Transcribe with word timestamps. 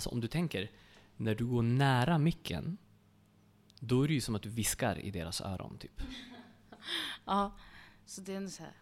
alltså 0.00 0.10
om 0.10 0.20
du 0.20 0.28
tänker, 0.28 0.70
när 1.16 1.34
du 1.34 1.46
går 1.46 1.62
nära 1.62 2.18
micken, 2.18 2.78
då 3.80 4.02
är 4.02 4.08
det 4.08 4.14
ju 4.14 4.20
som 4.20 4.34
att 4.34 4.42
du 4.42 4.48
viskar 4.48 4.98
i 4.98 5.10
deras 5.10 5.40
öron 5.40 5.78
typ. 5.78 6.02
Ja, 7.24 7.52
så 8.06 8.20
det 8.20 8.32
är 8.32 8.36
en 8.36 8.50
så 8.50 8.62
här 8.62 8.72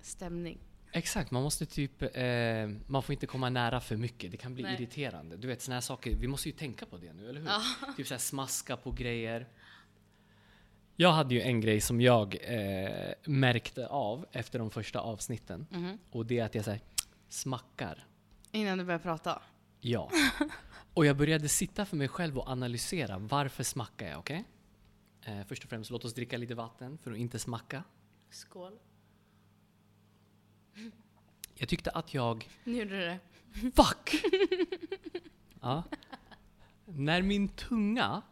stämning. 0.00 0.58
Exakt, 0.92 1.30
man 1.30 1.42
måste 1.42 1.66
typ, 1.66 2.02
eh, 2.02 2.68
man 2.86 3.02
får 3.02 3.12
inte 3.12 3.26
komma 3.26 3.50
nära 3.50 3.80
för 3.80 3.96
mycket, 3.96 4.30
det 4.30 4.36
kan 4.36 4.54
bli 4.54 4.62
Nej. 4.62 4.74
irriterande. 4.74 5.36
Du 5.36 5.48
vet 5.48 5.62
såna 5.62 5.74
här 5.74 5.80
saker, 5.80 6.16
vi 6.20 6.28
måste 6.28 6.48
ju 6.48 6.54
tänka 6.54 6.86
på 6.86 6.96
det 6.96 7.12
nu, 7.12 7.28
eller 7.28 7.40
hur? 7.40 7.46
Ja. 7.48 7.62
Typ 7.96 8.06
såhär 8.06 8.18
smaska 8.18 8.76
på 8.76 8.90
grejer. 8.90 9.48
Jag 10.96 11.12
hade 11.12 11.34
ju 11.34 11.40
en 11.40 11.60
grej 11.60 11.80
som 11.80 12.00
jag 12.00 12.36
eh, 12.42 13.12
märkte 13.24 13.86
av 13.86 14.26
efter 14.32 14.58
de 14.58 14.70
första 14.70 15.00
avsnitten. 15.00 15.66
Mhm. 15.70 15.98
Och 16.10 16.26
det 16.26 16.38
är 16.38 16.44
att 16.44 16.54
jag 16.54 16.64
säger 16.64 16.80
smackar. 17.28 18.06
Innan 18.52 18.78
du 18.78 18.84
börjar 18.84 18.98
prata. 18.98 19.42
Ja. 19.80 20.10
Och 20.94 21.06
jag 21.06 21.16
började 21.16 21.48
sitta 21.48 21.84
för 21.86 21.96
mig 21.96 22.08
själv 22.08 22.38
och 22.38 22.48
analysera 22.48 23.18
varför 23.18 23.64
smackar 23.64 24.08
jag, 24.08 24.18
okej? 24.18 24.44
Eh, 25.22 25.44
först 25.46 25.64
och 25.64 25.70
främst, 25.70 25.90
låt 25.90 26.04
oss 26.04 26.14
dricka 26.14 26.36
lite 26.38 26.54
vatten 26.54 26.98
för 26.98 27.10
att 27.12 27.18
inte 27.18 27.38
smacka. 27.38 27.84
Skål. 28.30 28.78
Jag 31.54 31.68
tyckte 31.68 31.90
att 31.90 32.14
jag 32.14 32.48
Nu 32.64 32.78
gjorde 32.78 32.90
du 32.98 33.00
det. 33.00 33.18
Fuck! 33.74 34.22
ja. 35.60 35.82
När 36.84 37.22
min 37.22 37.48
tunga 37.48 38.22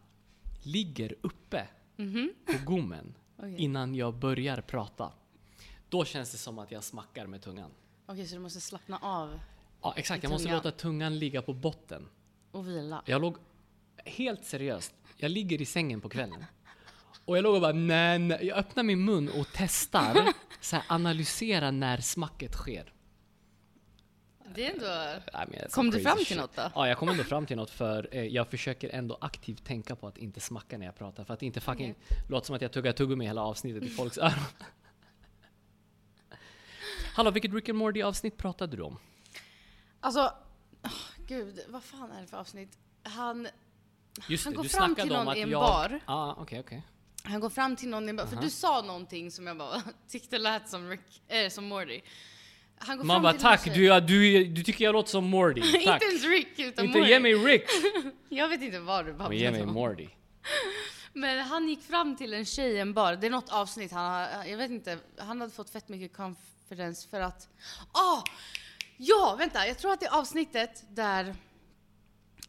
ligger 0.62 1.14
uppe 1.20 1.68
Mhm. 1.96 2.34
på 2.46 2.52
gommen 2.72 3.14
Okej, 3.36 3.56
innan 3.58 3.94
jag 3.94 4.14
börjar 4.14 4.60
prata, 4.60 5.12
då 5.88 6.04
känns 6.04 6.32
det 6.32 6.38
som 6.38 6.58
att 6.58 6.70
jag 6.72 6.84
smackar 6.84 7.26
med 7.26 7.42
tungan. 7.42 7.70
Okej, 8.06 8.26
så 8.26 8.34
du 8.34 8.40
måste 8.40 8.60
slappna 8.60 8.98
av 8.98 9.40
Ja, 9.84 9.94
exakt. 9.96 10.22
Jag 10.22 10.30
måste 10.30 10.44
tungan. 10.44 10.56
låta 10.56 10.70
tungan 10.70 11.18
ligga 11.18 11.42
på 11.42 11.52
botten. 11.52 12.08
och 12.52 12.68
vila. 12.68 13.02
Jag 13.06 13.20
låg 13.20 13.36
helt 14.04 14.44
seriöst. 14.44 14.94
Jag 15.16 15.30
ligger 15.30 15.62
i 15.62 15.66
sängen 15.66 16.00
på 16.00 16.08
kvällen. 16.08 16.44
Och 17.24 17.36
jag 17.36 17.42
låg 17.42 17.54
och 17.54 17.60
bara 17.60 17.72
nej, 17.72 18.18
nej. 18.18 18.46
Jag 18.46 18.58
öppnar 18.58 18.82
min 18.82 19.04
mun 19.04 19.28
och 19.28 19.46
testar, 19.52 20.32
så 20.60 20.76
här, 20.76 20.84
analysera 20.88 21.70
när 21.70 21.98
smacket 22.00 22.52
sker. 22.54 22.92
Det 24.54 24.66
är 24.66 24.70
ändå... 24.72 25.20
Nej, 25.32 25.46
men 25.50 25.70
Kom 25.70 25.90
du 25.90 26.00
fram 26.00 26.16
till 26.16 26.26
shit. 26.26 26.36
något 26.36 26.56
då? 26.56 26.70
Ja, 26.74 26.88
jag 26.88 26.98
kom 26.98 27.08
ändå 27.08 27.24
fram 27.24 27.46
till 27.46 27.56
något 27.56 27.70
för 27.70 28.08
eh, 28.12 28.22
jag 28.24 28.48
försöker 28.48 28.88
ändå 28.90 29.18
aktivt 29.20 29.64
tänka 29.64 29.96
på 29.96 30.06
att 30.06 30.18
inte 30.18 30.40
smacka 30.40 30.78
när 30.78 30.86
jag 30.86 30.94
pratar. 30.96 31.24
För 31.24 31.34
att 31.34 31.42
inte 31.42 31.60
fucking 31.60 31.94
låter 32.28 32.46
som 32.46 32.56
att 32.56 32.62
jag 32.62 32.72
tuggar 32.72 32.92
tuggummi 32.92 33.24
hela 33.26 33.42
avsnittet 33.42 33.82
i 33.82 33.88
folks 33.88 34.18
öron. 34.18 34.44
Hallå, 37.14 37.30
vilket 37.30 37.52
Rick 37.54 37.68
and 37.68 37.78
Morty 37.78 38.02
avsnitt 38.02 38.36
pratade 38.36 38.76
du 38.76 38.82
om? 38.82 38.98
Alltså, 40.04 40.32
åh, 40.84 40.90
gud, 41.26 41.60
vad 41.68 41.84
fan 41.84 42.12
är 42.12 42.20
det 42.20 42.26
för 42.26 42.36
avsnitt? 42.36 42.78
Han, 43.02 43.48
Just 44.28 44.44
Han 44.44 44.52
det, 44.52 44.56
går 44.56 44.64
fram 44.64 44.94
till 44.94 45.08
någon 45.08 45.36
i 45.36 45.40
en 45.40 45.50
jag... 45.50 45.60
bar. 45.60 46.00
Ja, 46.06 46.36
okej, 46.38 46.60
okej. 46.60 46.82
han 47.22 47.40
går 47.40 47.50
fram 47.50 47.76
till 47.76 47.88
någon 47.88 48.06
i 48.06 48.10
en 48.10 48.16
bar, 48.16 48.26
för 48.26 48.36
Aha. 48.36 48.44
du 48.44 48.50
sa 48.50 48.82
någonting 48.82 49.30
som 49.30 49.46
jag 49.46 49.56
bara 49.56 49.82
tyckte 50.08 50.38
lät 50.38 50.68
som, 50.68 50.90
Rick, 50.90 51.22
äh, 51.28 51.48
som 51.48 51.64
Morty. 51.64 52.00
Han 52.78 52.96
går 52.98 53.04
Man 53.04 53.14
fram 53.14 53.22
bara 53.22 53.32
till 53.32 53.42
tack, 53.42 53.74
du, 53.74 53.84
ja, 53.84 54.00
du, 54.00 54.44
du 54.44 54.62
tycker 54.62 54.84
jag 54.84 54.92
låter 54.92 55.10
som 55.10 55.24
Morty. 55.24 55.60
Inte 55.74 56.04
ens 56.06 56.24
Rick, 56.24 56.58
utan 56.58 56.84
Inte 56.84 56.98
Morty. 56.98 57.10
ge 57.10 57.20
mig 57.20 57.34
Rick, 57.34 57.64
Jag 58.28 58.48
vet 58.48 58.62
inte 58.62 58.80
vad 58.80 59.04
du 59.04 59.10
men 59.10 59.18
babblar 59.18 59.36
ge 59.36 59.50
mig. 59.50 59.66
Morty. 59.66 60.08
Men 61.12 61.38
han 61.38 61.68
gick 61.68 61.82
fram 61.82 62.16
till 62.16 62.34
en 62.34 62.44
tjej 62.44 62.72
i 62.72 62.78
en 62.78 62.94
bar. 62.94 63.16
Det 63.16 63.26
är 63.26 63.30
något 63.30 63.52
avsnitt 63.52 63.92
han 63.92 64.48
jag 64.48 64.56
vet 64.56 64.70
inte, 64.70 64.98
han 65.18 65.40
hade 65.40 65.52
fått 65.52 65.70
fett 65.70 65.88
mycket 65.88 66.16
confidence 66.16 67.08
för 67.08 67.20
att... 67.20 67.48
Ah! 67.92 68.22
Ja, 68.96 69.36
vänta, 69.38 69.66
jag 69.66 69.78
tror 69.78 69.92
att 69.92 70.00
det 70.00 70.06
är 70.06 70.18
avsnittet 70.20 70.84
där... 70.90 71.34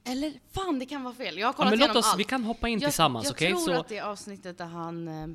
Eller 0.08 0.34
fan, 0.52 0.80
det 0.80 0.86
kan 0.86 1.04
vara 1.04 1.14
fel. 1.14 1.38
Jag 1.38 1.48
har 1.48 1.54
Ja, 1.54 1.58
kollat 1.58 1.70
men 1.72 1.80
låt 1.80 1.86
igenom 1.88 2.00
oss, 2.00 2.06
allt. 2.10 2.20
vi 2.20 2.24
kan 2.24 2.44
hoppa 2.44 2.68
in 2.70 2.80
jag, 2.80 2.90
tillsammans, 2.90 3.26
jag 3.26 3.32
okej? 3.34 3.50
tror 3.50 3.60
Så, 3.60 3.74
att 3.74 3.88
det 3.88 3.98
är 3.98 4.04
avsnittet 4.04 4.58
där 4.58 4.66
han... 4.66 5.08
eh, 5.08 5.28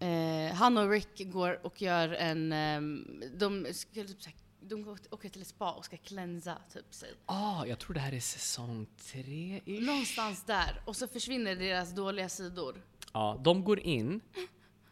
Eh, 0.00 0.54
han 0.54 0.78
och 0.78 0.90
Rick 0.90 1.32
går 1.32 1.66
och 1.66 1.82
gör 1.82 2.08
en... 2.08 2.52
ehm, 2.52 3.22
de, 3.36 3.66
ska 3.72 4.04
typ 4.04 4.22
så 4.22 4.28
här, 4.30 4.38
de 4.60 4.96
åker 5.10 5.28
till 5.28 5.42
ett 5.42 5.48
spa 5.48 5.70
och 5.72 5.84
ska 5.84 5.96
cleansa 5.96 6.58
typ 6.72 6.94
sig. 6.94 7.14
ah, 7.26 7.64
jag 7.66 7.78
tror 7.78 7.94
det 7.94 8.00
här 8.00 8.14
är 8.14 8.20
säsong 8.20 8.86
tre 9.12 9.60
ish. 9.64 9.80
Någonstans 9.86 10.44
där. 10.44 10.82
Och 10.84 10.96
så 10.96 11.08
försvinner 11.08 11.56
deras 11.56 11.90
dåliga 11.94 12.28
sidor. 12.28 12.82
Ja, 13.12 13.40
de 13.44 13.64
går 13.64 13.80
in 13.80 14.20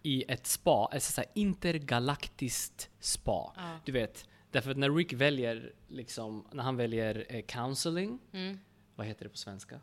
i 0.03 0.25
ett 0.29 0.47
spa, 0.47 0.89
ett 0.93 1.03
så 1.03 1.21
här 1.21 1.31
intergalaktiskt 1.35 2.91
spa. 3.01 3.53
Ja. 3.57 3.79
Du 3.85 3.93
vet, 3.93 4.27
därför 4.55 4.71
att 4.71 4.77
när 4.77 4.91
Rick 4.91 5.13
väljer, 5.13 5.73
liksom, 5.89 6.47
när 6.53 6.63
han 6.63 6.77
väljer 6.77 7.27
eh, 7.29 7.43
counseling, 7.43 8.19
Mm. 8.33 8.59
vad 8.97 9.07
heter 9.07 9.25
det 9.25 9.29
på 9.31 9.37
svenska? 9.37 9.81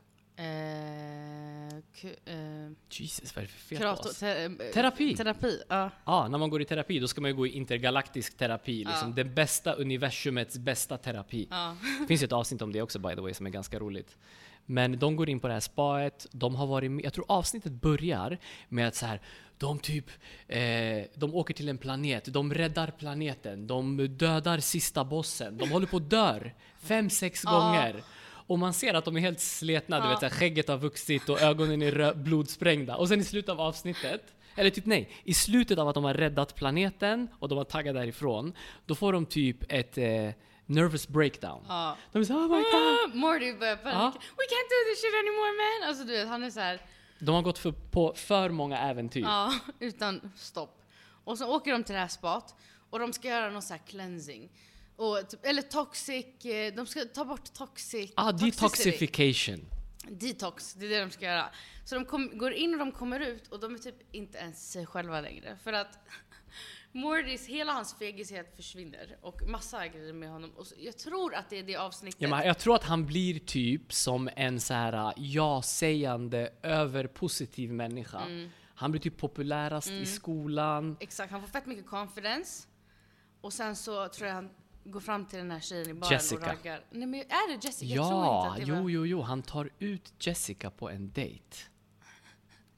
Eh, 0.72 1.78
ku, 1.96 2.08
eh, 2.26 2.72
Jesus, 2.90 3.36
vad 3.36 3.44
är 3.44 3.48
det 3.48 3.54
för 3.54 3.60
fel 3.60 3.78
på 3.78 3.82
kurator, 3.84 4.10
oss? 4.10 4.20
te, 4.20 4.44
eh, 4.44 4.52
Terapi. 4.74 5.16
Terapi, 5.16 5.62
ja. 5.70 5.90
Ja, 6.06 6.28
när 6.28 6.38
man 6.38 6.50
går 6.50 6.62
i 6.62 6.66
terapi, 6.66 7.00
då 7.00 7.08
ska 7.08 7.22
man 7.22 7.32
ju 7.32 7.36
gå 7.38 7.48
i 7.48 7.50
intergalaktisk 7.50 8.38
terapi, 8.38 8.78
liksom 8.84 9.10
Ja. 9.10 9.16
det 9.16 9.24
bästa 9.24 9.74
universumets 9.74 10.58
bästa 10.58 10.98
terapi. 10.98 11.48
ja. 11.50 11.78
Det 12.02 12.08
finns 12.08 12.22
ju 12.22 12.26
ett 12.26 12.32
avsnitt 12.32 12.62
om 12.62 12.72
det 12.72 12.82
också 12.82 13.00
by 13.00 13.16
the 13.16 13.22
way 13.22 13.34
som 13.34 13.46
är 13.46 13.50
ganska 13.50 13.80
roligt. 13.80 14.18
Men 14.66 15.00
de 15.00 15.16
går 15.16 15.30
in 15.30 15.40
på 15.40 15.48
det 15.48 15.54
här 15.54 15.60
spaet, 15.60 16.28
de 16.32 16.56
har 16.56 16.68
varit 16.68 16.92
med, 16.92 17.06
jag 17.06 17.14
tror 17.14 17.26
avsnittet 17.28 17.72
börjar 17.72 18.38
med 18.70 18.88
att 18.88 18.96
så 18.96 19.06
här, 19.06 19.22
de 19.58 19.80
typ, 19.80 20.06
eh, 20.48 21.04
de 21.16 21.36
åker 21.36 21.54
till 21.54 21.70
en 21.70 21.78
planet, 21.78 22.34
de 22.34 22.54
räddar 22.54 22.88
planeten, 22.88 23.68
de 23.68 24.08
dödar 24.18 24.60
sista 24.60 25.04
bossen, 25.04 25.58
de 25.58 25.72
håller 25.72 25.88
på 25.88 25.98
att 25.98 26.10
dör 26.10 26.54
fem, 26.80 27.10
sex 27.10 27.44
gånger. 27.44 28.04
Och 28.48 28.60
man 28.60 28.74
ser 28.74 28.94
att 28.94 29.06
de 29.06 29.18
är 29.18 29.22
helt 29.22 29.40
sletna, 29.40 30.00
du 30.00 30.10
vet 30.10 30.20
så 30.20 30.26
här, 30.26 30.34
skägget 30.34 30.68
har 30.68 30.78
vuxit 30.78 31.30
och 31.30 31.42
ögonen 31.42 31.82
är 31.82 32.14
blodsprängda. 32.14 32.96
Och 32.96 33.08
sen 33.08 33.20
i 33.20 33.24
slutet 33.24 33.50
av 33.50 33.62
avsnittet, 33.62 34.22
eller 34.56 34.70
typ 34.70 34.86
nej, 34.86 35.10
i 35.24 35.34
slutet 35.34 35.78
av 35.80 35.88
att 35.88 35.96
de 35.96 36.04
har 36.04 36.14
räddat 36.14 36.56
planeten 36.56 37.28
och 37.40 37.50
de 37.50 37.58
har 37.58 37.66
taggat 37.66 37.96
därifrån, 37.96 38.54
då 38.86 38.96
får 38.96 39.14
de 39.14 39.26
typ 39.26 39.72
ett 39.72 39.98
eh, 39.98 40.30
nervous 40.76 41.08
breakdown. 41.08 41.66
ja. 41.68 41.98
De 42.12 42.20
är 42.22 42.24
så 42.26 42.34
oh 42.34 42.42
my 42.42 42.64
god! 42.64 42.66
Ah, 42.74 43.08
Morty 43.14 43.54
börjar 43.54 43.76
panika. 43.76 44.18
We 44.20 44.44
can't 44.54 44.70
do 44.70 44.80
this 44.92 45.02
shit 45.02 45.14
anymore 45.14 45.52
man! 45.62 45.90
Alltså 45.90 46.04
du 46.04 46.12
vet, 46.14 46.28
han 46.28 46.44
är 46.44 46.50
så 46.50 46.60
här, 46.60 46.82
De 47.20 47.36
har 47.36 47.42
gått 47.42 47.58
för, 47.58 47.72
på 47.72 48.14
för 48.16 48.50
många 48.50 48.78
äventyr. 48.80 49.22
ja, 49.22 49.54
utan 49.80 50.32
stopp. 50.38 50.78
Och 51.24 51.38
så 51.38 51.56
åker 51.56 51.72
de 51.72 51.84
till 51.84 51.94
det 51.94 52.02
här 52.02 52.08
spat 52.08 52.56
och 52.90 53.00
de 53.00 53.14
ska 53.14 53.28
göra 53.28 53.50
någon 53.50 53.62
så 53.62 53.74
här 53.74 53.82
cleansing. 53.88 54.50
Och 54.96 55.30
typ, 55.30 55.46
eller 55.46 55.62
toxic, 55.62 56.46
eh, 56.46 56.74
de 56.76 56.86
ska 56.86 57.06
ta 57.06 57.26
bort 57.26 57.54
toxic, 57.54 58.12
Ah, 58.16 58.32
detoxification. 58.32 59.66
Detox, 60.10 60.74
det 60.74 60.86
är 60.86 60.90
det 60.90 61.00
de 61.00 61.12
ska 61.12 61.26
göra. 61.26 61.46
Så 61.86 61.96
de 61.96 62.06
kom, 62.06 62.38
går 62.38 62.54
in 62.54 62.74
och 62.74 62.80
de 62.80 62.92
kommer 62.92 63.20
ut 63.20 63.48
och 63.48 63.60
de 63.60 63.74
är 63.76 63.80
typ 63.80 63.96
inte 64.12 64.38
ens 64.38 64.72
sig 64.72 64.86
själva 64.86 65.22
längre. 65.22 65.58
För 65.64 65.74
att 65.74 66.00
Mortys, 66.94 67.48
hela 67.48 67.72
hans 67.74 67.94
fegishet 67.94 68.56
försvinner 68.56 69.18
och 69.22 69.42
massa 69.48 69.88
grejer 69.88 70.14
med 70.14 70.30
honom. 70.30 70.52
Och 70.58 70.68
så, 70.68 70.76
jag 70.78 70.98
tror 70.98 71.36
att 71.36 71.50
det 71.50 71.60
är 71.60 71.64
det 71.64 71.76
avsnittet. 71.76 72.22
Ja, 72.22 72.30
men 72.30 72.48
jag 72.48 72.58
tror 72.60 72.76
att 72.76 72.84
han 72.84 73.06
blir 73.06 73.40
typ 73.40 73.94
som 73.94 74.30
en 74.36 74.60
så 74.60 74.74
här 74.74 74.94
äh, 74.94 75.14
ja-sägande, 75.18 76.50
överpositiv 76.62 77.72
människa. 77.74 78.20
Mm. 78.22 78.50
Han 78.76 78.92
blir 78.92 79.02
typ 79.02 79.18
populärast 79.18 79.88
i 79.90 80.06
skolan. 80.06 80.98
Exakt, 81.00 81.32
han 81.32 81.42
får 81.42 81.48
fett 81.48 81.66
mycket 81.66 81.88
confidence. 81.88 82.68
Och 83.42 83.54
sen 83.54 83.76
så 83.76 84.08
tror 84.08 84.28
jag 84.28 84.36
han 84.36 84.50
går 84.84 85.00
fram 85.00 85.26
till 85.26 85.40
den 85.40 85.52
här 85.52 85.60
tjejen 85.60 85.90
i 85.90 85.94
baren 85.94 86.14
Jessica. 86.14 86.42
och 86.42 86.48
raggar. 86.48 86.84
Nej 86.92 87.08
men 87.08 87.20
är 87.20 87.58
det 87.58 87.64
Jessica? 87.66 87.96
Jag 87.96 88.08
tror 88.10 88.24
Ja, 88.24 88.38
inte 88.48 88.52
att 88.52 88.68
det 88.68 88.74
jo, 88.78 88.84
var... 88.84 88.90
jo, 88.90 89.06
jo. 89.06 89.22
Han 89.22 89.42
tar 89.42 89.70
ut 89.80 90.14
Jessica 90.20 90.72
på 90.72 90.90
en 90.90 91.12
dejt. 91.12 91.58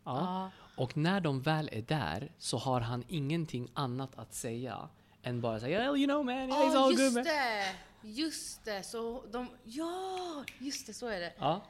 Ja. 0.06 0.52
Ja. 0.52 0.52
Och 0.76 0.98
när 0.98 1.22
de 1.22 1.42
väl 1.42 1.70
är 1.72 1.82
där 1.82 2.32
så 2.38 2.58
har 2.58 2.80
han 2.82 3.04
ingenting 3.08 3.72
annat 3.74 4.10
att 4.16 4.34
säga 4.34 4.90
än 5.24 5.42
bara 5.42 5.60
säga 5.60 5.80
yeah, 5.84 5.96
you 5.96 6.08
know 6.08 6.26
man, 6.26 6.36
yeah, 6.36 6.50
it's 6.50 6.74
Ja, 6.74 6.80
all 6.86 6.92
good 6.92 7.00
just 7.00 7.16
man. 7.16 7.24
det! 7.24 7.76
Just 8.02 8.66
det, 8.66 8.84
så 8.84 9.24
de... 9.32 9.48
Ja, 9.64 10.44
just 10.60 10.88
det, 10.88 10.94
så 10.94 11.08
är 11.08 11.20
det. 11.20 11.34
Ja. 11.40 11.62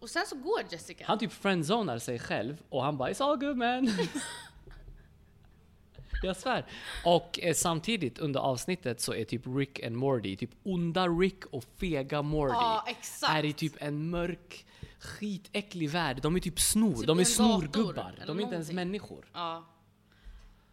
Och 0.00 0.10
sen 0.10 0.22
så 0.26 0.36
går 0.36 0.60
Jessica. 0.70 1.04
Han 1.06 1.18
typ 1.18 1.32
friendzonar 1.32 1.98
sig 1.98 2.18
själv 2.18 2.62
och 2.68 2.82
han 2.84 2.96
bara 2.96 3.10
“It's 3.10 3.24
all 3.24 3.36
good 3.38 3.56
man”. 3.56 3.90
Jag 6.22 6.36
svär. 6.36 6.66
Och 7.04 7.38
eh, 7.42 7.54
samtidigt 7.54 8.18
under 8.18 8.40
avsnittet 8.40 9.00
så 9.00 9.14
är 9.14 9.24
typ 9.24 9.42
Rick 9.46 9.84
and 9.84 9.96
Morty, 9.96 10.36
typ 10.36 10.50
onda 10.62 11.08
Rick 11.08 11.44
och 11.44 11.64
fega 11.76 12.22
Morty, 12.22 12.52
Ja, 12.54 12.84
exakt. 12.88 13.32
är 13.32 13.44
i 13.44 13.52
typ 13.52 13.72
en 13.78 14.10
mörk, 14.10 14.66
skitäcklig 15.00 15.90
värld. 15.90 16.18
De 16.22 16.36
är 16.36 16.40
typ 16.40 16.60
snor, 16.60 16.94
Typ 16.94 17.06
de 17.06 17.18
är 17.18 17.24
snorgubbar. 17.24 18.14
De 18.26 18.38
är 18.38 18.42
inte 18.42 18.54
ens 18.54 18.68
någonting. 18.68 18.76
människor. 18.76 19.30
Ja. 19.32 19.64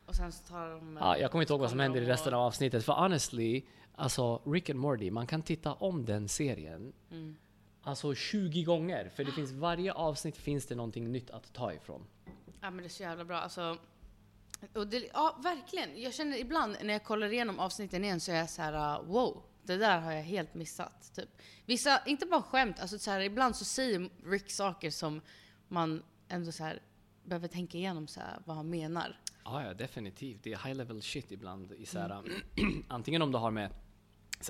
Och 0.06 0.16
sen 0.16 0.32
så 0.32 0.44
tar 0.44 0.70
de... 0.70 0.98
Ja, 1.02 1.18
jag 1.18 1.32
kommer 1.32 1.42
inte 1.42 1.54
ihåg 1.54 1.62
vad 1.62 1.70
som 1.70 1.80
händer 1.80 2.02
i 2.02 2.06
resten 2.06 2.34
av 2.34 2.42
avsnittet, 2.42 2.86
för 2.86 2.94
honestly, 2.94 3.64
alltså 3.96 4.42
Rick 4.46 4.70
and 4.70 4.80
Morty, 4.80 5.12
man 5.12 5.28
kan 5.28 5.42
titta 5.42 5.74
om 5.74 6.06
den 6.06 6.28
serien 6.30 6.94
Mm. 7.12 7.36
Alltså 7.82 8.16
20 8.16 8.64
gånger, 8.64 9.10
för 9.16 9.24
det 9.24 9.32
finns 9.32 9.52
varje 9.52 9.94
avsnitt 9.94 10.38
finns 10.38 10.66
det 10.66 10.76
någonting 10.76 11.12
nytt 11.12 11.30
att 11.30 11.54
ta 11.54 11.74
ifrån. 11.74 12.06
Ja 12.62 12.70
men 12.70 12.78
det 12.78 12.84
är 12.84 12.90
så 12.90 13.04
jävla 13.04 13.26
bra. 13.26 13.38
Alltså, 13.38 13.78
och 14.74 14.88
det, 14.88 15.10
ja 15.14 15.40
verkligen. 15.44 16.02
Jag 16.02 16.14
känner 16.14 16.38
ibland 16.38 16.78
när 16.84 16.94
jag 16.94 17.04
kollar 17.04 17.34
igenom 17.34 17.60
avsnitten 17.60 18.04
igen 18.04 18.20
så 18.20 18.32
är 18.32 18.36
jag 18.36 18.50
så 18.50 18.62
här: 18.62 19.00
uh, 19.00 19.06
wow. 19.08 19.44
Det 19.68 19.78
där 19.78 20.00
har 20.00 20.12
jag 20.12 20.24
helt 20.24 20.54
missat. 20.54 21.12
Typ. 21.16 21.30
Vissa, 21.66 22.02
inte 22.06 22.26
bara 22.26 22.42
skämt, 22.42 22.80
alltså 22.80 23.00
så 23.00 23.12
här, 23.12 23.20
ibland 23.20 23.56
så 23.56 23.66
säger 23.66 24.10
Rick 24.26 24.52
saker 24.52 24.92
som 24.92 25.22
man 25.68 26.04
ändå 26.28 26.52
så 26.52 26.64
här, 26.64 26.82
behöver 27.24 27.48
tänka 27.48 27.78
igenom 27.78 28.08
så 28.08 28.20
här, 28.20 28.40
vad 28.46 28.56
han 28.56 28.70
menar. 28.70 29.20
Ja, 29.44 29.64
ja, 29.64 29.74
definitivt. 29.74 30.44
Det 30.44 30.54
är 30.54 30.58
high 30.68 30.76
level 30.76 31.02
shit 31.02 31.32
ibland. 31.32 31.72
I 31.72 31.86
så 31.86 32.00
här, 32.00 32.24
antingen 32.88 33.22
om 33.22 33.32
det 33.32 33.38
har 33.38 33.52
med 33.52 33.70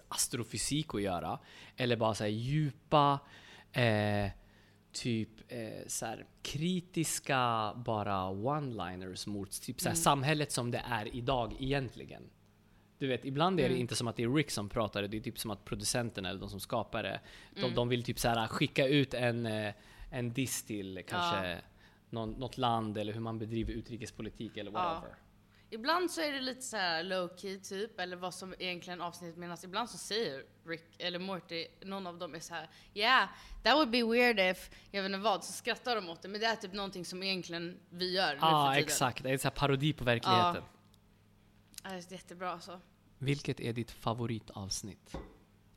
astrofysik 0.08 0.96
att 0.96 1.02
göra, 1.02 1.40
eller 1.76 1.96
bara 1.96 2.14
så 2.16 2.26
djupa, 2.26 3.20
eh, 3.72 4.32
typ 4.92 5.30
eh, 5.48 5.88
så 5.88 6.16
kritiska 6.42 7.74
bara 7.76 8.30
one-liners 8.30 9.30
mot 9.30 9.62
typ 9.62 9.82
så 9.82 9.90
här, 9.90 9.96
samhället 9.96 10.52
som 10.52 10.72
det 10.72 10.84
är 10.86 11.16
idag 11.16 11.56
egentligen. 11.60 12.30
Du 13.00 13.08
vet, 13.08 13.26
ibland 13.26 13.60
är 13.60 13.70
det 13.70 13.78
inte 13.78 13.96
som 13.96 14.08
att 14.08 14.16
det 14.16 14.24
är 14.24 14.30
Rick 14.30 14.52
som 14.52 14.70
pratar, 14.70 15.04
det 15.04 15.18
är 15.18 15.22
typ 15.22 15.40
som 15.40 15.52
att 15.52 15.66
producenterna 15.66 16.30
eller 16.30 16.40
de 16.40 16.50
som 16.50 16.60
skapar 16.60 17.04
det, 17.04 17.20
de, 17.56 17.76
de 17.76 17.90
vill 17.90 18.04
typ 18.04 18.20
så 18.20 18.28
här, 18.28 18.48
skicka 18.48 18.88
ut 18.88 19.14
en, 19.14 19.46
eh, 19.46 19.74
en 20.12 20.34
diss 20.34 20.64
till 20.64 21.04
kanske 21.08 21.62
någon, 22.10 22.32
något 22.32 22.58
land 22.58 22.98
eller 22.98 23.14
hur 23.14 23.20
man 23.20 23.40
bedriver 23.40 23.74
utrikespolitik 23.74 24.58
eller 24.58 24.72
whatever. 24.72 25.16
Ibland 25.70 26.12
så 26.12 26.22
är 26.22 26.34
det 26.34 26.40
lite 26.40 26.62
så 26.62 26.78
här 26.78 27.04
low 27.04 27.30
key 27.38 27.60
typ, 27.60 28.00
eller 28.00 28.18
vad 28.18 28.34
som 28.34 28.56
egentligen 28.60 29.02
avsnittet 29.02 29.38
menas. 29.38 29.64
Ibland 29.64 29.90
så 29.90 29.98
säger 29.98 30.44
Rick 30.66 30.96
eller 31.00 31.20
Morty, 31.20 31.68
någon 31.82 32.08
av 32.08 32.18
dem 32.18 32.36
är 32.36 32.40
så 32.40 32.54
här, 32.54 32.70
yeah, 32.94 33.30
that 33.64 33.76
would 33.76 33.90
be 33.90 34.04
weird 34.04 34.40
if, 34.40 34.70
jag 34.92 35.02
vet 35.02 35.10
inte 35.10 35.20
vad, 35.20 35.44
så 35.44 35.54
skrattar 35.54 35.96
de 35.96 36.10
åt 36.10 36.22
det. 36.22 36.28
Men 36.28 36.42
det 36.42 36.48
är 36.48 36.56
typ 36.56 36.74
någonting 36.74 37.06
som 37.06 37.24
egentligen 37.24 37.80
vi 37.90 38.16
gör 38.16 38.36
Ja, 38.36 38.40
ah, 38.42 38.76
exakt. 38.76 39.24
Det 39.24 39.30
är 39.30 39.46
en 39.46 39.52
parodi 39.52 39.94
på 39.94 40.04
verkligheten. 40.04 40.56
Ja, 40.56 40.77
det 41.90 41.96
är 41.96 42.12
jättebra 42.14 42.52
alltså. 42.52 42.82
Vilket 43.18 43.60
är 43.60 43.74
ditt 43.74 43.92
favoritavsnitt? 43.92 45.16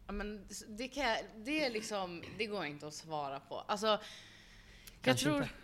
Ja, 0.07 0.13
men 0.13 0.47
det, 0.69 0.89
kan 0.89 1.05
jag, 1.05 1.19
det 1.37 1.65
är 1.65 1.71
liksom, 1.71 2.23
det 2.39 2.47
går 2.47 2.65
inte 2.65 2.87
att 2.87 2.95
svara 2.95 3.41
på. 3.41 3.59
Alltså, 3.59 3.87
jag 3.87 4.01
Kanske 5.03 5.25
tror, 5.25 5.37
inte. 5.43 5.55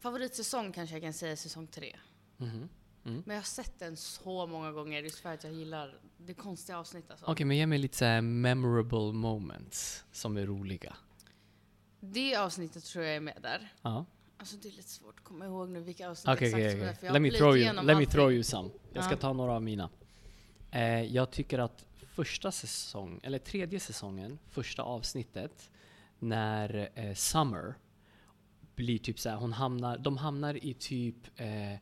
favoritsäsong 0.00 0.72
kanske 0.72 0.94
jag 0.94 1.02
kan 1.02 1.12
säga 1.12 1.36
säsong 1.36 1.66
tre. 1.66 1.96
Mhm. 2.36 2.68
Mm. 3.04 3.22
Men 3.26 3.34
jag 3.36 3.42
har 3.42 3.46
sett 3.46 3.78
den 3.78 3.96
så 3.96 4.46
många 4.46 4.72
gånger 4.72 5.02
just 5.02 5.18
för 5.18 5.34
att 5.34 5.44
jag 5.44 5.52
gillar 5.52 6.00
det 6.18 6.34
konstiga 6.34 6.78
avsnittet. 6.78 7.10
Alltså. 7.10 7.26
Okej, 7.26 7.46
men 7.46 7.56
ge 7.56 7.66
mig 7.66 7.78
lite 7.78 7.96
så 7.96 8.22
memorable 8.22 9.12
moments 9.12 10.04
som 10.12 10.36
är 10.36 10.46
roliga. 10.46 10.96
Det 12.00 12.36
avsnittet 12.36 12.84
tror 12.84 13.04
jag 13.04 13.16
är 13.16 13.20
med 13.20 13.38
där. 13.42 13.72
Ja. 13.82 14.04
Alltså 14.38 14.56
det 14.56 14.68
är 14.68 14.72
lite 14.72 14.88
svårt 14.88 15.14
att 15.18 15.24
komma 15.24 15.44
ihåg 15.46 15.68
nu 15.68 15.80
vilka 15.80 16.10
avsnitt 16.10 16.34
Okej, 16.34 16.46
exakt 16.48 16.60
okej, 16.62 16.70
som 16.96 17.06
är, 17.06 17.06
jag 17.06 17.12
Let 17.12 17.22
me 17.22 17.30
throw 17.30 17.56
you, 17.56 17.82
let 17.82 17.98
me 17.98 18.06
throw 18.06 18.32
you 18.32 18.42
some. 18.42 18.70
Jag 18.92 19.04
ska 19.04 19.12
Ja. 19.14 19.18
ta 19.18 19.32
några 19.32 19.52
av 19.52 19.62
mina. 19.62 19.90
Eh, 20.70 21.02
jag 21.02 21.30
tycker 21.30 21.58
att 21.58 21.86
första 22.06 22.52
säsong, 22.52 23.20
eller 23.22 23.38
tredje 23.38 23.80
säsongen, 23.80 24.38
första 24.50 24.82
avsnittet, 24.82 25.70
när 26.18 26.90
eh, 26.94 27.14
Summer 27.14 27.74
blir 28.74 28.98
typ 28.98 29.18
så 29.18 29.28
här, 29.28 29.36
hon 29.36 29.52
hamnar, 29.52 29.98
de 29.98 30.16
hamnar 30.16 30.64
i 30.64 30.74
typ 30.74 31.16
eh, 31.36 31.72
eh, 31.72 31.78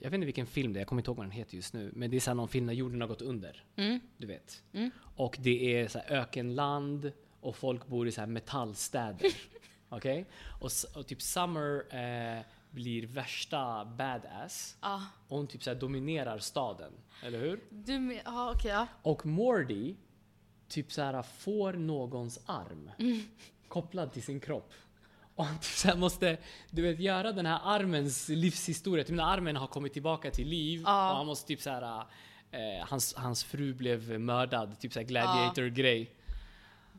jag 0.00 0.10
vet 0.10 0.14
inte 0.14 0.24
vilken 0.24 0.46
film 0.46 0.72
det 0.72 0.78
är, 0.78 0.80
jag 0.80 0.88
kommer 0.88 1.00
inte 1.00 1.10
ihåg 1.10 1.16
vad 1.16 1.26
den 1.26 1.30
heter 1.30 1.56
just 1.56 1.74
nu. 1.74 1.92
Men 1.94 2.10
det 2.10 2.16
är 2.16 2.20
så 2.20 2.34
någon 2.34 2.48
film 2.48 2.66
när 2.66 2.72
jorden 2.72 3.00
har 3.00 3.08
gått 3.08 3.22
under. 3.22 3.64
Mm. 3.76 4.00
Du 4.16 4.26
vet. 4.26 4.62
Mm. 4.72 4.90
Och 5.16 5.36
det 5.40 5.76
är 5.80 5.88
så 5.88 5.98
här 5.98 6.12
ökenland 6.16 7.12
och 7.40 7.56
folk 7.56 7.86
bor 7.86 8.08
i 8.08 8.12
så 8.12 8.20
här 8.20 8.28
metallstäder. 8.28 9.26
Okej? 9.90 10.26
Och, 10.60 10.66
s- 10.66 10.84
och 10.94 11.06
typ 11.06 11.22
Summer 11.22 11.84
eh, 11.90 12.42
blir 12.70 13.06
värsta 13.06 13.84
badass. 13.84 14.76
Ja, 14.80 15.02
Och 15.28 15.36
hon 15.36 15.46
typ 15.46 15.62
så 15.62 15.74
dominerar 15.74 16.38
staden. 16.38 16.92
Eller 17.22 17.38
hur? 17.38 17.60
du 17.70 18.20
ja 18.24 18.52
okej 18.56 18.70
ja. 18.70 18.86
Och 19.02 19.26
Morty 19.26 19.94
typ 20.68 20.92
så 20.92 21.02
här 21.02 21.22
får 21.22 21.72
någons 21.72 22.40
arm 22.46 22.90
kopplad 23.68 24.12
till 24.12 24.22
sin 24.22 24.40
kropp. 24.40 24.72
Och 25.34 25.44
han 25.46 25.54
typ 25.58 25.64
så 25.64 25.96
måste, 25.96 26.38
du 26.70 26.82
vet, 26.82 27.00
göra 27.00 27.32
den 27.32 27.46
här 27.46 27.60
armens 27.64 28.28
livshistoria. 28.28 29.04
Typ 29.04 29.16
när 29.16 29.24
armen 29.24 29.56
har 29.56 29.66
kommit 29.66 29.92
tillbaka 29.92 30.30
till 30.30 30.48
liv 30.48 30.82
Ja. 30.84 31.10
och 31.10 31.16
han 31.16 31.26
måste 31.26 31.46
typ 31.48 31.60
så 31.62 31.70
här 31.70 32.04
eh, 32.50 32.86
hans, 32.88 33.14
hans 33.14 33.44
fru 33.44 33.74
blev 33.74 34.20
mördad, 34.20 34.80
typ 34.80 34.92
så 34.92 35.00
gladiator-grej. 35.02 36.10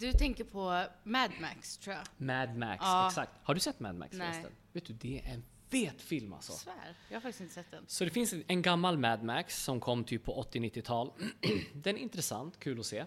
Du 0.02 0.14
tänker 0.14 0.44
på 0.44 0.86
Mad 1.04 1.32
Max 1.42 1.78
tror 1.78 1.96
jag. 1.96 2.04
Mad 2.18 2.56
Max, 2.56 2.82
Ja. 2.84 3.08
exakt. 3.08 3.32
Har 3.44 3.54
du 3.54 3.60
sett 3.60 3.80
Mad 3.80 3.96
Max 3.96 4.18
Nej. 4.18 4.32
förresten? 4.32 4.52
Vet 4.72 4.86
du, 4.86 4.94
det 4.94 5.20
är 5.26 5.34
en 5.34 5.44
fet 5.70 6.02
film 6.02 6.34
alltså. 6.34 6.52
Svär, 6.52 6.96
jag 7.10 7.16
har 7.16 7.22
faktiskt 7.22 7.42
inte 7.42 7.54
sett 7.54 7.72
den. 7.72 7.84
Så 7.88 8.04
det 8.04 8.10
finns 8.10 8.34
en 8.48 8.62
gammal 8.62 8.98
Mad 8.98 9.24
Max 9.24 9.64
som 9.64 9.80
kom 9.80 10.04
typ 10.04 10.24
på 10.24 10.44
80-90-tal. 10.44 11.12
den 11.74 11.98
är 11.98 12.02
intressant, 12.02 12.60
kul 12.60 12.80
att 12.80 12.86
se. 12.86 13.06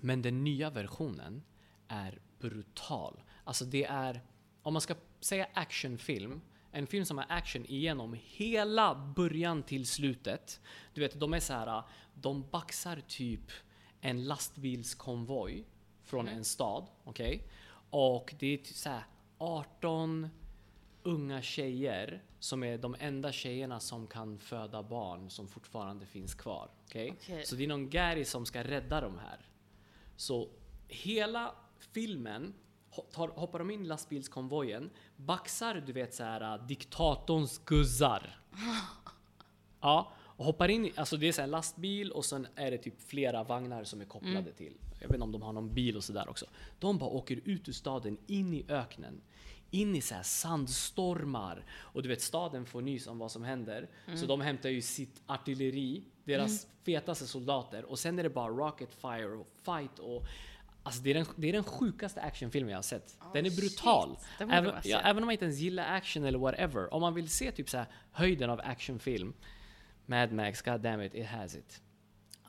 Men 0.00 0.22
den 0.22 0.44
nya 0.44 0.70
versionen 0.70 1.42
är 1.88 2.18
brutal. 2.38 3.22
Alltså 3.44 3.64
det 3.64 3.84
är, 3.84 4.22
om 4.62 4.72
man 4.72 4.80
ska 4.82 4.94
säga 5.20 5.46
actionfilm, 5.54 6.40
en 6.72 6.86
film 6.86 7.04
som 7.04 7.18
har 7.18 7.26
action 7.28 7.66
igenom 7.66 8.16
hela 8.22 8.94
början 8.94 9.62
till 9.62 9.86
slutet. 9.86 10.60
Du 10.94 11.00
vet, 11.00 11.20
de 11.20 11.34
är 11.34 11.40
så 11.40 11.52
här, 11.52 11.82
de 12.14 12.50
baxar 12.50 13.02
typ 13.08 13.50
en 14.00 14.24
lastbilskonvoj 14.24 15.66
från 16.10 16.28
en 16.28 16.44
stad, 16.44 16.86
okej? 17.04 17.42
Och 17.90 18.34
det 18.38 18.46
är 18.46 18.56
typ 18.56 18.76
så 18.76 18.88
här 18.88 19.04
18 19.38 20.28
unga 21.02 21.42
tjejer 21.42 22.22
som 22.38 22.62
är 22.64 22.78
de 22.78 22.96
enda 22.98 23.32
tjejerna 23.32 23.80
som 23.80 24.06
kan 24.06 24.38
föda 24.38 24.82
barn 24.82 25.30
som 25.30 25.48
fortfarande 25.48 26.06
finns 26.06 26.34
kvar. 26.34 26.70
okej? 26.86 27.14
Okej. 27.20 27.46
Så 27.46 27.56
det 27.56 27.64
är 27.64 27.68
någon 27.68 27.90
Gary 27.90 28.24
som 28.24 28.46
ska 28.46 28.64
rädda 28.64 29.00
de 29.00 29.18
här. 29.18 29.38
Så 30.16 30.48
hela 30.88 31.54
filmen 31.78 32.54
tar, 33.12 33.28
hoppar 33.28 33.58
de 33.58 33.70
in 33.70 33.82
i 33.82 33.86
lastbilskonvojen, 33.86 34.90
baxar 35.16 35.74
du 35.86 35.92
vet 35.92 36.14
så 36.14 36.22
här 36.22 36.54
äh, 36.54 36.66
diktatorns 36.66 37.58
guzzar. 37.58 38.40
Ja, 39.82 40.12
och 40.18 40.44
hoppar 40.44 40.68
in 40.68 40.92
alltså 40.96 41.16
det 41.16 41.28
är 41.28 41.32
så 41.32 41.40
här 41.40 41.48
lastbil 41.48 42.12
och 42.12 42.24
sen 42.24 42.46
är 42.56 42.70
det 42.70 42.78
typ 42.78 43.02
flera 43.02 43.44
vagnar 43.44 43.84
som 43.84 44.00
är 44.00 44.04
kopplade 44.04 44.52
till. 44.52 44.74
Jag 45.00 45.08
vet 45.08 45.14
inte 45.14 45.24
om 45.24 45.32
de 45.32 45.42
har 45.42 45.52
någon 45.52 45.74
bil 45.74 45.96
och 45.96 46.04
sådär 46.04 46.28
också. 46.28 46.46
De 46.78 46.98
bara 46.98 47.10
åker 47.10 47.40
ut 47.44 47.68
ur 47.68 47.72
staden, 47.72 48.18
in 48.26 48.54
i 48.54 48.64
öknen. 48.68 49.20
In 49.70 49.96
i 49.96 50.00
så 50.00 50.14
här 50.14 50.22
sandstormar. 50.22 51.64
Och 51.72 52.02
du 52.02 52.08
vet 52.08 52.22
staden 52.22 52.66
får 52.66 52.82
nys 52.82 53.06
om 53.06 53.18
vad 53.18 53.30
som 53.30 53.42
händer. 53.42 53.88
Så 54.14 54.26
de 54.26 54.40
hämtar 54.40 54.68
ju 54.68 54.82
sitt 54.82 55.22
artilleri, 55.26 56.04
deras 56.24 56.66
fetaste 56.84 57.26
soldater. 57.26 57.84
Och 57.84 57.98
sen 57.98 58.18
är 58.18 58.22
det 58.22 58.30
bara 58.30 58.48
rocket 58.48 58.94
fire 58.94 59.26
och 59.36 59.48
fight 59.64 59.98
och 59.98 60.26
Alltså 60.82 61.02
det 61.02 61.10
är, 61.10 61.14
den, 61.14 61.26
det 61.36 61.48
är 61.48 61.52
den 61.52 61.64
sjukaste 61.64 62.20
actionfilmen 62.20 62.70
jag 62.70 62.78
har 62.78 62.82
sett. 62.82 63.18
den 63.32 63.46
är 63.46 63.50
Oh, 63.50 63.56
brutal. 63.56 64.18
Den 64.38 64.50
Även, 64.50 64.74
ja, 64.84 65.00
även 65.00 65.22
om 65.22 65.26
man 65.26 65.32
inte 65.32 65.44
ens 65.44 65.58
gillar 65.58 65.96
action 65.96 66.24
eller 66.24 66.38
whatever. 66.38 66.94
Om 66.94 67.00
man 67.00 67.14
vill 67.14 67.28
se 67.28 67.52
typ 67.52 67.70
så 67.70 67.84
höjden 68.12 68.50
av 68.50 68.60
actionfilm. 68.64 69.32
Mad 70.06 70.32
Max, 70.32 70.62
god 70.62 70.80
damn 70.80 71.02
it, 71.02 71.14
it 71.14 71.26
has 71.26 71.54
it. 71.54 71.82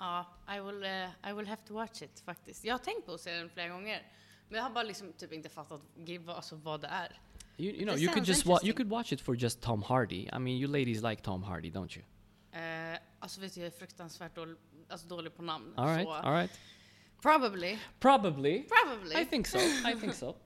Ja, 0.01 0.25
I 0.55 0.59
will, 0.59 0.83
eh, 0.83 1.29
I 1.29 1.33
will 1.33 1.47
have 1.47 1.61
to 1.67 1.73
watch 1.73 2.01
it 2.01 2.19
faktiskt. 2.25 2.65
Jag 2.65 2.73
har 2.73 2.79
tänkt 2.79 3.05
på 3.05 3.13
att 3.13 3.21
se 3.21 3.31
den 3.33 3.49
flera 3.49 3.67
gånger. 3.69 4.07
Men 4.47 4.57
jag 4.57 4.63
har 4.63 4.69
bara 4.69 4.83
liksom 4.83 5.13
typ 5.13 5.33
inte 5.33 5.49
fattat 5.49 5.81
alltså, 6.27 6.55
vad 6.55 6.81
det 6.81 6.87
är. 6.87 7.19
You, 7.57 7.73
you 7.75 7.83
know, 7.85 7.97
you 7.97 8.13
could 8.13 8.27
just 8.27 8.45
wa- 8.45 8.65
you 8.65 8.73
could 8.75 8.89
watch 8.89 9.13
it 9.13 9.21
for 9.21 9.35
just 9.35 9.61
Tom 9.61 9.83
Hardy. 9.83 10.21
I 10.21 10.31
mean, 10.39 10.47
you 10.47 10.67
ladies 10.67 11.01
like 11.03 11.21
Tom 11.21 11.43
Hardy, 11.43 11.71
don't 11.71 11.97
you? 11.97 12.05
Eh, 12.63 12.99
alltså 13.19 13.41
vet 13.41 13.53
du, 13.53 13.59
jag 13.61 13.67
är 13.67 13.71
fruktansvärt 13.77 14.35
dålig, 14.35 14.55
alltså, 14.89 15.07
dålig 15.07 15.35
på 15.35 15.41
namn. 15.41 15.73
All 15.77 15.87
right, 15.87 16.03
så 16.07 16.13
all 16.13 16.33
right. 16.33 16.59
probably, 17.21 17.77
Probably. 17.99 18.63
probably. 18.63 19.21
I 19.21 19.25
think 19.25 19.47
so. 19.47 19.57
I 19.57 19.99
think 20.01 20.13
so. 20.13 20.35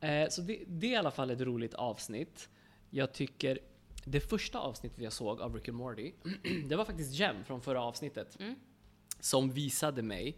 Eh, 0.00 0.28
så 0.28 0.40
det, 0.40 0.64
det 0.66 0.86
är 0.86 0.90
i 0.90 0.96
alla 0.96 1.10
fall 1.10 1.30
ett 1.30 1.40
roligt 1.40 1.74
avsnitt. 1.74 2.48
Jag 2.90 3.12
tycker 3.12 3.58
det 4.04 4.20
första 4.20 4.58
avsnittet 4.58 5.00
jag 5.00 5.12
såg 5.12 5.40
av 5.40 5.54
Rick 5.54 5.68
and 5.68 5.76
Morty, 5.76 6.12
det 6.68 6.76
var 6.76 6.84
faktiskt 6.84 7.14
Jem 7.14 7.44
från 7.44 7.60
förra 7.60 7.82
avsnittet. 7.82 8.36
Mm. 8.40 8.54
Som 9.20 9.50
visade 9.50 10.02
mig, 10.02 10.36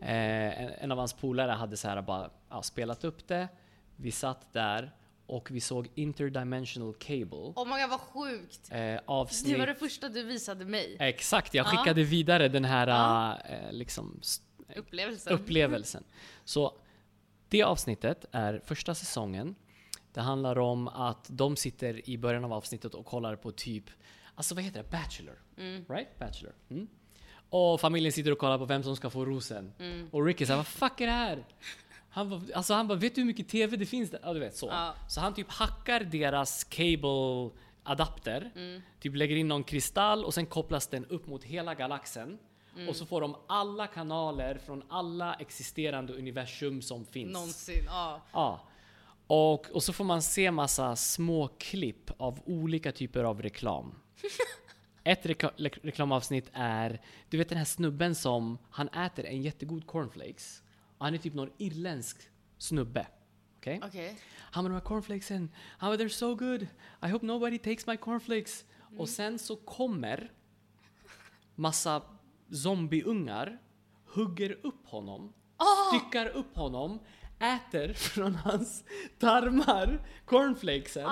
eh, 0.00 0.82
en, 0.82 0.92
av 0.92 0.98
hans 0.98 1.12
polare 1.12 1.50
hade 1.52 1.76
så 1.76 1.88
här 1.88 2.02
bara 2.02 2.30
ja, 2.50 2.62
spelat 2.62 3.04
upp 3.04 3.28
det. 3.28 3.48
Vi 3.96 4.10
satt 4.12 4.52
där 4.52 4.92
och 5.26 5.50
vi 5.50 5.60
såg 5.60 5.88
Interdimensional 5.94 6.94
Cable. 6.94 7.52
Oh 7.56 7.64
my 7.76 7.80
god 7.82 7.90
vad 7.90 8.00
sjukt! 8.00 8.68
Eh, 8.72 9.00
avsnitt... 9.06 9.52
Det 9.52 9.58
var 9.58 9.66
det 9.66 9.74
första 9.74 10.08
du 10.08 10.22
visade 10.22 10.64
mig. 10.64 10.96
Exakt, 11.00 11.54
jag 11.54 11.66
Ja. 11.66 11.70
skickade 11.70 12.02
vidare 12.04 12.48
den 12.48 12.64
här 12.64 12.86
Ja. 12.88 13.38
eh, 13.40 13.72
liksom, 13.72 14.20
Upplevelsen. 14.76 15.32
upplevelsen. 15.32 16.04
Så 16.44 16.78
det 17.48 17.62
avsnittet 17.62 18.24
är 18.32 18.60
första 18.64 18.94
säsongen. 18.94 19.54
Det 20.12 20.20
handlar 20.20 20.58
om 20.58 20.88
att 20.88 21.26
de 21.30 21.56
sitter 21.56 22.10
i 22.10 22.18
början 22.18 22.44
av 22.44 22.52
avsnittet 22.52 22.94
och 22.94 23.06
kollar 23.06 23.36
på 23.36 23.52
typ, 23.52 23.84
alltså 24.34 24.54
vad 24.54 24.64
heter 24.64 24.82
det? 24.82 24.90
Bachelor? 24.90 25.38
Mm. 25.58 25.84
Right? 25.88 26.18
Bachelor. 26.18 26.54
Mm. 26.70 26.88
Och 27.50 27.80
familjen 27.80 28.12
sitter 28.12 28.30
och 28.32 28.38
kollar 28.38 28.58
på 28.58 28.64
vem 28.64 28.82
som 28.82 28.96
ska 28.96 29.10
få 29.10 29.24
rosen. 29.24 29.72
Mm. 29.78 30.08
Och 30.12 30.24
Ricky 30.24 30.46
säger 30.46 30.56
vad 30.56 30.66
fuck 30.66 31.00
är 31.00 31.06
det 31.06 31.12
här? 31.12 31.44
Han 32.10 32.30
bara, 32.30 32.40
alltså 32.54 32.74
han 32.74 32.88
bara, 32.88 32.98
vet 32.98 33.14
du 33.14 33.20
hur 33.20 33.26
mycket 33.26 33.48
TV 33.48 33.76
det 33.76 33.86
finns 33.86 34.10
där? 34.10 34.20
Ja 34.22 34.32
du 34.34 34.40
vet 34.40 34.56
så. 34.56 34.66
Ja. 34.66 34.94
Så 35.08 35.20
han 35.20 35.34
typ 35.34 35.50
hackar 35.50 36.00
deras 36.00 36.64
cable 36.64 37.50
adapter, 37.82 38.50
Mm. 38.56 38.82
typ 39.00 39.14
lägger 39.14 39.36
in 39.36 39.48
någon 39.48 39.64
kristall 39.64 40.24
och 40.24 40.34
sen 40.34 40.46
kopplas 40.46 40.86
den 40.86 41.04
upp 41.06 41.26
mot 41.26 41.44
hela 41.44 41.74
galaxen. 41.74 42.38
Och 42.88 42.96
så 42.96 43.06
får 43.06 43.20
de 43.20 43.36
alla 43.46 43.86
kanaler 43.86 44.58
från 44.66 44.82
alla 44.88 45.34
existerande 45.34 46.12
universum 46.12 46.82
som 46.82 47.04
finns. 47.04 47.32
Någonsin. 47.32 47.84
Ja. 47.86 48.20
Ja. 48.32 48.60
Och, 49.26 49.70
och 49.70 49.82
så 49.82 49.92
får 49.92 50.04
man 50.04 50.22
se 50.22 50.50
massa 50.50 50.96
små 50.96 51.48
klipp 51.58 52.10
av 52.16 52.40
olika 52.46 52.92
typer 52.92 53.24
av 53.24 53.42
reklam. 53.42 53.94
Ett 55.06 55.24
le- 55.56 55.68
reklamavsnitt 55.82 56.50
är, 56.52 57.00
du 57.28 57.38
vet 57.38 57.48
den 57.48 57.58
här 57.58 57.64
snubben 57.64 58.14
som, 58.14 58.58
han 58.70 58.88
äter 58.88 59.26
en 59.26 59.42
jättegod 59.42 59.86
cornflakes. 59.86 60.62
Och 60.98 61.04
han 61.04 61.14
är 61.14 61.18
typ 61.18 61.34
någon 61.34 61.50
irländsk 61.58 62.16
snubbe. 62.58 63.06
Okej? 63.58 63.80
Okej. 63.84 64.18
Han 64.38 64.64
bara, 64.64 64.68
de 64.68 64.74
här 64.74 64.80
cornflakesen, 64.80 65.50
han 65.78 65.90
bara, 65.90 65.96
they're 65.96 66.08
so 66.08 66.34
good. 66.34 66.62
I 67.02 67.08
hope 67.08 67.26
nobody 67.26 67.58
takes 67.58 67.86
my 67.86 67.96
cornflakes. 67.96 68.64
Och 68.98 69.08
sen 69.08 69.38
så 69.38 69.56
kommer 69.56 70.30
massa 71.54 72.02
zombieungar, 72.52 73.58
hugger 74.06 74.58
upp 74.62 74.86
honom, 74.86 75.32
styckar 75.88 76.28
upp 76.28 76.56
honom, 76.56 76.98
äter 77.38 77.92
från 77.92 78.34
hans 78.34 78.84
tarmar 79.18 80.06
cornflakesen. 80.24 81.10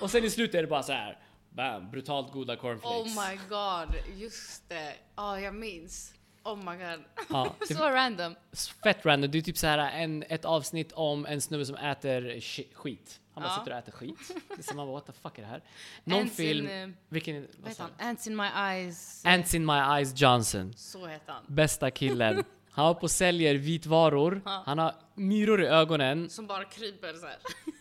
Och 0.00 0.10
sen 0.10 0.24
i 0.24 0.30
slutet 0.30 0.54
är 0.54 0.62
det 0.62 0.68
bara 0.68 0.82
så 0.82 0.92
här, 0.92 1.18
bam, 1.50 1.90
brutalt 1.90 2.32
goda 2.32 2.56
cornflakes. 2.56 3.16
Oh 3.16 3.28
my 3.30 3.38
god, 3.48 3.94
just 4.20 4.68
det. 4.68 4.94
Ja, 5.16 5.40
jag 5.40 5.54
minns. 5.54 6.14
Oh 6.44 6.56
my 6.56 6.76
god. 6.76 7.04
Ja, 7.28 7.54
så 7.76 7.90
random. 7.90 8.34
Fett 8.82 9.06
random, 9.06 9.30
det 9.30 9.38
är 9.38 9.42
typ 9.42 9.58
så 9.58 9.66
här 9.66 9.78
en, 10.02 10.22
ett 10.28 10.44
avsnitt 10.44 10.92
om 10.92 11.26
en 11.26 11.40
snubbe 11.40 11.66
som 11.66 11.76
äter 11.76 12.40
skit. 12.74 13.20
Han 13.34 13.42
bara 13.42 13.52
Ja. 13.52 13.58
sitter 13.58 13.72
och 13.72 13.78
äter 13.78 13.92
skit. 13.92 14.18
Det 14.48 14.58
är 14.58 14.62
som 14.62 14.76
man 14.76 14.86
bara, 14.86 14.94
what 14.94 15.06
the 15.06 15.12
fuck 15.12 15.38
är 15.38 15.42
det 15.42 15.48
här? 15.48 15.62
Någon 16.04 16.20
Ants 16.20 16.36
film, 16.36 16.66
in, 16.68 16.82
eh, 16.82 16.88
vilken, 17.08 17.46
Vad 17.58 17.68
heter 17.68 17.82
han? 17.98 18.08
Ants 18.08 18.26
in 18.26 18.36
my 18.36 18.46
eyes. 18.56 19.22
Ants 19.26 19.54
in 19.54 19.66
my 19.66 19.72
eyes 19.72 20.20
Johnson. 20.20 20.72
Så 20.76 21.06
heter 21.06 21.32
han. 21.32 21.42
Bästa 21.46 21.90
killen. 21.90 22.44
Han 22.70 22.86
var 22.86 22.94
på 22.94 23.02
och 23.02 23.10
säljer 23.10 23.54
vitvaror. 23.54 24.42
Ja. 24.44 24.62
Han 24.66 24.78
har 24.78 24.94
myror 25.14 25.62
i 25.62 25.66
ögonen. 25.66 26.30
Som 26.30 26.46
bara 26.46 26.64
kryper 26.64 27.12
så 27.12 27.26
här. 27.26 27.36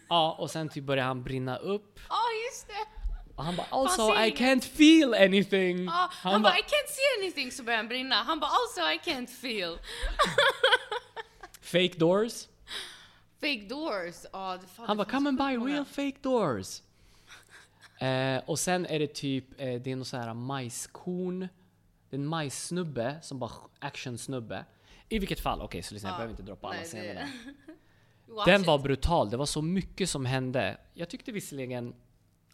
Ja, 0.10 0.36
och 0.40 0.52
sen 0.52 0.70
typ 0.70 0.84
börjar 0.84 1.06
han 1.06 1.24
brinna 1.24 1.58
upp. 1.58 2.00
Ja, 2.10 2.16
just 2.52 2.68
det. 2.68 2.97
Och 3.38 3.44
han 3.44 3.56
bara 3.56 3.68
also 3.70 4.08
ser 4.08 4.24
I 4.24 4.28
inget." 4.28 4.40
can't 4.40 4.62
feel 4.64 5.14
anything. 5.14 5.86
Ja, 5.86 6.10
han, 6.12 6.42
bara 6.42 6.58
I 6.58 6.62
can't 6.62 6.88
see 6.88 7.22
anything 7.24 7.52
så 7.52 7.64
börjar 7.64 7.78
han 7.78 7.88
brinna. 7.88 8.16
Han 8.16 8.40
bara 8.40 8.52
also 8.52 8.82
I 8.82 9.00
can't 9.12 9.28
feel. 9.28 9.78
fake 11.62 11.94
doors. 11.98 12.48
Fake 13.42 13.66
doors. 13.70 14.26
Ja, 14.34 14.60
fan, 14.76 14.86
Han 14.88 14.98
bara 14.98 15.10
come 15.10 15.30
and 15.30 15.38
buy 15.38 15.58
många. 15.58 15.74
real 15.74 15.86
fake 15.86 16.18
doors. 16.22 16.82
Eh, 18.00 18.42
och 18.46 18.60
sen 18.60 18.86
är 18.86 19.00
det 19.00 19.08
typ, 19.14 19.46
eh, 19.62 19.82
det 19.82 19.92
är 19.92 19.96
någon 19.96 20.06
så 20.06 20.18
här 20.18 20.34
majskorn. 20.34 21.40
Det 22.10 22.16
är 22.16 22.20
en 22.20 22.26
majssnubbe 22.28 23.16
som 23.22 23.40
bara 23.40 23.52
actionsnubbe. 23.80 24.66
I 25.10 25.20
vilket 25.20 25.40
fall, 25.40 25.62
okej 25.62 25.84
så 25.84 25.94
lyssna 25.94 26.10
jag 26.10 26.14
Ja. 26.14 26.18
behöver 26.18 26.32
inte 26.32 26.44
droppa 26.44 26.68
alla 26.68 26.84
scenerna. 26.84 27.28
Den 28.46 28.64
var 28.64 28.78
brutal, 28.80 29.30
det 29.30 29.38
var 29.38 29.46
så 29.46 29.62
mycket 29.62 30.10
som 30.10 30.26
hände. 30.26 30.78
Jag 30.94 31.10
tyckte 31.10 31.32
visserligen 31.32 31.96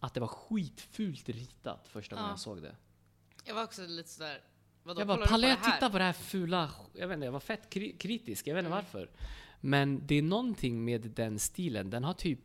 att 0.04 0.14
det 0.14 0.20
var 0.20 0.28
skitfult 0.28 1.30
ritat 1.30 1.88
första 1.88 2.16
gången 2.16 2.28
Ja. 2.28 2.32
jag 2.32 2.40
såg 2.40 2.62
det. 2.62 2.76
Jag 3.44 3.56
var 3.56 3.64
också 3.64 3.86
lite 3.86 4.10
sådär... 4.10 4.42
Vadå, 4.84 5.02
Jag 5.02 5.08
bara, 5.08 5.26
pallar 5.28 5.48
jag 5.50 5.58
det 5.60 5.64
titta 5.72 5.90
på 5.90 5.98
det 5.98 6.04
här 6.04 6.14
fula? 6.14 6.72
Jag 6.94 7.08
vet 7.08 7.16
inte, 7.16 7.26
jag 7.26 7.32
var 7.32 7.40
fett 7.40 7.70
kri- 7.74 7.98
kritisk, 7.98 8.48
jag 8.48 8.56
vet 8.56 8.66
inte 8.66 8.74
Mm. 8.74 8.84
varför. 8.86 9.10
Men 9.62 10.08
det 10.08 10.16
är 10.16 10.22
någonting 10.22 10.86
med 10.86 11.02
den 11.02 11.40
stilen, 11.40 11.90
den 11.90 12.04
har 12.04 12.14
typ, 12.14 12.40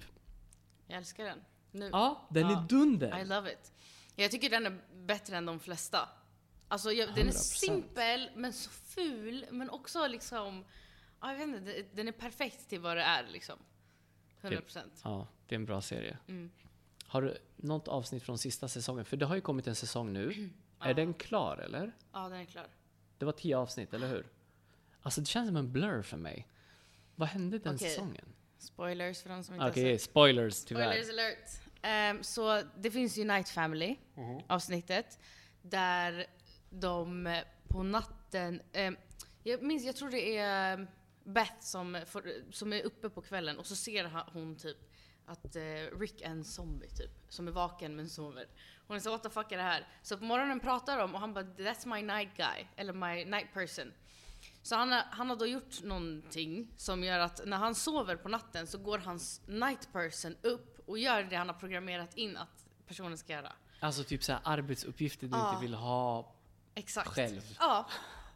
Jag 0.86 0.96
älskar 0.98 1.24
den. 1.24 1.38
Nu. 1.72 1.88
ja, 1.92 2.26
den 2.30 2.50
Ja. 2.50 2.62
är 2.62 2.68
dunder. 2.68 3.18
I 3.20 3.24
love 3.24 3.52
it. 3.52 3.72
Jag 4.16 4.30
tycker 4.30 4.50
den 4.50 4.66
är 4.66 4.80
bättre 4.94 5.36
än 5.36 5.46
de 5.46 5.60
flesta. 5.60 6.08
Alltså 6.68 6.92
jag, 6.92 7.08
den 7.14 7.28
är 7.28 7.32
100%. 7.32 7.32
simpel, 7.32 8.30
men 8.36 8.52
så 8.52 8.70
ful, 8.70 9.46
men 9.50 9.70
också 9.70 10.06
liksom... 10.06 10.64
Ja, 11.20 11.30
jag 11.32 11.38
vet 11.38 11.48
inte, 11.48 11.60
det- 11.60 11.96
den 11.96 12.08
är 12.08 12.12
perfekt 12.12 12.68
till 12.68 12.80
vad 12.80 12.96
det 12.96 13.02
är 13.02 13.26
liksom. 13.28 13.58
100%. 14.42 14.82
Ja, 15.04 15.26
det 15.46 15.54
är 15.54 15.58
en 15.58 15.64
bra 15.66 15.80
serie. 15.80 16.18
Mm. 16.28 16.50
Har 17.08 17.22
du 17.22 17.38
något 17.56 17.88
avsnitt 17.88 18.22
från 18.22 18.38
sista 18.38 18.68
säsongen? 18.68 19.04
För 19.04 19.16
det 19.16 19.26
har 19.26 19.34
ju 19.34 19.40
kommit 19.40 19.66
en 19.66 19.74
säsong 19.74 20.12
nu. 20.12 20.50
Är 20.80 20.94
den 20.94 21.14
klar 21.14 21.56
eller? 21.56 21.92
Ja, 22.12 22.28
den 22.28 22.32
är 22.40 22.44
klar. 22.44 22.66
Det 23.18 23.24
var 23.24 23.32
tio 23.32 23.56
avsnitt, 23.58 23.94
eller 23.94 24.08
hur? 24.08 24.26
Alltså 25.02 25.20
det 25.20 25.26
känns 25.26 25.48
som 25.48 25.56
en 25.56 25.72
blur 25.72 26.02
för 26.02 26.16
mig. 26.16 26.48
Vad 27.14 27.28
hände 27.28 27.58
den 27.58 27.74
Okej. 27.74 27.88
säsongen? 27.88 28.24
Spoilers 28.58 29.22
för 29.22 29.30
de 29.30 29.44
som 29.44 29.54
inte 29.54 29.66
Okej, 29.70 29.84
har 29.90 29.98
sett. 29.98 30.10
spoilers 30.10 30.64
tyvärr. 30.64 30.82
Spoilers 31.02 31.10
alert. 31.10 31.50
Ehm, 31.82 32.22
så 32.22 32.62
det 32.76 32.90
finns 32.90 33.18
ju 33.18 33.24
Night 33.24 33.48
Family 33.48 33.96
Mhm. 34.14 34.40
avsnittet 34.46 35.18
där 35.62 36.26
de 36.70 37.26
eh, 37.26 37.42
på 37.68 37.82
natten, 37.82 38.62
ehm, 38.72 38.96
jag 39.42 39.62
minns, 39.62 39.84
jag 39.84 39.96
tror 39.96 40.10
det 40.10 40.36
är 40.36 40.86
Beth 41.24 41.60
som, 41.60 42.00
får, 42.06 42.52
som 42.52 42.72
är 42.72 42.82
uppe 42.82 43.10
på 43.10 43.20
kvällen 43.22 43.58
och 43.58 43.66
så 43.66 43.76
ser 43.76 44.04
ha- 44.04 44.28
hon 44.32 44.56
typ 44.56 44.76
att 45.28 45.56
eh, 45.56 45.62
Rick 46.00 46.20
är 46.20 46.26
en 46.30 46.44
zombie 46.44 46.88
typ, 46.88 47.10
som 47.28 47.48
är 47.48 47.52
vaken 47.52 47.96
men 47.96 48.08
sover. 48.08 48.46
Hon 48.86 48.96
är 48.96 49.00
så 49.00 49.10
what 49.10 49.22
the 49.22 49.30
fuck 49.30 49.52
är 49.52 49.56
det 49.56 49.62
här? 49.62 49.88
Så 50.02 50.18
på 50.18 50.24
morgonen 50.24 50.60
pratar 50.60 50.98
de 50.98 51.14
och 51.14 51.20
han 51.20 51.34
bara 51.34 51.44
that's 51.44 51.94
my 51.94 52.02
night 52.02 52.36
guy, 52.36 52.66
eller 52.76 52.92
my 52.92 53.24
night 53.24 53.52
person. 53.54 53.92
Så 54.62 54.76
han 54.76 54.92
han 54.92 55.28
har 55.30 55.36
då 55.36 55.46
gjort 55.46 55.82
någonting 55.82 56.68
som 56.76 57.04
gör 57.04 57.18
att 57.18 57.40
när 57.46 57.56
han 57.56 57.74
sover 57.74 58.16
på 58.16 58.28
natten 58.28 58.66
så 58.66 58.78
går 58.78 58.98
hans 58.98 59.40
night 59.46 59.92
person 59.92 60.36
upp 60.42 60.88
och 60.88 60.98
gör 60.98 61.22
det 61.22 61.36
han 61.36 61.48
har 61.48 61.54
programmerat 61.54 62.14
in 62.14 62.36
att 62.36 62.66
personen 62.86 63.18
ska 63.18 63.32
göra. 63.32 63.52
Alltså 63.80 64.04
typ 64.04 64.24
så 64.24 64.32
här 64.32 64.40
arbetsuppgifter 64.44 65.26
du 65.26 65.36
Ja. 65.36 65.50
inte 65.50 65.62
vill 65.62 65.74
ha 65.74 66.34
Exakt. 66.74 67.08
själv. 67.08 67.56
Ja. 67.58 67.86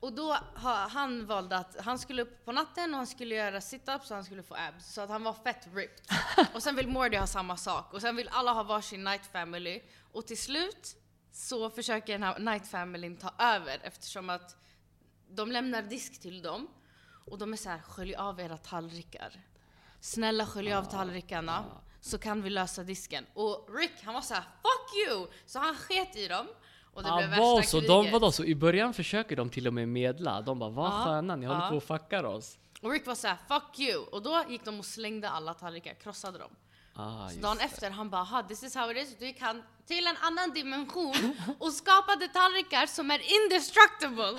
Och 0.02 0.12
då 0.12 0.36
har 0.54 0.88
han 0.88 1.26
valde 1.26 1.56
att 1.56 1.76
han 1.80 1.98
skulle 1.98 2.22
upp 2.22 2.44
på 2.44 2.52
natten 2.52 2.90
och 2.90 2.96
han 2.96 3.06
skulle 3.06 3.34
göra 3.34 3.58
sit-ups 3.58 4.10
och 4.10 4.14
han 4.14 4.24
skulle 4.24 4.42
få 4.42 4.54
abs. 4.54 4.92
Så 4.92 5.00
att 5.00 5.10
han 5.10 5.24
var 5.24 5.32
fett 5.32 5.68
ripped. 5.74 6.00
och 6.54 6.62
sen 6.62 6.76
vill 6.76 6.88
Mordy 6.88 7.16
ha 7.16 7.26
samma 7.26 7.56
sak. 7.56 7.92
Och 7.92 8.00
sen 8.00 8.16
vill 8.16 8.28
alla 8.32 8.52
ha 8.52 8.62
varsin 8.62 9.04
night 9.04 9.26
family. 9.26 9.82
Och 10.12 10.26
till 10.26 10.38
slut 10.38 10.96
så 11.32 11.70
försöker 11.70 12.12
den 12.12 12.22
här 12.22 12.38
night 12.38 12.66
familyn 12.66 13.16
ta 13.16 13.34
över 13.38 13.80
eftersom 13.82 14.30
att 14.30 14.56
de 15.28 15.52
lämnar 15.52 15.82
disk 15.82 16.20
till 16.20 16.42
dem. 16.42 16.68
Och 17.26 17.38
de 17.38 17.52
är 17.52 17.56
så 17.56 17.70
här, 17.70 17.80
skölj 17.80 18.14
av 18.14 18.40
era 18.40 18.56
tallrikar. 18.56 19.40
Snälla 20.00 20.46
skölj 20.46 20.72
av 20.72 20.84
tallrikarna 20.84 21.64
så 22.00 22.18
kan 22.18 22.42
vi 22.42 22.50
lösa 22.50 22.84
disken. 22.84 23.26
Och 23.34 23.68
Rick 23.78 24.02
han 24.02 24.14
var 24.14 24.20
så 24.20 24.34
här, 24.34 24.42
fuck 24.42 25.08
you! 25.08 25.26
Så 25.46 25.58
han 25.58 25.74
sket 25.74 26.16
i 26.16 26.28
dem. 26.28 26.46
Och 26.94 27.02
det 27.02 27.08
Ja, 27.08 27.16
blev 27.16 27.30
var 27.38 27.56
värsta 27.56 27.70
så, 27.70 27.80
kriget. 27.80 27.88
de, 28.04 28.10
vadå, 28.10 28.32
så 28.32 28.44
i 28.44 28.54
början 28.54 28.94
försöker 28.94 29.36
de 29.36 29.50
till 29.50 29.66
och 29.66 29.74
med 29.74 29.88
medla. 29.88 30.40
De 30.42 30.58
bara, 30.58 30.70
vad 30.70 30.86
Ja, 30.92 31.04
sköna, 31.04 31.36
ni 31.36 31.46
håller 31.46 31.60
ja. 31.60 31.68
på 31.68 31.76
och 31.76 31.82
fuckar 31.84 32.24
oss. 32.24 32.58
Och 32.82 32.90
Rick 32.90 33.06
var 33.06 33.14
såhär 33.14 33.36
'fuck 33.48 33.78
you' 33.78 34.04
och 34.08 34.22
då 34.22 34.44
gick 34.48 34.64
de 34.64 34.78
och 34.78 34.84
slängde 34.84 35.28
alla 35.30 35.54
tallrikar, 35.54 35.94
krossade 35.94 36.38
dem. 36.38 36.50
Ah, 36.94 37.28
Så 37.28 37.40
dagen 37.40 37.56
det. 37.56 37.64
efter 37.64 37.90
han 37.90 38.10
bara 38.10 38.42
this 38.42 38.62
is 38.62 38.74
how 38.74 38.90
it 38.90 38.96
is' 38.96 39.16
du 39.18 39.26
gick 39.26 39.40
han 39.40 39.62
till 39.86 40.06
en 40.06 40.16
annan 40.20 40.50
dimension 40.50 41.36
och 41.58 41.72
skapade 41.72 42.28
tallrikar 42.28 42.86
som 42.86 43.10
är 43.10 43.20
indestructible. 43.42 44.38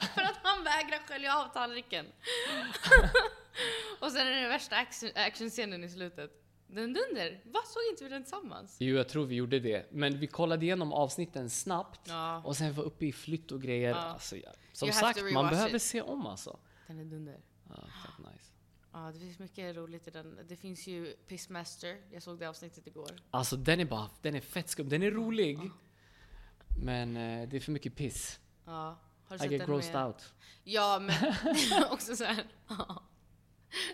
För 0.14 0.22
att 0.22 0.38
han 0.42 0.64
vägrar 0.64 0.98
skölja 1.08 1.36
av 1.38 1.48
tallriken. 1.48 2.06
och 4.00 4.12
sen 4.12 4.26
är 4.26 4.30
det 4.30 4.40
den 4.40 4.48
värsta 4.48 4.76
action, 4.76 5.10
actionscenen 5.14 5.84
i 5.84 5.88
slutet. 5.88 6.30
Den 6.72 6.92
dunder, 6.92 7.40
vad 7.44 7.64
såg 7.64 7.82
inte 7.90 8.04
vi 8.04 8.10
den 8.10 8.22
tillsammans? 8.22 8.76
Jo, 8.80 8.96
jag 8.96 9.08
tror 9.08 9.26
vi 9.26 9.34
gjorde 9.34 9.60
det. 9.60 9.86
Men 9.92 10.18
vi 10.18 10.26
kollade 10.26 10.64
igenom 10.64 10.92
avsnitten 10.92 11.50
snabbt. 11.50 12.00
Ja, 12.08 12.42
Och 12.44 12.56
sen 12.56 12.74
var 12.74 12.84
uppe 12.84 13.06
i 13.06 13.12
flytt 13.12 13.52
och 13.52 13.62
grejer. 13.62 13.90
Ja. 13.90 13.96
Alltså, 13.96 14.36
ja. 14.36 14.50
Som 14.72 14.88
You 14.88 14.92
sagt, 14.98 15.32
man 15.32 15.50
behöver 15.50 15.76
it. 15.76 15.82
se 15.82 16.02
om 16.02 16.26
alltså. 16.26 16.58
den 16.86 16.98
är 16.98 17.04
dunder. 17.04 17.40
Ja, 17.68 17.74
fett 17.74 18.18
nice. 18.32 18.44
Ja, 18.92 19.10
det 19.12 19.18
finns 19.18 19.38
mycket 19.38 19.76
roligt 19.76 20.08
i 20.08 20.10
den. 20.10 20.38
Det 20.48 20.56
finns 20.56 20.86
ju 20.86 21.16
Pissmaster, 21.26 21.96
jag 22.10 22.22
såg 22.22 22.38
det 22.38 22.46
avsnittet 22.48 22.86
igår. 22.86 23.10
Alltså 23.30 23.56
den 23.56 23.80
är 23.80 23.84
bara, 23.84 24.10
den 24.22 24.34
är 24.34 24.40
fett 24.40 24.68
skum. 24.68 24.88
Den 24.88 25.02
är 25.02 25.10
rolig. 25.10 25.58
Men 26.82 27.16
eh, 27.16 27.48
det 27.48 27.56
är 27.56 27.60
för 27.60 27.72
mycket 27.72 27.96
piss. 27.96 28.40
Ja, 28.64 28.72
har 28.72 28.98
du 29.28 29.34
I 29.36 29.38
sett 29.38 29.50
get 29.50 29.60
den 29.60 29.68
grossed 29.68 29.94
med... 29.94 30.06
out. 30.06 30.34
Ja, 30.64 30.98
men 31.00 31.14
också 31.90 32.16
så 32.16 32.24
här. 32.24 32.44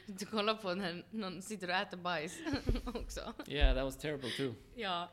Du 0.06 0.26
kollar 0.26 0.54
på 0.54 0.74
när 0.74 1.06
någon 1.10 1.42
sitter 1.42 1.68
och 1.68 1.74
äter 1.74 1.96
bajs 1.96 2.38
också. 2.84 3.34
Yeah, 3.46 3.74
that 3.74 3.84
was 3.84 3.96
terrible 3.96 4.30
too. 4.30 4.54
Ja, 4.74 5.10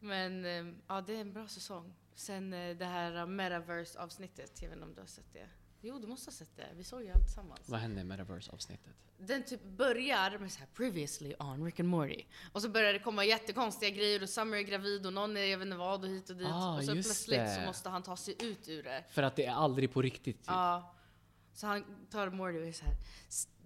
men 0.00 0.44
eh, 0.44 0.74
ja, 0.88 1.00
det 1.00 1.16
är 1.16 1.20
en 1.20 1.32
bra 1.32 1.48
säsong. 1.48 1.94
Sen 2.14 2.52
eh, 2.52 2.76
det 2.76 2.84
här 2.84 3.26
metaverse-avsnittet, 3.26 4.62
jag 4.62 4.68
vet 4.68 4.76
inte 4.76 4.86
om 4.86 4.94
du 4.94 5.00
har 5.00 5.06
sett 5.06 5.32
det? 5.32 5.48
Jo, 5.80 5.98
du 5.98 6.06
måste 6.06 6.28
ha 6.28 6.32
sett 6.32 6.56
det. 6.56 6.66
Vi 6.76 6.84
såg 6.84 7.02
ju 7.02 7.10
allt 7.10 7.24
tillsammans. 7.24 7.68
Vad 7.68 7.80
hände 7.80 8.00
i 8.00 8.04
Metaverse-avsnittet? 8.04 8.92
Den 9.18 9.44
typ 9.44 9.64
börjar 9.64 10.38
med 10.38 10.52
så 10.52 10.58
här 10.58 10.66
previously 10.74 11.34
on 11.38 11.64
Rick 11.64 11.80
and 11.80 11.88
Morty. 11.88 12.24
Och 12.52 12.62
så 12.62 12.68
börjar 12.68 12.92
det 12.92 12.98
komma 12.98 13.24
jättekonstiga 13.24 13.90
grejer 13.90 14.22
och 14.22 14.28
Summer 14.28 14.56
är 14.56 14.62
gravid 14.62 15.06
och 15.06 15.12
någon 15.12 15.36
är 15.36 15.40
jag 15.40 15.58
vet 15.58 15.66
inte 15.66 15.76
vad 15.76 16.04
och 16.04 16.10
hit 16.10 16.30
och 16.30 16.36
dit. 16.36 16.46
Ah, 16.50 16.76
och 16.76 16.84
så 16.84 16.92
plötsligt 16.92 17.38
det. 17.38 17.54
så 17.54 17.60
måste 17.60 17.88
han 17.88 18.02
ta 18.02 18.16
sig 18.16 18.36
ut 18.40 18.68
ur 18.68 18.82
det. 18.82 19.04
För 19.10 19.22
att 19.22 19.36
det 19.36 19.44
är 19.46 19.52
aldrig 19.52 19.92
på 19.92 20.02
riktigt 20.02 20.36
typ. 20.38 20.46
Ja. 20.46 20.94
Så 21.54 21.66
han 21.66 22.06
tar 22.10 22.30
Morty 22.30 22.58
och 22.58 22.66
är 22.66 22.72
så 22.72 22.84
här. 22.84 22.94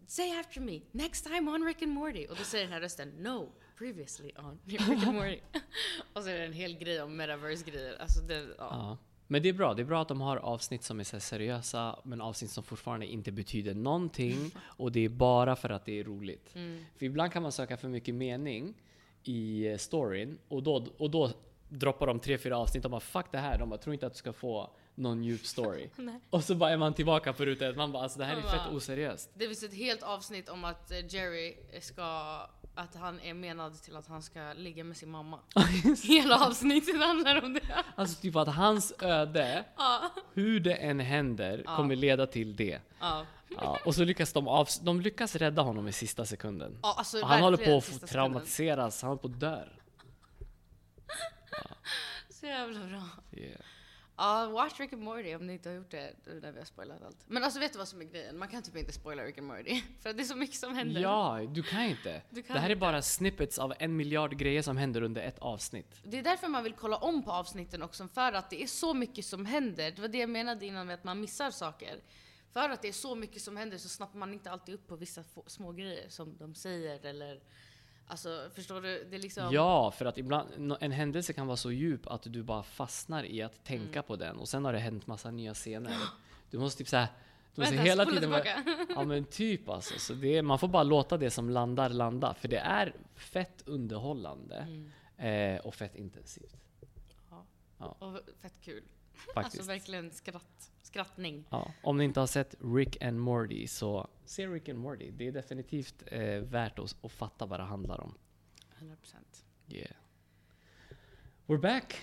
"S- 0.09 0.15
Say 0.15 0.31
after 0.41 0.61
me, 0.61 0.81
next 0.93 1.25
time 1.25 1.51
on 1.51 1.65
Rick 1.65 1.83
and 1.83 1.93
Morty. 1.93 2.27
Och 2.27 2.37
då 2.37 2.45
säger 2.45 2.65
den 2.65 2.73
här 2.73 2.81
rösten 2.81 3.09
No, 3.09 3.49
previously 3.79 4.33
on 4.39 4.59
Rick 4.65 4.81
and 5.07 5.15
Morty. 5.15 5.41
och 6.13 6.23
så 6.23 6.29
är 6.29 6.39
det 6.39 6.45
en 6.45 6.53
hel 6.53 6.75
grej 6.79 7.03
om 7.03 7.17
metaverse-grejer. 7.17 7.97
Alltså 8.01 8.21
det, 8.21 8.35
ja. 8.35 8.55
Ja. 8.59 8.97
Men 9.31 9.43
det 9.43 9.49
är 9.49 9.53
bra. 9.53 9.75
Det 9.75 9.83
är 9.83 9.85
bra 9.85 10.03
att 10.03 10.09
de 10.09 10.21
har 10.21 10.37
avsnitt 10.37 10.83
som 10.83 11.01
är 11.01 11.05
så 11.05 11.21
seriösa, 11.21 11.99
men 12.05 12.21
avsnitt 12.21 12.51
som 12.51 12.65
fortfarande 12.65 13.07
inte 13.07 13.33
betyder 13.33 13.75
någonting. 13.75 14.51
Och 14.67 14.93
det 14.93 15.01
är 15.05 15.09
bara 15.09 15.57
för 15.57 15.71
att 15.71 15.85
det 15.85 16.01
är 16.01 16.05
roligt. 16.05 16.55
Mm. 16.55 16.85
För 16.97 17.07
ibland 17.07 17.33
kan 17.33 17.43
man 17.43 17.53
söka 17.53 17.77
för 17.77 17.89
mycket 17.89 18.15
mening 18.15 18.75
i 19.23 19.67
eh, 19.67 19.77
storyn 19.77 20.39
och 20.49 20.63
då, 20.63 20.87
och 20.99 21.11
då 21.11 21.31
droppar 21.69 22.07
de 22.07 22.21
tre, 22.21 22.39
fyra 22.39 22.59
avsnitt 22.59 22.85
och 22.85 22.91
bara 22.91 23.01
fuck 23.01 23.27
det 23.33 23.39
här. 23.39 23.59
De 23.59 23.69
bara 23.71 23.79
tror 23.79 23.95
inte 23.95 24.07
att 24.07 24.13
du 24.13 24.19
ska 24.19 24.33
få 24.33 24.71
någon 24.99 25.25
djup 25.25 25.47
story. 25.47 25.89
Och 26.31 26.45
så 26.45 26.55
bara 26.55 26.71
är 26.71 26.77
man 26.77 26.95
tillbaka 26.95 27.33
på 27.33 27.45
ruta 27.45 27.69
ett. 27.69 27.77
Man 27.77 27.93
bara 27.93 28.03
alltså 28.03 28.19
det 28.19 28.25
här 28.25 28.33
är 28.37 28.41
Man 28.41 28.51
fett 28.51 28.61
bara- 28.65 28.77
oseriöst. 28.77 29.31
Det 29.35 29.47
finns 29.47 29.63
ett 29.63 29.75
helt 29.75 30.03
avsnitt 30.03 30.49
om 30.49 30.65
att 30.65 30.91
eh, 30.91 31.15
Jerry 31.15 31.57
ska, 31.81 32.03
att 32.75 32.95
han 32.95 33.21
är 33.21 33.35
menad 33.35 33.83
till 33.83 33.97
att 33.97 34.07
han 34.07 34.23
ska 34.23 34.53
ligga 34.53 34.85
med 34.85 34.97
sin 34.97 35.11
mamma. 35.11 35.39
Hela 36.05 36.47
avsnittet 36.47 36.97
handlar 37.03 37.45
om 37.45 37.55
det. 37.55 37.61
Alltså 37.95 38.21
typ 38.23 38.37
att 38.37 38.49
hans 38.49 38.93
öde, 39.03 39.65
Ja. 39.77 40.11
hur 40.35 40.61
det 40.61 40.75
än 40.75 41.01
händer, 41.01 41.63
Ja. 41.65 41.77
kommer 41.77 41.97
leda 41.97 42.27
till 42.27 42.57
det. 42.57 42.79
Ja. 43.01 43.27
Ja, 43.61 43.79
och 43.85 43.95
så 43.95 44.05
lyckas 44.05 44.33
de, 44.33 44.49
av, 44.49 44.69
de 44.83 45.01
lyckas 45.01 45.37
rädda 45.37 45.63
honom 45.63 45.89
i 45.89 45.93
sista 45.93 46.25
sekunden. 46.25 46.79
Ja, 46.83 46.95
alltså, 46.99 47.21
Och 47.23 47.29
han 47.29 47.41
håller 47.43 47.57
på 47.57 47.77
att 47.77 47.85
sekunden. 47.85 48.09
traumatiseras, 48.09 49.03
han 49.03 49.09
håller 49.09 49.21
på 49.23 49.29
att 49.29 49.41
dö. 49.41 49.63
Så 52.31 52.47
jävla 52.47 52.81
bra. 52.87 53.03
Yeah. 53.33 53.61
Ja, 54.19 54.49
watch 54.49 54.81
Rick 54.81 54.93
and 54.93 55.03
Morty 55.03 55.35
om 55.35 55.47
ni 55.47 55.53
inte 55.53 55.69
har 55.69 55.77
gjort 55.77 55.91
det 55.91 56.15
nu 56.27 56.41
när 56.41 56.53
vi 56.53 56.59
har 56.59 56.65
spoilat 56.65 57.03
allt. 57.03 57.17
Men 57.27 57.45
alltså 57.45 57.61
vet 57.61 57.73
du 57.73 57.79
vad 57.79 57.89
som 57.89 58.01
är 58.01 58.05
grejen? 58.05 58.39
Man 58.39 58.49
kan 58.49 58.63
typ 58.63 58.77
inte 58.77 58.93
spoila 58.93 59.25
Rick 59.25 59.39
and 59.39 59.47
Morty. 59.47 59.83
För 60.01 60.11
att 60.11 60.17
det 60.17 60.23
är 60.23 60.25
så 60.25 60.37
mycket 60.37 60.57
som 60.57 60.75
händer. 60.75 61.01
Ja, 61.01 61.41
du 61.49 61.63
kan 61.63 61.83
inte. 61.83 62.23
Du 62.31 62.43
kan 62.43 62.55
det 62.55 62.61
här 62.61 62.69
är 62.69 62.73
inte. 62.73 62.81
bara 62.81 63.03
snippets 63.03 63.59
av 63.59 63.75
en 63.79 63.97
miljard 63.97 64.39
grejer 64.39 64.63
som 64.63 64.77
händer 64.77 65.03
under 65.03 65.23
ett 65.23 65.39
avsnitt. 65.39 66.01
Det 66.05 66.19
är 66.19 66.23
därför 66.23 66.49
man 66.49 66.65
vill 66.65 66.73
kolla 66.73 66.97
om 66.97 67.23
på 67.23 67.33
avsnitten 67.33 67.83
också, 67.83 68.09
för 68.09 68.33
att 68.33 68.51
det 68.51 68.63
är 68.63 68.67
så 68.67 68.95
mycket 68.95 69.25
som 69.25 69.47
händer. 69.47 69.91
Det 69.91 70.01
var 70.01 70.09
det 70.09 70.19
jag 70.19 70.31
menade 70.31 70.67
innan 70.67 70.87
med 70.87 70.95
att 70.95 71.05
man 71.05 71.21
missar 71.21 71.51
saker. 71.51 72.01
För 72.53 72.69
att 72.69 72.83
det 72.83 72.89
är 72.89 72.93
så 72.93 73.15
mycket 73.15 73.43
som 73.43 73.57
händer 73.57 73.79
så 73.79 73.89
snappar 73.89 74.19
man 74.19 74.33
inte 74.33 74.51
alltid 74.51 74.75
upp 74.75 74.87
på 74.87 74.97
vissa 74.97 75.23
få, 75.23 75.45
små 75.47 75.73
grejer 75.73 76.09
som 76.09 76.37
de 76.37 76.55
säger 76.55 77.07
eller... 77.07 77.41
Alltså, 78.09 78.51
förstår 78.55 78.81
du? 78.81 79.05
Det 79.11 79.17
är 79.17 79.21
liksom... 79.21 79.49
Ja, 79.53 79.91
för 79.91 80.05
att 80.05 80.19
ibland, 80.19 80.77
en 80.81 80.93
händelse 80.93 81.33
kan 81.33 81.47
vara 81.47 81.57
så 81.57 81.73
djup 81.73 82.07
att 82.07 82.23
du 82.23 82.43
bara 82.43 82.63
fastnar 82.63 83.25
i 83.25 83.43
att 83.43 83.65
tänka 83.65 83.99
Mm. 83.99 84.03
på 84.07 84.17
den 84.17 84.37
och 84.37 84.49
sen 84.49 84.65
har 84.65 84.73
det 84.73 84.79
hänt 84.79 85.07
massa 85.07 85.31
nya 85.31 85.55
scener. 85.55 85.97
Du 86.51 86.59
måste 86.59 86.79
typ 86.79 86.89
såhär, 86.89 87.07
du 87.55 87.61
måste 87.61 87.75
Vänta, 87.75 87.89
hela 87.91 88.05
tiden 88.05 88.21
tillbaka. 88.21 88.65
Ja 88.95 89.05
men 89.05 89.25
typ 89.25 89.69
alltså. 89.69 89.99
Så 89.99 90.13
det 90.13 90.43
man 90.43 90.59
får 90.59 90.69
bara 90.69 90.83
låta 90.83 91.17
det 91.17 91.31
som 91.31 91.51
landar 91.51 91.89
landa. 91.89 92.35
För 92.35 92.49
det 92.49 92.59
är 92.59 92.95
fett 93.15 93.63
underhållande 93.67 94.57
Mm. 95.17 95.55
eh, 95.57 95.61
och 95.61 95.75
fett 95.75 95.97
intensivt. 95.97 96.57
Och 97.79 98.19
fett 98.43 98.61
kul. 98.61 98.83
Faktiskt. 99.35 99.59
Alltså 99.59 99.73
verkligen 99.73 100.11
skratt, 100.11 100.71
skrattning. 100.83 101.45
Ja, 101.51 101.73
om 101.83 101.99
ni 101.99 102.05
inte 102.05 102.21
har 102.21 102.27
sett 102.27 102.55
Rick 102.61 103.03
and 103.03 103.21
Morty 103.21 103.67
så 103.67 104.09
se 104.25 104.47
Rick 104.47 104.69
and 104.69 104.79
Morty. 104.79 105.11
Det 105.11 105.27
är 105.29 105.33
definitivt 105.33 106.03
eh, 106.07 106.41
värt 106.41 106.79
att, 106.79 107.05
att 107.05 107.13
fatta 107.13 107.47
vad 107.47 107.61
det 107.61 107.65
handlar 107.65 108.01
om. 108.01 108.15
100%. 108.79 108.97
Yeah. 109.69 109.91
We're 111.47 111.61
back! 111.61 111.97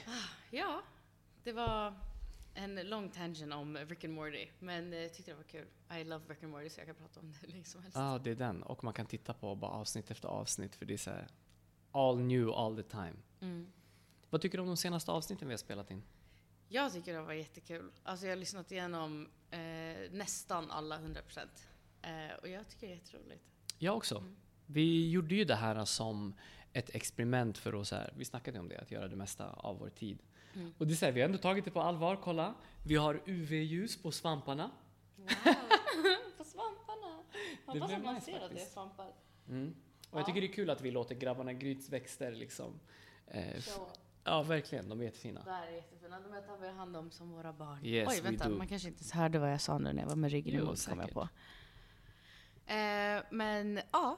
Ja, 0.51 0.81
det 1.43 1.51
var 1.51 1.93
en 2.53 2.75
lång 2.75 3.09
tangent 3.09 3.53
om 3.53 3.77
Rick 3.77 4.03
and 4.03 4.13
Morty. 4.13 4.47
Men 4.59 4.93
jag 4.93 5.13
tyckte 5.13 5.31
det 5.31 5.35
var 5.35 5.43
kul. 5.43 5.67
I 5.99 6.03
love 6.03 6.25
Rick 6.27 6.43
and 6.43 6.51
Morty 6.51 6.69
så 6.69 6.79
jag 6.79 6.87
kan 6.87 6.95
prata 6.95 7.19
om 7.19 7.31
det 7.31 7.37
hur 7.41 7.47
länge 7.47 7.65
som 7.65 7.81
helst. 7.81 7.97
Ja, 7.97 8.19
det 8.23 8.31
är 8.31 8.35
den. 8.35 8.63
Och 8.63 8.83
man 8.83 8.93
kan 8.93 9.05
titta 9.05 9.33
på 9.33 9.55
bara 9.55 9.71
avsnitt 9.71 10.11
efter 10.11 10.27
avsnitt 10.27 10.75
för 10.75 10.85
det 10.85 10.93
är 10.93 10.97
så 10.97 11.09
här 11.09 11.27
all 11.91 12.19
new 12.19 12.49
all 12.49 12.75
the 12.75 12.83
time. 12.83 13.15
Mm. 13.39 13.71
Vad 14.29 14.41
tycker 14.41 14.57
du 14.57 14.61
om 14.61 14.67
de 14.67 14.77
senaste 14.77 15.11
avsnitten 15.11 15.47
vi 15.47 15.53
har 15.53 15.57
spelat 15.57 15.91
in? 15.91 16.03
Jag 16.67 16.93
tycker 16.93 17.13
det 17.13 17.21
var 17.21 17.33
jättekul. 17.33 17.91
Alltså 18.03 18.25
jag 18.25 18.31
har 18.31 18.37
lyssnat 18.37 18.71
igenom 18.71 19.29
eh, 19.51 19.59
nästan 20.11 20.71
alla 20.71 20.99
100%. 20.99 21.47
Eh, 22.01 22.35
och 22.41 22.47
jag 22.49 22.69
tycker 22.69 22.87
det 22.87 22.93
är 22.93 22.95
jätteroligt. 22.97 23.43
Jag 23.79 23.97
också. 23.97 24.17
Mm. 24.17 24.35
Vi 24.65 25.09
gjorde 25.09 25.35
ju 25.35 25.43
det 25.43 25.55
här 25.55 25.85
som 25.85 26.33
ett 26.73 26.95
experiment 26.95 27.57
för 27.57 27.81
att, 27.81 27.87
så 27.87 27.95
här, 27.95 28.13
vi 28.17 28.25
snackade 28.25 28.59
om 28.59 28.69
det, 28.69 28.79
att 28.79 28.91
göra 28.91 29.07
det 29.07 29.15
mesta 29.15 29.49
av 29.49 29.79
vår 29.79 29.89
tid. 29.89 30.19
Mm. 30.55 30.73
Och 30.77 30.87
det 30.87 30.93
är 30.93 30.95
så 30.95 31.05
här, 31.05 31.11
vi 31.11 31.21
har 31.21 31.25
ändå 31.25 31.37
tagit 31.37 31.65
det 31.65 31.71
på 31.71 31.81
allvar, 31.81 32.19
kolla. 32.23 32.53
Vi 32.85 32.95
har 32.95 33.21
UV-ljus 33.25 34.01
på 34.01 34.11
svamparna. 34.11 34.71
Wow! 35.15 35.27
På 36.37 36.43
svamparna! 36.43 37.23
Hoppas 37.65 37.87
blev 37.87 37.99
att 37.99 38.05
man 38.05 38.15
nice 38.15 38.25
ser 38.25 38.39
att 38.39 38.51
det 38.51 38.61
är 38.61 38.65
svampar. 38.65 39.13
Mm. 39.49 39.75
Och 40.09 40.17
jag 40.19 40.21
Ja. 40.21 40.25
tycker 40.25 40.41
det 40.41 40.47
är 40.47 40.53
kul 40.53 40.69
att 40.69 40.81
vi 40.81 40.91
låter 40.91 41.15
grabbarna 41.15 41.53
Gryts 41.53 41.89
växter 41.89 42.31
liksom. 42.31 42.79
Eh, 43.27 43.61
ja, 44.25 44.43
verkligen. 44.43 44.89
De 44.89 44.99
är 44.99 45.03
jättefina. 45.05 45.41
Det 45.45 45.51
här 45.51 45.67
är 45.67 45.71
jättefina. 45.75 46.19
De 46.19 46.33
här 46.33 46.41
tar 46.41 46.57
vi 46.57 46.67
hand 46.69 46.95
om 46.97 47.11
som 47.11 47.31
våra 47.31 47.53
barn. 47.53 47.85
Yes, 47.85 48.09
Oj, 48.11 48.21
vänta. 48.21 48.49
do. 48.49 48.57
Man 48.57 48.67
kanske 48.67 48.87
inte 48.87 48.99
ens 48.99 49.11
hörde 49.11 49.39
vad 49.39 49.51
jag 49.51 49.61
sa 49.61 49.77
nu 49.77 49.93
när 49.93 50.01
jag 50.01 50.09
var 50.09 50.15
med 50.15 50.31
ryggen 50.31 50.55
emot, 50.61 50.87
kom 50.89 50.99
jag 50.99 51.11
på. 51.11 51.29
Eh, 52.67 53.23
men 53.31 53.79
ja, 53.91 54.17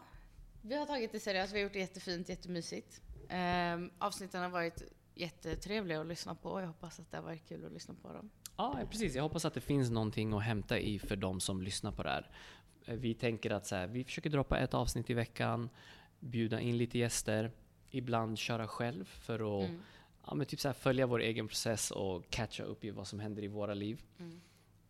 vi 0.62 0.76
har 0.76 0.86
tagit 0.86 1.12
det 1.12 1.20
seriöst. 1.20 1.54
Vi 1.54 1.58
har 1.58 1.64
gjort 1.64 1.74
det 1.74 1.80
jättefint, 1.80 2.30
jättemysigt. 2.30 3.02
Eh, 3.30 3.78
avsnitten 4.00 4.42
har 4.42 4.50
varit 4.50 4.84
jättetrevliga 5.16 6.02
att 6.02 6.08
lyssna 6.08 6.36
på. 6.36 6.60
Jag 6.62 6.68
hoppas 6.68 7.00
att 7.00 7.12
det 7.12 7.18
har 7.18 7.24
varit 7.24 7.48
kul 7.48 7.66
att 7.66 7.72
lyssna 7.72 7.94
på 8.02 8.14
dem. 8.14 8.30
Ja, 8.58 8.80
precis. 8.92 9.16
Jag 9.16 9.24
hoppas 9.24 9.46
att 9.46 9.54
det 9.54 9.62
finns 9.62 9.90
någonting 9.90 10.34
att 10.34 10.44
hämta 10.44 10.80
i 10.80 11.00
för 11.00 11.16
de 11.16 11.40
som 11.40 11.62
lyssnar 11.62 11.92
på 11.92 12.04
det 12.04 12.10
här. 12.10 12.30
Eh, 12.86 12.96
Vi 12.96 13.14
tänker 13.14 13.52
att 13.52 13.66
så 13.68 13.76
här, 13.76 13.88
vi 13.88 14.04
försöker 14.04 14.30
droppa 14.30 14.58
ett 14.58 14.74
avsnitt 14.74 15.10
i 15.10 15.14
veckan, 15.14 15.70
bjuda 16.20 16.60
in 16.60 16.78
lite 16.78 16.98
gäster, 17.00 17.52
ibland 17.90 18.38
köra 18.38 18.68
själv 18.68 19.06
för 19.06 19.64
att 19.64 19.70
Mm. 19.70 19.82
Ja, 20.28 20.34
men 20.34 20.46
typ 20.46 20.60
så 20.60 20.68
här, 20.68 20.74
följa 20.74 21.06
vår 21.08 21.20
egen 21.22 21.48
process 21.48 21.92
och 21.92 22.30
catcha 22.30 22.64
upp 22.64 22.84
i 22.84 22.90
vad 22.92 23.08
som 23.08 23.20
händer 23.20 23.44
i 23.44 23.48
våra 23.48 23.74
liv. 23.74 24.02
Mm. 24.20 24.42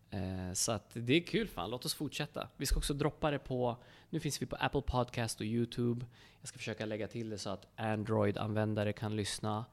Eh, 0.10 0.54
så 0.54 0.72
att 0.72 0.90
det 0.94 1.14
är 1.14 1.22
kul 1.22 1.48
fan, 1.48 1.70
låt 1.70 1.86
oss 1.86 1.94
fortsätta. 1.94 2.50
Vi 2.58 2.66
ska 2.66 2.78
också 2.78 2.94
droppa 2.94 3.32
det 3.32 3.40
på, 3.40 3.78
nu 4.10 4.20
finns 4.20 4.42
vi 4.42 4.46
på 4.46 4.56
Apple 4.56 4.82
Podcast 4.82 5.40
och 5.40 5.46
YouTube. 5.46 6.06
Jag 6.40 6.48
ska 6.48 6.58
försöka 6.58 6.86
lägga 6.86 7.08
till 7.08 7.30
det 7.30 7.38
så 7.38 7.50
att 7.50 7.68
Android-användare 7.76 8.94
kan 8.94 9.16
lyssna. 9.16 9.66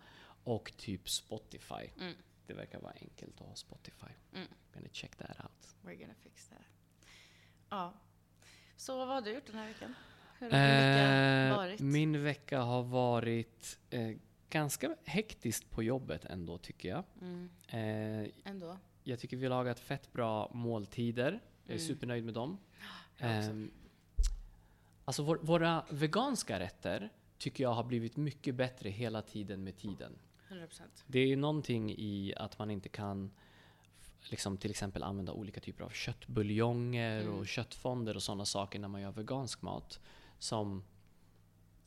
Och 0.45 0.73
typ 0.77 1.09
Spotify. 1.09 1.91
Mm. 2.01 2.15
Det 2.47 2.55
verkar 2.55 2.81
vara 2.81 2.93
enkelt 3.01 3.41
att 3.41 3.47
ha 3.47 3.55
Spotify. 3.55 4.07
Mm. 4.35 4.49
Gonna 4.75 4.89
check 4.93 5.17
that 5.17 5.31
out. 5.45 5.75
We're 5.83 6.01
gonna 6.01 6.15
fix 6.23 6.49
that. 6.49 6.59
Ja. 7.71 7.93
Så 8.77 8.99
vad 8.99 9.09
har 9.09 9.21
du 9.21 9.33
gjort 9.35 9.47
den 9.47 9.57
här 9.57 9.67
veckan? 9.69 9.95
Hur 10.39 10.51
har 10.51 10.59
din 10.59 10.69
vecka 10.69 11.49
Eh, 11.51 11.57
varit? 11.57 11.81
min 11.81 12.23
vecka 12.25 12.61
har 12.61 12.83
varit 12.83 13.79
eh, 13.91 14.11
ganska 14.55 14.97
hektiskt 15.05 15.71
på 15.71 15.83
jobbet 15.83 16.25
ändå 16.25 16.59
tycker 16.59 16.89
jag. 16.89 17.05
Mm, 17.21 17.51
Eh, 17.69 18.31
ändå. 18.45 18.79
jag 19.05 19.19
tycker 19.19 19.37
vi 19.37 19.45
har 19.47 19.51
lagat 19.51 19.81
fett 19.81 20.13
bra 20.13 20.51
måltider. 20.55 21.41
Jag 21.65 21.75
är 21.75 21.79
Mm. 21.81 21.89
supernöjd 21.89 22.25
med 22.25 22.35
dem. 22.35 22.59
Ehm, 23.19 23.71
alltså 25.05 25.23
vår, 25.23 25.39
våra 25.43 25.85
veganska 25.91 26.59
rätter 26.59 27.11
tycker 27.39 27.65
jag 27.65 27.75
har 27.75 27.85
blivit 27.85 28.17
mycket 28.17 28.55
bättre 28.55 28.89
hela 28.91 29.23
tiden 29.23 29.65
med 29.65 29.77
tiden. 29.77 30.13
100%. 30.49 31.05
Det 31.07 31.19
är 31.19 31.27
ju 31.27 31.37
någonting 31.37 31.91
i 31.91 32.35
att 32.37 32.59
man 32.59 32.71
inte 32.71 32.89
kan 32.89 33.31
liksom 34.31 34.57
till 34.57 34.71
exempel 34.71 35.03
använda 35.03 35.33
olika 35.33 35.61
typer 35.61 35.85
av 35.85 35.91
köttbuljonger 35.91 37.21
Mm. 37.21 37.35
och 37.35 37.47
köttfonder 37.49 38.17
och 38.17 38.23
sådana 38.23 38.45
saker 38.45 38.79
när 38.79 38.89
man 38.89 39.01
gör 39.01 39.13
vegansk 39.13 39.63
mat 39.63 40.01
som 40.39 40.85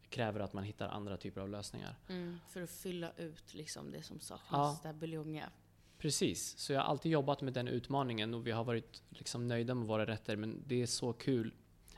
kräver 0.10 0.40
att 0.40 0.54
man 0.54 0.64
hittar 0.64 0.88
andra 0.90 1.18
typer 1.18 1.42
av 1.42 1.50
lösningar. 1.50 1.96
Mm, 2.10 2.40
för 2.50 2.62
att 2.62 2.70
fylla 2.70 3.12
ut 3.18 3.54
liksom 3.54 3.92
det 3.92 4.04
som 4.04 4.20
saknas, 4.20 4.50
Ja. 4.52 4.80
här 4.84 4.94
buljongiga. 4.94 5.50
Precis, 5.98 6.58
så 6.58 6.74
jag 6.74 6.80
har 6.80 6.86
alltid 6.88 7.12
jobbat 7.12 7.42
med 7.42 7.54
den 7.54 7.68
utmaningen 7.68 8.34
och 8.34 8.48
vi 8.48 8.52
har 8.52 8.64
varit 8.64 9.04
liksom 9.10 9.48
nöjda 9.48 9.76
med 9.76 9.88
våra 9.88 10.06
rätter 10.06 10.36
men 10.36 10.64
det 10.68 10.82
är 10.82 10.86
så 10.86 11.14
kul. 11.14 11.54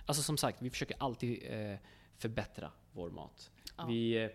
Alltså 0.05 0.23
som 0.23 0.37
sagt, 0.37 0.61
vi 0.61 0.69
försöker 0.69 0.95
alltid 0.99 1.43
eh, 1.49 1.77
förbättra 2.17 2.71
vår 2.91 3.09
mat. 3.09 3.51
Ja. 3.77 3.85
Vi 3.85 4.23
eh, 4.23 4.29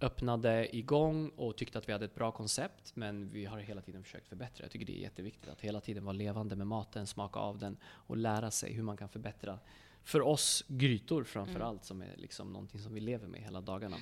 öppnade 0.00 0.76
igång 0.76 1.28
och 1.28 1.56
tyckte 1.56 1.78
att 1.78 1.88
vi 1.88 1.92
hade 1.92 2.04
ett 2.04 2.14
bra 2.14 2.32
koncept 2.32 2.96
men 2.96 3.28
vi 3.32 3.44
har 3.44 3.58
hela 3.58 3.80
tiden 3.80 4.04
försökt 4.04 4.28
förbättra. 4.28 4.64
Jag 4.64 4.70
tycker 4.70 4.86
det 4.86 4.98
är 4.98 5.02
jätteviktigt 5.02 5.48
att 5.48 5.60
hela 5.60 5.80
tiden 5.80 6.04
vara 6.04 6.12
levande 6.12 6.56
med 6.56 6.66
maten, 6.66 7.06
smaka 7.06 7.38
av 7.38 7.58
den 7.58 7.76
och 7.84 8.16
lära 8.16 8.50
sig 8.50 8.72
hur 8.72 8.82
man 8.82 8.96
kan 8.96 9.08
förbättra. 9.08 9.58
För 10.06 10.20
oss 10.22 10.64
grytor 10.68 11.24
framför 11.24 11.54
Mm. 11.54 11.66
allt 11.68 11.84
som 11.84 12.02
är 12.02 12.16
liksom 12.16 12.52
någonting 12.52 12.80
som 12.80 12.94
vi 12.94 13.00
lever 13.00 13.26
med 13.28 13.40
hela 13.42 13.60
dagarna. 13.60 13.96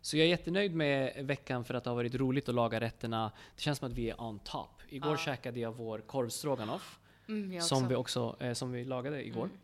Så 0.00 0.16
jag 0.16 0.24
är 0.24 0.28
jättenöjd 0.30 0.74
med 0.74 1.26
veckan 1.26 1.64
för 1.64 1.74
att 1.74 1.84
det 1.84 1.90
har 1.90 1.94
varit 1.94 2.14
roligt 2.14 2.48
att 2.48 2.54
laga 2.54 2.80
rätterna. 2.80 3.32
Det 3.56 3.60
känns 3.62 3.78
som 3.78 3.88
att 3.90 3.98
vi 3.98 4.10
är 4.10 4.20
on 4.20 4.38
top. 4.38 4.82
Igår 4.88 5.10
Ja. 5.10 5.16
käkade 5.16 5.60
jag 5.60 5.72
vår 5.72 5.98
korvstroganoff 5.98 6.98
Mm, 7.28 7.52
jag 7.52 7.64
som 7.64 7.88
vi 7.88 7.94
också 7.94 8.36
eh, 8.40 8.52
som 8.52 8.72
vi 8.72 8.84
lagade 8.84 9.26
igår. 9.26 9.44
Mm. 9.44 9.56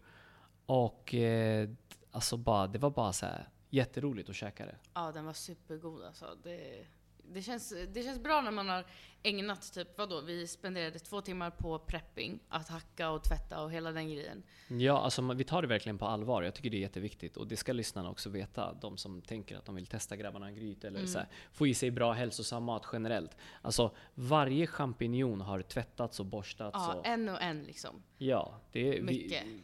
Och 0.66 1.14
eh, 1.14 1.68
alltså 2.10 2.36
bara, 2.36 2.66
det 2.66 2.78
var 2.78 2.90
bara 2.90 3.12
så 3.12 3.26
här 3.26 3.48
jätteroligt 3.70 4.28
att 4.30 4.36
käka 4.36 4.66
det. 4.66 4.76
Ja, 4.94 5.12
den 5.12 5.24
var 5.24 5.32
supergod 5.32 6.04
alltså. 6.04 6.36
Det, 6.42 6.86
det, 7.32 7.42
känns, 7.42 7.74
det 7.88 8.02
känns 8.02 8.22
bra 8.22 8.40
när 8.40 8.50
man 8.50 8.68
har 8.68 8.84
ägnat 9.22 9.72
typ, 9.72 9.98
vadå, 9.98 10.20
vi 10.20 10.46
spenderade 10.46 10.98
två 10.98 11.20
timmar 11.20 11.50
på 11.50 11.78
prepping, 11.78 12.38
att 12.48 12.68
hacka 12.68 13.10
och 13.10 13.24
tvätta 13.24 13.62
och 13.62 13.72
hela 13.72 13.92
den 13.92 14.08
grejen. 14.08 14.42
Ja, 14.68 15.00
alltså 15.00 15.32
vi 15.32 15.44
tar 15.44 15.62
det 15.62 15.68
verkligen 15.68 15.98
på 15.98 16.06
allvar. 16.06 16.42
Jag 16.42 16.54
tycker 16.54 16.70
det 16.70 16.76
är 16.76 16.80
jätteviktigt 16.80 17.36
och 17.36 17.46
det 17.46 17.56
ska 17.56 17.72
lyssnarna 17.72 18.10
också 18.10 18.30
veta. 18.30 18.72
De 18.80 18.96
som 18.96 19.22
tänker 19.22 19.56
att 19.56 19.64
de 19.64 19.74
vill 19.74 19.86
testa 19.86 20.16
grabbarna 20.16 20.52
gryt 20.52 20.84
eller 20.84 21.06
så 21.06 21.18
här, 21.18 21.28
få 21.52 21.66
i 21.66 21.74
sig 21.74 21.90
bra 21.90 22.12
hälsosam 22.12 22.64
mat 22.64 22.86
generellt. 22.92 23.36
Alltså 23.62 23.94
varje 24.14 24.66
champinjon 24.66 25.40
har 25.40 25.62
tvättats 25.62 26.20
och 26.20 26.26
borstats. 26.26 26.78
Ja, 26.78 26.94
och, 26.94 27.06
en 27.06 27.28
och 27.28 27.42
en 27.42 27.62
liksom. 27.62 28.02
ja, 28.18 28.60
det 28.72 28.98
är, 28.98 29.02
Mycket. 29.02 29.44
Vi, 29.44 29.62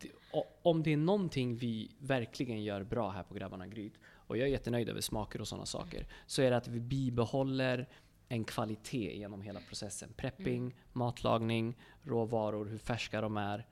det, 0.00 0.08
om 0.62 0.82
det 0.82 0.92
är 0.92 0.96
någonting 0.96 1.56
vi 1.56 1.90
verkligen 1.98 2.64
gör 2.64 2.82
bra 2.82 3.10
här 3.10 3.22
på 3.22 3.34
Grabbarna 3.34 3.66
Gryt, 3.66 3.94
och 4.26 4.36
jag 4.36 4.46
är 4.46 4.52
jättenöjd 4.52 4.88
över 4.88 5.00
smaker 5.00 5.40
och 5.40 5.48
sådana 5.48 5.66
saker, 5.66 6.06
så 6.26 6.42
är 6.42 6.50
det 6.50 6.56
att 6.56 6.68
vi 6.68 6.80
bibehåller 6.80 7.88
en 8.28 8.44
kvalitet 8.44 9.18
genom 9.18 9.42
hela 9.42 9.60
processen. 9.68 10.12
Prepping, 10.16 10.74
matlagning, 10.92 11.76
råvaror, 12.02 12.66
hur 12.66 12.78
färska 12.78 13.20
de 13.20 13.36
är. 13.36 13.66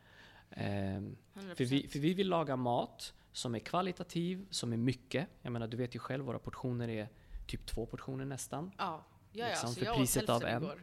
Ehm, 0.50 1.16
100%. 1.34 1.54
för 1.54 1.64
vi, 1.64 1.88
för 1.88 1.98
vi 1.98 2.14
vill 2.14 2.28
laga 2.28 2.56
mat 2.56 3.14
som 3.32 3.54
är 3.54 3.58
kvalitativ, 3.58 4.46
som 4.50 4.72
är 4.72 4.76
mycket. 4.76 5.28
Jag 5.42 5.52
menar, 5.52 5.66
du 5.66 5.76
vet 5.76 5.94
ju 5.94 5.98
själv, 5.98 6.24
våra 6.24 6.38
portioner 6.38 6.88
är 6.88 7.08
typ 7.46 7.66
två 7.66 7.86
portioner 7.86 8.24
nästan. 8.24 8.72
Ja, 8.78 9.04
ja, 9.32 9.44
ja 9.44 9.48
liksom 9.48 9.68
så 9.68 9.74
för 9.74 9.86
jag 9.86 9.96
priset 9.96 10.22
åt 10.22 10.30
av 10.30 10.44
en. 10.44 10.62
igår. 10.62 10.82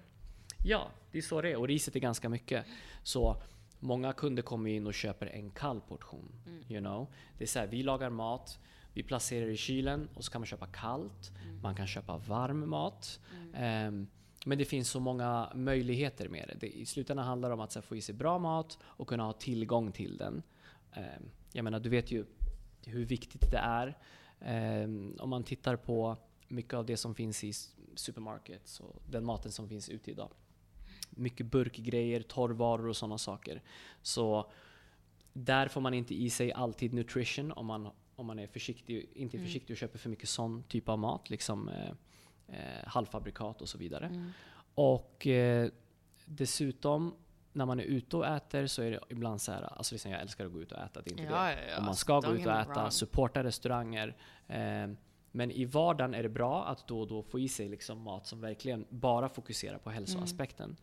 Ja, 0.66 0.92
det 1.12 1.18
är 1.18 1.22
så 1.22 1.42
det 1.42 1.52
är. 1.52 1.56
Och 1.56 1.68
riset 1.68 1.96
är 1.96 2.00
ganska 2.00 2.30
mycket. 2.30 2.66
Så 3.04 3.42
många 3.80 4.14
kunder 4.14 4.44
kommer 4.44 4.70
in 4.70 4.88
och 4.88 4.94
köper 4.94 5.26
en 5.28 5.52
kall 5.52 5.82
portion. 5.82 6.32
You 6.68 6.80
know? 6.80 7.14
Det 7.38 7.44
är 7.44 7.48
så 7.48 7.60
här, 7.60 7.68
vi 7.68 7.84
lagar 7.84 8.10
mat, 8.10 8.60
vi 8.94 9.04
placerar 9.04 9.48
i 9.48 9.58
kylen 9.58 10.10
och 10.14 10.24
så 10.24 10.32
kan 10.32 10.42
man 10.42 10.46
köpa 10.46 10.68
kallt. 10.68 11.32
Man 11.62 11.76
kan 11.76 11.88
köpa 11.88 12.18
varm 12.18 12.70
mat. 12.70 13.20
Ehm, 13.54 14.08
men 14.46 14.58
det 14.58 14.66
finns 14.66 14.90
så 14.90 15.00
många 15.00 15.52
möjligheter 15.56 16.30
med 16.30 16.48
det. 16.48 16.68
det 16.68 16.78
I 16.78 16.86
slutändan 16.86 17.26
handlar 17.26 17.50
det 17.50 17.54
om 17.54 17.60
att 17.60 17.76
här, 17.76 17.82
få 17.82 17.96
i 17.96 18.02
sig 18.02 18.16
bra 18.16 18.40
mat 18.40 18.78
och 18.84 19.08
kunna 19.08 19.24
ha 19.24 19.34
tillgång 19.34 19.92
till 19.92 20.18
den. 20.18 20.44
Ehm, 20.94 21.24
jag 21.52 21.64
menar, 21.64 21.80
du 21.80 21.90
vet 21.90 22.12
ju 22.12 22.26
hur 22.86 23.06
viktigt 23.06 23.52
det 23.52 23.58
är. 23.58 23.98
Ehm, 24.40 25.16
om 25.20 25.30
man 25.30 25.44
tittar 25.44 25.76
på 25.76 26.18
mycket 26.48 26.74
av 26.74 26.86
det 26.86 26.98
som 26.98 27.16
finns 27.16 27.44
i 27.44 27.54
supermarkets 27.96 28.80
och 28.80 29.02
den 29.10 29.26
maten 29.26 29.52
som 29.52 29.70
finns 29.70 29.90
ute 29.90 30.12
idag. 30.12 30.30
Mycket 31.10 31.46
burkgrejer, 31.46 32.22
torrvaror 32.22 32.88
och 32.88 32.98
sådana 32.98 33.18
saker. 33.18 33.62
Så 34.02 34.52
där 35.34 35.68
får 35.68 35.82
man 35.82 35.94
inte 35.94 36.16
i 36.16 36.30
sig 36.30 36.52
alltid 36.52 36.94
nutrition 36.94 37.52
om 37.52 37.66
man, 37.66 37.90
om 38.22 38.28
man 38.28 38.40
är 38.40 38.48
försiktig, 38.48 39.10
inte 39.14 39.38
är 39.38 39.40
Mm. 39.40 39.48
försiktig 39.48 39.74
och 39.74 39.78
köper 39.78 40.00
för 40.00 40.10
mycket 40.10 40.30
sån 40.30 40.64
typ 40.64 40.90
av 40.90 41.00
mat. 41.00 41.30
Liksom 41.30 41.70
eh, 41.70 41.90
eh, 42.48 42.88
halvfabrikat 42.88 43.62
och 43.62 43.70
så 43.70 43.78
vidare. 43.78 44.06
Mm. 44.06 44.32
Och 44.76 45.28
eh, 45.28 45.70
dessutom 46.26 47.16
när 47.54 47.66
man 47.66 47.80
är 47.80 47.84
ute 47.84 48.18
och 48.18 48.28
äter 48.28 48.68
så 48.68 48.82
är 48.82 48.92
det 48.92 49.00
ibland 49.10 49.42
så 49.42 49.52
här, 49.52 49.62
alltså 49.78 49.96
liksom 49.96 50.12
jag 50.12 50.22
älskar 50.22 50.46
att 50.46 50.52
gå 50.52 50.62
ut 50.62 50.72
och 50.72 50.78
äta, 50.78 51.02
det 51.02 51.10
är 51.10 51.12
inte 51.12 51.24
det. 51.24 51.30
Ja, 51.30 51.52
ja, 51.52 51.58
ja. 51.72 51.78
Om 51.80 51.86
man 51.86 51.96
ska 51.96 52.14
don't 52.20 52.28
gå 52.28 52.36
ut 52.36 52.46
och 52.46 52.52
äta, 52.54 52.74
wrong. 52.74 52.92
supporta 52.92 53.44
restauranger. 53.44 54.18
Eh, 54.48 54.88
men 55.32 55.52
i 55.52 55.66
vardagen 55.66 56.14
är 56.14 56.24
det 56.24 56.30
bra 56.30 56.66
att 56.66 56.88
då 56.88 57.02
och 57.02 57.08
då 57.08 57.24
få 57.24 57.40
i 57.40 57.48
sig 57.50 57.70
liksom 57.70 58.02
mat 58.02 58.28
som 58.28 58.42
verkligen 58.42 58.86
bara 58.90 59.30
fokuserar 59.30 59.78
på 59.78 59.90
hälsoaspekten. 59.90 60.66
Mm. 60.66 60.78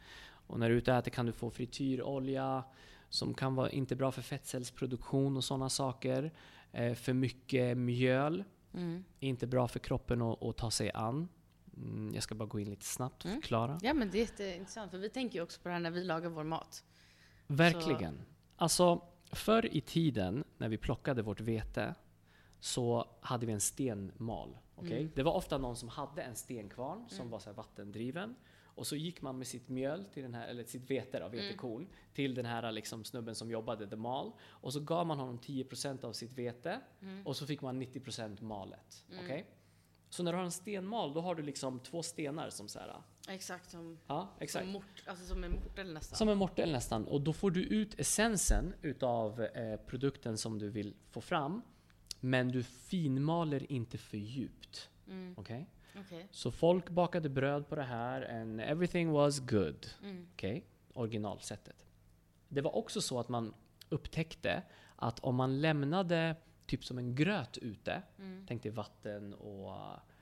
Och 0.46 0.58
när 0.58 0.68
du 0.68 0.74
är 0.74 0.78
ute 0.78 0.92
och 0.92 0.98
äter 0.98 1.10
kan 1.10 1.26
du 1.26 1.32
få 1.32 1.50
frityrolja 1.50 2.64
som 3.08 3.34
kan 3.34 3.54
vara 3.54 3.70
inte 3.70 3.96
bra 3.96 4.12
för 4.12 4.22
fettcellsproduktion 4.22 5.36
och 5.36 5.44
sådana 5.44 5.68
saker. 5.68 6.32
Eh, 6.72 6.94
för 6.94 7.12
mycket 7.12 7.76
mjöl 7.78 8.44
Mm. 8.74 9.04
är 9.20 9.28
inte 9.28 9.46
bra 9.46 9.68
för 9.68 9.78
kroppen 9.78 10.22
att, 10.22 10.42
att 10.42 10.56
ta 10.56 10.70
sig 10.70 10.90
an. 10.94 11.28
Mm, 11.76 12.14
jag 12.14 12.22
ska 12.22 12.34
bara 12.34 12.46
gå 12.48 12.60
in 12.60 12.70
lite 12.70 12.84
snabbt 12.84 13.24
och 13.24 13.30
Mm. 13.30 13.40
förklara. 13.42 13.78
Ja 13.82 13.94
men 13.94 14.10
det 14.10 14.18
är 14.18 14.20
jätteintressant 14.20 14.90
för 14.90 14.98
vi 14.98 15.08
tänker 15.08 15.38
ju 15.38 15.42
också 15.42 15.60
på 15.60 15.68
det 15.68 15.72
här 15.72 15.80
när 15.80 15.90
vi 15.90 16.04
lagar 16.04 16.30
vår 16.30 16.44
mat. 16.44 16.84
Verkligen. 17.46 18.20
Alltså, 18.56 19.02
förr 19.32 19.66
i 19.76 19.80
tiden 19.80 20.44
när 20.58 20.68
vi 20.68 20.76
plockade 20.78 21.22
vårt 21.22 21.40
vete 21.40 21.94
så 22.60 23.08
hade 23.20 23.46
vi 23.46 23.52
en 23.52 23.60
stenmal. 23.60 24.58
okej? 24.74 25.00
Mm. 25.00 25.12
Det 25.14 25.22
var 25.22 25.32
ofta 25.32 25.58
någon 25.58 25.76
som 25.76 25.88
hade 25.88 26.22
en 26.22 26.36
stenkvarn 26.36 27.04
som 27.08 27.30
var 27.30 27.38
så 27.38 27.52
vattendriven. 27.52 28.34
Och 28.78 28.86
så 28.86 28.96
gick 28.96 29.22
man 29.22 29.38
med 29.38 29.46
sitt 29.46 29.68
mjöl, 29.68 30.04
till 30.04 30.22
den 30.22 30.34
här, 30.34 30.48
eller 30.48 30.64
sitt 30.64 30.90
vete 30.90 31.28
vetekorn, 31.28 31.88
till 32.14 32.34
den 32.34 32.46
här 32.46 32.72
liksom 32.72 33.04
snubben 33.04 33.34
som 33.34 33.50
jobbade, 33.50 33.86
the 33.86 33.96
mal. 33.96 34.32
Och 34.42 34.72
så 34.72 34.80
gav 34.80 35.06
man 35.06 35.18
honom 35.18 35.38
10% 35.38 36.04
av 36.04 36.12
sitt 36.12 36.32
vete 36.32 36.80
och 37.24 37.36
så 37.36 37.46
fick 37.46 37.62
man 37.62 37.82
90% 37.82 38.42
malet. 38.42 39.04
okej? 39.24 39.46
Så 40.10 40.22
när 40.22 40.32
du 40.32 40.38
har 40.38 40.44
en 40.44 40.52
stenmal, 40.52 41.14
då 41.14 41.20
har 41.20 41.34
du 41.34 41.42
liksom 41.42 41.80
två 41.80 42.02
stenar 42.02 42.50
som 42.50 42.68
så 42.68 42.78
här, 42.78 43.02
Exakt 43.28 43.70
som, 43.70 43.98
ja 44.06 44.28
exakt. 44.40 44.64
som, 44.64 44.72
mort, 44.72 45.02
alltså 45.06 45.26
som 45.26 45.44
en 45.44 45.52
mortel 45.52 45.92
nästan. 45.92 46.16
Som 46.16 46.28
en 46.28 46.38
mortel 46.38 46.72
nästan. 46.72 47.04
Och 47.04 47.20
då 47.20 47.32
får 47.32 47.50
du 47.50 47.64
ut 47.64 48.00
essensen 48.00 48.74
utav 48.82 49.42
eh, 49.42 49.76
produkten 49.76 50.38
som 50.38 50.58
du 50.58 50.70
vill 50.70 50.94
få 51.10 51.20
fram. 51.20 51.62
Men 52.20 52.48
du 52.48 52.62
finmaler 52.62 53.72
inte 53.72 53.98
för 53.98 54.16
djupt. 54.16 54.90
Mm. 55.06 55.34
Okej? 55.36 55.66
Okej. 56.06 56.26
Så 56.30 56.50
folk 56.50 56.90
bakade 56.90 57.28
bröd 57.28 57.68
på 57.68 57.74
det 57.74 57.82
här 57.82 58.40
and 58.40 58.60
everything 58.60 59.10
was 59.12 59.38
good. 59.40 59.86
Mm. 60.02 60.26
Okej? 60.34 60.64
Originalsättet. 60.94 61.86
Det 62.48 62.60
var 62.60 62.76
också 62.76 63.00
så 63.00 63.20
att 63.20 63.28
man 63.28 63.54
upptäckte 63.88 64.62
att 64.96 65.20
om 65.20 65.34
man 65.36 65.60
lämnade 65.60 66.36
typ 66.66 66.84
som 66.84 66.98
en 66.98 67.14
gröt 67.14 67.58
ute, 67.58 68.02
Mm. 68.18 68.44
tänk 68.48 68.62
dig 68.62 68.72
vatten 68.72 69.34
och 69.34 69.72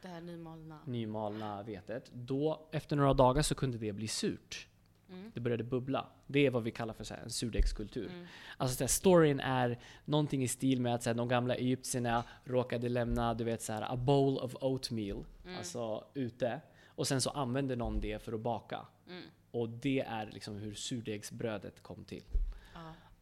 Det 0.03 0.09
här 0.09 0.21
nymalna. 0.21 0.79
nymalna 0.85 1.63
vetet, 1.63 2.11
då 2.15 2.69
efter 2.73 2.97
några 2.97 3.15
dagar 3.15 3.43
så 3.43 3.55
kunde 3.55 3.79
det 3.79 3.93
bli 3.93 4.09
surt. 4.09 4.69
Mm. 5.11 5.31
Det 5.35 5.41
började 5.41 5.65
bubbla. 5.65 6.07
Det 6.27 6.47
är 6.47 6.51
vad 6.51 6.63
vi 6.63 6.71
kallar 6.71 6.95
för 6.95 7.05
så 7.05 7.15
en 7.15 7.31
surdegskultur. 7.31 8.09
Mm. 8.11 8.27
Alltså 8.57 8.77
så 8.77 8.83
här, 8.85 8.89
storyn 8.89 9.41
är 9.41 9.79
någonting 10.05 10.43
i 10.43 10.49
stil 10.49 10.81
med 10.81 10.95
att 10.95 11.03
så 11.03 11.11
här, 11.11 11.15
de 11.15 11.29
gamla 11.29 11.55
egyptierna 11.55 12.25
råkade 12.45 12.89
lämna 12.89 13.35
du 13.35 13.45
vet, 13.45 13.63
så 13.63 13.73
här, 13.73 13.93
a 13.93 13.97
bowl 13.97 14.39
of 14.39 14.55
oatmeal 14.61 15.25
Mm. 15.45 15.59
alltså 15.59 16.05
ute. 16.15 16.61
Och 16.87 17.07
sen 17.07 17.21
så 17.21 17.31
använde 17.31 17.77
någon 17.77 18.01
det 18.01 18.23
för 18.23 18.33
att 18.33 18.41
baka. 18.41 18.87
Mm. 19.09 19.23
Och 19.51 19.69
det 19.69 20.01
är 20.01 20.31
liksom 20.33 20.57
hur 20.57 20.75
surdegsbrödet 20.75 21.83
kom 21.83 22.05
till. 22.05 22.25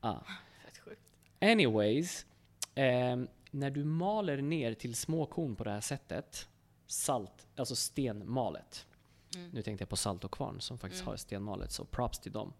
Ah. 0.00 0.18
sjukt. 0.84 1.00
Anyways, 1.40 2.26
ehm, 2.74 3.28
när 3.50 3.70
du 3.70 3.84
maler 3.84 4.42
ner 4.42 4.74
till 4.74 4.94
små 4.94 5.26
korn 5.26 5.56
på 5.56 5.64
det 5.64 5.70
här 5.70 5.80
sättet, 5.80 6.48
salt, 6.86 7.46
alltså 7.56 7.76
stenmalet. 7.76 8.86
Mm. 9.36 9.50
Nu 9.52 9.62
tänkte 9.62 9.82
jag 9.82 9.88
på 9.88 9.96
salt 9.96 10.24
och 10.24 10.30
kvarn 10.30 10.60
som 10.60 10.78
faktiskt 10.78 11.02
Mm. 11.02 11.10
har 11.10 11.16
stenmalet, 11.16 11.72
så 11.72 11.84
props 11.84 12.18
till 12.18 12.32
dem. 12.32 12.52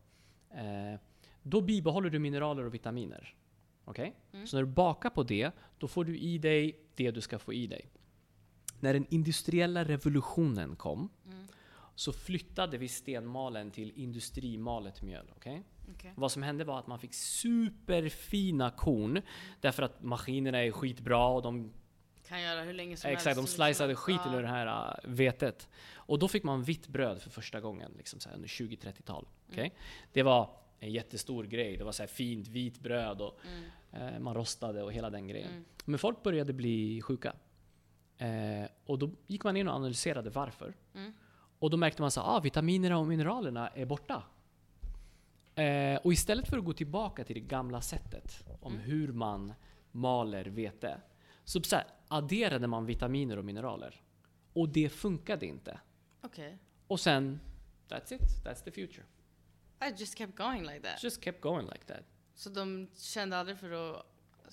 Eh, 0.50 1.00
då 1.42 1.60
bibehåller 1.60 2.10
du 2.10 2.18
mineraler 2.18 2.64
och 2.64 2.74
vitaminer. 2.74 3.34
Okej? 3.84 4.16
Mm. 4.32 4.46
Så 4.46 4.56
när 4.56 4.62
du 4.62 4.68
bakar 4.70 5.10
på 5.10 5.22
det, 5.22 5.50
då 5.78 5.88
får 5.88 6.04
du 6.04 6.18
i 6.18 6.38
dig 6.38 6.80
det 6.94 7.10
du 7.10 7.20
ska 7.20 7.38
få 7.38 7.52
i 7.52 7.66
dig. 7.66 7.90
När 8.80 8.92
den 8.94 9.06
industriella 9.10 9.84
revolutionen 9.84 10.76
kom, 10.76 11.08
Mm. 11.26 11.46
så 11.94 12.12
flyttade 12.12 12.78
vi 12.78 12.88
stenmalen 12.88 13.70
till 13.70 13.92
industrimalet 13.96 15.02
mjöl. 15.02 15.26
okej? 15.36 15.62
Okej. 15.94 16.12
Vad 16.16 16.32
som 16.32 16.42
hände 16.42 16.64
var 16.64 16.78
att 16.78 16.86
man 16.86 16.98
fick 16.98 17.14
superfina 17.14 18.70
korn 18.70 19.22
därför 19.60 19.82
att 19.82 20.02
maskinerna 20.02 20.58
är 20.64 20.70
skitbra 20.70 21.26
och 21.28 21.42
de, 21.42 21.70
Kan 22.28 22.42
göra 22.42 22.62
hur 22.62 22.72
länge 22.72 22.96
som 22.96 23.10
exakt, 23.10 23.36
de 23.36 23.40
helst. 23.40 23.54
sliceade 23.54 23.94
skit 23.94 24.20
Ja. 24.24 24.34
ur 24.36 24.42
det 24.42 24.48
här 24.48 24.66
äh, 24.88 25.10
vetet. 25.10 25.68
Och 25.94 26.18
då 26.18 26.28
fick 26.28 26.42
man 26.42 26.62
vitt 26.62 26.88
bröd 26.88 27.22
för 27.22 27.30
första 27.30 27.60
gången 27.60 27.92
liksom 27.96 28.20
så 28.20 28.28
här, 28.28 28.36
under 28.36 28.48
20-30-tal. 28.48 29.26
okej? 29.50 29.74
Det 30.12 30.22
var 30.22 30.50
en 30.80 30.92
jättestor 30.92 31.44
grej. 31.44 31.76
Det 31.76 31.84
var 31.84 31.92
så 31.92 32.02
här 32.02 32.08
fint 32.08 32.48
vitt 32.48 32.80
bröd 32.80 33.20
och 33.20 33.38
Mm. 33.92 34.14
eh, 34.14 34.20
man 34.20 34.34
rostade 34.34 34.82
och 34.82 34.92
hela 34.92 35.10
den 35.10 35.28
grejen. 35.28 35.50
Mm. 35.50 35.64
Men 35.84 35.98
folk 35.98 36.22
började 36.22 36.52
bli 36.52 37.02
sjuka. 37.02 37.32
Eh, 38.18 38.68
och 38.86 38.98
då 38.98 39.10
gick 39.26 39.44
man 39.44 39.56
in 39.56 39.68
och 39.68 39.74
analyserade 39.74 40.30
varför. 40.30 40.74
Mm. 40.94 41.12
Och 41.58 41.70
då 41.70 41.76
märkte 41.76 42.02
man 42.02 42.06
att 42.08 42.18
ah, 42.18 42.40
vitaminerna 42.40 42.98
och 42.98 43.06
mineralerna 43.06 43.68
är 43.68 43.84
borta. 43.86 44.22
Eh, 45.54 45.96
och 46.04 46.12
istället 46.12 46.48
för 46.48 46.58
att 46.58 46.64
gå 46.64 46.72
tillbaka 46.72 47.24
till 47.24 47.34
det 47.34 47.40
gamla 47.40 47.80
sättet 47.80 48.44
om 48.60 48.72
Mm. 48.72 48.84
hur 48.84 49.12
man 49.12 49.52
maler 49.92 50.44
vete. 50.44 51.00
Så, 51.44 51.62
så 51.62 51.76
här, 51.76 51.84
adderade 52.14 52.66
man 52.66 52.86
vitaminer 52.86 53.36
och 53.38 53.44
mineraler. 53.44 54.02
Och 54.52 54.68
det 54.68 54.88
funkade 54.88 55.46
inte. 55.46 55.80
Okej. 56.20 56.58
Och 56.86 57.00
sen, 57.00 57.40
that's 57.88 58.14
it. 58.14 58.20
That's 58.44 58.64
the 58.64 58.70
future. 58.70 59.02
I 59.88 59.94
just 60.00 60.18
kept 60.18 60.36
going 60.36 60.62
like 60.62 60.80
that. 60.80 61.04
Just 61.04 61.24
kept 61.24 61.40
going 61.40 61.66
like 61.66 61.84
that. 61.84 62.02
Så 62.34 62.50
de 62.50 62.88
kände 62.96 63.36
aldrig 63.36 63.58
för 63.58 63.70
att 63.70 64.06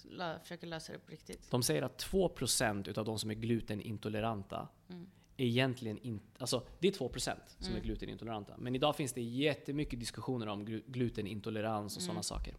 lö- 0.04 0.40
försöka 0.40 0.66
lösa 0.66 0.94
det 0.94 1.00
på 1.00 1.12
riktigt? 1.12 1.52
De 1.52 1.64
säger 1.64 1.82
att 1.82 1.98
2% 2.06 2.88
utav 2.90 3.06
de 3.06 3.20
som 3.20 3.30
är 3.30 3.34
glutenintoleranta 3.36 4.68
Mm. 4.90 5.10
är 5.38 5.46
egentligen 5.46 5.98
inte... 5.98 6.26
Alltså 6.38 6.68
det 6.80 6.88
är 6.88 6.92
2% 6.92 7.36
som 7.58 7.68
Mm. 7.68 7.78
är 7.78 7.84
glutenintoleranta. 7.86 8.58
Men 8.58 8.76
idag 8.76 8.96
finns 8.96 9.14
det 9.14 9.22
jättemycket 9.22 10.00
diskussioner 10.00 10.48
om 10.48 10.66
glu- 10.68 10.84
glutenintolerans 10.88 11.96
och 11.96 12.02
Mm. 12.02 12.08
sådana 12.08 12.24
saker. 12.24 12.56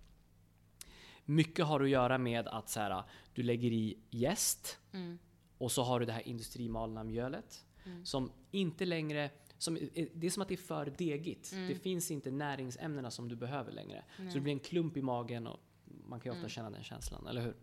Mycket 1.24 1.66
har 1.66 1.80
att 1.80 1.88
göra 1.88 2.18
med 2.18 2.48
att 2.48 2.68
så 2.68 2.80
här, 2.80 3.02
du 3.34 3.42
lägger 3.42 3.72
i 3.72 3.98
jäst 4.10 4.78
Mm. 4.92 5.18
och 5.58 5.72
så 5.72 5.82
har 5.82 6.00
du 6.00 6.06
det 6.06 6.12
här 6.12 6.28
industrimalna 6.28 7.04
mjölet. 7.04 7.64
Som 8.04 8.32
inte 8.50 8.84
längre, 8.84 9.30
som, 9.58 9.76
är- 9.76 10.08
det 10.14 10.26
är 10.26 10.30
som 10.30 10.42
att 10.42 10.48
det 10.48 10.54
är 10.54 10.56
för 10.56 10.94
degigt. 10.98 11.50
Det 11.68 11.74
finns 11.74 12.10
inte 12.10 12.30
näringsämnena 12.30 13.10
som 13.10 13.28
du 13.28 13.36
behöver 13.36 13.72
längre. 13.72 14.04
Så 14.16 14.22
det 14.34 14.40
blir 14.40 14.52
en 14.52 14.58
klump 14.60 14.96
i 14.96 15.02
magen 15.02 15.46
och 15.46 15.60
man 15.84 16.20
kan 16.20 16.32
ju 16.32 16.38
ofta 16.38 16.48
känna 16.48 16.70
den 16.70 16.82
känslan, 16.84 17.26
eller 17.26 17.40
hur? 17.40 17.54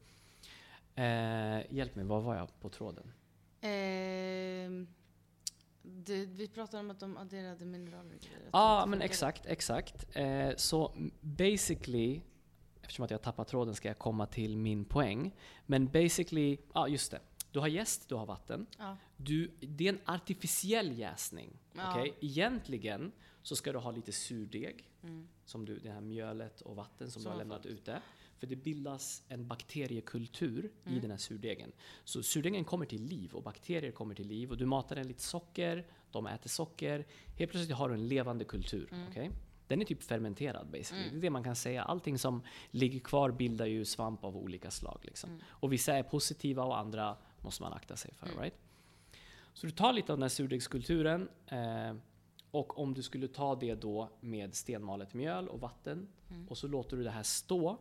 Eh, 0.96 1.76
hjälp 1.76 1.96
mig, 1.96 2.06
vad 2.06 2.24
var 2.24 2.36
jag 2.36 2.60
på 2.60 2.70
tråden? 2.70 3.12
Ehm, 3.62 4.88
det, 5.82 6.26
vi 6.26 6.48
pratade 6.48 6.80
om 6.84 6.92
att 6.92 7.00
de 7.00 7.18
adderade 7.18 7.66
mineraler 7.66 8.16
Ja, 8.52 8.78
inte 8.80 8.90
men 8.90 9.02
exakt, 9.02 9.46
exakt. 9.46 10.08
Eh, 10.18 10.50
så 10.56 10.96
basically, 11.22 12.22
eftersom 12.90 13.06
att 13.06 13.12
jag 13.12 13.22
tappar 13.22 13.44
tråden 13.44 13.76
ska 13.76 13.88
jag 13.88 14.00
komma 14.00 14.26
till 14.26 14.58
min 14.58 14.86
poäng. 14.86 15.36
Men 15.66 15.88
basically, 15.88 16.58
ja 16.74 16.88
just 16.88 17.12
det. 17.12 17.20
Du 17.52 17.60
har 17.60 17.68
jäst, 17.68 18.10
du 18.10 18.16
har 18.16 18.26
vatten. 18.26 18.66
Ja. 18.78 18.98
Du, 19.18 19.52
det 19.60 19.88
är 19.88 19.94
en 19.94 20.00
artificiell 20.06 20.98
jäsning. 21.00 21.50
Ja. 21.76 21.92
okej? 21.92 22.14
Egentligen 22.22 23.12
så 23.44 23.56
ska 23.56 23.72
du 23.72 23.78
ha 23.80 23.92
lite 23.92 24.12
surdeg, 24.12 24.86
Mm. 25.04 25.28
som 25.46 25.66
du, 25.66 25.80
det 25.80 25.92
här 25.92 26.02
mjölet 26.02 26.62
och 26.62 26.76
vatten 26.76 27.12
som 27.12 27.22
Som 27.22 27.30
du 27.30 27.34
har 27.34 27.38
lämnat 27.38 27.62
fått. 27.62 27.66
ute. 27.72 28.02
För 28.38 28.48
det 28.48 28.56
bildas 28.56 29.24
en 29.28 29.48
bakteriekultur 29.48 30.66
i 30.86 30.90
Mm. 30.90 31.02
den 31.02 31.12
här 31.12 31.18
surdegen. 31.18 31.72
Så 32.04 32.24
surdegen 32.24 32.64
kommer 32.66 32.86
till 32.86 33.04
liv 33.04 33.34
och 33.34 33.44
bakterier 33.44 33.92
kommer 33.92 34.16
till 34.16 34.28
liv 34.28 34.52
och 34.52 34.58
du 34.58 34.66
matar 34.66 34.96
den 34.96 35.08
lite 35.08 35.24
socker, 35.24 35.86
de 36.12 36.28
äter 36.28 36.50
socker. 36.50 37.06
Helt 37.38 37.52
plötsligt 37.52 37.78
har 37.78 37.90
du 37.90 37.96
en 37.96 38.08
levande 38.08 38.46
kultur. 38.46 38.88
Mm. 38.92 39.08
okej? 39.10 39.32
Den 39.70 39.82
är 39.82 39.86
typ 39.86 40.04
fermenterad 40.04 40.68
basically. 40.68 41.10
Det 41.10 41.18
är 41.18 41.22
det 41.22 41.30
man 41.30 41.44
kan 41.44 41.56
säga. 41.56 41.84
Allting 41.84 42.18
som 42.18 42.42
ligger 42.72 43.00
kvar 43.00 43.32
bildar 43.32 43.66
ju 43.66 43.86
svamp 43.86 44.24
av 44.24 44.38
olika 44.38 44.72
slag. 44.72 45.00
Liksom. 45.02 45.30
Mm. 45.30 45.42
Och 45.50 45.74
vissa 45.74 45.94
är 45.94 46.04
positiva 46.04 46.64
och 46.64 46.78
andra 46.78 47.18
måste 47.42 47.64
man 47.64 47.74
akta 47.74 47.96
sig 47.96 48.14
för. 48.14 48.28
Right? 48.42 48.54
Så 49.54 49.66
du 49.68 49.72
tar 49.72 49.94
lite 49.94 50.12
av 50.12 50.18
den 50.18 50.22
här 50.24 50.30
surdegskulturen 50.30 51.30
eh, 51.48 51.94
och 52.52 52.80
om 52.80 52.94
du 52.94 53.04
skulle 53.04 53.28
ta 53.28 53.56
det 53.56 53.76
då 53.76 54.10
med 54.20 54.56
stenmalet 54.56 55.14
mjöl 55.14 55.48
och 55.50 55.60
vatten 55.62 56.08
Mm. 56.32 56.48
och 56.48 56.58
så 56.58 56.68
låter 56.68 56.98
du 56.98 57.04
det 57.04 57.10
här 57.12 57.24
stå 57.24 57.78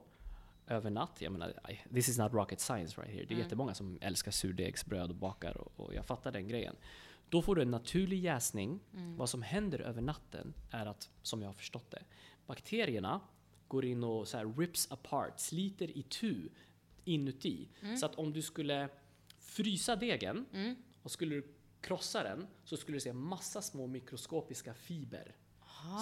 över 0.66 0.90
natt. 0.90 1.16
Jag 1.18 1.33
menar, 1.33 1.53
this 1.94 2.09
is 2.09 2.18
not 2.18 2.33
rocket 2.33 2.61
science 2.61 3.01
right 3.01 3.14
here. 3.14 3.24
Det 3.27 3.33
är 3.33 3.35
Mm. 3.35 3.44
jättemånga 3.44 3.74
som 3.74 3.98
älskar 4.01 4.31
surdegsbröd 4.31 5.11
och 5.11 5.16
bakar 5.16 5.57
och, 5.57 5.72
och 5.87 5.94
jag 5.94 6.07
fattar 6.07 6.33
den 6.33 6.48
grejen. 6.48 6.77
Då 7.29 7.43
får 7.43 7.55
du 7.57 7.62
en 7.62 7.71
naturlig 7.71 8.21
jäsning. 8.25 8.81
Mm. 8.95 9.17
Vad 9.17 9.29
som 9.31 9.43
händer 9.43 9.79
över 9.81 10.01
natten 10.01 10.55
är 10.71 10.87
att, 10.87 11.11
som 11.23 11.43
jag 11.43 11.49
har 11.49 11.55
förstått 11.55 11.91
det, 11.91 12.03
bakterierna 12.47 13.21
går 13.69 13.85
in 13.85 14.05
och 14.05 14.29
så 14.29 14.37
här 14.37 14.55
rips 14.59 14.93
apart, 14.93 15.41
sliter 15.41 15.99
i 15.99 16.03
tu 16.03 16.49
inuti. 17.05 17.69
Så 18.01 18.07
att 18.07 18.14
om 18.14 18.33
du 18.33 18.43
skulle 18.43 18.88
frysa 19.38 19.97
degen 19.97 20.47
Mm. 20.53 20.77
och 21.03 21.11
skulle 21.11 21.35
du 21.35 21.55
krossa 21.81 22.23
den 22.23 22.47
så 22.64 22.77
skulle 22.77 22.97
du 22.97 23.01
se 23.01 23.12
massa 23.12 23.62
små 23.62 23.87
mikroskopiska 23.87 24.75
fiber 24.75 25.37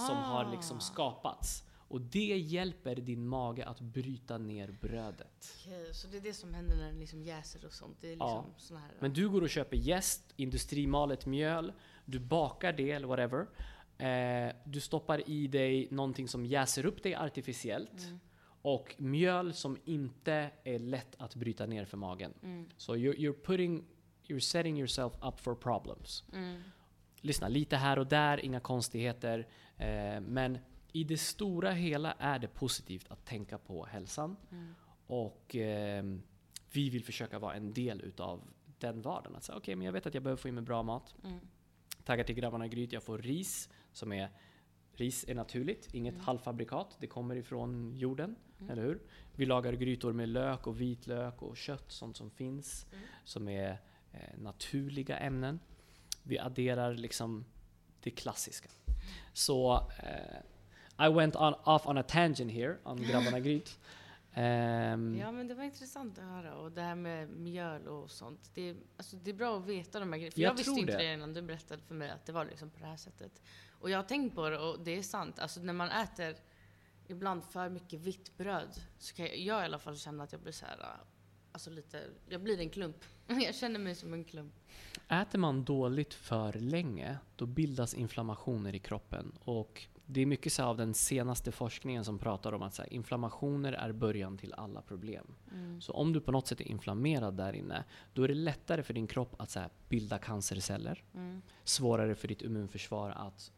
som 0.06 0.16
har 0.16 0.50
liksom 0.50 0.80
skapats. 0.80 1.62
Och 1.88 2.00
det 2.00 2.38
hjälper 2.38 2.94
din 2.96 3.28
mage 3.28 3.64
att 3.64 3.80
bryta 3.80 4.38
ner 4.38 4.76
brödet. 4.80 5.56
Okej, 5.66 5.94
så 5.94 6.08
det 6.08 6.16
är 6.16 6.20
det 6.20 6.32
som 6.34 6.54
händer 6.54 6.76
när 6.76 6.86
den 6.86 6.98
liksom 6.98 7.22
jäser 7.22 7.64
och 7.66 7.72
sånt? 7.72 7.96
Det 8.00 8.06
är 8.06 8.10
liksom 8.10 8.28
Ja. 8.28 8.44
såna 8.56 8.80
här... 8.80 8.90
Men 9.00 9.12
du 9.12 9.28
går 9.28 9.42
och 9.42 9.50
köper 9.50 9.76
jäst, 9.76 10.32
industrimalet 10.36 11.26
mjöl, 11.26 11.72
du 12.04 12.18
bakar 12.18 12.72
det 12.72 12.90
eller 12.90 13.06
whatever. 13.08 13.46
Eh, 13.98 14.54
du 14.64 14.80
stoppar 14.80 15.30
i 15.30 15.46
dig 15.46 15.88
någonting 15.90 16.28
som 16.28 16.46
jäser 16.46 16.86
upp 16.86 17.02
dig 17.02 17.14
artificiellt. 17.14 18.02
Mm. 18.02 18.20
Och 18.62 18.94
mjöl 18.98 19.52
som 19.54 19.78
inte 19.84 20.50
är 20.64 20.78
lätt 20.78 21.14
att 21.18 21.34
bryta 21.34 21.66
ner 21.66 21.84
för 21.84 21.96
magen. 21.96 22.34
Mm. 22.42 22.68
Så 22.76 22.96
you're, 22.96 23.16
you're 23.16 23.44
putting, 23.44 23.84
you're 24.26 24.38
setting 24.40 24.78
yourself 24.78 25.12
up 25.22 25.40
for 25.40 25.54
problems. 25.54 26.24
Mm. 26.32 26.62
Lyssna, 27.20 27.48
lite 27.48 27.76
här 27.76 27.98
och 27.98 28.06
där, 28.06 28.44
inga 28.44 28.60
konstigheter. 28.60 29.48
Eh, 29.76 30.20
men 30.20 30.58
i 30.96 31.04
det 31.04 31.16
stora 31.16 31.70
hela 31.72 32.12
är 32.12 32.38
det 32.38 32.48
positivt 32.48 33.06
att 33.10 33.24
tänka 33.24 33.58
på 33.58 33.84
hälsan. 33.86 34.36
Mm. 34.52 34.74
Och 35.06 35.54
ehm, 35.56 36.22
vi 36.72 36.90
vill 36.90 37.04
försöka 37.04 37.38
vara 37.38 37.54
en 37.54 37.72
del 37.72 38.00
utav 38.00 38.42
den 38.78 39.02
vardagen. 39.02 39.36
Att 39.36 39.44
säga, 39.44 39.58
okej, 39.58 39.76
men 39.76 39.84
jag 39.84 39.92
vet 39.92 40.06
att 40.06 40.14
jag 40.14 40.22
behöver 40.22 40.40
få 40.42 40.48
i 40.48 40.52
mig 40.52 40.62
bra 40.62 40.82
mat. 40.82 41.14
Mm. 41.24 41.38
Taggar 42.04 42.24
till 42.24 42.34
grabbarna 42.34 42.66
i 42.66 42.68
gryt, 42.68 42.92
jag 42.92 43.02
får 43.02 43.18
ris 43.18 43.68
som 43.92 44.12
är 44.12 44.28
Ris 44.98 45.24
är 45.28 45.34
naturligt, 45.34 45.94
inget 45.94 46.14
Mm. 46.14 46.24
halvfabrikat. 46.26 46.96
Det 47.00 47.06
kommer 47.06 47.36
ifrån 47.36 47.96
jorden, 47.96 48.36
eller 48.70 48.82
hur? 48.82 49.02
Vi 49.34 49.46
lagar 49.46 49.72
grytor 49.72 50.12
med 50.12 50.28
lök 50.28 50.66
och 50.66 50.80
vitlök 50.80 51.42
och 51.42 51.56
kött, 51.56 51.84
sånt 51.92 52.16
som 52.16 52.30
finns, 52.30 52.86
Mm. 52.92 53.04
som 53.24 53.48
är 53.48 53.70
eh, 54.12 54.38
naturliga 54.38 55.18
ämnen. 55.18 55.60
Vi 56.22 56.38
adderar 56.38 56.94
liksom 56.94 57.44
det 58.00 58.10
klassiska. 58.10 58.68
Så 59.32 59.74
eh, 59.74 60.40
I 60.98 61.08
went 61.08 61.36
on, 61.36 61.54
off 61.64 61.86
on 61.86 61.98
a 61.98 62.02
tangent 62.02 62.52
here, 62.52 62.76
on 62.84 62.96
grabbarna 62.96 63.40
gryt. 63.40 63.78
Ehm, 64.34 65.16
Ja 65.18 65.32
men 65.32 65.48
det 65.48 65.54
var 65.54 65.64
intressant 65.64 66.18
att 66.18 66.24
höra. 66.24 66.54
Och 66.56 66.72
det 66.72 66.80
här 66.82 66.94
med 66.94 67.28
mjöl 67.30 67.88
och 67.88 68.10
sånt. 68.10 68.50
Det 68.54 68.76
alltså, 68.96 69.16
det 69.16 69.30
är 69.30 69.34
bra 69.34 69.58
att 69.58 69.66
veta 69.66 70.00
de 70.00 70.12
här 70.12 70.18
grejerna. 70.18 70.32
För 70.34 70.40
Jag 70.40 70.50
jag, 70.50 70.56
visste 70.56 70.70
inte 70.80 70.92
det. 70.92 70.98
det 70.98 71.14
innan 71.14 71.32
du 71.34 71.42
berättade 71.42 71.82
för 71.82 71.94
mig 71.94 72.10
att 72.10 72.26
det 72.26 72.32
var 72.32 72.44
liksom 72.44 72.70
på 72.70 72.78
det 72.80 72.86
här 72.86 72.96
sättet. 72.96 73.42
Och 73.80 73.90
jag 73.90 73.98
har 73.98 74.02
tänkt 74.04 74.34
på 74.34 74.48
det 74.50 74.58
och 74.58 74.80
det 74.80 74.98
är 74.98 75.02
sant. 75.02 75.38
Alltså 75.38 75.60
när 75.60 75.72
man 75.72 75.90
äter 75.90 76.34
ibland 77.06 77.44
för 77.44 77.68
mycket 77.68 78.00
vitt 78.00 78.36
bröd 78.36 78.80
så 78.98 79.14
kan 79.14 79.26
jag, 79.26 79.38
jag 79.38 79.62
i 79.62 79.64
alla 79.64 79.78
fall 79.78 79.96
känna 79.96 80.24
att 80.24 80.32
jag 80.32 80.40
blir 80.40 80.52
så 80.52 80.66
här, 80.66 80.78
alltså 81.52 81.70
lite, 81.70 82.02
jag 82.28 82.40
blir 82.42 82.60
en 82.60 82.70
klump. 82.70 83.04
Jag 83.26 83.54
känner 83.54 83.80
mig 83.80 83.94
som 83.94 84.12
en 84.12 84.24
klump. 84.24 84.54
Äter 85.08 85.38
man 85.38 85.64
dåligt 85.64 86.14
för 86.14 86.52
länge, 86.52 87.18
då 87.36 87.46
bildas 87.46 87.94
inflammationer 87.94 88.74
i 88.74 88.78
kroppen. 88.78 89.32
Och 89.44 89.86
det 90.06 90.20
är 90.20 90.26
mycket 90.26 90.52
så 90.52 90.62
av 90.62 90.76
den 90.76 90.94
senaste 90.94 91.52
forskningen 91.52 92.04
som 92.04 92.18
pratar 92.18 92.52
om 92.52 92.62
att 92.62 92.74
så 92.74 92.82
här, 92.82 92.92
inflammationer 92.92 93.72
är 93.72 93.92
början 93.92 94.38
till 94.38 94.54
alla 94.56 94.82
problem. 94.82 95.26
Mm. 95.52 95.80
Så 95.80 95.92
om 95.92 96.12
du 96.12 96.20
på 96.20 96.32
något 96.32 96.46
sätt 96.46 96.60
är 96.60 96.64
inflammerad 96.64 97.36
där 97.36 97.52
inne, 97.52 97.84
då 98.14 98.22
är 98.22 98.28
det 98.28 98.34
lättare 98.34 98.82
för 98.82 98.94
din 98.94 99.06
kropp 99.06 99.34
att 99.38 99.50
så 99.50 99.60
här, 99.60 99.70
bilda 99.88 100.18
cancerceller. 100.18 101.04
Mm. 101.14 101.42
Svårare 101.64 102.14
för 102.14 102.28
ditt 102.28 102.42
immunförsvar 102.42 103.10
att 103.10 103.52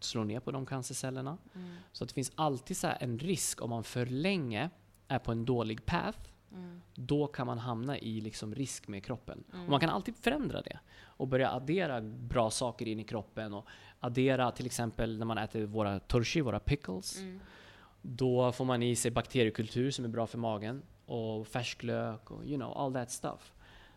slå 0.00 0.24
ner 0.24 0.40
på 0.40 0.50
de 0.50 0.66
cancercellerna. 0.66 1.38
Mm. 1.54 1.76
Så 1.92 2.04
att 2.04 2.08
det 2.08 2.14
finns 2.14 2.32
alltid 2.34 2.76
så 2.76 2.88
en 3.00 3.18
risk 3.18 3.62
om 3.62 3.70
man 3.70 3.84
för 3.84 4.06
länge 4.06 4.70
är 5.08 5.18
på 5.18 5.32
en 5.32 5.44
dålig 5.44 5.86
path 5.86 6.18
Mm. 6.52 6.80
då 6.94 7.26
kan 7.26 7.46
man 7.46 7.58
hamna 7.58 7.98
i 7.98 8.20
liksom 8.20 8.54
risk 8.54 8.88
med 8.88 9.04
kroppen. 9.04 9.44
Mm. 9.52 9.64
Och 9.64 9.70
man 9.70 9.80
kan 9.80 9.90
alltid 9.90 10.16
förändra 10.16 10.62
det 10.62 10.78
och 11.00 11.28
börja 11.28 11.50
addera 11.50 12.00
bra 12.00 12.50
saker 12.50 12.88
in 12.88 13.00
i 13.00 13.04
kroppen 13.04 13.54
och 13.54 13.66
addera 14.00 14.50
till 14.50 14.66
exempel 14.66 15.18
när 15.18 15.26
man 15.26 15.38
äter 15.38 15.64
våra 15.64 16.00
turshi, 16.00 16.40
våra 16.40 16.60
pickles. 16.60 17.18
Mm. 17.18 17.40
Då 18.02 18.52
får 18.52 18.64
man 18.64 18.82
i 18.82 18.96
sig 18.96 19.10
bakteriekultur 19.10 19.90
som 19.90 20.04
är 20.04 20.08
bra 20.08 20.26
för 20.26 20.38
magen 20.38 20.82
och 21.06 21.46
färsklök 21.46 22.30
och 22.30 22.44
you 22.44 22.56
know 22.56 22.78
all 22.78 22.92
that 22.92 23.10
stuff. 23.10 23.52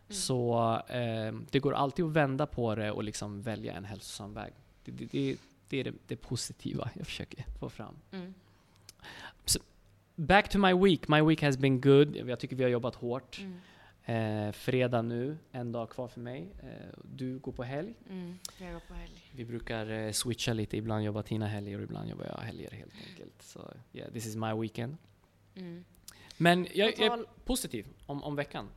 Mm. 0.07 0.15
Så 0.15 0.73
eh, 0.87 1.33
det 1.51 1.59
går 1.59 1.73
alltid 1.73 2.05
att 2.05 2.11
vända 2.11 2.45
på 2.45 2.75
det 2.75 2.91
och 2.91 3.03
liksom 3.03 3.41
välja 3.41 3.73
en 3.73 3.85
hälsosam 3.85 4.33
väg. 4.33 4.53
Det, 4.85 4.91
det, 4.91 5.05
det, 5.05 5.37
det 5.69 5.79
är 5.79 5.93
det, 6.07 6.15
positiva 6.15 6.89
jag 6.93 7.05
försöker 7.05 7.45
få 7.59 7.69
fram. 7.69 7.95
Mm. 8.11 8.33
Back 10.15 10.49
to 10.49 10.57
my 10.57 10.73
week. 10.73 11.07
My 11.07 11.21
week 11.21 11.41
has 11.41 11.57
been 11.57 11.81
good. 11.81 12.15
Jag 12.15 12.39
tycker 12.39 12.55
vi 12.55 12.63
har 12.63 12.69
jobbat 12.69 12.95
hårt. 12.95 13.39
Mm. 13.39 13.59
Eh, 14.12 14.52
fredag 14.52 15.02
nu, 15.02 15.38
en 15.52 15.71
dag 15.71 15.89
kvar 15.89 16.08
för 16.08 16.19
mig. 16.19 16.54
Eh, 16.63 16.69
du 17.04 17.39
går 17.39 17.52
på 17.52 17.63
helg. 17.63 17.93
Mm. 18.10 18.39
Jag 18.58 18.74
går 18.74 18.80
på 18.80 18.93
helg. 18.93 19.32
Vi 19.36 19.45
brukar 19.45 19.89
eh, 19.89 20.12
switcha 20.12 20.54
lite. 20.54 20.78
Ibland 20.78 21.04
jobbar 21.04 21.21
Tina 21.21 21.47
helger 21.47 21.78
och 21.78 21.84
ibland 21.84 22.10
jobbar 22.10 22.26
jag 22.26 22.38
helger 22.38 22.71
helt 22.71 22.93
enkelt. 23.10 23.41
Så 23.41 23.74
yeah, 23.93 24.12
this 24.12 24.26
is 24.26 24.36
my 24.36 24.54
weekend. 24.54 24.97
Mm. 25.56 25.86
Men 26.38 26.67
jag, 26.74 26.93
jag 27.00 27.19
är 27.19 27.26
positiv 27.45 27.88
om, 28.06 28.24
om 28.24 28.36
veckan. 28.36 28.69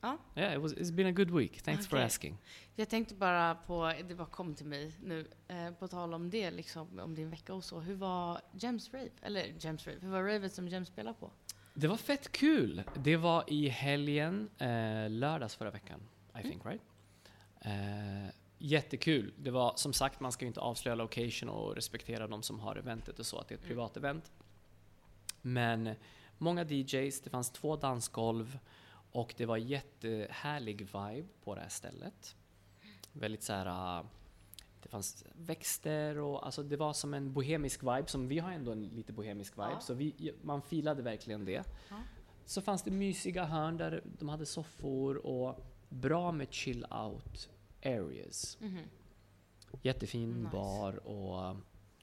Ja. 0.00 0.18
Yeah, 0.34 0.54
it 0.54 0.60
was, 0.60 0.74
it's 0.74 0.92
been 0.92 1.06
a 1.06 1.12
good 1.12 1.30
week. 1.30 1.62
Thanks 1.62 1.86
for 1.86 1.96
Okej. 1.96 2.06
asking. 2.06 2.38
Jag 2.74 2.88
tänkte 2.88 3.14
bara 3.14 3.54
på, 3.54 3.92
det 4.08 4.14
bara 4.14 4.28
kom 4.28 4.54
till 4.54 4.66
mig 4.66 4.92
nu, 5.02 5.26
eh, 5.48 5.70
på 5.70 5.88
tal 5.88 6.14
om 6.14 6.30
det, 6.30 6.50
liksom, 6.50 6.98
om 6.98 7.14
din 7.14 7.30
vecka 7.30 7.54
och 7.54 7.64
så. 7.64 7.80
Hur 7.80 7.94
var 7.94 8.40
Gems 8.52 8.94
Rave? 8.94 9.10
Eller 9.22 9.54
Gems 9.58 9.86
Rave, 9.86 9.98
hur 10.00 10.10
var 10.10 10.22
ravet 10.22 10.52
som 10.52 10.68
Gems 10.68 10.88
spelar 10.88 11.12
på? 11.12 11.30
Det 11.78 11.86
var 11.88 11.96
fett 11.96 12.32
kul. 12.32 12.82
Det 12.94 13.16
var 13.16 13.44
i 13.46 13.68
helgen, 13.68 14.50
eh, 14.58 15.10
lördags 15.10 15.54
förra 15.56 15.70
veckan. 15.70 16.00
I 16.34 16.38
Mm. 16.38 16.50
think, 16.50 16.66
right? 16.66 16.80
Eh, 17.60 18.34
jättekul. 18.58 19.32
Det 19.38 19.50
var 19.50 19.72
som 19.76 19.92
sagt, 19.92 20.20
man 20.20 20.32
ska 20.32 20.44
ju 20.44 20.46
inte 20.46 20.60
avslöja 20.60 20.94
location 20.94 21.48
och 21.48 21.74
respektera 21.74 22.26
de 22.26 22.42
som 22.42 22.60
har 22.60 22.76
eventet 22.76 23.18
och 23.18 23.26
så, 23.26 23.38
att 23.38 23.48
det 23.48 23.54
är 23.54 23.56
ett 23.56 23.64
Mm. 23.64 23.68
privat 23.68 23.96
event. 23.96 24.32
Men 25.42 25.94
många 26.38 26.64
DJs, 26.64 27.20
det 27.20 27.30
fanns 27.30 27.50
två 27.50 27.76
dansgolv 27.76 28.58
och 29.12 29.34
det 29.36 29.46
var 29.46 29.56
jättehärlig 29.56 30.80
vibe 30.80 31.28
på 31.44 31.54
det 31.54 31.60
här 31.60 31.68
stället. 31.68 32.36
Väldigt 33.12 33.42
så 33.42 33.52
här. 33.52 34.04
Det 34.86 34.90
fanns 34.90 35.24
växter 35.32 36.18
och 36.18 36.46
alltså 36.46 36.62
det 36.62 36.76
var 36.76 36.92
som 36.92 37.14
en 37.14 37.32
bohemisk 37.32 37.82
vibe, 37.82 38.04
som 38.06 38.28
vi 38.28 38.38
har 38.38 38.52
ändå 38.52 38.72
en 38.72 38.82
lite 38.82 39.12
bohemisk 39.12 39.52
vibe, 39.52 39.68
Ja. 39.72 39.80
så 39.80 39.94
vi, 39.94 40.32
man 40.42 40.62
filade 40.62 41.02
verkligen 41.02 41.44
det. 41.44 41.64
Ja. 41.90 41.96
Så 42.44 42.60
fanns 42.60 42.82
det 42.82 42.90
mysiga 42.90 43.44
hörn 43.44 43.76
där 43.76 44.02
de 44.18 44.28
hade 44.28 44.46
soffor 44.46 45.26
och 45.26 45.64
bra 45.88 46.32
med 46.32 46.52
chill 46.52 46.84
out 47.04 47.48
Areas. 47.84 48.58
Mhm. 48.60 48.78
Jättefin 49.82 50.30
Nice. 50.34 50.50
bar 50.52 51.06
och 51.06 51.56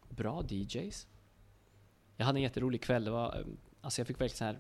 bra 0.10 0.44
DJs. 0.50 1.08
Jag 2.18 2.26
hade 2.26 2.40
en 2.40 2.44
jätterolig 2.44 2.82
kväll. 2.82 3.04
Det 3.04 3.12
var, 3.12 3.40
eh, 3.40 3.46
alltså 3.82 4.00
jag 4.02 4.08
fick 4.08 4.22
verkligen 4.22 4.38
så 4.38 4.44
här, 4.46 4.60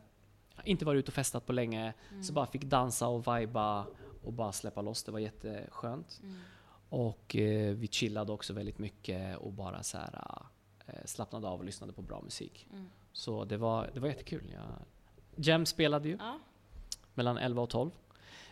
inte 0.63 0.85
varit 0.85 0.99
ute 0.99 1.09
och 1.09 1.13
festat 1.13 1.45
på 1.45 1.53
länge, 1.53 1.93
Mm. 2.11 2.23
så 2.23 2.33
bara 2.33 2.45
fick 2.45 2.63
dansa 2.63 3.07
och 3.07 3.27
viba 3.27 3.87
och 4.23 4.33
bara 4.33 4.51
släppa 4.51 4.81
loss. 4.81 5.03
Det 5.03 5.11
var 5.11 5.19
jätteskönt. 5.19 6.19
Mm. 6.23 6.39
Och 6.93 7.35
eh, 7.35 7.75
vi 7.75 7.87
chillade 7.87 8.31
också 8.31 8.53
väldigt 8.53 8.79
mycket 8.79 9.37
och 9.37 9.53
bara 9.53 9.83
så 9.83 9.97
här, 9.97 10.41
eh, 10.87 10.93
slappnade 11.05 11.47
av 11.47 11.59
och 11.59 11.65
lyssnade 11.65 11.93
på 11.93 12.01
bra 12.01 12.21
musik. 12.21 12.67
Mm. 12.73 12.89
Så 13.11 13.45
det 13.45 13.57
var, 13.57 13.89
det 13.93 13.99
var 13.99 14.07
jättekul. 14.07 14.53
Jag, 14.53 14.65
Jem 15.45 15.65
spelade 15.65 16.09
ju 16.09 16.17
Ja. 16.19 16.39
mellan 17.13 17.37
11 17.37 17.61
och 17.61 17.69
12. 17.69 17.91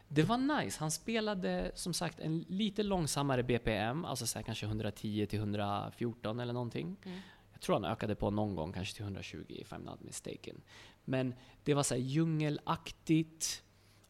Det 0.08 0.24
var 0.24 0.38
nice. 0.38 0.80
Han 0.80 0.92
spelade 0.92 1.72
som 1.76 1.94
sagt 1.94 2.20
en 2.20 2.46
lite 2.48 2.84
långsammare 2.84 3.44
BPM, 3.44 4.06
alltså 4.06 4.28
så 4.28 4.44
kanske 4.44 4.66
110 4.66 5.26
till 5.30 5.40
114 5.40 6.40
eller 6.40 6.54
någonting. 6.54 6.96
Mm. 7.06 7.20
Jag 7.52 7.62
tror 7.62 7.76
han 7.76 7.86
ökade 7.86 8.16
på 8.16 8.30
någon 8.32 8.56
gång, 8.56 8.74
kanske 8.74 8.96
till 8.96 9.04
120 9.04 9.46
if 9.48 9.72
I'm 9.74 9.86
not 9.86 10.02
mistaken. 10.02 10.62
Men 11.06 11.34
det 11.64 11.74
var 11.74 11.84
så 11.84 11.94
här 11.94 12.02
djungelaktigt 12.02 13.64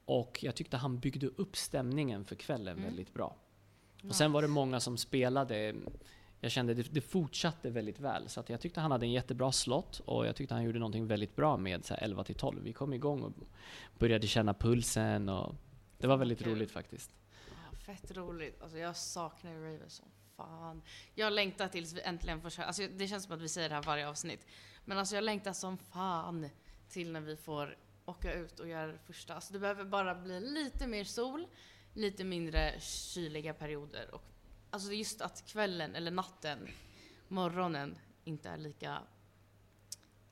och 0.06 0.39
jag 0.44 0.56
tyckte 0.56 0.78
han 0.78 1.00
byggde 1.00 1.28
upp 1.28 1.58
stämningen 1.58 2.26
för 2.26 2.36
kvällen 2.36 2.78
Mm. 2.78 2.86
väldigt 2.89 3.13
bra. 3.13 3.36
Och 4.10 4.16
sen 4.16 4.32
var 4.32 4.42
det 4.42 4.48
många 4.48 4.80
som 4.80 4.98
spelade. 4.98 5.76
Jag 6.40 6.52
kände 6.52 6.74
det, 6.74 6.84
det 6.92 7.02
fortsatte 7.02 7.70
väldigt 7.70 8.00
väl. 8.00 8.30
Så 8.30 8.40
att 8.40 8.50
jag 8.50 8.62
tyckte 8.62 8.80
han 8.80 8.92
hade 8.92 9.06
en 9.06 9.12
jättebra 9.12 9.52
slott 9.52 10.02
och 10.06 10.26
jag 10.26 10.36
tyckte 10.36 10.54
han 10.54 10.64
gjorde 10.64 10.80
någonting 10.80 11.08
väldigt 11.08 11.36
bra 11.36 11.58
med 11.58 11.86
så 11.86 11.94
här 11.94 12.04
11 12.04 12.24
till 12.24 12.36
12. 12.36 12.64
Vi 12.64 12.74
kom 12.74 12.94
igång 12.94 13.22
och 13.22 13.32
började 14.00 14.28
känna 14.28 14.54
pulsen 14.54 15.30
och 15.30 15.56
det 15.98 16.08
var 16.08 16.18
väldigt 16.18 16.44
Kul. 16.44 16.56
roligt 16.56 16.72
faktiskt. 16.72 17.12
Ja, 17.50 17.78
fett 17.78 18.12
roligt. 18.18 18.62
Alltså 18.62 18.78
jag 18.78 18.96
saknar 18.96 19.52
ju 19.52 19.58
Raven 19.58 19.90
som 19.90 20.08
fan. 20.38 20.82
Jag 21.16 21.34
längtar 21.34 21.68
tills 21.68 21.94
vi 21.94 22.02
äntligen 22.02 22.42
får 22.42 22.50
köra. 22.50 22.66
Alltså 22.66 22.88
det 22.98 23.08
känns 23.08 23.24
som 23.24 23.34
att 23.36 23.42
vi 23.42 23.50
säger 23.50 23.70
det 23.70 23.76
här 23.76 23.84
varje 23.84 24.08
avsnitt. 24.08 24.48
Men 24.86 24.98
alltså 24.98 25.16
jag 25.16 25.24
längtar 25.24 25.54
som 25.54 25.78
fan 25.78 26.50
till 26.90 27.12
när 27.12 27.22
vi 27.22 27.36
får 27.36 27.78
åka 28.06 28.34
ut 28.34 28.60
och 28.60 28.68
göra 28.68 28.92
det 28.92 29.00
första. 29.00 29.36
Alltså 29.36 29.54
det 29.54 29.60
behöver 29.60 29.86
bara 29.86 30.16
bli 30.16 30.40
lite 30.40 30.88
mer 30.88 31.04
sol, 31.04 31.48
lite 31.93 32.23
mindre 32.23 32.80
kyliga 32.80 33.54
perioder. 33.54 34.15
Och 34.15 34.23
alltså 34.69 34.91
just 34.93 35.21
att 35.21 35.45
kvällen 35.47 35.95
eller 35.95 36.12
natten, 36.12 36.67
morgonen 37.27 37.97
inte 38.23 38.49
är 38.49 38.58
lika 38.58 39.01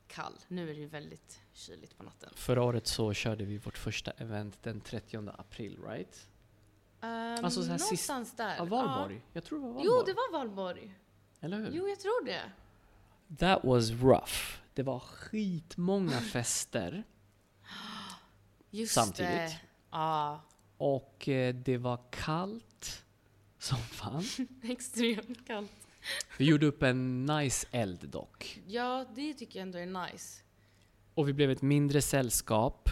kall. 0.06 0.38
Nu 0.48 0.70
är 0.70 0.74
det 0.74 0.80
ju 0.80 0.86
väldigt 0.86 1.40
kyligt 1.52 1.96
på 1.96 2.02
natten. 2.02 2.30
Förra 2.34 2.62
året 2.62 2.86
så 2.86 3.12
körde 3.12 3.44
vi 3.44 3.58
vårt 3.58 3.78
första 3.78 4.10
event 4.10 4.62
den 4.62 4.80
30 4.80 5.28
april, 5.38 5.78
right? 5.88 6.28
Um, 7.00 7.08
Alltså 7.44 7.62
så 7.62 7.70
här 7.70 7.78
sist- 7.78 8.08
någonstans 8.08 8.36
där. 8.36 8.56
Ja, 8.56 8.64
Valborg. 8.64 9.22
Jag 9.32 9.44
tror 9.44 9.58
det 9.58 9.64
var. 9.66 9.72
Valborg. 9.74 9.86
Jo, 9.98 10.02
det 10.06 10.12
var 10.12 10.32
Valborg. 10.38 10.94
Eller 11.40 11.58
hur? 11.58 11.70
Jo, 11.72 11.88
jag 11.88 12.00
tror 12.00 12.24
det. 12.24 12.50
That 13.38 13.64
was 13.64 13.90
rough. 13.90 14.34
Det 14.74 14.82
var 14.82 14.98
skitmånga 15.00 16.20
fester 16.20 17.04
Just 18.70 18.94
samtidigt. 18.94 19.30
det. 19.30 19.60
Ja, 19.90 20.40
Och 20.80 21.28
eh, 21.28 21.54
det 21.54 21.78
var 21.78 21.98
kallt 22.10 23.04
som 23.58 23.78
fan. 23.78 24.22
extremt 24.62 25.46
kallt. 25.46 25.70
Vi 26.38 26.44
gjorde 26.44 26.66
upp 26.66 26.82
en 26.82 27.26
nice 27.26 27.66
eld 27.70 28.08
dock. 28.08 28.60
Ja, 28.66 29.06
det 29.14 29.34
tycker 29.34 29.58
jag 29.58 29.62
ändå 29.62 29.78
är 29.78 30.06
nice. 30.10 30.42
Och 31.14 31.28
vi 31.28 31.32
blev 31.32 31.50
ett 31.50 31.62
mindre 31.62 32.02
sällskap. 32.02 32.88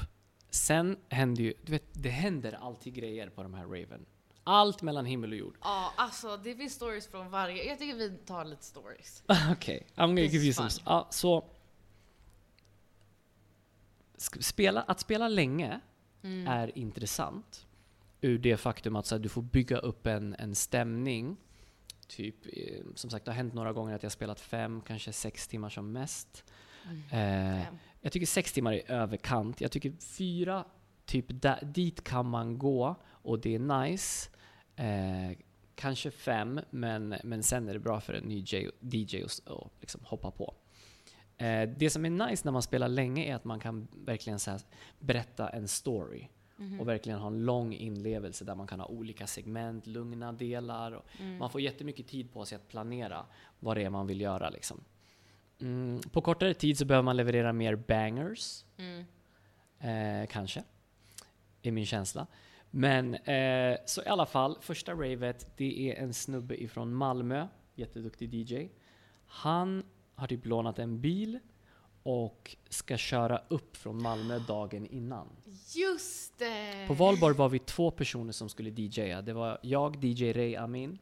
Sen 0.51 0.97
hände 1.09 1.43
ju, 1.43 1.55
du 1.65 1.73
vet, 1.73 1.85
det 1.93 2.09
händer 2.09 2.53
alltid 2.53 2.95
grejer 2.95 3.29
på 3.31 3.43
de 3.43 3.55
här 3.55 3.65
Raven. 3.65 4.07
Allt 4.45 4.83
mellan 4.83 5.07
himmel 5.07 5.31
och 5.33 5.39
jord. 5.39 5.59
Ja, 5.63 5.93
alltså 5.97 6.37
det 6.37 6.55
finns 6.55 6.73
stories 6.75 7.07
från 7.09 7.31
varje. 7.31 7.65
Jag 7.65 7.79
tycker 7.79 7.95
vi 7.97 8.11
tar 8.11 8.45
lite 8.45 8.65
stories. 8.65 9.23
Okej, 9.53 9.87
I'm 9.95 10.07
gonna 10.07 10.15
This 10.17 10.33
give 10.33 10.45
you 10.45 10.53
some... 10.53 10.71
Ja, 10.85 11.09
så... 11.11 11.45
Spela, 14.41 14.83
att 14.83 15.01
spela 15.01 15.29
länge 15.29 15.81
Mm. 16.23 16.47
är 16.47 16.79
intressant. 16.79 17.67
Ur 18.21 18.39
det 18.39 18.57
faktum 18.57 18.97
att 18.97 19.07
så 19.07 19.15
här, 19.15 19.23
du 19.23 19.29
får 19.29 19.43
bygga 19.43 19.79
upp 19.79 20.07
en, 20.07 20.35
en 20.39 20.55
stämning. 20.55 21.37
Typ, 22.09 22.37
eh, 22.47 22.85
som 22.95 23.11
sagt, 23.11 23.25
det 23.25 23.31
har 23.31 23.37
hänt 23.37 23.55
några 23.55 23.73
gånger 23.73 23.95
att 23.95 24.03
jag 24.03 24.13
spelat 24.13 24.41
fem, 24.41 24.81
kanske 24.87 25.13
sex 25.13 25.49
timmar 25.49 25.69
som 25.69 25.93
mest. 25.93 26.45
Eh, 26.89 27.65
Fem. 27.65 27.79
jag 28.01 28.13
tycker 28.13 28.27
sex 28.27 28.53
timmar 28.53 28.73
är 28.73 28.91
överkant. 28.91 29.61
Jag 29.61 29.73
tycker 29.73 29.93
fyra, 30.01 30.65
typ 31.05 31.27
där, 31.29 31.65
dit 31.65 32.05
kan 32.05 32.27
man 32.27 32.59
gå 32.59 32.97
och 33.07 33.39
det 33.39 33.55
är 33.55 33.59
nice. 33.59 34.31
Eh, 34.77 35.39
kanske 35.75 36.11
fem, 36.11 36.61
men, 36.71 37.15
men 37.25 37.43
sen 37.43 37.69
är 37.69 37.73
det 37.73 37.79
bra 37.81 38.01
för 38.01 38.13
en 38.13 38.25
ny 38.25 38.45
DJ 38.45 39.23
att 39.25 39.49
att 39.49 39.71
liksom 39.81 40.01
hoppa 40.05 40.31
på. 40.31 40.55
Eh, 41.37 41.69
det 41.69 41.91
som 41.91 42.05
är 42.05 42.11
nice 42.11 42.43
när 42.45 42.53
man 42.53 42.63
spelar 42.63 42.89
länge 42.89 43.25
är 43.25 43.35
att 43.35 43.45
man 43.45 43.61
kan 43.61 43.89
verkligen 44.05 44.39
så 44.39 44.51
här, 44.51 44.61
berätta 44.99 45.49
en 45.49 45.69
story. 45.69 46.29
Mhm. 46.59 46.81
Och 46.81 46.89
verkligen 46.89 47.19
ha 47.19 47.27
en 47.27 47.45
lång 47.45 47.73
inlevelse 47.73 48.45
där 48.45 48.55
man 48.55 48.67
kan 48.67 48.81
ha 48.81 48.87
olika 48.87 49.27
segment, 49.27 49.87
lugna 49.87 50.33
delar. 50.33 51.03
Mm. 51.19 51.39
Man 51.39 51.51
får 51.51 51.61
jättemycket 51.61 52.07
tid 52.07 52.33
på 52.33 52.45
sig 52.45 52.57
att 52.57 52.69
planera 52.69 53.27
vad 53.61 53.77
det 53.77 53.83
är 53.83 53.91
man 53.91 54.07
vill 54.07 54.21
göra. 54.21 54.51
Liksom. 54.51 54.81
Mm, 55.61 56.01
på 56.01 56.21
kortare 56.21 56.55
tid 56.55 56.79
så 56.79 56.85
behöver 56.85 57.05
man 57.05 57.17
leverera 57.17 57.53
mer 57.53 57.77
bangers. 57.77 58.65
Mm. 58.77 59.05
Eh, 59.79 60.27
kanske. 60.27 60.63
Är 61.63 61.73
min 61.73 61.87
känsla. 61.87 62.27
Men 62.71 63.15
eh, 63.15 63.77
så 63.87 64.03
i 64.03 64.07
alla 64.07 64.27
fall, 64.27 64.59
första 64.61 64.93
ravet, 64.93 65.57
det 65.57 65.91
är 65.91 66.03
en 66.03 66.15
snubbe 66.15 66.63
ifrån 66.63 66.95
Malmö, 66.95 67.47
jätteduktig 67.75 68.35
DJ. 68.35 68.69
Han 69.27 69.83
har 70.15 70.27
typ 70.27 70.47
lånat 70.47 70.79
en 70.79 71.01
bil 71.01 71.39
och 72.03 72.57
ska 72.69 72.97
köra 72.97 73.41
upp 73.49 73.77
från 73.77 74.03
Malmö 74.03 74.39
dagen 74.39 74.87
innan. 74.87 75.29
Just 75.77 76.39
det! 76.39 76.85
På 76.89 76.95
valborg 76.95 77.35
var 77.37 77.49
vi 77.49 77.59
två 77.59 77.91
personer 77.91 78.33
som 78.33 78.49
skulle 78.49 78.71
DJa. 78.71 79.23
Det 79.23 79.33
var 79.33 79.59
jag, 79.63 80.05
DJ 80.05 80.33
Ray 80.33 80.57
Amin. 80.57 80.99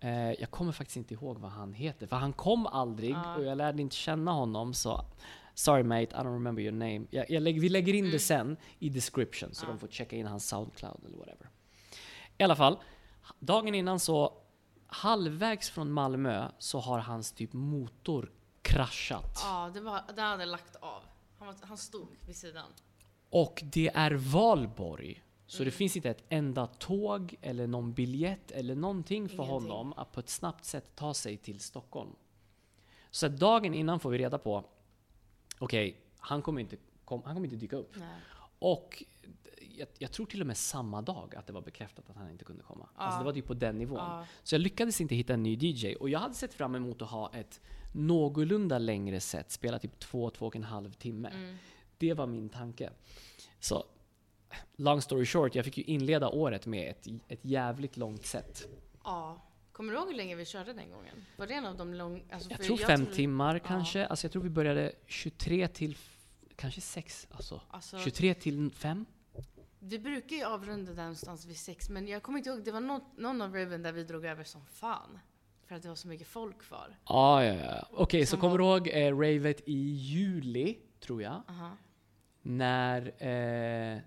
Eh, 0.00 0.32
jag 0.32 0.50
kommer 0.50 0.72
faktiskt 0.72 0.96
inte 0.96 1.14
ihåg 1.14 1.38
vad 1.38 1.50
han 1.50 1.72
heter, 1.72 2.06
för 2.06 2.16
han 2.16 2.32
kom 2.32 2.66
aldrig 2.66 3.10
Ja. 3.10 3.36
och 3.36 3.44
jag 3.44 3.58
lärde 3.58 3.82
inte 3.82 3.96
känna 3.96 4.32
honom. 4.32 4.74
Så 4.74 5.04
sorry 5.54 5.82
mate, 5.82 6.02
I 6.02 6.06
don't 6.18 6.32
remember 6.34 6.62
your 6.62 6.72
name. 6.72 7.06
Jag, 7.10 7.30
jag 7.30 7.42
lägger, 7.42 7.60
vi 7.60 7.68
lägger 7.68 7.94
in 7.94 8.10
det 8.10 8.18
sen 8.18 8.56
i 8.78 8.88
description 8.88 9.54
så 9.54 9.64
Ja. 9.66 9.68
de 9.70 9.78
får 9.78 9.88
checka 9.88 10.16
in 10.16 10.26
hans 10.26 10.48
Soundcloud 10.48 11.04
eller 11.06 11.16
whatever. 11.16 11.48
I 12.38 12.42
alla 12.42 12.56
fall, 12.56 12.78
dagen 13.38 13.74
innan 13.74 14.00
så 14.00 14.32
halvvägs 14.86 15.70
från 15.70 15.90
Malmö 15.92 16.48
så 16.58 16.78
har 16.78 16.98
hans 16.98 17.32
typ 17.32 17.52
motor 17.52 18.32
kraschat. 18.66 19.40
Ja, 19.42 19.70
det, 19.74 19.80
var, 19.80 20.00
det 20.16 20.22
hade 20.22 20.46
lagt 20.46 20.76
av. 20.76 21.02
Han, 21.38 21.46
var, 21.46 21.54
han 21.62 21.76
stod 21.78 22.08
vid 22.26 22.36
sidan. 22.36 22.70
Och 23.30 23.62
det 23.64 23.88
är 23.88 24.10
valborg. 24.10 25.22
Så 25.46 25.64
det 25.64 25.70
finns 25.70 25.96
inte 25.96 26.10
ett 26.10 26.24
enda 26.28 26.66
tåg 26.66 27.36
eller 27.42 27.66
någon 27.66 27.92
biljett 27.92 28.50
eller 28.50 28.74
någonting 28.74 29.28
för 29.28 29.34
Ingenting. 29.34 29.70
honom 29.70 29.92
att 29.96 30.12
på 30.12 30.20
ett 30.20 30.28
snabbt 30.28 30.64
sätt 30.64 30.90
ta 30.94 31.14
sig 31.14 31.36
till 31.36 31.60
Stockholm. 31.60 32.10
Så 33.10 33.28
dagen 33.28 33.74
innan 33.74 34.00
får 34.00 34.10
vi 34.10 34.18
reda 34.18 34.38
på, 34.38 34.64
okej, 35.58 36.00
han, 36.18 36.42
kommer 36.42 36.60
inte 36.60 36.76
kom, 37.04 37.22
han 37.24 37.34
kommer 37.34 37.46
inte 37.46 37.56
dyka 37.56 37.76
upp. 37.76 37.92
Nej. 37.96 38.08
Och 38.58 39.04
jag, 39.78 39.88
jag 39.98 40.12
tror 40.12 40.26
till 40.26 40.40
och 40.40 40.46
med 40.46 40.56
samma 40.56 41.02
dag 41.02 41.34
att 41.36 41.46
det 41.46 41.52
var 41.52 41.60
bekräftat 41.62 42.10
att 42.10 42.16
han 42.16 42.30
inte 42.30 42.44
kunde 42.44 42.62
komma. 42.62 42.88
Alltså 42.94 43.16
Ja. 43.16 43.18
det 43.18 43.24
var 43.24 43.32
typ 43.32 43.46
på 43.46 43.54
den 43.54 43.78
nivån. 43.78 43.98
Ja. 43.98 44.26
Så 44.42 44.54
jag 44.54 44.60
lyckades 44.60 45.00
inte 45.00 45.14
hitta 45.14 45.34
en 45.34 45.42
ny 45.42 45.56
DJ. 45.60 45.94
Och 45.94 46.08
jag 46.08 46.18
hade 46.18 46.34
sett 46.34 46.54
fram 46.54 46.74
emot 46.74 47.02
att 47.02 47.10
ha 47.10 47.34
ett 47.34 47.60
någorlunda 47.96 48.78
längre 48.78 49.20
set, 49.20 49.50
spela 49.50 49.78
typ 49.78 49.98
två, 49.98 50.30
två 50.30 50.46
och 50.46 50.56
en 50.56 50.64
halv 50.64 50.92
timme. 50.92 51.28
Mm. 51.28 51.56
Det 51.98 52.14
var 52.14 52.26
min 52.26 52.48
tanke. 52.48 52.90
Så, 53.60 53.84
long 54.76 55.02
story 55.02 55.26
short, 55.26 55.54
jag 55.54 55.64
fick 55.64 55.78
ju 55.78 55.84
inleda 55.84 56.28
året 56.28 56.66
med 56.66 56.90
ett, 56.90 57.06
ett 57.28 57.44
jävligt 57.44 57.96
långt 57.96 58.26
set. 58.26 58.68
ja. 59.04 59.42
Kommer 59.72 59.92
du 59.92 59.98
ihåg 59.98 60.08
hur 60.08 60.16
länge 60.16 60.34
vi 60.36 60.44
körde 60.44 60.72
den 60.72 60.90
gången? 60.90 61.24
Var 61.36 61.46
det 61.46 61.54
en 61.54 61.66
av 61.66 61.76
de 61.76 61.94
långa... 61.94 62.20
Alltså, 62.32 62.50
Jag 62.50 62.62
tror 62.62 62.76
fem 62.76 63.04
tror- 63.04 63.14
timmar 63.14 63.58
kanske. 63.58 64.06
Alltså 64.06 64.24
jag 64.24 64.32
tror 64.32 64.42
vi 64.42 64.50
började 64.50 64.92
23 65.06 65.68
till, 65.68 65.96
kanske 66.56 66.80
6. 66.80 67.26
Alltså, 67.30 67.60
Alltså, 67.70 67.98
23 67.98 68.34
till 68.34 68.70
5. 68.70 69.04
vi 69.78 69.98
brukar 69.98 70.36
ju 70.36 70.44
avrunda 70.44 70.92
där 70.92 71.02
någonstans 71.02 71.46
vid 71.46 71.56
sex, 71.56 71.88
men 71.88 72.08
jag 72.08 72.22
kommer 72.22 72.38
inte 72.38 72.50
ihåg. 72.50 72.64
Det 72.64 72.72
var 72.72 72.80
något, 72.80 73.18
någon 73.18 73.42
av 73.42 73.54
Raven 73.54 73.82
där 73.82 73.92
vi 73.92 74.04
drog 74.04 74.24
över 74.24 74.44
som 74.44 74.66
fan. 74.66 75.18
För 75.66 75.74
att 75.74 75.82
det 75.82 75.88
var 75.88 75.94
så 75.94 76.08
mycket 76.08 76.26
folk 76.26 76.58
kvar. 76.62 76.96
Ah, 77.04 77.42
ja, 77.42 77.54
ja. 77.54 77.88
Okej, 77.92 78.26
så 78.26 78.30
Som 78.30 78.40
kommer 78.40 78.58
du 78.58 78.64
ihåg 78.64 78.88
eh, 78.88 79.18
ravet 79.18 79.62
i 79.68 79.78
juli, 79.94 80.78
tror 81.00 81.22
jag? 81.22 81.42
Aha. 81.48 81.70
När 82.42 83.06
eh, 83.26 84.00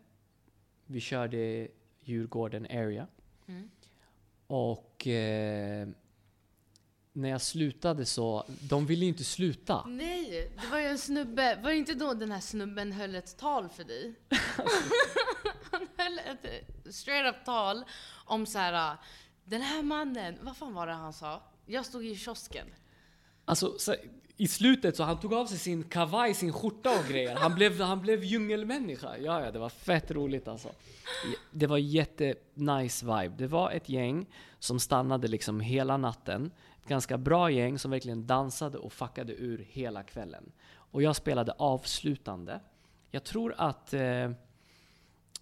vi 0.86 0.99
körde 0.99 1.68
Djurgården 1.99 2.66
area. 2.66 3.07
Mm. 3.47 3.70
Och 4.47 5.07
eh, 5.07 5.88
när 7.14 7.30
jag 7.30 7.41
slutade 7.41 8.05
så, 8.05 8.45
de 8.47 8.86
ville 8.86 9.05
ju 9.05 9.10
inte 9.10 9.24
sluta. 9.24 9.86
Nej, 9.88 10.51
det 10.62 10.68
var 10.68 10.80
ju 10.80 10.86
en 10.86 10.97
snubbe. 10.97 11.60
Var 11.64 11.70
det 11.70 11.78
inte 11.78 11.93
då 11.93 12.14
den 12.14 12.32
här 12.32 12.39
snubben 12.39 12.91
höll 12.91 13.16
ett 13.16 13.38
tal 13.38 13.70
för 13.70 13.84
dig? 13.84 14.16
Han 15.72 15.88
höll 15.97 16.20
ett 16.20 16.95
straight 16.95 17.36
up 17.36 17.45
tal 17.45 17.84
om 18.26 18.45
så 18.45 18.60
här. 18.60 18.97
Den 19.43 19.62
här 19.62 19.84
mannen, 19.84 20.38
vad 20.41 20.57
fan 20.57 20.74
var 20.74 20.88
det 20.88 20.93
han 20.93 21.14
sa? 21.14 21.41
Jag 21.72 21.86
stod 21.86 22.05
i 22.05 22.15
kiosken. 22.15 22.67
Alltså, 23.45 23.80
så, 23.80 23.95
i 24.38 24.47
slutet 24.47 24.95
så 24.95 25.03
han 25.03 25.20
tog 25.20 25.34
av 25.34 25.45
sig 25.45 25.57
sin 25.57 25.84
kavaj, 25.84 26.34
sin 26.34 26.53
skjorta 26.53 26.99
och 26.99 27.05
grejer. 27.05 27.36
Han 27.36 27.55
blev, 27.55 27.82
han 27.82 28.01
blev 28.01 28.24
djungelmänniska. 28.24 29.17
Ja, 29.17 29.45
ja, 29.45 29.51
det 29.51 29.59
var 29.59 29.70
fett 29.70 30.11
roligt 30.11 30.47
alltså. 30.47 30.72
Det 31.51 31.67
var 31.67 31.78
jätte 31.78 32.36
nice 32.53 33.05
vibe. 33.05 33.36
Det 33.38 33.47
var 33.47 33.72
ett 33.72 33.89
gäng 33.89 34.26
som 34.59 34.80
stannade 34.80 35.28
liksom 35.28 35.59
hela 35.59 35.97
natten. 35.97 36.51
Ett 36.82 36.88
ganska 36.88 37.17
bra 37.17 37.51
gäng 37.51 37.80
som 37.80 37.91
verkligen 37.91 38.28
dansade 38.28 38.78
och 38.78 38.93
fuckade 38.93 39.34
ur 39.34 39.67
hela 39.70 40.03
kvällen. 40.03 40.51
Och 40.72 41.01
jag 41.01 41.15
spelade 41.15 41.51
avslutande. 41.51 42.59
Jag 43.11 43.24
tror 43.24 43.55
att... 43.57 43.93
Eh, 43.93 44.01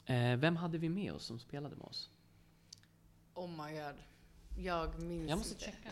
eh, 0.05 0.37
vem 0.37 0.55
hade 0.55 0.77
vi 0.77 0.89
med 0.89 1.13
oss 1.13 1.23
som 1.25 1.39
spelade 1.39 1.75
med 1.75 1.85
oss? 1.85 2.09
Oh 3.33 3.49
my 3.49 3.73
god. 3.73 3.95
Jag 4.59 5.01
minns 5.01 5.29
Jag 5.29 5.37
måste 5.37 5.53
inte. 5.53 5.65
checka. 5.65 5.89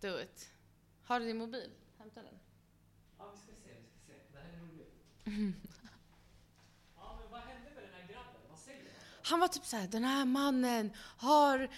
Do 0.00 0.20
it. 0.20 0.50
Har 1.02 1.20
du 1.20 1.26
din 1.26 1.38
mobil? 1.38 1.70
Hämta 1.98 2.22
den. 2.22 2.34
Ja, 3.18 3.32
vi 3.34 3.38
ska 3.38 3.52
se, 3.52 3.70
vi 3.82 3.88
ska 3.88 4.06
se. 4.06 4.18
Det 4.32 4.38
här 4.38 4.48
är 4.48 4.60
roligt. 4.60 4.94
ja, 6.96 7.18
men 7.20 7.30
vad 7.30 7.40
hände 7.40 7.70
med 7.74 7.82
den 7.82 7.92
här 7.92 8.08
grabben? 8.12 8.40
Vad 8.48 8.58
säger 8.58 8.82
du? 8.82 8.90
Han 9.22 9.40
var 9.40 9.48
typ 9.48 9.64
så 9.64 9.76
här, 9.76 9.88
den 9.88 10.04
här 10.04 10.24
mannen 10.24 10.92
har 11.16 11.68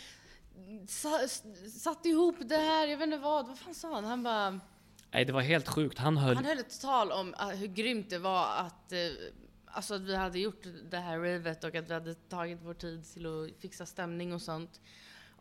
sa, 0.88 1.28
satt 1.80 2.06
ihop 2.06 2.36
det 2.40 2.56
här, 2.56 2.86
jag 2.86 2.98
vet 2.98 3.06
inte 3.06 3.18
vad, 3.18 3.46
vad 3.46 3.58
fan 3.58 3.74
sa 3.74 3.94
han? 3.94 4.04
Han 4.04 4.22
bara, 4.22 4.60
Nej, 5.12 5.24
det 5.24 5.32
var 5.32 5.40
helt 5.40 5.68
sjukt. 5.68 5.98
Han 5.98 6.16
höll... 6.16 6.34
han 6.34 6.44
höll 6.44 6.58
ett 6.58 6.80
tal 6.80 7.12
om 7.12 7.34
ah, 7.38 7.50
hur 7.50 7.66
grymt 7.66 8.10
det 8.10 8.18
var 8.18 8.46
att, 8.56 8.92
eh, 8.92 8.98
alltså 9.66 9.94
att 9.94 10.00
vi 10.00 10.16
hade 10.16 10.38
gjort 10.38 10.62
det 10.90 10.98
här 10.98 11.18
ravet 11.18 11.64
och 11.64 11.74
att 11.74 11.90
vi 11.90 11.94
hade 11.94 12.14
tagit 12.14 12.58
vår 12.62 12.74
tid 12.74 13.04
till 13.04 13.26
att 13.26 13.60
fixa 13.60 13.86
stämning 13.86 14.32
och 14.32 14.42
sånt. 14.42 14.80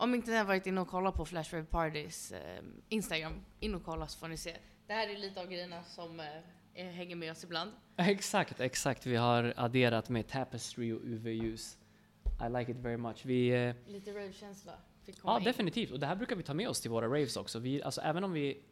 Om 0.01 0.15
inte 0.15 0.31
ni 0.31 0.37
har 0.37 0.45
varit 0.45 0.67
inne 0.67 0.81
och 0.81 0.87
kollat 0.87 1.15
på 1.15 1.25
Flash 1.25 1.53
Rave 1.55 1.65
Parties 1.65 2.31
eh, 2.31 2.63
Instagram, 2.89 3.33
in 3.59 3.75
och 3.75 3.83
kolla 3.83 4.07
så 4.07 4.19
får 4.19 4.27
ni 4.27 4.37
se. 4.37 4.55
Det 4.87 4.93
här 4.93 5.07
är 5.09 5.17
lite 5.17 5.39
av 5.41 5.47
grejerna 5.47 5.83
som 5.83 6.19
eh, 6.73 6.85
hänger 6.85 7.15
med 7.15 7.31
oss 7.31 7.43
ibland. 7.43 7.71
Exakt, 7.97 8.59
exakt. 8.59 9.05
Vi 9.05 9.15
har 9.15 9.53
adderat 9.57 10.09
med 10.09 10.27
tapestry 10.27 10.91
och 10.91 11.01
UV-ljus. 11.03 11.77
I 12.47 12.49
like 12.57 12.71
it 12.71 12.77
very 12.77 12.97
much. 12.97 13.25
Vi, 13.25 13.49
eh, 13.49 13.75
Lite 13.87 14.11
rave-känsla. 14.11 14.71
ja, 15.23 15.37
in. 15.37 15.43
definitivt. 15.43 15.91
Och 15.91 15.99
det 15.99 16.05
här 16.05 16.15
brukar 16.15 16.35
vi 16.35 16.43
ta 16.43 16.53
med 16.53 16.69
oss 16.69 16.81
till 16.81 16.91
våra 16.91 17.05
raves 17.07 17.37
också. 17.37 17.59
Vi, 17.59 17.83
alltså, 17.83 18.01
även 18.01 18.23
om 18.23 18.31
vi... 18.31 18.63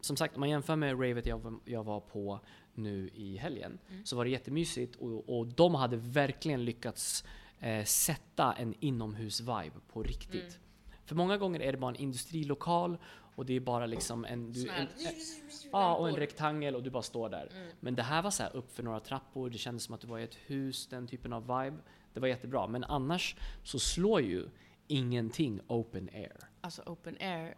Som 0.00 0.16
sagt, 0.16 0.34
om 0.34 0.40
man 0.40 0.50
jämför 0.50 0.76
med 0.76 0.92
ravet 1.02 1.26
jag, 1.26 1.38
var- 1.38 1.60
jag 1.64 1.84
var 1.84 2.00
på 2.00 2.40
nu 2.74 3.10
i 3.14 3.36
helgen, 3.36 3.78
Mm. 3.90 4.06
så 4.06 4.16
var 4.16 4.24
det 4.24 4.30
jättemysigt 4.30 4.96
och, 4.96 5.38
och 5.38 5.46
de 5.46 5.74
hade 5.74 5.96
verkligen 5.96 6.64
lyckats 6.64 7.24
eh, 7.60 7.84
sätta 7.84 8.52
en 8.52 8.74
inomhus-vibe 8.80 9.80
på 9.92 10.02
riktigt. 10.02 10.42
Mm. 10.42 10.98
För 11.04 11.14
många 11.14 11.36
gånger 11.36 11.60
är 11.60 11.72
det 11.72 11.78
bara 11.78 11.90
en 11.90 11.96
industrilokal 11.96 12.98
och 13.38 13.46
det 13.46 13.52
är 13.54 13.60
bara 13.60 13.86
liksom 13.86 14.24
en... 14.24 14.52
Du, 14.52 14.70
här- 14.70 14.80
en, 14.80 14.88
en 15.06 15.14
Ja, 15.72 15.94
och 15.94 16.08
en 16.08 16.16
rektangel 16.16 16.74
och 16.76 16.82
du 16.82 16.90
bara 16.90 17.02
står 17.02 17.28
där. 17.28 17.48
Mm. 17.56 17.68
Men 17.80 17.94
det 17.94 18.02
här 18.02 18.22
var 18.22 18.30
så 18.30 18.42
här 18.42 18.56
upp 18.56 18.72
för 18.72 18.82
några 18.82 19.00
trappor, 19.00 19.50
det 19.50 19.58
kändes 19.58 19.82
som 19.82 19.94
att 19.94 20.00
du 20.00 20.06
var 20.06 20.18
i 20.18 20.24
ett 20.24 20.34
hus, 20.46 20.86
den 20.86 21.06
typen 21.06 21.32
av 21.32 21.42
vibe. 21.42 21.76
Det 22.14 22.20
var 22.20 22.28
jättebra. 22.28 22.66
Men 22.66 22.84
annars 22.84 23.36
så 23.64 23.78
slår 23.78 24.20
ju 24.20 24.48
ingenting 24.86 25.60
open 25.66 26.08
air. 26.12 26.36
Alltså 26.60 26.82
open 26.82 27.16
air, 27.20 27.54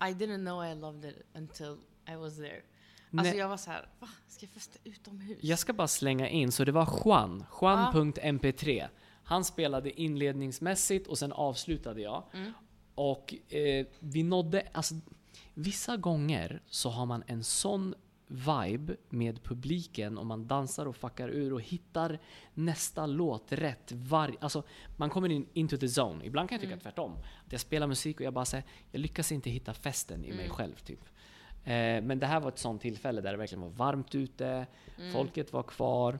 I 0.00 0.04
didn't 0.04 0.44
know 0.44 0.64
I 0.64 0.74
loved 0.74 1.10
it 1.10 1.16
until 1.34 1.76
I 2.08 2.14
was 2.14 2.36
there. 2.36 2.62
Alltså 3.18 3.30
Nej. 3.30 3.38
jag 3.38 3.48
var 3.48 3.56
så 3.56 3.70
här, 3.70 3.88
va? 4.00 4.08
Ska 4.28 4.46
jag 4.46 4.50
festa 4.50 4.78
utomhus? 4.84 5.38
Jag 5.40 5.58
ska 5.58 5.72
bara 5.72 5.88
slänga 5.88 6.28
in, 6.28 6.52
så 6.52 6.64
det 6.64 6.72
var 6.72 7.02
Juan, 7.04 7.44
Juan.mp3. 7.60 8.88
Han 9.32 9.44
spelade 9.44 10.00
inledningsmässigt 10.00 11.06
och 11.06 11.18
sen 11.18 11.32
avslutade 11.32 12.00
jag. 12.00 12.22
Mm. 12.32 12.52
Och 12.94 13.34
eh, 13.54 13.86
vi 13.98 14.22
nådde, 14.22 14.62
alltså 14.72 14.94
vissa 15.54 15.96
gånger 15.96 16.62
så 16.66 16.90
har 16.90 17.06
man 17.06 17.22
en 17.26 17.44
sån 17.44 17.94
vibe 18.26 18.96
med 19.08 19.42
publiken 19.42 20.18
och 20.18 20.26
man 20.26 20.46
dansar 20.46 20.86
och 20.86 20.96
fuckar 20.96 21.28
ur 21.28 21.52
och 21.52 21.60
hittar 21.60 22.18
nästa 22.54 23.06
låt 23.06 23.52
rätt 23.52 23.92
varje... 23.92 24.36
Alltså 24.40 24.62
man 24.96 25.10
kommer 25.10 25.28
in 25.28 25.46
into 25.52 25.76
the 25.76 25.86
zone. 26.00 26.24
Ibland 26.26 26.48
kan 26.48 26.56
jag 26.56 26.60
tycka 26.60 26.72
Mm. 26.72 26.80
tvärtom. 26.82 27.12
Att 27.46 27.52
jag 27.52 27.60
spelar 27.60 27.86
musik 27.86 28.20
och 28.20 28.26
jag 28.26 28.32
bara 28.32 28.44
säger, 28.44 28.64
jag 28.90 29.00
lyckas 29.00 29.32
inte 29.32 29.50
hitta 29.50 29.74
festen 29.74 30.24
i 30.24 30.28
mig 30.28 30.44
Mm. 30.44 30.50
själv 30.56 30.74
typ. 30.74 31.00
Eh, 31.64 32.02
men 32.02 32.18
det 32.18 32.26
här 32.26 32.40
var 32.40 32.48
ett 32.48 32.58
sånt 32.58 32.82
tillfälle 32.82 33.20
där 33.20 33.30
det 33.32 33.36
verkligen 33.38 33.62
var 33.62 33.70
varmt 33.70 34.14
ute, 34.14 34.66
Mm. 34.98 35.12
folket 35.12 35.52
var 35.52 35.62
kvar. 35.62 36.18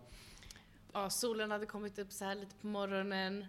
Ja, 0.93 1.11
solen 1.11 1.51
hade 1.51 1.67
kommit 1.67 1.99
upp 1.99 2.13
så 2.13 2.25
här 2.25 2.35
lite 2.35 2.55
på 2.55 2.67
morgonen. 2.67 3.45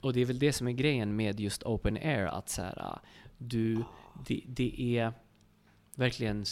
Och 0.00 0.12
det 0.12 0.20
är 0.20 0.24
väl 0.24 0.38
det 0.38 0.52
som 0.52 0.68
är 0.68 0.72
grejen 0.72 1.16
med 1.16 1.40
just 1.40 1.62
open 1.62 1.96
air, 1.96 2.26
att 2.26 2.48
så 2.48 2.62
här, 2.62 2.78
ah, 2.78 3.00
du, 3.38 3.84
det, 4.26 4.42
det 4.46 4.98
är 4.98 5.12
verkligen 5.94 6.44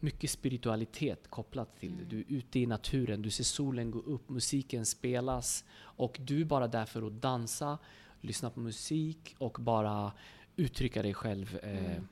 mycket 0.00 0.30
spiritualitet 0.30 1.30
kopplat 1.30 1.76
till 1.76 1.96
det. 1.96 2.04
Du 2.04 2.18
är 2.20 2.24
ute 2.28 2.58
i 2.58 2.66
naturen, 2.66 3.22
du 3.22 3.30
ser 3.30 3.44
solen 3.44 3.90
gå 3.90 3.98
upp, 3.98 4.28
musiken 4.28 4.86
spelas 4.86 5.64
och 5.80 6.16
du 6.20 6.40
är 6.40 6.44
bara 6.44 6.68
där 6.68 6.84
för 6.84 7.06
att 7.06 7.12
dansa, 7.12 7.78
lyssna 8.20 8.50
på 8.50 8.60
musik 8.60 9.36
och 9.38 9.56
bara 9.60 10.12
uttrycka 10.56 11.02
dig 11.02 11.14
själv. 11.14 11.58
Eh, 11.62 11.84
Mm. 11.84 12.08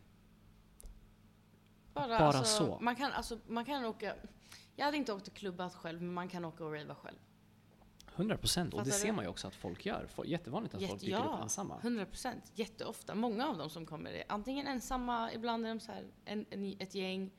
Bara, 1.95 2.19
Bara 2.19 2.39
alltså, 2.39 2.65
så. 2.65 2.79
Man 2.81 2.97
kan, 2.97 3.13
alltså, 3.13 3.39
man 3.47 3.65
kan 3.65 3.85
åka... 3.85 4.15
Jag 4.77 4.85
hade 4.85 4.97
inte 4.97 5.13
åkt 5.13 5.29
och 5.29 5.35
klubbat 5.35 5.75
själv, 5.75 6.03
men 6.03 6.15
man 6.15 6.29
kan 6.29 6.45
åka 6.45 6.65
och 6.65 6.73
rava 6.73 6.95
själv. 6.95 7.17
100 8.21 8.37
procent. 8.37 8.75
Och 8.75 8.85
det 8.85 8.91
ser 8.91 9.13
man 9.13 9.25
ju 9.25 9.29
också 9.29 9.49
att 9.49 9.55
folk 9.55 9.87
gör. 9.87 10.09
Jättevanligt 10.25 10.75
att 10.75 10.81
folk 10.81 10.93
Jätte- 10.93 11.07
dyker 11.07 11.19
upp 11.19 11.25
ja. 11.25 11.43
ensamma. 11.43 11.79
100 11.83 12.07
procent. 12.07 12.53
Jätteofta. 12.55 13.15
Många 13.15 13.49
av 13.49 13.59
dem 13.59 13.71
som 13.71 13.87
kommer 13.87 14.13
är 14.13 14.25
antingen 14.29 14.67
ensamma, 14.67 15.33
ibland 15.33 15.65
är 15.65 15.69
de 15.69 15.81
så 15.81 15.93
här, 15.93 16.05
en, 16.25 16.47
en, 16.51 16.77
ett 16.79 16.95
gäng. 16.95 17.31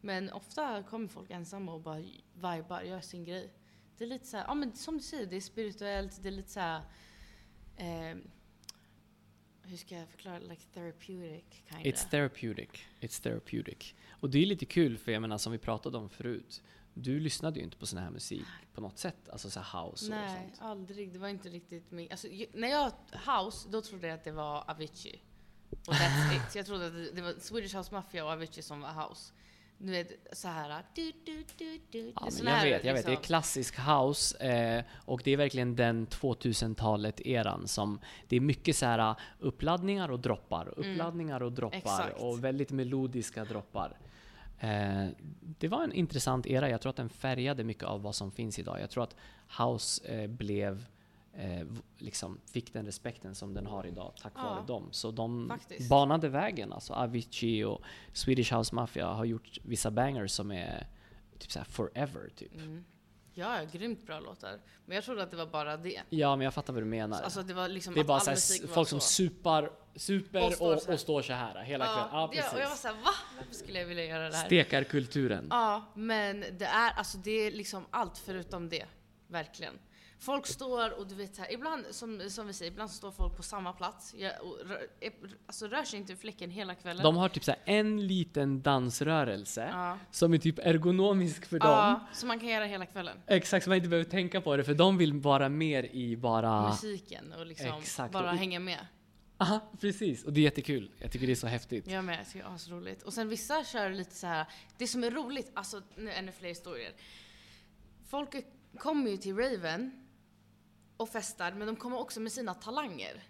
Men 0.00 0.32
ofta 0.32 0.82
kommer 0.82 1.08
folk 1.08 1.30
ensamma 1.30 1.74
och 1.74 1.80
bara 1.80 2.02
vibar, 2.34 2.82
gör 2.82 3.00
sin 3.00 3.24
grej. 3.24 3.52
Det 3.98 4.04
är 4.04 4.08
lite 4.08 4.26
så 4.26 4.36
här, 4.36 4.44
ja 4.48 4.54
men 4.54 4.76
som 4.76 4.96
du 4.96 5.02
säger, 5.02 5.26
det 5.26 5.36
är 5.36 5.40
spirituellt, 5.40 6.22
det 6.22 6.28
är 6.28 6.32
lite 6.32 6.50
så 6.50 6.60
här, 6.60 6.80
ehm, 7.76 8.30
hur 9.62 9.76
ska 9.76 9.94
jag 9.94 10.08
förklara, 10.08 10.38
like 10.38 10.62
therapeutic 10.74 11.44
kinda. 11.68 11.84
It's 11.84 12.10
therapeutic. 12.10 12.68
It's 13.00 13.22
therapeutic. 13.22 13.94
Och 14.10 14.30
det 14.30 14.38
är 14.38 14.46
lite 14.46 14.66
kul 14.66 14.98
för 14.98 15.12
jag 15.12 15.22
menar 15.22 15.38
som 15.38 15.52
vi 15.52 15.58
pratade 15.58 15.98
om 15.98 16.08
förut. 16.08 16.62
Du 16.98 17.20
lyssnade 17.20 17.58
ju 17.58 17.64
inte 17.64 17.76
på 17.76 17.86
sån 17.86 17.98
här 17.98 18.10
musik 18.10 18.46
på 18.74 18.80
något 18.80 18.98
sätt. 18.98 19.28
Alltså 19.28 19.50
så 19.50 19.60
house 19.60 20.04
och 20.04 20.10
Nej, 20.10 20.50
sånt. 20.54 20.70
aldrig. 20.70 21.12
Det 21.12 21.18
var 21.18 21.28
inte 21.28 21.48
riktigt 21.48 21.90
min... 21.90 22.10
Alltså, 22.10 22.28
när 22.52 22.68
jag 22.68 22.92
house, 23.12 23.68
då 23.68 23.82
trodde 23.82 24.06
jag 24.06 24.14
att 24.14 24.24
det 24.24 24.32
var 24.32 24.70
Avicii. 24.70 25.22
Och 25.70 25.94
that's 25.94 26.36
it. 26.36 26.54
Jag 26.54 26.66
trodde 26.66 26.86
att 26.86 26.92
det, 26.92 27.10
det 27.12 27.22
var 27.22 27.34
Swedish 27.38 27.76
House 27.76 27.94
Mafia 27.94 28.24
och 28.24 28.30
Avicii 28.30 28.62
som 28.62 28.80
var 28.80 29.08
house. 29.08 29.32
Du 29.78 29.90
vet, 29.90 30.12
så 30.32 30.48
här... 30.48 30.82
Du, 30.94 31.12
du, 31.24 31.44
du, 31.58 31.80
du. 31.90 32.12
Ja, 32.14 32.28
men 32.38 32.46
jag 32.46 32.52
här, 32.52 32.64
vet, 32.64 32.84
jag 32.84 32.94
vet. 32.94 33.04
Det 33.04 33.08
är 33.08 33.10
liksom. 33.10 33.24
klassisk 33.24 33.78
house 33.78 34.38
eh, 34.38 34.84
och 35.04 35.20
det 35.24 35.30
är 35.30 35.36
verkligen 35.36 35.76
den 35.76 36.06
2000-talet-eran 36.06 37.68
som 37.68 38.00
det 38.28 38.36
är 38.36 38.40
mycket 38.40 38.76
så 38.76 38.86
här 38.86 39.14
uppladdningar 39.38 40.10
och 40.10 40.20
droppar, 40.20 40.74
uppladdningar 40.76 41.42
och 41.42 41.52
droppar 41.52 42.10
Mm. 42.10 42.28
Och 42.28 42.44
väldigt 42.44 42.70
melodiska 42.70 43.44
droppar. 43.44 43.96
Eh, 44.60 45.06
det 45.58 45.68
var 45.68 45.84
en 45.84 45.92
intressant 45.92 46.46
era. 46.46 46.70
Jag 46.70 46.80
tror 46.80 46.90
att 46.90 46.96
den 46.96 47.08
färgade 47.08 47.64
mycket 47.64 47.84
av 47.84 48.02
vad 48.02 48.14
som 48.14 48.30
finns 48.32 48.58
idag. 48.58 48.80
Jag 48.80 48.90
tror 48.90 49.04
att 49.04 49.16
house 49.58 50.04
eh, 50.22 50.26
blev 50.30 50.86
eh, 51.34 51.66
liksom 51.98 52.38
fick 52.46 52.72
den 52.72 52.86
respekten 52.86 53.34
som 53.34 53.54
den 53.54 53.66
har 53.66 53.86
idag 53.86 54.12
tack 54.22 54.32
Ja. 54.36 54.42
vare 54.42 54.66
dem. 54.66 54.88
Så 54.90 55.10
de 55.10 55.48
Faktiskt. 55.48 55.90
banade 55.90 56.28
vägen. 56.28 56.72
Alltså 56.72 56.92
Avicii 56.92 57.64
och 57.64 57.82
Swedish 58.12 58.54
House 58.54 58.74
Mafia 58.74 59.06
har 59.08 59.24
gjort 59.24 59.58
vissa 59.62 59.90
bangers 59.90 60.30
som 60.30 60.50
är 60.52 60.86
typ 61.38 61.50
så 61.52 61.58
här 61.58 61.66
forever 61.66 62.30
typ. 62.36 62.54
Mm. 62.54 62.84
Ja, 63.38 63.60
grymt 63.72 64.06
bra 64.06 64.20
låtar. 64.20 64.60
Men 64.86 64.94
jag 64.94 65.04
trodde 65.04 65.22
att 65.22 65.30
det 65.30 65.36
var 65.36 65.46
bara 65.46 65.76
det. 65.76 66.02
Ja, 66.10 66.36
men 66.36 66.44
jag 66.44 66.54
fattar 66.54 66.72
vad 66.72 66.82
du 66.82 66.86
menar. 66.86 67.22
Alltså 67.22 67.42
det 67.42 67.54
var 67.54 67.68
liksom 67.68 67.94
det 67.94 68.00
är 68.00 68.04
bara 68.04 68.14
all 68.18 68.20
så 68.20 68.30
här, 68.30 68.36
musik 68.36 68.62
var 68.62 68.68
folk 68.68 68.88
som 68.88 69.00
supar, 69.00 69.70
super 69.96 70.40
Och 70.40 70.46
och, 70.46 70.52
står 70.52 70.74
och, 70.74 70.82
här. 70.86 70.96
står 70.96 71.22
så 71.22 71.32
här 71.32 71.62
hela 71.62 71.84
kvällen. 71.84 72.08
Ja, 72.12 72.18
ja, 72.18 72.28
och 72.28 72.34
jag 72.34 72.42
var 72.42 72.60
precis. 72.60 72.80
såhär, 72.80 72.94
va? 72.94 73.10
Varför 73.38 73.54
skulle 73.54 73.78
jag 73.78 73.86
vilja 73.86 74.04
göra 74.04 74.28
det 74.28 74.36
här? 74.36 74.46
Stekarkulturen. 74.46 75.46
Ja, 75.50 75.92
men 75.94 76.44
det 76.58 76.64
är, 76.64 76.90
alltså 76.90 77.18
det 77.18 77.30
är 77.30 77.50
liksom 77.50 77.86
allt 77.90 78.18
förutom 78.18 78.68
det. 78.68 78.84
Verkligen. 79.28 79.78
Folk 80.18 80.46
står 80.46 80.98
och 80.98 81.06
du 81.06 81.14
vet 81.14 81.38
här, 81.38 81.52
ibland 81.52 81.84
som, 81.90 82.30
som 82.30 82.46
vi 82.46 82.52
säger, 82.52 82.72
ibland 82.72 82.90
står 82.90 83.10
folk 83.10 83.36
på 83.36 83.42
samma 83.42 83.72
plats. 83.72 84.14
Ja, 84.18 84.30
och 84.40 84.56
alltså 85.46 85.66
rör 85.66 85.84
sig 85.84 85.98
inte 85.98 86.12
ur 86.12 86.16
fläcken 86.16 86.50
hela 86.50 86.74
kvällen. 86.74 87.02
De 87.02 87.16
har 87.16 87.28
typ 87.28 87.44
så 87.44 87.54
en 87.64 88.06
liten 88.06 88.62
dansrörelse 88.62 89.68
ja. 89.72 89.98
som 90.10 90.34
är 90.34 90.38
typ 90.38 90.58
ergonomisk 90.58 91.46
för 91.46 91.58
dem. 91.58 91.70
ja, 91.70 92.06
som 92.12 92.28
man 92.28 92.40
kan 92.40 92.48
göra 92.48 92.64
hela 92.64 92.86
kvällen. 92.86 93.18
Exakt, 93.26 93.64
så 93.64 93.70
man 93.70 93.76
inte 93.76 93.88
behöver 93.88 94.10
tänka 94.10 94.40
på 94.40 94.56
det 94.56 94.64
för 94.64 94.74
de 94.74 94.98
vill 94.98 95.12
vara 95.12 95.48
mer 95.48 95.82
i 95.82 96.16
bara... 96.16 96.68
Musiken 96.68 97.32
och 97.32 97.46
liksom 97.46 97.78
Exakt. 97.78 98.12
bara 98.12 98.32
hänga 98.32 98.60
med. 98.60 98.86
Aha, 99.38 99.60
precis. 99.80 100.24
Och 100.24 100.32
det 100.32 100.40
är 100.40 100.42
jättekul. 100.42 100.90
Jag 100.98 101.12
tycker 101.12 101.26
det 101.26 101.32
är 101.32 101.34
så 101.34 101.46
häftigt. 101.46 101.86
Jag 101.86 102.04
med, 102.04 102.18
jag 102.18 102.26
tycker 102.26 102.38
det 102.38 102.50
är 102.50 102.54
asroligt. 102.54 103.02
Och 103.02 103.12
sen 103.12 103.28
vissa 103.28 103.64
kör 103.64 103.90
lite 103.90 104.14
så 104.14 104.26
här. 104.26 104.46
det 104.78 104.86
som 104.86 105.04
är 105.04 105.10
roligt, 105.10 105.50
alltså 105.54 105.82
nu 105.96 106.12
ännu 106.12 106.32
fler 106.32 106.48
historier. 106.48 106.92
Folk 108.08 108.28
kommer 108.78 109.10
ju 109.10 109.16
till 109.16 109.36
Raven 109.36 110.05
och 110.96 111.08
festar, 111.08 111.52
men 111.52 111.66
de 111.66 111.76
kommer 111.76 111.98
också 112.00 112.20
med 112.20 112.32
sina 112.32 112.54
talanger. 112.54 113.22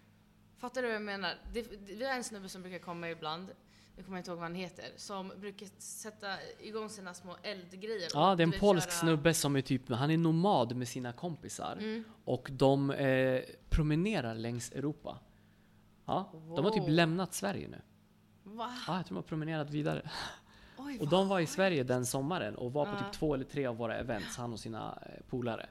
Fattar 0.59 0.83
du 0.83 0.89
vad 0.89 0.95
jag 0.95 1.03
menar? 1.03 1.35
Det, 1.53 1.63
det, 1.63 1.95
vi 1.95 2.07
har 2.07 2.15
en 2.15 2.25
snubbe 2.25 2.49
som 2.49 2.63
brukar 2.63 2.79
komma 2.79 3.11
ibland, 3.11 3.49
jag 3.97 4.05
kommer 4.05 4.19
inte 4.19 4.31
ihåg 4.31 4.39
vad 4.39 4.45
han 4.49 4.55
heter, 4.55 4.85
som 4.97 5.33
brukar 5.41 5.69
sätta 5.79 6.27
igång 6.61 6.89
sina 6.91 7.15
små 7.15 7.37
eldgrejer. 7.43 8.09
Ja, 8.15 8.35
det 8.35 8.43
är 8.43 8.45
en 8.45 8.51
vet, 8.51 8.61
polsk 8.61 8.91
köra- 8.91 9.01
snubbe 9.01 9.35
som 9.35 9.57
är 9.57 9.61
typ, 9.63 9.89
han 9.91 10.11
är 10.11 10.17
nomad 10.19 10.77
med 10.77 10.89
sina 10.89 11.13
kompisar. 11.13 11.77
Mm. 11.81 12.05
Och 12.25 12.49
de 12.53 12.91
eh, 12.91 13.43
promenerar 13.71 14.35
längs 14.35 14.73
Europa. 14.73 15.19
Ja, 16.07 16.31
de 16.33 16.65
har 16.65 16.71
typ 16.71 16.83
Wow. 16.83 16.91
lämnat 16.91 17.35
Sverige 17.35 17.69
nu. 17.69 17.81
Va? 18.43 18.75
Ja, 18.87 18.97
jag 18.97 19.07
tror 19.07 19.15
de 19.15 19.23
har 19.23 19.29
promenerat 19.29 19.71
vidare. 19.71 20.11
Oj, 20.79 20.99
Och 21.01 21.09
de 21.09 21.29
var 21.29 21.41
i. 21.41 21.47
Sverige 21.47 21.83
den 21.85 22.07
sommaren 22.07 22.55
och 22.57 22.73
var 22.73 22.85
på 22.93 22.99
typ 22.99 23.13
två 23.13 23.35
eller 23.35 23.45
tre 23.45 23.67
av 23.67 23.77
våra 23.77 23.97
events, 23.97 24.37
han 24.37 24.53
och 24.53 24.61
sina 24.61 24.99
eh, 25.03 25.23
polare. 25.29 25.67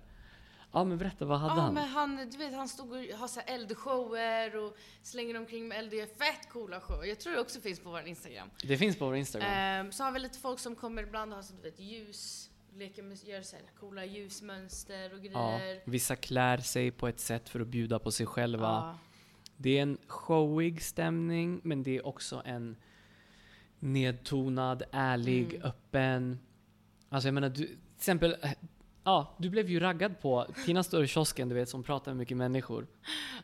Ja 0.76 0.84
men 0.84 0.98
berätta, 0.98 1.26
vad 1.26 1.40
hade 1.40 1.54
Ja 1.54 1.62
han? 1.62 1.74
men 1.74 1.84
han, 1.88 2.16
du 2.32 2.38
vet 2.38 2.54
han 2.54 2.68
stod 2.70 2.92
och 2.92 2.98
har 3.20 3.28
så 3.28 3.40
här 3.40 3.56
eldshower 3.56 4.56
och 4.58 4.78
slänger 5.02 5.38
omkring 5.38 5.68
med 5.68 5.78
eld 5.80 5.88
och 5.94 6.00
gör 6.00 6.06
fett 6.06 6.50
coola 6.50 6.80
shower. 6.82 7.06
Jag 7.06 7.20
tror 7.20 7.34
det 7.34 7.40
också 7.40 7.62
finns 7.62 7.80
på 7.80 7.90
vår 7.90 8.08
Instagram. 8.08 8.50
Det 8.64 8.78
finns 8.78 8.98
på 8.98 9.06
vår 9.06 9.16
Instagram. 9.16 9.50
Ehm, 9.52 9.92
så 9.92 10.04
har 10.04 10.12
vi 10.12 10.20
lite 10.20 10.40
folk 10.40 10.60
som 10.60 10.76
kommer 10.76 11.04
ibland 11.04 11.32
och 11.32 11.36
har 11.36 11.44
så 11.44 11.54
du 11.54 11.62
vet 11.62 11.80
ljus, 11.80 12.50
leker 12.74 13.04
med, 13.04 13.24
gör 13.24 13.42
så 13.42 13.56
här 13.56 13.66
coola 13.80 14.06
ljusmönster 14.06 15.14
och 15.14 15.26
ja, 15.26 15.58
grejer. 15.58 15.82
vissa 15.86 16.16
klär 16.16 16.58
sig 16.58 16.92
på 16.92 17.08
ett 17.08 17.20
sätt 17.20 17.50
för 17.50 17.60
att 17.60 17.68
bjuda 17.68 18.00
på 18.00 18.12
sig 18.12 18.26
själva. 18.26 18.68
Ja. 18.68 18.98
Det 19.58 19.78
är 19.78 19.82
en 19.82 19.98
showig 20.08 20.82
stämning, 20.84 21.62
men 21.64 21.84
det 21.84 21.98
är 21.98 22.06
också 22.08 22.42
en 22.46 22.76
nedtonad, 23.80 24.84
ärlig, 24.92 25.54
Mm. 25.54 25.62
öppen. 25.68 26.40
Alltså 27.10 27.28
jag 27.28 27.34
menar, 27.34 27.50
du, 27.50 27.56
till 27.68 27.78
exempel, 27.98 28.36
eh, 28.42 28.52
ja, 29.06 29.36
du 29.38 29.50
blev 29.50 29.70
ju 29.70 29.80
raggad 29.80 30.20
på 30.22 30.46
Tina 30.66 30.84
står 30.84 31.04
i 31.04 31.08
kiosken, 31.08 31.50
du 31.50 31.56
vet, 31.56 31.70
som 31.70 31.84
pratar 31.84 32.12
med 32.12 32.18
mycket 32.18 32.38
människor. 32.38 32.88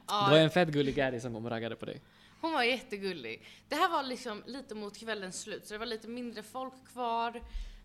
Ja, 0.07 0.25
Det 0.25 0.31
var 0.31 0.37
en 0.39 0.49
fett 0.49 0.69
gullig 0.69 0.95
Gary 0.95 1.19
som 1.19 1.33
kom 1.33 1.45
och 1.45 1.51
raggade 1.51 1.75
på 1.75 1.85
dig. 1.85 2.01
Hon 2.41 2.53
var 2.53 2.63
jättegullig. 2.63 3.43
Det 3.69 3.75
här 3.75 3.89
var 3.89 4.03
liksom 4.03 4.43
lite 4.45 4.75
mot 4.75 4.97
kvällens 4.97 5.41
slut, 5.41 5.65
så 5.67 5.73
det 5.73 5.77
var 5.77 5.85
lite 5.85 6.07
mindre 6.07 6.43
folk 6.43 6.73
kvar. 6.93 7.41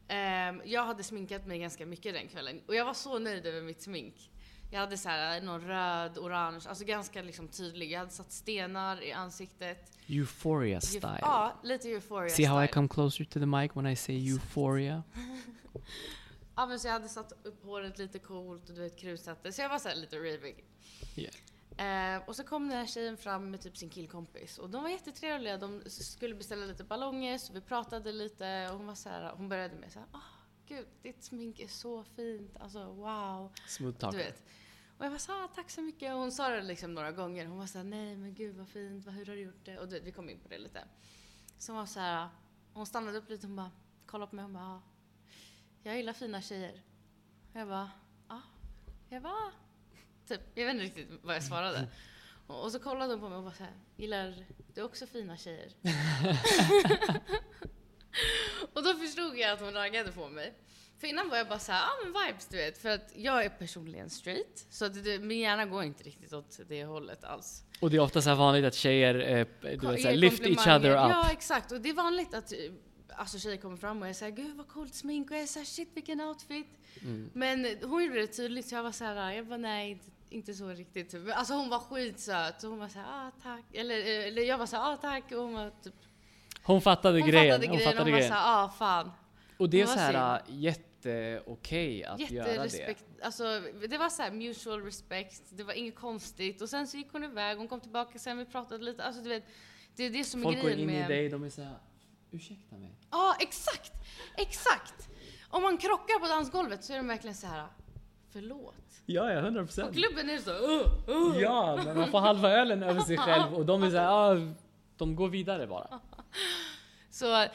Ehm, 0.09 0.63
jag 0.65 0.85
hade 0.85 1.03
sminkat 1.03 1.47
mig 1.47 1.59
ganska 1.59 1.87
mycket 1.87 2.15
den 2.15 2.29
kvällen 2.29 2.61
och 2.67 2.75
jag 2.75 2.85
var 2.85 2.95
så 2.95 3.19
nöjd 3.19 3.47
över 3.47 3.63
mitt 3.63 3.83
smink. 3.83 4.31
Jag 4.73 4.81
hade 4.81 4.97
så 4.99 5.09
här 5.09 5.41
någon 5.41 5.61
röd, 5.61 6.19
orange, 6.19 6.65
alltså 6.69 6.85
ganska 6.85 7.23
liksom 7.23 7.49
tydlig. 7.49 7.91
Jag 7.93 7.99
hade 7.99 8.11
satt 8.11 8.33
stenar 8.33 9.03
i 9.03 9.13
ansiktet. 9.13 9.93
Euphoria 10.07 10.79
Euf- 10.79 10.81
style. 10.81 11.19
Ja, 11.21 11.53
lite 11.63 11.89
euphoria 11.89 12.29
See 12.31 12.45
how 12.45 12.63
I 12.63 12.67
style. 12.67 12.75
come 12.75 12.89
closer 12.89 13.25
to 13.25 13.41
the 13.41 13.47
mic 13.47 13.71
when 13.75 13.87
I 13.87 13.97
say 13.97 14.29
euphoria? 14.31 15.03
Ja 16.57 16.67
men 16.67 16.81
så 16.81 16.89
jag 16.89 16.93
hade 16.93 17.09
satt 17.09 17.33
upp 17.47 17.65
håret 17.65 17.99
lite 17.99 18.19
coolt 18.19 18.69
och 18.69 18.75
du 18.75 18.81
vet 18.81 18.97
krusat 18.97 19.43
det. 19.43 19.53
Så 19.53 19.63
jag 19.63 19.69
var 19.69 19.79
så 19.79 19.95
lite 19.95 20.17
ravig. 20.17 20.65
Yeah. 21.17 22.17
Eh, 22.17 22.23
och 22.29 22.37
så 22.37 22.45
kom 22.45 22.69
den 22.69 22.79
här 22.79 22.87
tjejen 22.87 23.17
fram 23.17 23.51
med 23.51 23.61
typ 23.61 23.77
sin 23.77 23.91
killkompis 23.91 24.59
och 24.59 24.71
de 24.71 24.83
var 24.83 24.91
jättetrevliga. 24.91 25.57
De 25.57 25.83
skulle 25.87 26.35
beställa 26.35 26.67
lite 26.67 26.85
ballonger 26.85 27.39
så 27.39 27.53
vi 27.53 27.61
pratade 27.61 28.13
lite 28.13 28.69
och 28.71 28.77
hon 28.77 28.87
var 28.87 28.95
så 28.95 29.09
här, 29.09 29.33
hon 29.37 29.49
började 29.49 29.75
med 29.75 29.93
så 29.93 29.99
här, 29.99 30.09
åh 30.13 30.21
gud 30.67 30.87
ditt 31.03 31.25
smink 31.25 31.61
är 31.61 31.69
så 31.69 32.05
fint, 32.05 32.57
alltså 32.61 32.85
wow. 32.85 33.53
Smooth 33.67 33.95
Du 33.95 34.01
talker. 34.01 34.19
vet. 34.19 34.43
Och 34.99 35.05
jag 35.05 35.11
var 35.11 35.19
så 35.19 35.33
ah, 35.33 35.49
tack 35.55 35.71
så 35.71 35.83
mycket 35.83 36.13
och 36.13 36.19
hon 36.19 36.33
sa 36.33 36.49
det 36.49 36.63
liksom 36.63 36.95
några 36.95 37.13
gånger. 37.13 37.47
Hon 37.47 37.59
var 37.59 37.67
så 37.67 37.79
här, 37.79 37.85
nej 37.85 38.17
men 38.17 38.35
gud 38.35 38.57
vad 38.57 38.69
fint, 38.69 39.05
vad, 39.07 39.15
hur 39.15 39.27
har 39.27 39.35
du 39.35 39.41
gjort 39.41 39.65
det? 39.65 39.79
Och 39.79 39.89
du 39.89 39.95
vet, 39.95 40.05
vi 40.07 40.13
kom 40.13 40.31
in 40.31 40.39
på 40.39 40.49
det 40.49 40.59
lite. 40.59 40.85
Så 41.59 41.73
hon 41.73 41.79
var 41.79 41.87
så 41.87 42.01
här, 42.01 42.29
hon 42.73 42.87
stannade 42.87 43.19
upp 43.19 43.29
lite 43.29 43.47
och 43.47 43.49
hon 43.49 43.57
bara, 43.57 43.71
kollade 44.07 44.31
på 44.31 44.37
mig 44.37 44.45
och 44.45 44.51
bara, 44.51 44.65
ah, 44.65 44.83
jag 45.87 45.97
gillar 45.97 46.13
fina 46.13 46.43
tjejer. 46.43 46.83
Jag 47.53 47.69
bara, 47.69 47.91
ja. 48.29 48.43
Jag 49.09 49.23
bara, 49.23 49.53
typ, 50.29 50.41
jag 50.55 50.65
vet 50.65 50.75
inte 50.75 50.85
riktigt 50.85 51.09
vad 51.23 51.37
jag 51.37 51.43
svarade. 51.43 51.89
Och, 52.47 52.65
och 52.65 52.73
så 52.73 52.79
kollade 52.79 53.13
hon 53.13 53.21
på 53.21 53.29
mig 53.29 53.39
och 53.39 53.45
bara 53.45 53.55
så 53.55 53.63
här, 53.63 53.73
gillar 53.97 54.35
du 54.75 54.83
också 54.83 55.07
fina 55.07 55.37
tjejer? 55.37 55.73
och 58.73 58.83
då 58.83 58.95
förstod 58.95 59.39
jag 59.39 59.53
att 59.53 59.61
hon 59.61 59.73
raggade 59.73 60.13
på 60.13 60.29
mig. 60.29 60.55
För 60.99 61.07
innan 61.07 61.29
var 61.29 61.37
jag 61.37 61.49
bara 61.49 61.59
så 61.59 61.73
här, 61.73 61.81
ja 61.81 61.87
ah, 61.87 62.05
men 62.05 62.27
vibes 62.27 62.47
du 62.47 62.57
vet. 62.57 62.79
För 62.79 62.89
att 62.89 63.13
jag 63.17 63.45
är 63.45 63.49
personligen 63.49 64.11
straight. 64.11 64.67
Så 64.71 64.85
att 64.85 65.05
det, 65.05 65.19
min 65.19 65.39
hjärna 65.39 65.67
går 65.67 65.83
inte 65.83 66.05
riktigt 66.05 66.33
åt 66.33 66.61
det 66.69 66.85
hållet 66.85 67.25
alls. 67.25 67.65
Och 67.81 67.91
det 67.91 67.97
är 67.97 68.01
ofta 68.01 68.23
så 68.23 68.29
här 68.29 68.37
vanligt 68.37 68.65
att 68.65 68.75
tjejer 68.75 69.15
eh, 69.15 69.47
du 69.61 69.69
vet, 69.89 70.03
så 70.03 70.09
här, 70.09 70.17
lift 70.17 70.43
each 70.43 70.67
other 70.67 70.91
up. 70.91 70.97
Ja 70.97 71.31
exakt. 71.33 71.73
Och 71.73 71.81
det 71.81 71.89
är 71.89 71.95
vanligt 71.95 72.35
att 72.35 72.53
eh, 72.53 72.59
alltså, 73.17 73.39
tjejer 73.39 73.57
kommer 73.57 73.77
fram 73.77 74.03
och 74.03 74.09
är 74.09 74.13
såhär, 74.13 74.33
gud 74.33 74.57
vad 74.57 74.69
coolt 74.69 74.95
smink. 74.95 75.31
Och 75.31 75.37
jag 75.37 75.49
såhär, 75.49 75.67
shit 75.67 75.89
vilken 75.95 76.21
outfit. 76.21 76.67
Mm. 77.03 77.31
Men 77.35 77.67
hon 77.83 78.05
gjorde 78.05 78.21
det 78.21 78.27
tydligt 78.27 78.67
så 78.67 78.75
jag 78.75 78.83
var 78.83 78.93
såhär, 78.93 79.33
jag 79.33 79.47
bara 79.47 79.57
nej, 79.57 80.01
inte, 80.31 80.55
så 80.55 80.69
riktigt. 80.69 81.11
Typ. 81.11 81.23
Alltså 81.35 81.55
hon 81.55 81.69
var 81.69 81.79
skitsöt. 81.79 82.65
Och 82.65 82.71
hon 82.71 82.79
var 82.79 82.89
såhär, 82.89 83.07
ah 83.09 83.31
tack. 83.43 83.65
Eller, 83.73 83.99
eh, 83.99 84.27
eller 84.27 84.43
jag 84.43 84.59
var 84.59 84.67
såhär, 84.67 84.93
ah 84.93 84.97
tack. 84.97 85.33
Och 85.33 85.39
hon 85.43 85.55
var 85.55 85.73
typ, 85.83 85.95
Hon 86.63 86.81
fattade 86.81 87.21
hon 87.21 87.29
grejen. 87.29 87.55
fattade 87.55 87.69
hon 87.69 87.77
grejen. 87.77 87.93
fattade 87.93 88.01
och 88.01 88.07
hon 88.07 88.13
var 88.13 88.19
grejen. 88.19 88.33
såhär, 88.33 88.65
ah 88.65 88.69
fan. 88.69 89.11
Och 89.59 89.71
det 89.71 89.81
är 89.81 89.87
så 89.87 89.99
här 89.99 90.43
synd. 90.47 90.61
jätteokej 90.61 92.05
att 92.05 92.31
göra 92.31 92.47
det. 92.47 92.53
Jätterespekt. 92.53 93.05
Alltså, 93.23 93.63
det 93.89 93.99
var 93.99 94.09
så 94.09 94.23
här 94.23 94.31
mutual 94.31 94.83
respect, 94.83 95.43
det 95.51 95.65
var 95.65 95.73
inget 95.73 95.95
konstigt. 95.95 96.63
Och 96.63 96.69
sen 96.69 96.87
så 96.87 96.97
gick 96.97 97.13
hon 97.13 97.25
iväg, 97.25 97.59
hon 97.59 97.69
kom 97.69 97.81
tillbaka 97.81 98.19
sen, 98.19 98.39
vi 98.39 98.45
pratade 98.45 98.85
lite. 98.85 99.05
Alltså 99.05 99.23
du 99.23 99.29
vet, 99.29 99.45
det 99.97 100.05
är 100.05 100.11
det 100.11 100.25
som 100.25 100.43
Folk 100.43 100.57
är 100.57 100.63
går 100.63 100.69
grejen 100.69 100.91
in 100.91 100.97
med... 100.97 101.11
i 101.11 101.15
dig, 101.15 101.29
de 101.29 101.45
är 101.45 101.51
såhär, 101.51 101.79
ursäkta 102.31 102.77
mig. 102.77 102.95
Ja, 103.11 103.37
exakt! 103.41 103.93
Exakt! 104.37 105.09
Om 105.49 105.63
man 105.63 105.79
krockar 105.79 106.21
på 106.21 106.27
dansgolvet 106.27 106.85
så 106.85 106.93
är 106.93 106.97
de 106.97 107.09
verkligen 107.09 107.37
så 107.37 107.47
här. 107.47 107.67
förlåt. 108.33 108.75
Ja, 109.07 109.33
ja, 109.33 109.39
100 109.39 109.61
Och 109.61 109.67
procent. 109.67 109.97
klubben 109.97 110.31
är 110.31 110.39
så 110.39 110.51
uh, 110.51 110.87
uh. 111.09 111.41
Ja, 111.41 111.81
men 111.85 111.99
man 111.99 112.11
får 112.11 112.19
halva 112.19 112.51
ölen 112.51 112.83
över 112.83 113.01
sig 113.01 113.19
själv 113.19 113.55
och 113.55 113.67
de 113.67 113.83
är 113.83 113.91
såhär, 113.91 114.09
ah, 114.09 114.53
de 114.97 115.17
går 115.17 115.29
vidare 115.29 115.67
bara. 115.67 116.01
Så 117.11 117.47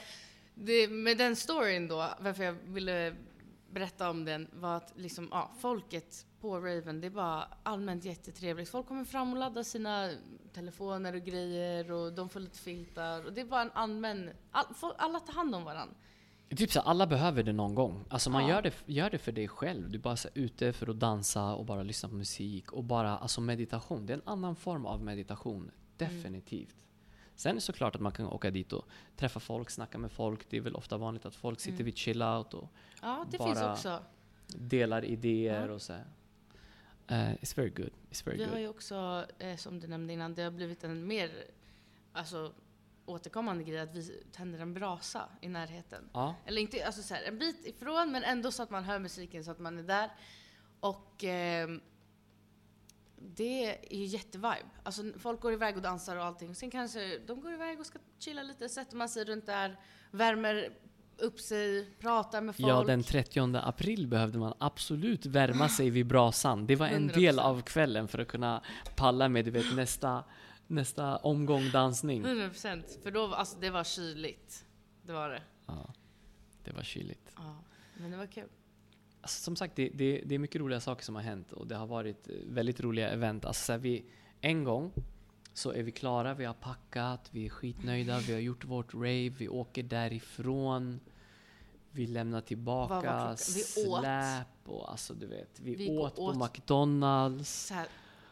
det, 0.53 0.87
med 0.87 1.17
den 1.17 1.35
storyn 1.35 1.87
då, 1.87 2.09
varför 2.19 2.43
jag 2.43 2.53
ville 2.53 3.15
berätta 3.71 4.09
om 4.09 4.25
den, 4.25 4.47
var 4.53 4.77
att 4.77 4.93
liksom, 4.95 5.27
ja, 5.31 5.51
folket 5.59 6.25
på 6.41 6.59
Raven, 6.59 7.01
det 7.01 7.07
är 7.07 7.11
bara 7.11 7.47
allmänt 7.63 8.05
jättetrevligt. 8.05 8.69
Folk 8.69 8.87
kommer 8.87 9.03
fram 9.05 9.33
och 9.33 9.39
laddar 9.39 9.63
sina 9.63 10.09
telefoner 10.53 11.13
och 11.15 11.21
grejer 11.21 11.91
och 11.91 12.13
de 12.13 12.29
får 12.29 12.39
lite 12.39 12.57
filtar. 12.57 13.25
Och 13.25 13.33
det 13.33 13.41
är 13.41 13.45
bara 13.45 13.61
en 13.61 13.71
allmän, 13.73 14.29
all, 14.51 14.65
alla 14.97 15.19
tar 15.19 15.33
hand 15.33 15.55
om 15.55 15.63
varandra. 15.63 15.95
Typ 16.57 16.71
så 16.71 16.79
alla 16.79 17.07
behöver 17.07 17.43
det 17.43 17.53
någon 17.53 17.75
gång. 17.75 18.03
Alltså 18.09 18.29
man 18.29 18.41
Ja. 18.47 18.49
gör, 18.49 18.61
det, 18.61 18.73
gör 18.85 19.09
det 19.09 19.17
för 19.17 19.31
dig 19.31 19.47
själv. 19.47 19.89
Du 19.89 19.97
är 19.97 20.01
bara 20.01 20.15
så 20.15 20.29
ute 20.33 20.73
för 20.73 20.89
att 20.89 20.99
dansa 20.99 21.53
och 21.53 21.65
bara 21.65 21.83
lyssna 21.83 22.09
på 22.09 22.15
musik 22.15 22.71
och 22.71 22.83
bara, 22.83 23.17
alltså 23.17 23.41
meditation. 23.41 24.05
Det 24.05 24.13
är 24.13 24.17
en 24.17 24.23
annan 24.25 24.55
form 24.55 24.85
av 24.85 25.03
meditation. 25.03 25.71
Definitivt. 25.97 26.75
Sen 27.35 27.49
är 27.49 27.55
det 27.55 27.61
såklart 27.61 27.95
att 27.95 28.01
man 28.01 28.11
kan 28.11 28.25
åka 28.25 28.51
dit 28.51 28.73
och 28.73 28.85
träffa 29.17 29.39
folk, 29.39 29.69
snacka 29.69 29.97
med 29.97 30.11
folk. 30.11 30.49
Det 30.49 30.57
är 30.57 30.61
väl 30.61 30.75
ofta 30.75 30.97
vanligt 30.97 31.25
att 31.25 31.35
folk 31.35 31.59
sitter 31.59 31.73
Mm. 31.75 31.85
vid 31.85 31.95
chill-out 31.95 32.53
och 32.53 32.69
Ja, 33.01 33.25
det 33.31 33.37
Bara- 33.37 33.47
finns 33.47 33.61
också. 33.61 33.99
delar 34.47 35.05
idéer 35.05 35.67
Ja. 35.67 35.73
och 35.73 35.81
så. 35.81 35.93
här. 35.93 36.05
Eh, 37.11 37.33
it's 37.33 37.57
very 37.57 37.69
good. 37.69 37.91
It's 38.11 38.25
very 38.25 38.37
Vi 38.37 38.43
har 38.43 38.51
good. 38.51 38.61
ju 38.61 38.67
också, 38.67 39.25
eh, 39.39 39.55
som 39.57 39.79
du 39.79 39.87
nämnde 39.87 40.13
innan, 40.13 40.33
det 40.33 40.43
har 40.43 40.51
blivit 40.51 40.83
en 40.83 41.07
mer 41.07 41.43
alltså, 42.13 42.53
återkommande 43.05 43.63
grej 43.63 43.79
att 43.79 43.95
vi 43.95 44.23
tänder 44.31 44.59
en 44.59 44.73
brasa 44.73 45.29
i 45.41 45.47
närheten. 45.47 46.09
Ja. 46.13 46.35
Eller 46.45 46.61
inte, 46.61 46.85
alltså 46.85 47.01
så 47.03 47.13
här, 47.13 47.23
en 47.23 47.39
bit 47.39 47.65
ifrån 47.65 48.11
men 48.11 48.23
ändå 48.23 48.51
så 48.51 48.63
att 48.63 48.69
man 48.69 48.83
hör 48.83 48.99
musiken 48.99 49.43
så 49.43 49.51
att 49.51 49.59
man 49.59 49.79
är 49.79 49.83
där. 49.83 50.11
Och 50.79 51.23
ehm, 51.23 51.81
det 53.15 53.65
är 53.65 53.95
ju 53.95 54.05
jättevibe. 54.05 54.69
Alltså 54.83 55.03
folk 55.17 55.41
går 55.41 55.53
iväg 55.53 55.75
och 55.75 55.81
dansar 55.81 56.15
och 56.15 56.23
allting. 56.23 56.55
Sen 56.55 56.71
kanske 56.71 57.17
de 57.17 57.41
går 57.41 57.53
iväg 57.53 57.79
och 57.79 57.85
ska 57.85 57.99
chilla 58.19 58.43
lite, 58.43 58.69
sätter 58.69 58.97
man 58.97 59.09
sig 59.09 59.25
runt 59.25 59.45
där, 59.45 59.79
värmer 60.11 60.73
upp 61.21 61.39
sig, 61.39 61.89
pratar 61.99 62.41
med 62.41 62.55
folk. 62.55 62.69
Ja, 62.69 62.83
den 62.83 63.03
30 63.03 63.57
april 63.57 64.07
behövde 64.07 64.37
man 64.37 64.53
absolut 64.57 65.25
värma 65.25 65.69
sig 65.69 65.89
vid 65.89 66.07
brasan. 66.07 66.67
Det 66.67 66.75
var 66.75 66.87
en 66.87 67.07
del 67.07 67.39
100%. 67.39 67.41
av 67.41 67.61
kvällen 67.61 68.07
för 68.07 68.19
att 68.19 68.27
kunna 68.27 68.63
palla 68.95 69.29
med 69.29 69.45
du 69.45 69.51
vet, 69.51 69.75
nästa, 69.75 70.23
nästa 70.67 71.17
omgång 71.17 71.69
dansning. 71.69 72.25
100% 72.25 73.03
för 73.03 73.11
då, 73.11 73.33
alltså 73.33 73.57
det 73.59 73.69
var 73.69 73.83
kyligt. 73.83 74.65
Det 75.03 75.13
var 75.13 75.29
det. 75.29 75.41
Ja, 75.65 75.93
det 76.63 76.71
var 76.71 76.83
kyligt. 76.83 77.33
Ja, 77.35 77.55
men 77.97 78.11
det 78.11 78.17
var 78.17 78.25
kul. 78.25 78.47
Alltså, 79.21 79.43
som 79.43 79.55
sagt, 79.55 79.75
det, 79.75 79.89
det, 79.93 80.21
det 80.25 80.35
är 80.35 80.39
mycket 80.39 80.61
roliga 80.61 80.79
saker 80.79 81.03
som 81.03 81.15
har 81.15 81.21
hänt 81.21 81.51
och 81.51 81.67
det 81.67 81.75
har 81.75 81.87
varit 81.87 82.27
eh, 82.29 82.35
väldigt 82.45 82.81
roliga 82.81 83.09
event. 83.09 83.45
Alltså, 83.45 83.77
vi, 83.77 84.05
en 84.41 84.63
gång 84.63 84.93
så 85.53 85.71
är 85.71 85.83
vi 85.83 85.91
klara, 85.91 86.33
vi 86.33 86.45
har 86.45 86.53
packat, 86.53 87.29
vi 87.31 87.45
är 87.45 87.49
skitnöjda, 87.49 88.19
vi 88.19 88.33
har 88.33 88.39
gjort 88.39 88.65
vårt 88.65 88.93
rave, 88.93 89.29
vi 89.29 89.49
åker 89.49 89.83
därifrån. 89.83 90.99
Vi 91.91 92.05
var 92.13 92.41
tillbaka 92.41 93.31
åt. 93.31 93.39
släp 93.39 94.47
och 94.65 94.91
alltså 94.91 95.13
du 95.13 95.27
vet, 95.27 95.59
vi, 95.59 95.75
Vi 95.75 95.89
och 95.89 96.03
åt 96.03 96.15
på 96.15 96.21
åt. 96.21 96.37
McDonalds. 96.37 97.65
Så 97.67 97.73
här, 97.73 97.87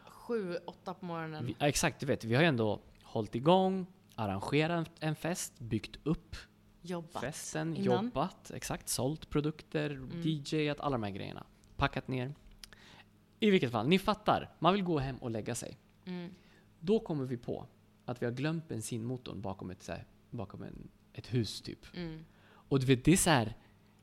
sju, 0.07 0.55
åtta 0.66 0.93
på 0.93 1.05
morgonen. 1.05 1.45
Vi, 1.45 1.55
exakt, 1.60 1.99
du 1.99 2.05
vet, 2.05 2.24
vi 2.24 2.36
har 2.36 2.41
ju 2.41 2.47
ändå 2.47 2.80
hållit 3.03 3.36
igång, 3.36 3.86
arrangerat 4.16 4.91
en 4.99 5.16
fest, 5.16 5.60
byggt 5.60 5.99
upp 6.03 6.36
Jobbat. 6.82 7.22
festen, 7.22 7.76
innan. 7.78 8.05
jobbat, 8.05 8.51
exakt, 8.51 8.89
sålt 8.89 9.30
produkter, 9.30 9.89
Mm. 9.89 10.22
DJat, 10.22 10.80
alla 10.80 10.91
de 10.93 11.03
här 11.03 11.12
grejerna. 11.12 11.45
Packat 11.76 12.07
ner. 12.07 12.34
I 13.39 13.49
vilket 13.49 13.72
fall, 13.72 13.88
ni 13.88 13.99
fattar. 13.99 14.49
Man 14.60 14.74
vill 14.74 14.84
gå 14.84 14.99
hem 14.99 15.18
och 15.18 15.32
lägga 15.32 15.55
sig. 15.55 15.78
Mm. 16.05 16.36
Då 16.80 16.99
kommer 16.99 17.26
vi 17.26 17.38
på 17.38 17.68
att 18.05 18.22
vi 18.22 18.26
har 18.26 18.34
glömt 18.34 18.68
bensinmotorn 18.68 19.41
bakom 19.41 19.70
ett, 19.70 19.88
här, 19.88 20.05
bakom 20.30 20.64
en, 20.64 20.89
ett 21.14 21.34
hus 21.34 21.62
typ. 21.62 21.95
Mm. 21.95 22.26
Och 22.70 22.80
du 22.80 22.86
vet, 22.86 23.05
det 23.05 23.13
är 23.13 23.17
så 23.17 23.30
här, 23.30 23.55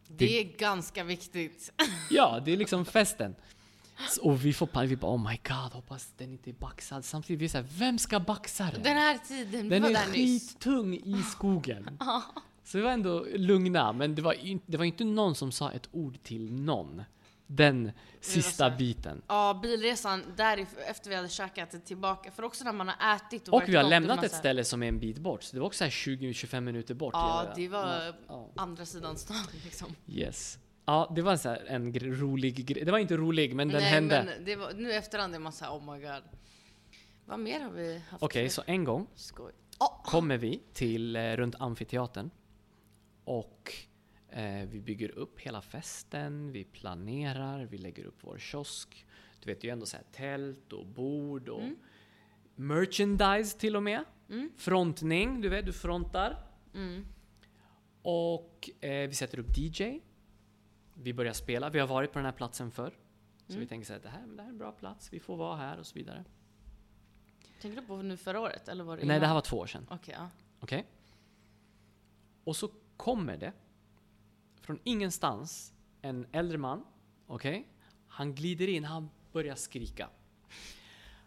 Det 0.09 0.41
är 0.41 0.45
ganska 0.59 1.05
viktigt. 1.05 1.73
ja, 2.11 2.41
det 2.45 2.53
är 2.53 2.57
liksom 2.57 2.85
festen. 2.85 3.35
Och 4.23 4.45
vi 4.45 4.53
får 4.53 4.67
panik, 4.67 4.91
vi 4.91 4.97
bara 4.97 5.12
oh 5.14 5.31
my 5.31 5.41
god, 5.49 5.73
hoppas 5.73 6.09
den 6.17 6.33
inte 6.33 6.51
är 6.51 6.55
baxad. 6.55 7.05
Samtidigt 7.05 7.41
vi 7.41 7.45
är 7.45 7.49
så 7.49 7.59
här, 7.59 7.67
vem 7.79 7.99
ska 7.99 8.21
baxa 8.21 8.71
den? 8.73 8.83
Den 8.83 8.97
här 8.97 9.19
tiden, 9.19 9.69
Den 9.69 9.83
var 9.83 9.91
är 9.91 9.95
där 9.95 10.12
nyss. 10.12 10.49
skittung 10.53 10.95
i 10.95 11.23
skogen. 11.33 11.99
Så 12.64 12.79
vi 12.79 12.85
var 12.85 12.91
ändå 12.91 13.27
lugna, 13.35 13.93
men 13.93 14.14
det 14.14 14.23
var, 14.23 14.35
ju- 14.35 14.59
det 14.67 14.77
var 14.77 14.85
inte 14.85 15.05
någon 15.05 15.35
som 15.35 15.53
sa 15.53 15.73
ett 15.73 15.89
ord 15.93 16.23
till 16.23 16.53
någon. 16.53 17.03
Den 17.47 17.92
sista 18.20 18.70
biten. 18.70 19.22
Ja, 19.28 19.59
bilresan 19.62 20.22
där 20.36 20.66
efter 20.88 21.11
vi 21.11 21.16
hade 21.16 21.28
käkat 21.28 21.86
tillbaka. 21.86 22.30
För 22.30 22.42
också 22.42 22.64
när 22.64 22.72
man 22.72 22.88
har 22.88 23.16
ätit 23.16 23.49
och, 23.49 23.55
Och 23.55 23.68
vi 23.68 23.76
har 23.76 23.84
lämnat 23.84 24.24
ett 24.24 24.32
ställe 24.32 24.64
som 24.64 24.82
är 24.82 24.88
en 24.88 24.99
bit 24.99 25.18
bort, 25.18 25.42
så 25.42 25.57
det 25.57 25.61
var 25.61 25.66
också 25.66 25.78
så 25.78 25.84
här 25.84 25.90
20-25 25.90 26.61
minuter 26.61 26.94
bort. 26.94 27.14
Ja, 27.14 27.53
det 27.57 27.68
var 27.68 28.14
Ja. 28.28 28.49
andra 28.57 28.86
sidan 28.86 29.16
stan 29.16 29.36
liksom. 29.64 29.94
Yes. 30.09 30.59
Ja, 30.84 31.12
det 31.16 31.22
var 31.22 31.36
så 31.36 31.57
en 31.66 31.94
rolig 31.94 32.66
grej. 32.66 32.84
Det 32.84 32.90
var 32.92 32.99
inte 32.99 33.16
rolig, 33.16 33.55
men 33.55 33.68
den 33.68 33.80
Nej, 33.82 33.90
hände. 33.90 34.22
men 34.36 34.44
det 34.44 34.57
var, 34.57 34.72
nu 34.72 34.92
efterhand 34.92 35.34
är 35.34 35.38
man 35.38 35.53
såhär, 35.53 35.72
oh 35.72 35.92
my 35.94 36.01
god. 36.03 36.22
Vad 37.24 37.38
mer 37.38 37.61
har 37.61 37.70
vi 37.70 38.03
haft? 38.11 38.22
Okej, 38.22 38.49
för 38.49 38.55
så 38.55 38.62
en 38.66 38.84
gång 38.84 39.07
skoj? 39.14 39.53
Oh, 39.78 40.03
kommer 40.05 40.36
vi 40.36 40.62
till 40.72 41.16
eh, 41.16 41.22
runt 41.22 41.55
amfiteatern 41.59 42.30
och 43.24 43.72
vi 44.68 44.81
bygger 44.85 45.09
upp 45.11 45.41
hela 45.41 45.62
festen, 45.62 46.53
vi 46.53 46.64
planerar, 46.64 47.64
vi 47.64 47.79
lägger 47.79 48.05
upp 48.05 48.18
vår 48.20 48.39
kiosk. 48.39 49.07
Du 49.41 49.47
vet 49.53 49.64
ju 49.64 49.70
ändå 49.70 49.87
så 49.87 49.97
här 49.97 50.05
tält 50.12 50.72
och 50.72 50.87
bord 50.87 51.49
och 51.49 51.62
merchandise 52.55 53.59
till 53.59 53.77
och 53.77 53.83
med. 53.83 54.05
Frontning, 54.57 55.41
du 55.41 55.49
vet, 55.49 55.66
du 55.66 55.72
frontar. 55.72 56.37
mm. 56.74 57.07
Och 58.03 58.70
eh, 58.81 59.09
vi 59.09 59.14
sätter 59.14 59.39
upp 59.39 59.59
DJ. 59.59 60.01
Vi 60.95 61.12
börjar 61.14 61.33
spela. 61.33 61.70
Vi 61.70 61.79
har 61.79 61.87
varit 61.87 62.12
på 62.12 62.18
den 62.18 62.24
här 62.27 62.33
platsen 62.33 62.70
förr. 62.70 62.93
Så 63.49 63.59
vi 63.59 63.66
tänker 63.66 63.87
så 63.87 63.93
här, 63.93 64.01
det 64.01 64.09
här, 64.09 64.27
det 64.27 64.43
här 64.43 64.49
är 64.49 64.53
en 64.53 64.59
bra 64.59 64.72
plats, 64.72 65.12
vi 65.12 65.20
får 65.20 65.37
vara 65.37 65.57
här 65.57 65.79
och 65.79 65.87
så 65.87 65.95
vidare. 65.95 66.24
Tänker 67.61 67.81
du 67.81 67.87
på 67.87 67.97
nu 68.03 68.16
förra 68.16 68.41
året? 68.41 68.68
Eller 68.68 68.85
var 68.85 68.97
det 68.97 69.03
Nej, 69.03 69.09
det 69.09 69.16
innan? 69.16 69.27
här 69.29 69.35
var 69.35 69.41
två 69.41 69.57
år 69.59 69.66
sedan. 69.66 69.87
Okej, 69.91 70.14
ja. 70.18 70.31
Okej? 70.61 70.87
Och 72.45 72.57
så 72.57 72.70
kommer 72.97 73.37
det 73.37 73.53
från 74.67 74.79
ingenstans 74.85 75.73
en 76.03 76.27
äldre 76.33 76.59
man. 76.59 76.85
Okej? 77.27 77.69
Han 78.09 78.35
glider 78.35 78.69
in, 78.69 78.85
han 78.85 79.11
börjar 79.33 79.55
skrika. 79.55 80.09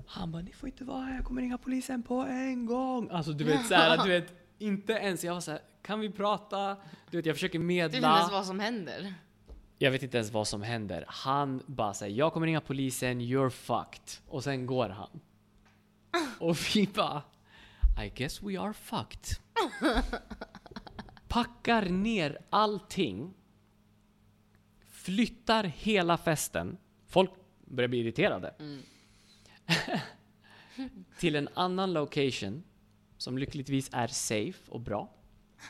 Han 0.08 0.32
bara, 0.32 0.42
ni 0.42 0.54
får 0.54 0.70
inte 0.70 0.84
vara 0.84 1.02
här, 1.02 1.16
jag 1.16 1.26
kommer 1.26 1.42
ringa 1.42 1.58
polisen 1.58 2.04
på 2.04 2.16
en 2.22 2.66
gång. 2.66 3.10
Alltså 3.12 3.32
du 3.32 3.44
vet 3.44 3.66
såhär, 3.68 4.04
du 4.04 4.10
vet, 4.10 4.34
inte 4.58 4.94
ens, 4.94 5.24
jag 5.24 5.34
var 5.34 5.42
såhär, 5.42 5.62
kan 5.82 6.00
vi 6.00 6.10
prata? 6.10 6.78
Du 7.12 7.18
vet, 7.18 7.26
jag 7.26 7.36
försöker 7.36 7.60
Du 7.60 7.68
vet 7.68 7.86
inte 7.86 7.96
medla. 7.98 8.18
ens 8.18 8.32
vad 8.32 8.46
som 8.46 8.60
händer. 8.60 9.14
Jag 9.78 9.92
vet 9.92 10.04
inte 10.04 10.18
ens 10.18 10.32
vad 10.32 10.48
som 10.48 10.62
händer. 10.62 11.06
Han 11.08 11.64
bara 11.66 11.94
säger 11.94 12.18
jag 12.18 12.34
kommer 12.34 12.48
ringa 12.48 12.62
polisen, 12.62 13.22
you're 13.22 13.50
fucked. 13.50 14.24
Och 14.28 14.44
sen 14.44 14.66
går 14.66 14.90
han. 14.90 15.20
Och 16.40 16.58
vi 16.76 16.88
bara, 16.96 17.22
I 18.06 18.10
guess 18.16 18.44
we 18.44 18.60
are 18.60 18.74
fucked. 18.74 19.38
Packar 21.30 21.86
ner 21.86 22.38
allting. 22.50 23.34
Flyttar 24.90 25.64
hela 25.64 26.18
festen. 26.18 26.78
Folk 27.08 27.32
börjar 27.66 27.88
bli 27.88 28.00
irriterade. 28.00 28.54
Till 31.20 31.36
en 31.36 31.50
annan 31.54 31.94
location. 31.94 32.64
Som 33.18 33.38
lyckligtvis 33.38 33.90
är 33.94 34.08
safe 34.08 34.72
och 34.72 34.80
bra. 34.80 35.10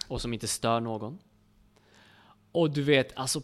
Och 0.07 0.21
som 0.21 0.33
inte 0.33 0.47
stör 0.47 0.79
någon. 0.79 1.19
Och 2.51 2.71
du 2.71 2.83
vet, 2.83 3.17
alltså 3.17 3.41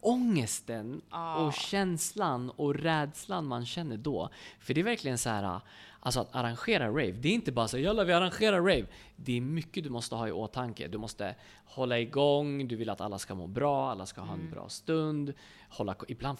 ångesten 0.00 1.02
och 1.36 1.54
känslan 1.54 2.50
och 2.50 2.74
rädslan 2.74 3.46
man 3.46 3.66
känner 3.66 3.96
då. 3.96 4.30
För 4.60 4.74
det 4.74 4.80
är 4.80 4.84
verkligen 4.84 5.18
så 5.18 5.30
här, 5.30 5.60
alltså 6.00 6.20
att 6.20 6.34
arrangera 6.34 6.88
rave, 6.88 7.12
det 7.12 7.28
är 7.28 7.32
inte 7.32 7.52
bara 7.52 7.68
så 7.68 7.78
jalla 7.78 8.04
vi 8.04 8.12
arrangerar 8.12 8.60
rave. 8.60 8.86
Det 9.16 9.36
är 9.36 9.40
mycket 9.40 9.84
du 9.84 9.90
måste 9.90 10.14
ha 10.14 10.28
i 10.28 10.32
åtanke. 10.32 10.88
Du 10.88 10.98
måste 10.98 11.34
hålla 11.64 11.98
igång, 11.98 12.68
du 12.68 12.76
vill 12.76 12.90
att 12.90 13.00
alla 13.00 13.18
ska 13.18 13.34
må 13.34 13.46
bra, 13.46 13.90
alla 13.90 14.06
ska 14.06 14.20
ha 14.20 14.34
en 14.34 14.50
bra 14.50 14.68
stund. 14.68 15.32
Hålla, 15.68 15.96
ibland, 16.08 16.38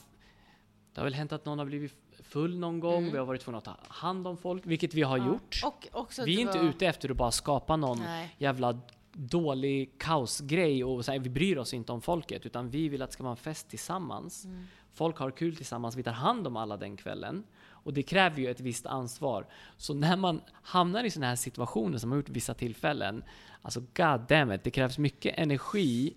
det 0.95 1.01
har 1.01 1.05
väl 1.05 1.15
hänt 1.15 1.33
att 1.33 1.45
någon 1.45 1.59
har 1.59 1.67
blivit 1.67 1.95
full 2.23 2.59
någon 2.59 2.81
gång, 2.81 3.13
vi 3.13 3.19
har 3.19 3.27
varit 3.27 3.41
tvungna 3.41 3.59
att 3.59 3.65
ta 3.65 3.77
hand 3.89 4.27
om 4.27 4.37
folk, 4.37 4.67
vilket 4.67 4.95
vi 4.95 5.03
har 5.03 5.19
gjort. 5.19 5.61
Också 5.93 6.23
att 6.23 6.29
Vi 6.29 6.37
är 6.37 6.41
inte 6.41 6.59
var... 6.59 6.65
ute 6.65 6.87
efter 6.87 7.11
att 7.11 7.17
bara 7.17 7.31
skapa 7.31 7.77
någon 7.77 7.99
Nej. 7.99 8.35
jävla 8.39 8.81
dålig 9.13 9.99
kaosgrej 9.99 10.85
och 10.85 11.05
så 11.05 11.13
här, 11.13 11.19
vi 11.19 11.31
bryr 11.31 11.59
oss 11.59 11.75
inte 11.75 11.93
om 11.93 12.01
folket 12.01 12.47
utan 12.47 12.71
vi 12.71 12.89
vill 12.89 13.03
att 13.03 13.11
det 13.11 13.15
ska 13.15 13.23
vara 13.23 13.31
en 13.31 13.37
fest 13.37 13.69
tillsammans. 13.69 14.45
Mm. 14.45 14.67
Folk 14.93 15.17
har 15.19 15.31
kul 15.31 15.57
tillsammans, 15.57 15.97
vi 15.97 16.03
tar 16.03 16.13
hand 16.13 16.47
om 16.47 16.57
alla 16.57 16.77
den 16.77 16.97
kvällen. 16.97 17.45
Och 17.83 17.93
det 17.93 18.03
kräver 18.03 18.39
ju 18.41 18.51
ett 18.51 18.61
visst 18.61 18.87
ansvar. 18.87 19.47
Så 19.77 19.95
när 19.95 20.17
man 20.17 20.41
hamnar 20.63 21.05
i 21.05 21.11
sådana 21.11 21.27
här 21.29 21.37
situationer 21.37 21.99
som 21.99 22.11
har 22.11 22.17
gjort 22.19 22.29
vissa 22.29 22.55
tillfällen, 22.55 23.25
alltså 23.63 23.81
god 23.81 24.21
damn 24.29 24.53
it, 24.53 24.65
det 24.65 24.71
krävs 24.71 24.99
mycket 24.99 25.39
energi 25.39 26.15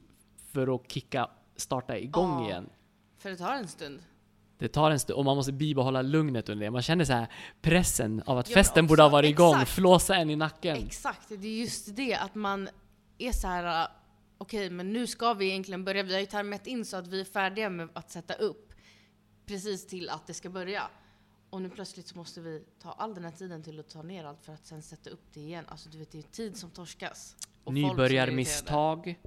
för 0.51 0.75
att 0.75 0.91
kicka, 0.91 1.29
starta 1.55 1.97
igång 1.97 2.39
Ja. 2.43 2.49
igen. 2.49 2.69
För 3.17 3.29
det 3.29 3.37
tar 3.37 3.53
en 3.53 3.67
stund. 3.67 4.03
Det 4.57 4.67
tar 4.67 4.91
en 4.91 4.99
stund 4.99 5.17
och 5.17 5.25
man 5.25 5.35
måste 5.35 5.51
bibehålla 5.51 6.01
lugnet 6.01 6.49
under 6.49 6.65
det. 6.65 6.71
Man 6.71 6.81
känner 6.81 7.05
så 7.05 7.13
här 7.13 7.27
pressen 7.61 8.23
av 8.25 8.37
att 8.37 8.49
Ja, 8.49 8.53
festen 8.53 8.83
också- 8.85 8.89
borde 8.89 9.01
ha 9.03 9.09
varit 9.09 9.29
igång, 9.29 9.53
exakt. 9.55 9.71
flåsa 9.71 10.15
en 10.15 10.29
i 10.29 10.35
nacken. 10.35 10.77
Exakt, 10.77 11.29
det 11.29 11.47
är 11.47 11.59
just 11.61 11.95
det 11.95 12.15
att 12.15 12.35
man 12.35 12.69
är 13.17 13.31
så 13.31 13.47
här. 13.47 13.87
okej 14.37 14.69
men 14.69 14.93
nu 14.93 15.07
ska 15.07 15.33
vi 15.33 15.45
egentligen 15.49 15.83
börja, 15.85 16.03
vi 16.03 16.13
har 16.13 16.19
ju 16.19 16.25
tajmat 16.25 16.67
in 16.67 16.85
så 16.85 16.97
att 16.97 17.07
vi 17.07 17.21
är 17.21 17.25
färdiga 17.25 17.69
med 17.69 17.89
att 17.93 18.11
sätta 18.11 18.33
upp 18.33 18.73
precis 19.45 19.87
till 19.87 20.09
att 20.09 20.27
det 20.27 20.33
ska 20.33 20.49
börja. 20.49 20.83
Och 21.53 21.61
nu 21.61 21.69
plötsligt 21.69 22.07
så 22.07 22.17
måste 22.17 22.41
vi 22.41 22.63
ta 22.81 22.91
all 22.91 23.13
den 23.15 23.23
här 23.23 23.31
tiden 23.31 23.63
till 23.63 23.79
att 23.79 23.89
ta 23.89 24.01
ner 24.01 24.23
allt 24.25 24.41
för 24.45 24.53
att 24.53 24.65
sen 24.65 24.81
sätta 24.81 25.09
upp 25.09 25.23
det 25.33 25.39
igen. 25.39 25.65
Alltså 25.67 25.89
du 25.89 25.97
vet, 25.97 26.11
det 26.11 26.17
är 26.17 26.21
tid 26.21 26.57
som 26.57 26.69
torskas. 26.69 27.35
Och. 27.63 27.73
Nybörjarmisstag. 27.73 29.19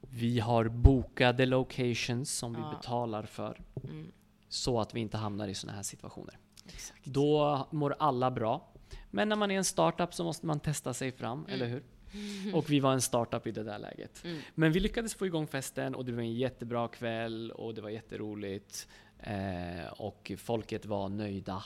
Vi 0.00 0.40
har 0.40 0.68
bokade 0.68 1.46
locations 1.46 2.32
som 2.38 2.54
Ja. 2.54 2.70
vi 2.70 2.76
betalar 2.76 3.22
för. 3.22 3.60
Mm, 3.84 4.12
Så 4.48 4.80
att 4.80 4.94
vi 4.94 5.00
inte 5.00 5.16
hamnar 5.16 5.48
i 5.48 5.54
sådana 5.54 5.76
här 5.76 5.82
situationer. 5.82 6.38
exakt. 6.66 7.04
Då 7.04 7.66
mår 7.70 7.96
alla 7.98 8.30
bra. 8.30 8.72
Men 9.10 9.28
när 9.28 9.36
man 9.36 9.50
är 9.50 9.56
en 9.58 9.64
startup 9.64 10.14
så 10.14 10.24
måste 10.24 10.46
man 10.46 10.60
testa 10.60 10.94
sig 10.94 11.12
fram, 11.12 11.46
eller 11.48 11.66
hur? 11.66 11.82
Och 12.54 12.70
vi 12.70 12.80
var 12.80 12.92
en 12.92 13.00
startup 13.02 13.46
i 13.46 13.50
det 13.52 13.62
där 13.62 13.78
läget. 13.78 14.24
Mm. 14.24 14.40
Men 14.54 14.72
vi 14.72 14.80
lyckades 14.80 15.14
få 15.14 15.26
igång 15.26 15.46
festen 15.46 15.94
och 15.94 16.04
det 16.04 16.12
var 16.12 16.22
en 16.22 16.34
jättebra 16.34 16.88
kväll 16.88 17.50
och 17.50 17.74
det 17.74 17.80
var 17.80 17.90
jätteroligt. 17.90 18.88
Eh, 19.26 19.86
och 19.86 20.32
folket 20.38 20.86
var 20.86 21.08
nöjda. 21.08 21.64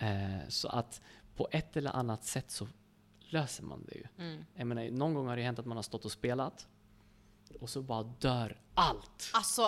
Eh, 0.00 0.48
så 0.48 0.68
att 0.68 1.00
på 1.36 1.48
ett 1.50 1.76
eller 1.76 1.90
annat 1.90 2.24
sätt 2.24 2.50
så 2.50 2.68
löser 3.20 3.64
man 3.64 3.84
det 3.88 3.94
ju. 3.94 4.04
Mm. 4.18 4.44
Jag 4.54 4.66
menar, 4.66 4.90
någon 4.90 5.14
gång 5.14 5.26
har 5.26 5.36
det 5.36 5.42
hänt 5.42 5.58
att 5.58 5.66
man 5.66 5.76
har 5.78 5.82
stått 5.82 6.04
och 6.04 6.12
spelat 6.12 6.66
och 7.60 7.70
så 7.70 7.82
bara 7.82 8.02
dör 8.02 8.60
allt. 8.74 9.30
Alltså 9.34 9.62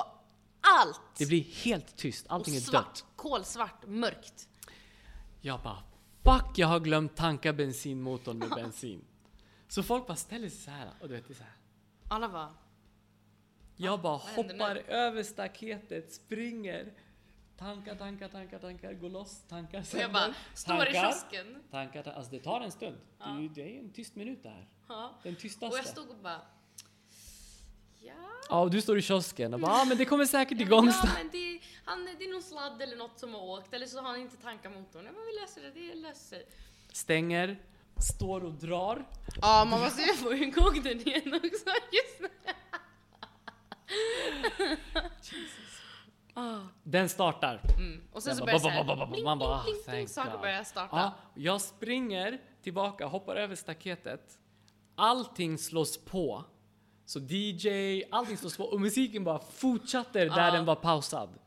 allt! 0.60 1.00
Det 1.18 1.26
blir 1.26 1.42
helt 1.42 1.96
tyst, 1.96 2.26
och 2.26 2.32
allting 2.32 2.56
är 2.56 2.60
svart, 2.60 2.84
dött. 2.84 3.04
kolsvart, 3.16 3.86
mörkt. 3.86 4.48
Jag 5.40 5.60
bara 5.62 5.82
fuck, 6.22 6.58
jag 6.58 6.68
har 6.68 6.80
glömt 6.80 7.16
tanka 7.16 7.52
bensinmotorn 7.52 8.38
med 8.38 8.48
bensin. 8.56 9.04
Så 9.68 9.82
folk 9.82 10.06
bara 10.06 10.16
ställer 10.16 10.48
sig 10.48 10.58
så 10.58 10.70
här 10.70 10.90
och 11.00 11.08
du 11.08 11.14
vet, 11.14 11.28
det 11.28 11.32
är 11.32 11.36
så 11.36 11.42
här. 11.42 11.56
Alla 12.08 12.28
bara, 12.28 12.54
Jag 13.76 14.00
bara 14.00 14.18
händer 14.18 14.54
hoppar 14.54 14.76
över 14.76 15.22
staketet, 15.22 16.12
springer, 16.12 16.92
tankar, 17.58 17.94
tankar, 17.94 18.28
tankar, 18.28 18.58
tankar, 18.58 18.92
går 18.92 19.10
loss, 19.10 19.42
tankar, 19.48 19.80
och 19.80 20.00
jag 20.00 20.12
bara 20.12 20.34
står 20.54 20.74
i 20.74 20.78
tankar, 20.92 21.12
kiosken. 21.12 21.46
Tankar, 21.70 22.02
tankar, 22.02 22.12
alltså 22.18 22.30
det 22.32 22.40
tar 22.40 22.60
en 22.60 22.72
stund. 22.72 22.96
Det, 23.18 23.24
är 23.24 23.48
det 23.54 23.76
är 23.76 23.80
en 23.80 23.92
tyst 23.92 24.14
minut 24.16 24.42
det 24.42 24.48
här. 24.48 24.68
Ja. 24.88 25.14
Den 25.22 25.34
Och 25.34 25.40
tystaste. 25.40 25.76
jag 25.76 25.86
stod 25.86 26.10
och 26.10 26.16
bara, 26.16 26.40
ja. 28.00 28.12
Ja, 28.48 28.60
och 28.60 28.70
du 28.70 28.80
står 28.80 28.98
i 28.98 29.02
kiosken 29.02 29.54
och 29.54 29.60
bara 29.60 29.72
ah, 29.72 29.84
men 29.84 29.96
det 29.98 30.04
kommer 30.04 30.24
säkert 30.24 30.60
igång 30.60 30.86
Ja, 30.88 31.08
men 31.16 31.30
det, 31.32 31.60
han, 31.84 32.04
det 32.18 32.24
är 32.24 32.32
någon 32.32 32.42
sladd 32.42 32.82
eller 32.82 32.96
något 32.96 33.18
som 33.18 33.34
har 33.34 33.42
åkt, 33.42 33.74
eller 33.74 33.86
så 33.86 34.00
har 34.00 34.08
han 34.10 34.20
inte 34.20 34.36
tankat 34.36 34.72
motorn. 34.72 35.04
Ja, 35.04 35.12
men 35.12 35.26
vi 35.26 35.40
löser 35.40 35.62
det, 35.62 35.70
det 35.88 35.94
löser. 35.94 36.42
Stänger, 36.92 37.58
står 37.96 38.44
och 38.44 38.52
drar. 38.52 39.04
Ja, 39.42 39.64
man 39.70 39.80
måste 39.80 40.02
ju 40.02 40.14
få 40.14 40.34
igång 40.34 40.82
den 40.82 41.00
igen 41.08 41.34
också 41.34 41.70
just 41.92 42.20
nu. 42.20 42.28
Ah, 46.34 46.58
Den 46.82 47.08
startar. 47.08 47.60
mm. 47.78 48.00
Och 48.12 48.22
sen 48.22 48.30
Den 48.30 48.36
så 48.36 48.44
bara, 48.44 48.46
börjar 48.46 48.58
det 48.58 48.60
såhär, 48.60 49.24
man 49.24 49.38
bara, 49.38 49.62
bling, 49.62 49.74
bling, 49.86 50.08
saker 50.08 50.38
börjar 50.38 50.64
starta. 50.64 50.96
Ja, 50.96 51.14
jag 51.34 51.60
springer 51.60 52.40
tillbaka, 52.62 53.06
hoppar 53.06 53.36
över 53.36 53.54
staketet. 53.54 54.38
Allting 54.94 55.58
slås 55.58 56.04
på. 56.04 56.44
Så 57.04 57.20
DJ, 57.20 58.02
allting 58.10 58.36
slås 58.36 58.56
på 58.56 58.64
och 58.64 58.80
musiken 58.80 59.24
bara 59.24 59.38
fortsätter 59.38 60.26
där 60.30 60.52
den 60.52 60.64
var 60.64 60.74
pausad. 60.74 61.38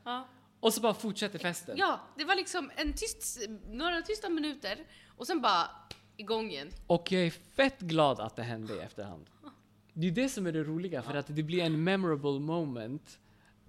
Och 0.60 0.74
så 0.74 0.82
bara 0.82 0.94
fortsätter 0.94 1.40
festen. 1.40 1.76
Ja, 1.78 2.00
det 2.18 2.24
var 2.26 2.36
liksom 2.36 2.72
en 2.76 2.94
tyst, 2.94 3.40
några 3.68 4.02
tysta 4.02 4.30
minuter 4.30 4.78
och 5.18 5.28
sen 5.28 5.42
bara 5.42 5.70
igång 6.18 6.50
igen. 6.52 6.70
Och 6.88 7.12
jag 7.12 7.22
är 7.26 7.32
fett 7.32 7.80
glad 7.80 8.20
att 8.20 8.36
det 8.36 8.44
hände 8.44 8.74
i 8.76 8.80
efterhand. 8.80 9.30
Det 9.94 10.08
är 10.08 10.12
det 10.12 10.30
som 10.30 10.48
är 10.48 10.52
det 10.52 10.64
roliga, 10.64 11.02
för 11.02 11.14
att 11.16 11.28
det 11.36 11.44
blir 11.44 11.64
en 11.64 11.84
memorable 11.84 12.40
moment. 12.40 13.20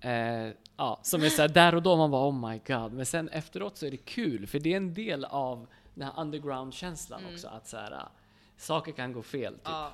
Eh, 0.01 0.53
ja, 0.76 1.01
som 1.03 1.22
är 1.22 1.28
såhär, 1.28 1.49
där 1.49 1.74
och 1.74 1.82
då 1.82 1.96
man 1.96 2.11
bara 2.11 2.28
oh 2.28 2.51
my 2.51 2.61
god. 2.66 2.92
Men 2.92 3.07
sen 3.07 3.28
efteråt 3.28 3.78
så 3.78 3.86
är 3.86 3.90
det 3.90 3.96
kul, 3.96 4.46
för 4.46 4.59
det 4.59 4.72
är 4.72 4.76
en 4.76 4.94
del 4.94 5.24
av 5.24 5.66
den 5.94 6.05
här 6.05 6.22
underground-känslan 6.22 7.22
också. 7.32 7.49
Att 7.49 7.68
såhär, 7.68 8.09
saker 8.57 8.92
kan 8.92 9.12
gå 9.12 9.22
fel. 9.22 9.55
Typ. 9.55 9.62
Ja. 9.64 9.92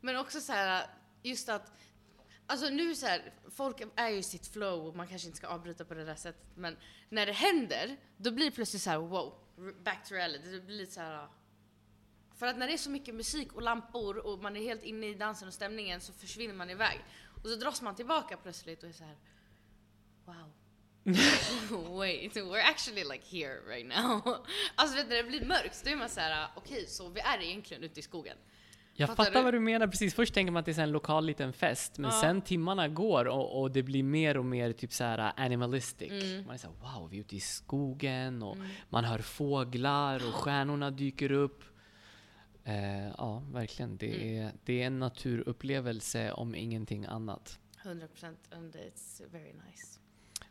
Men 0.00 0.16
också 0.16 0.40
så 0.40 0.52
här, 0.52 0.86
just 1.22 1.48
att 1.48 1.72
Alltså 2.46 2.68
nu 2.68 2.94
så 2.94 3.06
här, 3.06 3.32
folk 3.50 3.82
är 3.96 4.08
ju 4.08 4.16
i 4.16 4.22
sitt 4.22 4.46
flow, 4.46 4.96
man 4.96 5.06
kanske 5.06 5.26
inte 5.26 5.38
ska 5.38 5.46
avbryta 5.46 5.84
på 5.84 5.94
det 5.94 6.04
där 6.04 6.14
sättet, 6.14 6.50
men 6.54 6.76
när 7.08 7.26
det 7.26 7.32
händer, 7.32 7.96
då 8.16 8.30
blir 8.30 8.44
det 8.44 8.50
plötsligt 8.50 8.82
så 8.82 8.90
här: 8.90 8.98
wow, 8.98 9.34
back 9.84 10.08
to 10.08 10.14
reality. 10.14 10.50
Det 10.50 10.60
blir 10.60 10.76
lite 10.76 10.92
så 10.92 11.00
här. 11.00 11.28
För 12.36 12.46
att 12.46 12.58
när 12.58 12.66
det 12.66 12.72
är 12.72 12.78
så 12.78 12.90
mycket 12.90 13.14
musik 13.14 13.52
och 13.52 13.62
lampor 13.62 14.26
och 14.26 14.42
man 14.42 14.56
är 14.56 14.60
helt 14.60 14.82
inne 14.82 15.06
i 15.06 15.14
dansen 15.14 15.48
och 15.48 15.54
stämningen 15.54 16.00
så 16.00 16.12
försvinner 16.12 16.54
man 16.54 16.70
iväg. 16.70 17.00
Och 17.44 17.50
så 17.50 17.56
dras 17.56 17.82
man 17.82 17.94
tillbaka 17.94 18.36
plötsligt 18.36 18.82
och 18.82 18.88
är 18.88 18.92
så 18.92 19.04
här. 19.04 19.16
wow. 20.24 20.52
Wait, 21.98 22.34
we're 22.36 22.62
actually 22.62 23.04
like 23.04 23.24
here 23.36 23.60
right 23.68 23.86
now. 23.86 24.36
Alltså 24.74 24.96
vet 24.96 25.08
du, 25.10 25.16
när 25.16 25.22
det 25.22 25.28
blir 25.28 25.46
mörkt, 25.46 25.84
då 25.84 25.90
är 25.90 25.96
man 25.96 26.08
så 26.08 26.20
här: 26.20 26.48
okej, 26.56 26.72
okay, 26.72 26.86
så 26.86 27.08
vi 27.08 27.20
är 27.20 27.42
egentligen 27.42 27.82
ute 27.82 28.00
i 28.00 28.02
skogen. 28.02 28.36
Jag 28.96 29.08
Fattar 29.08 29.24
fattar, 29.24 29.38
du? 29.38 29.44
vad 29.44 29.54
du 29.54 29.60
menar 29.60 29.86
precis. 29.86 30.14
Först 30.14 30.34
tänker 30.34 30.52
man 30.52 30.60
att 30.60 30.64
det 30.66 30.72
är 30.72 30.74
så 30.74 30.80
en 30.80 30.92
lokal 30.92 31.26
liten 31.26 31.52
fest, 31.52 31.98
men 31.98 32.10
Ja. 32.10 32.20
sen 32.20 32.42
timmarna 32.42 32.88
går 32.88 33.24
och, 33.24 33.60
och 33.60 33.70
det 33.70 33.82
blir 33.82 34.02
mer 34.02 34.36
och 34.36 34.44
mer 34.44 34.72
typ 34.72 34.92
så 34.92 35.04
här 35.04 35.32
animalistic. 35.36 36.10
Mm. 36.10 36.46
Man 36.46 36.54
är 36.54 36.58
så 36.58 36.66
här, 36.66 36.74
wow, 36.98 37.10
vi 37.10 37.16
är 37.16 37.20
ute 37.20 37.36
i 37.36 37.40
skogen 37.40 38.42
och 38.42 38.56
man 38.90 39.04
hör 39.04 39.18
fåglar 39.18 40.28
och 40.28 40.34
stjärnorna 40.34 40.90
dyker 40.90 41.32
upp. 41.32 41.62
Eh, 42.64 43.08
ja, 43.08 43.42
verkligen. 43.52 43.96
Det, 43.96 44.14
Mm. 44.16 44.46
är, 44.46 44.52
det 44.64 44.82
är 44.82 44.86
en 44.86 44.98
naturupplevelse 44.98 46.32
om 46.32 46.54
ingenting 46.54 47.04
annat. 47.04 47.58
100% 47.82 48.34
and 48.50 48.76
it's 48.76 49.22
very 49.30 49.52
nice. 49.52 50.00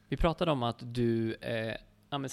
Vi 0.08 0.18
pratade 0.18 0.52
om 0.52 0.64
att 0.64 0.94
du 0.94 1.34
eh, 1.36 1.76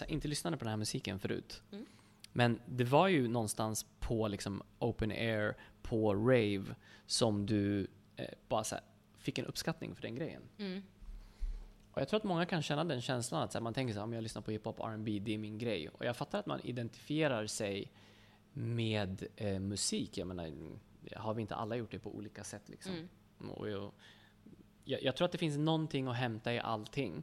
inte 0.09 0.29
lyssnade 0.29 0.57
på 0.57 0.65
den 0.65 0.71
här 0.71 0.77
musiken 0.77 1.19
förut. 1.19 1.63
Mm. 1.73 1.87
Men 2.33 2.61
det 2.67 2.85
var 2.85 3.09
ju 3.09 3.29
någonstans 3.29 3.87
på 4.01 4.29
liksom 4.29 4.63
open 4.79 5.11
air, 5.11 5.57
på 5.83 6.15
rave, 6.15 6.65
som 7.07 7.47
du 7.47 7.87
eh, 8.17 8.27
bara 8.49 8.65
här, 8.71 8.81
fick 9.19 9.39
en 9.39 9.47
uppskattning 9.47 9.95
för 9.95 10.03
den 10.03 10.15
grejen. 10.15 10.43
Mm. 10.59 10.83
Och 11.93 12.01
jag 12.01 12.09
tror 12.09 12.17
att 12.21 12.25
många 12.25 12.47
kan 12.47 12.63
känna 12.63 12.85
den 12.85 13.01
känslan 13.01 13.43
att 13.43 13.55
här, 13.55 13.61
man 13.61 13.75
tänker 13.75 13.95
så 13.95 14.01
här, 14.01 14.05
om 14.05 14.13
jag 14.13 14.23
lyssnar 14.23 14.43
på 14.43 14.51
hiphop, 14.51 14.81
R&B, 14.81 15.19
det 15.25 15.35
är 15.35 15.39
min 15.39 15.59
grej. 15.59 15.89
Och 15.89 16.05
jag 16.05 16.17
fattar 16.17 16.39
att 16.39 16.47
man 16.47 16.61
identifierar 16.61 17.47
sig 17.47 17.93
med 18.53 19.27
eh, 19.37 19.59
musik. 19.61 20.19
Jag 20.19 20.29
menar, 20.29 20.53
har 21.17 21.35
vi 21.35 21.41
inte 21.43 21.55
alla 21.55 21.77
gjort 21.77 21.91
det 21.91 21.99
på 21.99 22.15
olika 22.15 22.45
sätt 22.45 22.69
liksom? 22.69 22.93
Mm. 22.93 23.51
Och 23.51 23.71
jag, 23.71 23.93
jag, 24.85 25.03
jag 25.03 25.17
tror 25.17 25.25
att 25.25 25.33
det 25.33 25.39
finns 25.39 25.57
någonting 25.59 26.07
att 26.07 26.17
hämta 26.17 26.55
i 26.55 26.59
allting. 26.59 27.23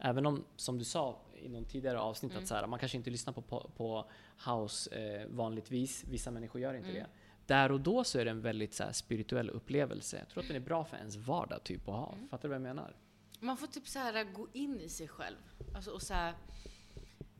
Även 0.00 0.26
om, 0.26 0.44
som 0.56 0.78
du 0.78 0.84
sa 0.84 1.20
i 1.42 1.48
någon 1.48 1.64
tidigare 1.64 1.98
avsnitt, 2.00 2.32
Mm. 2.32 2.42
att 2.42 2.48
så 2.48 2.54
här, 2.54 2.66
man 2.66 2.78
kanske 2.78 2.98
inte 2.98 3.10
lyssnar 3.10 3.32
på, 3.32 3.42
på, 3.42 3.70
på 3.76 4.06
house 4.50 4.90
eh, 4.94 5.26
vanligtvis. 5.28 6.04
Vissa 6.10 6.30
människor 6.30 6.60
gör 6.60 6.74
inte 6.74 6.88
Mm. 6.90 7.02
det. 7.02 7.08
Där 7.46 7.72
och 7.72 7.80
då 7.80 8.04
så 8.04 8.18
är 8.18 8.24
det 8.24 8.30
en 8.30 8.40
väldigt 8.40 8.74
så 8.74 8.84
här, 8.84 8.92
spirituell 8.92 9.50
upplevelse. 9.50 10.18
Jag 10.18 10.28
tror 10.28 10.42
att 10.42 10.46
den 10.48 10.56
är 10.56 10.60
bra 10.60 10.84
för 10.84 10.96
ens 10.96 11.16
vardag 11.16 11.64
typ 11.64 11.88
att 11.88 11.94
ha. 11.94 12.12
Mm. 12.12 12.28
Fattar 12.28 12.42
du 12.42 12.48
vad 12.48 12.54
jag 12.56 12.62
menar? 12.62 12.96
Man 13.40 13.56
får 13.56 13.66
typ 13.66 13.88
så 13.88 13.98
här 13.98 14.24
gå 14.32 14.48
in 14.52 14.80
i 14.80 14.88
sig 14.88 15.08
själv. 15.08 15.36
Alltså, 15.74 15.90
och 15.90 16.02
så 16.02 16.14
här, 16.14 16.34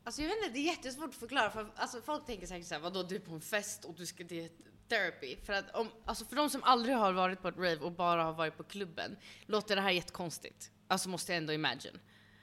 alltså 0.05 0.23
jag 0.23 0.29
vet 0.29 0.37
inte, 0.37 0.49
det 0.49 0.59
är 0.59 0.71
jättesvårt 0.77 1.09
att 1.09 1.15
förklara. 1.15 1.51
För 1.51 1.73
alltså, 1.77 2.01
folk 2.01 2.27
tänker 2.27 2.47
säkert 2.47 2.67
såhär, 2.67 2.81
vadå 2.81 3.03
du 3.03 3.17
är 3.17 3.21
på 3.21 3.33
en 3.33 3.41
fest 3.41 3.85
och 3.85 3.95
du 3.95 4.07
ska 4.07 4.25
till 4.25 4.49
therapy. 4.89 5.37
För 5.37 5.53
att 5.53 5.75
om, 5.75 5.89
alltså 6.05 6.25
för 6.25 6.37
de 6.37 6.51
som 6.51 6.63
aldrig 6.63 6.97
har 6.97 7.13
varit 7.13 7.43
på 7.43 7.49
ett 7.49 7.57
rave 7.57 7.77
och 7.77 7.93
bara 7.93 8.25
har 8.25 8.33
varit 8.33 8.57
på 8.57 8.65
klubben, 8.65 9.17
låter 9.47 9.77
det 9.77 9.83
här 9.83 9.91
jättekonstigt. 9.91 10.71
Alltså 10.89 11.09
måste 11.09 11.33
jag 11.33 11.39
ändå 11.39 11.53
imagine. 11.53 12.01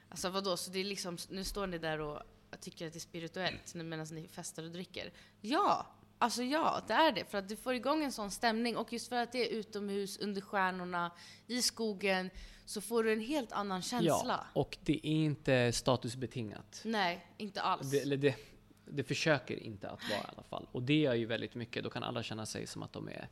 Alltså 0.08 0.28
vadå, 0.28 0.56
så 0.56 0.70
det 0.70 0.78
är 0.78 0.84
liksom, 0.84 1.18
nu 1.28 1.44
står 1.44 1.66
ni 1.66 1.78
där 1.78 2.00
och 2.00 2.22
tycker 2.60 2.86
att 2.86 2.92
det 2.92 2.98
är 2.98 3.00
spirituellt 3.00 3.74
medan 3.74 4.06
ni 4.12 4.28
festar 4.28 4.62
och 4.62 4.70
dricker. 4.70 5.12
Ja! 5.40 5.86
Alltså 6.18 6.42
ja, 6.42 6.82
det 6.86 6.94
är 6.94 7.12
det. 7.12 7.24
För 7.24 7.38
att 7.38 7.48
du 7.48 7.56
får 7.56 7.74
igång 7.74 8.04
en 8.04 8.12
sån 8.12 8.30
stämning 8.30 8.76
och 8.76 8.92
just 8.92 9.08
för 9.08 9.16
att 9.16 9.32
det 9.32 9.50
är 9.50 9.58
utomhus, 9.58 10.18
under 10.18 10.40
stjärnorna, 10.40 11.10
i 11.46 11.62
skogen, 11.62 12.30
så 12.64 12.80
får 12.80 13.04
du 13.04 13.12
en 13.12 13.20
helt 13.20 13.52
annan 13.52 13.82
känsla. 13.82 14.24
Ja, 14.26 14.46
och 14.52 14.78
det 14.84 15.06
är 15.06 15.10
inte 15.10 15.72
statusbetingat. 15.72 16.82
Nej, 16.84 17.26
inte 17.36 17.62
alls. 17.62 17.90
Det, 17.90 18.00
eller 18.00 18.16
det, 18.16 18.36
det 18.84 19.04
försöker 19.04 19.56
inte 19.56 19.90
att 19.90 20.10
vara 20.10 20.20
i 20.20 20.24
alla 20.32 20.42
fall. 20.42 20.68
Och 20.72 20.82
det 20.82 21.00
gör 21.00 21.14
ju 21.14 21.26
väldigt 21.26 21.54
mycket. 21.54 21.84
Då 21.84 21.90
kan 21.90 22.02
alla 22.02 22.22
känna 22.22 22.46
sig 22.46 22.66
som 22.66 22.82
att 22.82 22.92
de 22.92 23.08
är 23.08 23.28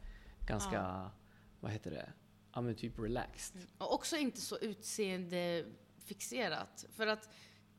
ganska, 0.47 1.11
vad 1.61 1.73
heter 1.73 1.91
det, 1.91 2.13
ja 2.55 2.61
men 2.61 2.75
typ 2.75 2.99
relaxed. 2.99 3.67
Och 3.79 3.95
också 3.95 4.17
inte 4.17 4.41
så 4.41 4.59
utseendefixerat. 4.59 6.87
För 6.93 7.07
att 7.07 7.29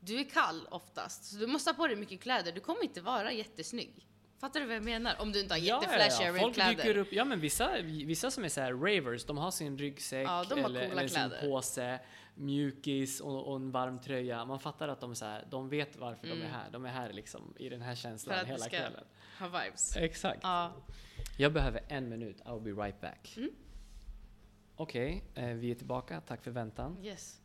du 0.00 0.20
är 0.20 0.24
kall 0.24 0.66
oftast, 0.70 1.24
så 1.24 1.36
du 1.36 1.46
måste 1.46 1.70
ha 1.70 1.74
på 1.74 1.86
dig 1.86 1.96
mycket 1.96 2.20
kläder. 2.20 2.52
Du 2.52 2.60
kommer 2.60 2.84
inte 2.84 3.00
vara 3.00 3.32
jättesnygg. 3.32 4.08
Fattar 4.42 4.60
du 4.60 4.66
vad 4.66 4.76
jag 4.76 4.84
menar? 4.84 5.16
Om 5.18 5.32
du 5.32 5.40
inte 5.40 5.54
har 5.54 5.58
jätteflashiga 5.58 6.34
Folk 6.34 6.54
dyker 6.68 6.96
upp, 6.96 7.12
ja 7.12 7.24
men 7.24 7.40
vissa, 7.40 7.82
vissa 7.82 8.30
som 8.30 8.44
är 8.44 8.48
så 8.48 8.60
här 8.60 8.72
ravers, 8.72 9.24
de 9.24 9.38
har 9.38 9.50
sin 9.50 9.78
ryggsäck 9.78 10.26
Ja, 10.26 10.44
de 10.48 10.60
har 10.62 10.70
eller, 10.70 10.80
eller 10.80 11.08
sin 11.08 11.16
kläder. 11.16 11.40
påse, 11.48 11.98
mjukis 12.34 13.20
och, 13.20 13.48
och 13.48 13.56
en 13.56 13.70
varm 13.70 13.98
tröja. 14.00 14.44
Man 14.44 14.60
fattar 14.60 14.88
att 14.88 15.00
de, 15.00 15.10
är 15.10 15.14
så 15.14 15.24
här, 15.24 15.46
de 15.50 15.68
vet 15.68 15.96
varför 15.96 16.26
de 16.26 16.42
är 16.42 16.48
här. 16.48 16.70
De 16.70 16.84
är 16.84 16.88
här 16.90 17.12
liksom 17.12 17.54
i 17.58 17.68
den 17.68 17.82
här 17.82 17.94
känslan 17.94 18.34
Mm. 18.34 18.46
För 18.46 18.54
att 18.54 18.60
hela 18.60 18.68
ska- 18.68 18.76
kvällen. 18.90 19.04
Ha 19.38 19.60
vibes. 19.64 19.96
Exakt. 19.96 20.40
Ja. 20.42 20.72
Jag 21.38 21.52
behöver 21.52 21.80
en 21.88 22.08
minut, 22.08 22.42
I'll 22.44 22.60
be 22.60 22.70
right 22.84 23.00
back. 23.00 23.34
Mm. 23.36 23.50
Okej, 24.76 25.24
eh, 25.34 25.46
vi 25.46 25.70
är 25.70 25.74
tillbaka. 25.74 26.20
Tack 26.20 26.42
för 26.44 26.50
väntan. 26.50 26.96
Yes. 27.02 27.40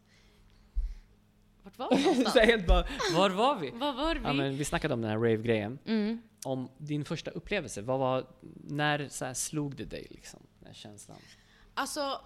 Vart 1.63 1.77
var 1.77 1.95
vi 1.95 2.03
någonstans? 2.03 2.65
Bara, 2.67 2.85
var 3.15 3.29
var 3.29 3.55
vi? 3.59 3.69
Var 3.71 3.93
var 3.93 4.15
vi? 4.15 4.21
Ja, 4.23 4.33
men 4.33 4.57
vi 4.57 4.65
snackade 4.65 4.93
om 4.93 5.01
den 5.01 5.11
här 5.11 5.17
rave-grejen. 5.17 5.79
mm. 5.85 6.21
Om 6.47 6.69
din 6.77 7.05
första 7.05 7.31
upplevelse, 7.31 7.81
vad 7.81 7.99
var, 7.99 8.27
när 8.63 9.07
så 9.09 9.33
slog 9.33 9.75
det 9.75 9.85
dig 9.85 10.07
liksom? 10.09 10.39
Den 10.59 10.67
här 10.67 10.73
känslan? 10.73 11.17
Alltså, 11.73 12.21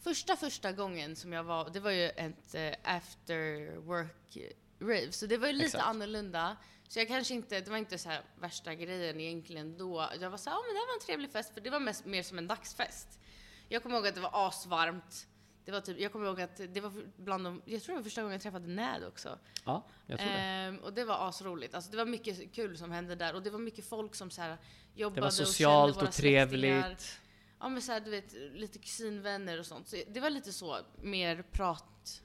första 0.00 0.36
första 0.36 0.72
gången 0.72 1.16
som 1.16 1.32
jag 1.32 1.44
var, 1.44 1.70
det 1.70 1.80
var 1.80 1.90
ju 1.90 2.08
ett 2.08 2.54
eh, 2.54 2.72
after 2.82 3.76
work 3.76 4.38
rave, 4.80 5.12
så 5.12 5.26
det 5.26 5.36
var 5.36 5.46
ju 5.46 5.52
lite 5.52 5.66
Exakt. 5.66 5.84
annorlunda. 5.84 6.56
Så 6.88 6.98
jag 6.98 7.08
kanske 7.08 7.34
inte, 7.34 7.60
det 7.60 7.70
var 7.70 7.76
inte 7.76 7.98
så 7.98 8.08
här 8.08 8.22
värsta 8.40 8.74
grejen 8.74 9.20
egentligen 9.20 9.78
då. 9.78 10.08
Jag 10.20 10.30
var 10.30 10.38
så 10.38 10.50
här, 10.50 10.56
ja 10.56 10.62
men 10.66 10.74
det 10.74 10.80
här 10.80 10.86
var 10.86 10.94
en 10.94 11.06
trevlig 11.06 11.30
fest, 11.30 11.54
för 11.54 11.60
det 11.60 11.70
var 11.70 11.80
mest, 11.80 12.04
mer 12.04 12.22
som 12.22 12.38
en 12.38 12.46
dagsfest. 12.46 13.20
Jag 13.68 13.82
kommer 13.82 13.96
ihåg 13.96 14.06
att 14.06 14.14
det 14.14 14.20
var 14.20 14.46
asvarmt. 14.48 15.26
Det 15.64 15.72
var 15.72 15.80
typ, 15.80 16.00
jag 16.00 16.12
kommer 16.12 16.26
ihåg 16.26 16.40
att 16.40 16.60
det 16.68 16.80
var 16.80 16.92
bland 17.16 17.44
de, 17.44 17.62
jag 17.64 17.82
tror 17.82 17.94
det 17.94 17.98
var 17.98 18.04
första 18.04 18.22
gången 18.22 18.32
jag 18.32 18.42
träffade 18.42 18.66
Näd 18.68 19.04
också. 19.04 19.38
Ja, 19.64 19.86
jag 20.06 20.18
tror 20.18 20.28
det. 20.30 20.34
Ehm, 20.38 20.78
och 20.78 20.92
det 20.92 21.04
var 21.04 21.28
asroligt. 21.28 21.74
Alltså 21.74 21.90
det 21.90 21.96
var 21.96 22.04
mycket 22.04 22.52
kul 22.52 22.78
som 22.78 22.90
hände 22.90 23.14
där 23.14 23.34
och 23.34 23.42
det 23.42 23.50
var 23.50 23.58
mycket 23.58 23.84
folk 23.88 24.14
som 24.14 24.30
så 24.30 24.42
här 24.42 24.58
jobbade 24.94 25.16
Det 25.16 25.20
var 25.20 25.28
och 25.28 25.32
socialt 25.34 25.96
våra 25.96 26.06
och 26.06 26.12
trevligt. 26.12 26.60
släktingar. 26.60 26.96
Ja 27.60 27.68
men 27.68 27.82
såhär 27.82 28.00
du 28.00 28.10
vet, 28.10 28.32
lite 28.54 28.78
kusinvänner 28.78 29.58
och 29.58 29.66
sånt. 29.66 29.88
Så 29.88 29.96
det 30.08 30.20
var 30.20 30.30
lite 30.30 30.52
så, 30.52 30.78
mer 31.02 31.42
prat... 31.42 32.22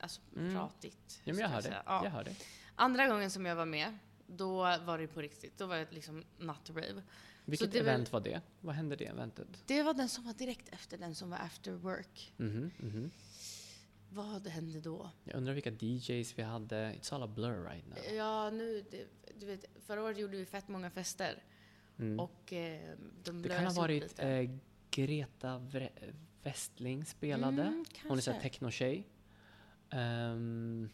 Alltså 0.00 0.20
Mm. 0.36 0.54
pratigt. 0.54 1.20
Ja, 1.24 1.32
men 1.32 1.42
jag 1.42 1.48
hör 1.48 1.62
det. 1.62 1.82
Ja. 1.86 2.00
Jag 2.04 2.10
hör 2.10 2.24
det. 2.24 2.34
Andra 2.74 3.06
gången 3.08 3.30
som 3.30 3.46
jag 3.46 3.56
var 3.56 3.66
med, 3.66 3.98
då 4.26 4.56
var 4.62 4.98
det 4.98 5.06
på 5.06 5.20
riktigt. 5.20 5.58
Då 5.58 5.66
var 5.66 5.76
det 5.76 5.86
liksom 5.92 6.24
nattrave. 6.38 7.02
Vilket 7.44 7.72
det 7.72 7.78
event 7.78 8.12
var 8.12 8.20
det? 8.20 8.40
Vad 8.60 8.74
hände 8.74 8.96
det 8.96 9.06
eventet? 9.06 9.48
Det 9.66 9.82
var 9.82 9.94
den 9.94 10.08
som 10.08 10.24
var 10.24 10.32
direkt 10.32 10.68
efter 10.68 10.98
den 10.98 11.14
som 11.14 11.30
var 11.30 11.38
after 11.38 11.72
work. 11.72 12.32
Mhm, 12.36 12.70
mhm. 12.78 13.10
Vad 14.10 14.46
hände 14.46 14.80
då? 14.80 15.10
Jag 15.24 15.34
undrar 15.36 15.52
vilka 15.54 15.70
DJs 15.70 16.38
vi 16.38 16.42
hade. 16.42 16.92
It's 16.92 17.14
all 17.14 17.22
a 17.22 17.26
blur 17.26 17.64
right 17.64 17.86
now. 17.88 17.98
Ja, 18.16 18.50
nu, 18.50 18.84
det, 18.90 19.06
du 19.40 19.46
vet, 19.46 19.64
förra 19.86 20.02
året 20.02 20.18
gjorde 20.18 20.36
vi 20.36 20.46
fett 20.46 20.68
många 20.68 20.90
fester. 20.90 21.42
Mm. 21.98 22.20
Och 22.20 22.52
eh, 22.52 22.94
de 23.24 23.42
Det 23.42 23.48
kan 23.48 23.66
ha 23.66 23.72
varit 23.72 24.18
eh, 24.18 24.50
Greta 24.90 25.58
Vre- 25.58 26.14
Westling 26.42 27.04
spelade. 27.04 27.62
Mm, 27.62 27.84
Hon 28.08 28.18
är 28.18 28.22
såhär 28.22 28.40
techno-tjej. 28.40 29.08
Ehm, 29.90 30.90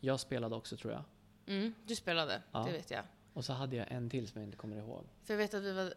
jag 0.00 0.20
spelade 0.20 0.54
också 0.56 0.76
tror 0.76 0.92
jag. 0.92 1.04
Mm, 1.46 1.74
du 1.86 1.94
spelade, 1.94 2.42
Ja. 2.52 2.64
det 2.64 2.72
vet 2.72 2.90
jag. 2.90 3.04
Och 3.34 3.44
så 3.44 3.52
hade 3.52 3.76
jag 3.76 3.86
en 3.92 4.10
till 4.10 4.28
som 4.28 4.40
jag 4.40 4.48
inte 4.48 4.56
kommer 4.56 4.76
ihåg. 4.76 5.04
För 5.24 5.34
jag 5.34 5.38
vet 5.38 5.54
att 5.54 5.62
vi 5.62 5.72
var... 5.72 5.92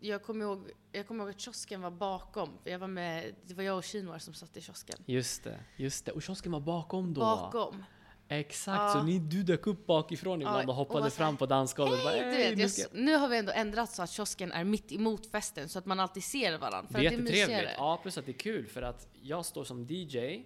Jag 0.00 0.22
kommer 0.22 0.44
ihåg, 0.44 0.70
jag 0.92 1.06
kommer 1.06 1.24
ihåg 1.24 1.30
att 1.34 1.40
kiosken 1.40 1.80
var 1.82 1.90
bakom. 1.90 2.58
För 2.62 2.70
Jag 2.70 2.78
var 2.78 2.88
med, 2.88 3.34
det 3.46 3.54
var 3.54 3.62
jag 3.62 3.76
och 3.78 3.84
Shinwar 3.84 4.18
som 4.18 4.34
satt 4.34 4.56
i 4.56 4.60
kiosken. 4.60 4.98
Just 5.06 5.44
det, 5.44 5.58
just 5.76 6.04
det. 6.04 6.12
Och 6.12 6.22
kiosken 6.22 6.52
var 6.52 6.60
bakom 6.60 7.14
då. 7.14 7.20
Bakom. 7.20 7.84
Exakt, 8.28 8.78
Ja. 8.80 8.88
så 8.92 9.02
ni, 9.02 9.18
du 9.18 9.42
dök 9.42 9.66
upp 9.66 9.86
bakifrån 9.86 10.42
ibland 10.42 10.62
Ja, 10.64 10.68
och 10.68 10.74
hoppade 10.74 10.98
och 10.98 11.04
här, 11.04 11.10
fram 11.10 11.36
på 11.36 11.46
dansgolvet. 11.46 12.04
bara, 12.04 12.12
Hej, 12.14 12.20
du 12.30 12.36
"Hej, 12.36 12.54
vet, 12.54 12.92
nu 12.92 13.10
jag, 13.10 13.18
har 13.18 13.28
vi 13.28 13.38
ändå 13.38 13.52
ändrat 13.52 13.90
så 13.92 14.02
att 14.02 14.10
kiosken 14.10 14.52
är 14.52 14.64
mitt 14.64 14.92
emot 14.92 15.26
festen 15.26 15.68
så 15.68 15.78
att 15.78 15.86
man 15.86 16.00
alltid 16.00 16.24
ser 16.24 16.58
varandra. 16.58 16.92
För 16.92 16.98
Det 17.00 17.06
är 17.06 17.18
att 17.18 17.24
det 17.26 17.30
är 17.32 17.36
jättetrevligt. 17.36 17.74
Ja, 17.78 17.98
plus 18.02 18.18
att 18.18 18.26
det 18.26 18.30
är 18.32 18.38
kul 18.38 18.66
för 18.66 18.82
att 18.82 19.08
jag 19.22 19.44
står 19.46 19.64
som 19.64 19.86
DJ 19.90 20.44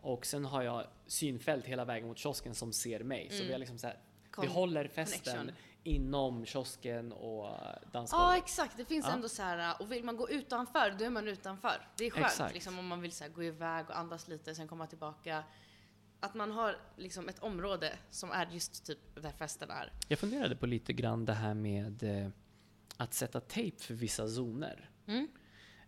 Och 0.00 0.26
sen 0.26 0.44
har 0.44 0.62
jag 0.62 0.84
synfält 1.06 1.66
hela 1.66 1.84
vägen 1.84 2.08
mot 2.08 2.18
kiosken 2.18 2.54
som 2.54 2.72
ser 2.72 3.00
mig. 3.04 3.28
Så 3.30 3.44
vi 3.44 3.52
har 3.52 3.58
liksom 3.58 3.78
så 3.78 3.86
här, 3.86 3.98
vi 4.40 4.46
håller 4.46 4.88
festen 4.88 5.20
connection. 5.34 5.50
inom 5.82 6.46
kiosken 6.46 7.12
och 7.12 7.46
eh, 7.48 7.52
Ja, 7.62 7.78
dansgolvet. 7.92 8.38
exakt. 8.44 8.76
Det 8.76 8.84
finns 8.84 9.06
Ja. 9.06 9.12
ändå 9.12 9.28
så 9.28 9.42
här, 9.42 9.74
och 9.82 9.92
vill 9.92 10.04
man 10.04 10.16
gå 10.16 10.30
utanför, 10.30 10.94
då 10.98 11.04
är 11.04 11.10
man 11.10 11.28
utanför. 11.28 11.88
Det 11.96 12.06
är 12.06 12.10
skönt 12.10 12.54
liksom, 12.54 12.78
om 12.78 12.86
man 12.86 13.00
vill 13.00 13.12
så 13.12 13.24
här, 13.24 13.30
gå 13.30 13.42
iväg 13.42 13.86
och 13.90 13.98
andas 13.98 14.28
lite, 14.28 14.54
sen 14.54 14.68
komma 14.68 14.86
tillbaka. 14.86 15.44
Att 16.20 16.34
man 16.34 16.50
har 16.50 16.76
liksom 16.96 17.28
ett 17.28 17.38
område 17.38 17.98
som 18.10 18.30
är 18.30 18.46
just 18.46 18.86
typ 18.86 18.98
där 19.22 19.32
festen 19.32 19.70
är. 19.70 19.92
Jag 20.08 20.18
funderade 20.18 20.56
på 20.56 20.66
lite 20.66 20.92
grann 20.92 21.24
det 21.24 21.32
här 21.34 21.54
med 21.54 22.02
eh, 22.02 22.28
att 22.96 23.14
sätta 23.14 23.40
tejp 23.40 23.78
för 23.82 23.94
vissa 23.94 24.28
zoner. 24.28 24.90
Mm. 25.06 25.28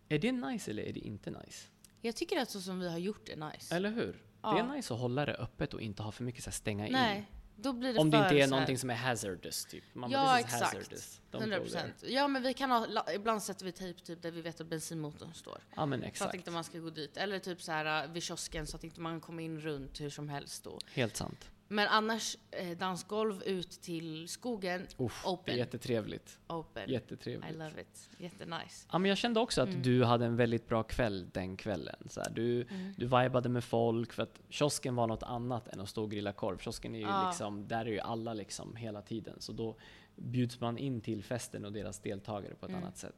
Är 0.09 0.19
det 0.19 0.33
nice 0.33 0.71
eller 0.71 0.83
är 0.83 0.93
det 0.93 1.01
inte 1.01 1.31
nice? 1.31 1.69
Jag 2.01 2.17
tycker 2.17 2.39
att 2.41 2.51
så 2.51 2.61
som 2.61 2.81
vi 2.81 2.91
har 2.91 2.99
gjort 2.99 3.29
är 3.29 3.37
nice. 3.53 3.75
Eller 3.77 3.91
hur? 3.91 4.13
Det 4.13 4.19
Ja. 4.43 4.59
är 4.59 4.77
nice 4.77 4.95
att 4.95 5.01
hålla 5.01 5.27
det 5.27 5.35
öppet 5.35 5.75
och 5.75 5.81
inte 5.81 6.03
ha 6.03 6.13
för 6.13 6.25
mycket 6.25 6.45
så 6.45 6.51
här, 6.51 6.55
stänga 6.55 6.87
in. 6.87 7.25
Då 7.63 7.73
blir 7.73 7.93
det 7.93 7.99
Om 8.01 8.11
det 8.11 8.17
inte 8.19 8.35
är 8.35 8.47
någonting 8.49 8.79
som 8.79 8.91
är 8.91 8.95
hazardous 8.95 9.65
typ. 9.65 9.85
Man 9.95 10.11
Ja, 10.11 10.25
bara, 10.25 10.37
"This 10.37 10.47
is 10.47 10.55
exakt. 10.55 10.75
hazardous. 10.77 11.21
Don't 11.33 11.39
100 11.41 11.59
go 11.59 11.65
there." 11.65 11.83
procent. 11.83 12.05
Ja, 12.13 12.29
men 12.29 12.43
vi 12.43 12.55
kan 12.55 12.71
ha, 12.71 12.87
la- 12.87 13.13
ibland 13.15 13.43
sätter 13.43 13.65
vi 13.65 13.73
tejp 13.73 14.01
typ 14.01 14.23
där 14.23 14.31
vi 14.31 14.41
vet 14.43 14.61
att 14.61 14.67
bensinmotorn 14.67 15.35
står. 15.35 15.59
Ja 15.77 15.87
men 15.87 16.01
Så 16.01 16.05
att 16.05 16.09
exakt. 16.13 16.35
inte 16.35 16.51
man 16.51 16.65
ska 16.65 16.79
gå 16.79 16.91
dit. 16.91 17.17
Eller 17.17 17.39
typ 17.39 17.63
så 17.63 17.73
här 17.73 18.05
äh, 18.05 18.11
vid 18.13 18.23
kiosken 18.23 18.67
så 18.67 18.77
att 18.77 18.85
inte 18.85 19.01
man 19.01 19.21
kommer 19.21 19.43
in 19.43 19.61
runt 19.61 20.01
hur 20.01 20.11
som 20.11 20.29
helst 20.29 20.65
då. 20.65 20.79
Helt 20.93 21.17
sant. 21.17 21.51
Men 21.73 21.89
annars, 21.89 22.37
eh, 22.51 22.79
dansgolv 22.79 23.43
ut 23.43 23.71
till 23.71 24.29
skogen, 24.29 24.87
Uff, 24.99 25.27
open. 25.27 25.57
jättetrevligt. 25.57 26.39
open. 26.49 26.91
Jättetrevligt. 26.91 27.51
I 27.51 27.59
love 27.59 27.81
it. 27.81 28.11
Jättenice. 28.19 28.87
Ja, 28.93 28.99
men 28.99 29.09
jag 29.09 29.19
kände 29.19 29.41
också 29.41 29.63
att 29.63 29.69
Mm. 29.69 29.83
du 29.83 30.05
hade 30.05 30.27
en 30.27 30.37
väldigt 30.37 30.69
bra 30.69 30.83
kväll 30.83 31.31
den 31.33 31.57
kvällen. 31.57 31.97
Så 32.11 32.21
här, 32.21 32.31
du, 32.31 32.63
Mm. 32.63 32.95
du 32.97 33.05
vibade 33.07 33.49
med 33.49 33.65
folk, 33.65 34.13
för 34.13 34.23
att 34.23 34.41
kiosken 34.49 34.95
var 34.95 35.07
något 35.07 35.23
annat 35.23 35.69
än 35.69 35.81
att 35.81 35.89
stå 35.89 36.03
och 36.03 36.11
grilla 36.11 36.33
korv. 36.33 36.59
Kiosken 36.59 36.95
är 36.95 36.99
ju 36.99 37.05
Ja. 37.05 37.29
liksom, 37.29 37.69
där 37.69 37.81
är 37.87 37.91
ju 37.91 38.01
alla 38.01 38.35
liksom 38.35 38.77
hela 38.77 39.03
tiden. 39.03 39.37
Så 39.39 39.53
då 39.53 39.77
bjuds 40.17 40.61
man 40.61 40.79
in 40.79 41.01
till 41.01 41.25
festen 41.25 41.65
och 41.65 41.73
deras 41.73 41.99
deltagare 42.01 42.55
på 42.55 42.67
ett 42.67 42.71
Mm. 42.73 42.83
annat 42.83 42.97
sätt. 42.99 43.17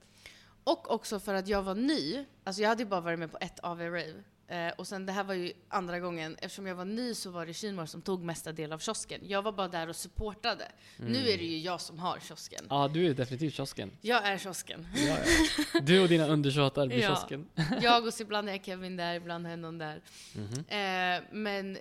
Och 0.64 0.90
också 0.90 1.20
för 1.20 1.34
att 1.34 1.48
jag 1.48 1.62
var 1.62 1.74
ny, 1.74 2.24
alltså 2.44 2.62
jag 2.62 2.68
hade 2.68 2.82
ju 2.82 2.88
bara 2.88 3.00
varit 3.00 3.18
med 3.18 3.32
på 3.32 3.38
ett 3.40 3.60
AV-rave. 3.62 4.22
Eh, 4.52 4.72
och 4.76 4.86
sen 4.86 5.06
det 5.06 5.12
här 5.12 5.24
var 5.24 5.34
ju 5.34 5.52
andra 5.68 6.00
gången, 6.00 6.36
eftersom 6.38 6.66
jag 6.66 6.74
var 6.74 6.84
ny 6.84 7.14
så 7.14 7.30
var 7.30 7.46
det 7.46 7.54
Kinmar 7.54 7.86
som 7.86 8.02
tog 8.02 8.22
mesta 8.22 8.52
del 8.52 8.72
av 8.72 8.78
kiosken. 8.78 9.20
Jag 9.24 9.42
var 9.42 9.52
bara 9.52 9.68
där 9.68 9.88
och 9.88 9.96
supportade. 9.96 10.72
Nu 10.96 11.18
är 11.18 11.38
det 11.38 11.44
ju 11.44 11.58
jag 11.58 11.80
som 11.80 11.98
har 11.98 12.18
kiosken. 12.20 12.66
Ja, 12.70 12.88
du 12.88 13.06
är 13.06 13.14
definitivt 13.14 13.54
kiosken. 13.54 13.90
Jag 14.00 14.26
är 14.26 14.38
kiosken. 14.38 14.86
Ja, 14.94 15.16
ja. 15.74 15.80
Du 15.80 16.00
och 16.02 16.08
dina 16.08 16.26
undersåtar 16.26 16.86
blir 16.86 16.98
Ja. 17.02 17.08
kiosken. 17.08 17.48
Jag 17.82 18.06
och 18.06 18.14
så 18.14 18.22
ibland 18.22 18.48
är 18.48 18.58
Kevin 18.58 18.96
där, 18.96 19.14
ibland 19.14 19.46
är 19.46 19.56
någon 19.56 19.78
där. 19.78 20.02
Mhm. 20.34 20.64
Eh, 20.68 21.24
men, 21.32 21.78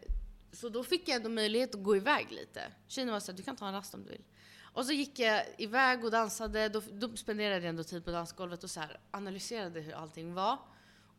så 0.51 0.69
då 0.69 0.83
fick 0.83 1.09
jag 1.09 1.15
ändå 1.15 1.29
möjlighet 1.29 1.75
att 1.75 1.83
gå 1.83 1.95
iväg 1.95 2.27
lite. 2.29 2.61
Kina 2.87 3.11
var 3.11 3.19
såhär, 3.19 3.37
du 3.37 3.43
kan 3.43 3.55
ta 3.55 3.67
en 3.67 3.73
rast 3.73 3.93
om 3.93 4.03
du 4.03 4.09
vill. 4.09 4.21
Och 4.73 4.85
så 4.85 4.91
gick 4.91 5.19
jag 5.19 5.43
iväg 5.57 6.05
och 6.05 6.11
dansade, 6.11 6.69
då, 6.69 6.81
då 6.91 7.15
spenderade 7.17 7.55
jag 7.55 7.65
ändå 7.69 7.83
tid 7.83 8.05
på 8.05 8.11
dansgolvet 8.11 8.63
och 8.63 8.69
så 8.69 8.81
analyserade 9.11 9.81
hur 9.81 9.93
allting 9.93 10.33
var. 10.33 10.57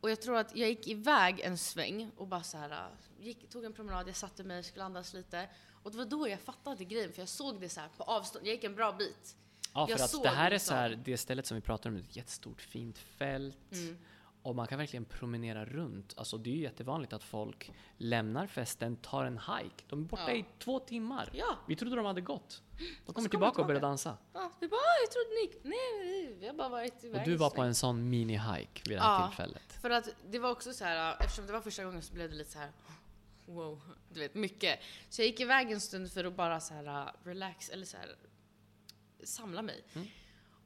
Och 0.03 0.11
jag 0.11 0.21
tror 0.21 0.37
att 0.37 0.57
jag 0.57 0.69
gick 0.69 0.89
iväg 0.89 1.41
en 1.41 1.59
sväng 1.59 2.11
och 2.17 2.27
bara 2.27 2.43
så 2.43 2.59
här, 2.59 2.71
äh, 2.71 3.27
gick, 3.27 3.49
tog 3.49 3.65
en 3.65 3.73
promenad, 3.73 4.09
jag 4.09 4.17
satte 4.17 4.45
mig, 4.45 4.63
skulle 4.63 4.85
andas 4.85 5.15
lite. 5.15 5.49
Och 5.83 5.91
det 5.91 5.99
var 5.99 6.05
då 6.05 6.29
jag 6.29 6.41
fattade 6.41 6.85
grejen, 6.85 7.13
för 7.13 7.23
jag 7.23 7.29
såg 7.29 7.61
det 7.61 7.69
så 7.69 7.81
här 7.81 7.89
på 7.97 8.03
avstånd. 8.03 8.47
Jag 8.47 8.55
gick 8.55 8.65
en 8.65 8.75
bra 8.75 8.93
bit. 8.93 9.37
Ja, 9.75 9.87
för 9.87 9.93
Jag 9.93 10.01
att 10.05 10.23
det 10.23 10.29
här 10.29 10.47
är 10.47 10.51
liksom. 10.51 10.67
så 10.67 10.75
här, 10.75 11.01
det 11.05 11.19
stället 11.19 11.47
som 11.47 11.55
vi 11.55 11.61
pratar 11.61 11.91
om, 11.91 11.97
ett 11.97 12.17
jättestort 12.17 12.61
fint 12.61 12.99
fält. 12.99 13.73
Mm. 13.73 13.99
Och 14.43 14.57
man 14.57 14.67
kan 14.67 14.79
verkligen 14.79 15.05
promenera 15.05 15.65
runt. 15.65 16.15
Alltså 16.17 16.39
det 16.39 16.51
är 16.51 16.55
ju 16.55 16.63
jättevanligt 16.63 17.13
att 17.13 17.25
folk 17.25 17.73
lämnar 17.97 18.47
festen, 18.47 18.97
tar 18.97 19.25
en 19.25 19.39
hike. 19.39 19.85
De 19.89 20.01
är 20.05 20.05
borta 20.09 20.23
Ja. 20.29 20.35
i 20.35 20.45
två 20.59 20.79
timmar. 20.81 21.31
Ja, 21.33 21.59
Vi 21.69 21.77
trodde 21.77 21.97
de 21.97 22.05
hade 22.07 22.21
gått. 22.21 22.63
De 23.07 23.13
kommer 23.15 23.29
tillbaka 23.29 23.61
och 23.61 23.67
börjar 23.67 23.81
dansa. 23.81 24.17
ja 24.33 24.53
vi 24.61 24.69
bara, 24.69 24.77
"Ah, 24.77 25.01
jag 25.05 25.11
trodde 25.11 25.29
ni 25.31 25.41
gick. 25.41 25.65
Nej, 25.65 26.37
vi- 26.41 26.47
har 26.47 26.55
bara 26.55 26.69
varit 26.69 27.05
iväg 27.05 27.21
Och 27.21 27.27
du 27.27 27.37
var 27.37 27.51
på 27.51 27.57
sväng." 27.57 27.67
en 27.67 27.75
sån 27.75 28.15
mini-hike 28.15 28.89
vid 28.89 28.97
det 28.99 29.03
här 29.03 29.21
Ja. 29.21 29.27
tillfället. 29.29 29.73
För 29.83 29.91
att 29.91 30.09
det 30.31 30.39
var 30.39 30.51
också 30.51 30.73
så 30.73 30.85
här, 30.85 31.17
eftersom 31.21 31.47
det 31.47 31.53
var 31.53 31.61
första 31.61 31.85
gången 31.85 32.03
så 32.03 32.15
blev 32.15 32.31
det 32.31 32.37
lite 32.37 32.51
så 32.51 32.59
här 32.59 32.71
wow, 33.47 33.83
du 34.13 34.21
vet 34.21 34.35
mycket. 34.35 34.81
Så 35.09 35.23
jag 35.23 35.27
gick 35.27 35.41
iväg 35.41 35.71
en 35.73 35.81
stund 35.81 36.13
för 36.13 36.25
att 36.25 36.37
bara 36.37 36.61
så 36.61 36.75
här 36.75 37.13
relax, 37.25 37.69
eller 37.71 37.87
så 37.87 37.97
här 37.97 38.17
samla 39.25 39.63
mig. 39.63 39.85
Mm. 39.95 40.07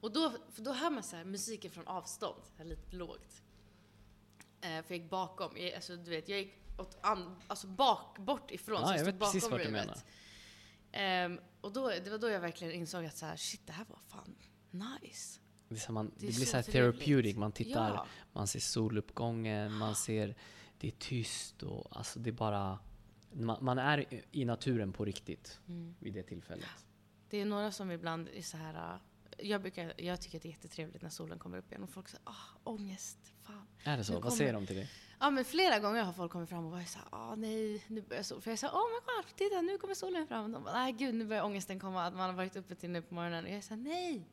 Och 0.01 0.13
då, 0.13 0.33
för 0.53 0.63
då 0.63 0.73
hör 0.73 0.91
man 0.91 1.03
så 1.03 1.17
här 1.17 1.25
musiken 1.25 1.71
från 1.71 1.87
avstånd, 1.87 2.43
så 2.45 2.59
här 2.59 2.65
lite 2.65 2.97
lågt. 2.97 3.43
Eh, 4.67 4.83
för 4.83 4.95
jag 4.95 4.99
gick 5.03 5.11
bakom, 5.11 5.57
jag, 5.57 5.73
alltså 5.75 5.97
du 5.97 6.11
vet, 6.11 6.29
jag 6.29 6.39
gick 6.39 6.55
åt 6.79 6.99
an, 7.01 7.37
alltså 7.47 7.67
bak, 7.67 8.19
bort 8.19 8.51
ifrån. 8.51 8.81
Ja, 8.81 8.87
så 8.87 8.93
jag 8.93 9.01
stod 9.01 9.13
vet 9.13 9.21
precis 9.21 9.43
bakom 9.51 9.59
vart 9.59 9.67
du 9.69 9.75
ravet. 9.77 10.05
Ehm, 10.93 11.41
och 11.61 11.73
då, 11.73 11.89
det 11.89 12.11
var 12.11 12.19
då 12.19 12.29
jag 12.29 12.41
verkligen 12.41 12.73
insåg 12.75 13.05
att 13.05 13.17
så 13.17 13.27
här, 13.27 13.37
shit 13.37 13.67
det 13.67 13.73
här 13.73 13.85
var 13.89 13.99
fan 14.09 14.37
nice. 14.71 15.41
Det, 15.69 15.77
så 15.77 15.93
man, 15.93 16.07
det, 16.07 16.13
Det 16.15 16.21
blir 16.21 16.33
så 16.33 16.45
så 16.45 16.57
här 16.57 16.63
therapeutic. 16.63 17.37
Man 17.37 17.53
tittar, 17.53 17.91
Ja. 17.95 18.07
man 18.33 18.47
ser 18.47 18.61
soluppgången, 18.61 19.73
man 19.73 19.95
ser 19.95 20.35
det 20.79 20.87
är 20.89 20.93
tyst 20.99 21.63
och 21.63 21.97
alltså 21.97 22.19
det 22.19 22.31
är 22.31 22.33
bara 22.33 22.79
man, 23.33 23.65
man 23.65 23.79
är 23.79 24.15
i- 24.15 24.23
i 24.33 24.45
naturen 24.45 24.93
på 24.93 25.05
riktigt 25.05 25.61
Mm. 25.69 25.95
vid 25.99 26.15
det 26.15 26.23
tillfället. 26.23 26.69
Det 27.31 27.41
är 27.41 27.45
några 27.45 27.73
som 27.73 27.91
ibland 27.91 28.29
är 28.29 28.43
så 28.43 28.57
här. 28.57 28.99
Jag, 29.39 29.61
brukar, 29.61 29.93
jag 29.97 30.21
tycker 30.21 30.39
att 30.39 30.43
det 30.43 30.49
är 30.49 30.51
jättetrevligt 30.51 31.03
när 31.03 31.11
solen 31.11 31.39
kommer 31.39 31.59
upp 31.59 31.71
igen 31.73 31.83
och 31.83 31.91
folk 31.91 32.09
säger 32.09 32.23
ah, 32.25 32.59
ångest, 32.65 33.19
fan. 33.43 33.67
Är 33.85 33.97
det 33.97 34.05
så? 34.05 34.21
Vad 34.21 34.33
säger 34.33 34.53
de 34.53 34.67
till 34.67 34.77
dig? 34.77 34.91
Ja 35.21 35.31
men 35.31 35.45
flera 35.45 35.79
gånger 35.79 36.03
har 36.03 36.13
folk 36.13 36.33
kommit 36.33 36.49
fram 36.49 36.65
och 36.65 36.71
varit 36.71 36.89
såhär, 36.89 37.09
ah 37.11 37.35
nej, 37.35 37.85
nu 37.87 38.03
börjar 38.03 38.23
solen. 38.23 38.43
För 38.43 38.51
jag 38.51 38.59
sa, 38.59 38.71
åh 38.73 38.87
men 38.93 39.01
kolla, 39.05 39.37
titta 39.37 39.63
nu 39.63 39.79
kommer 39.79 39.95
solen 39.95 40.27
fram. 40.27 40.45
Och 40.45 40.51
de 40.51 40.65
bara, 40.65 40.75
nej 40.75 40.93
gud 40.93 41.15
nu 41.15 41.25
börjar 41.25 41.43
ångesten 41.43 41.81
komma, 41.81 42.05
att 42.07 42.15
man 42.15 42.31
har 42.31 42.37
varit 42.37 42.57
uppe 42.57 42.75
till 42.75 42.91
nu 42.91 43.03
på 43.03 43.15
morgonen. 43.15 43.45
Och 43.45 43.51
jag 43.51 43.65
sa 43.65 43.77
nej, 43.77 44.29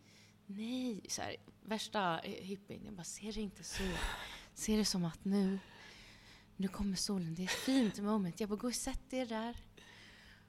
nej. 0.46 1.02
Så 1.10 1.22
här, 1.22 1.36
värsta 1.62 2.20
hippien. 2.24 2.82
Jag 2.86 2.94
bara, 2.94 3.04
ser 3.04 3.34
det 3.34 3.42
inte 3.42 3.64
så. 3.64 3.84
Se 4.54 4.78
det 4.78 4.86
som 4.86 5.06
att 5.06 5.26
nu, 5.26 5.60
nu 6.56 6.68
kommer 6.68 6.96
solen, 6.96 7.36
det 7.36 7.42
är 7.42 7.46
ett 7.46 7.52
fint 7.52 8.00
moment. 8.00 8.40
Jag 8.40 8.50
bara, 8.50 8.56
gå 8.56 8.68
och 8.68 8.76
sätt 8.76 9.14
er 9.14 9.26
där. 9.26 9.58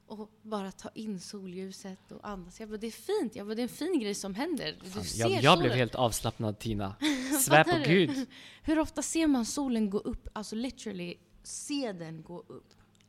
Och 0.07 0.31
bara 0.43 0.73
ta 0.73 0.89
in 0.95 1.21
solljuset 1.21 2.13
och 2.13 2.29
andas. 2.29 2.61
Jag 2.61 2.69
bara, 2.69 2.77
det 2.79 2.87
är 2.87 2.91
fint. 3.21 3.37
Jag 3.37 3.47
bara, 3.47 3.55
det 3.55 3.61
är 3.61 3.63
en 3.63 3.69
fin 3.69 4.01
grej 4.01 4.15
som 4.15 4.35
händer. 4.35 4.77
Du 4.85 4.91
Fan, 4.91 5.05
ser 5.05 5.21
jag, 5.21 5.31
jag 5.31 5.43
solen. 5.45 5.59
blev 5.59 5.73
helt 5.73 5.95
avslappnad 5.95 6.59
Tina. 6.59 6.95
Svär 7.45 7.65
på 7.65 7.89
gud. 7.89 8.27
Hur 8.63 8.79
ofta 8.79 9.03
ser 9.03 9.27
man 9.27 9.45
solen 9.47 9.91
gå 9.91 9.99
upp? 9.99 10.29
Alltså 10.33 10.57
literally, 10.57 11.15
se 11.43 11.93
den 11.93 12.23
gå 12.23 12.39
upp. 12.49 12.67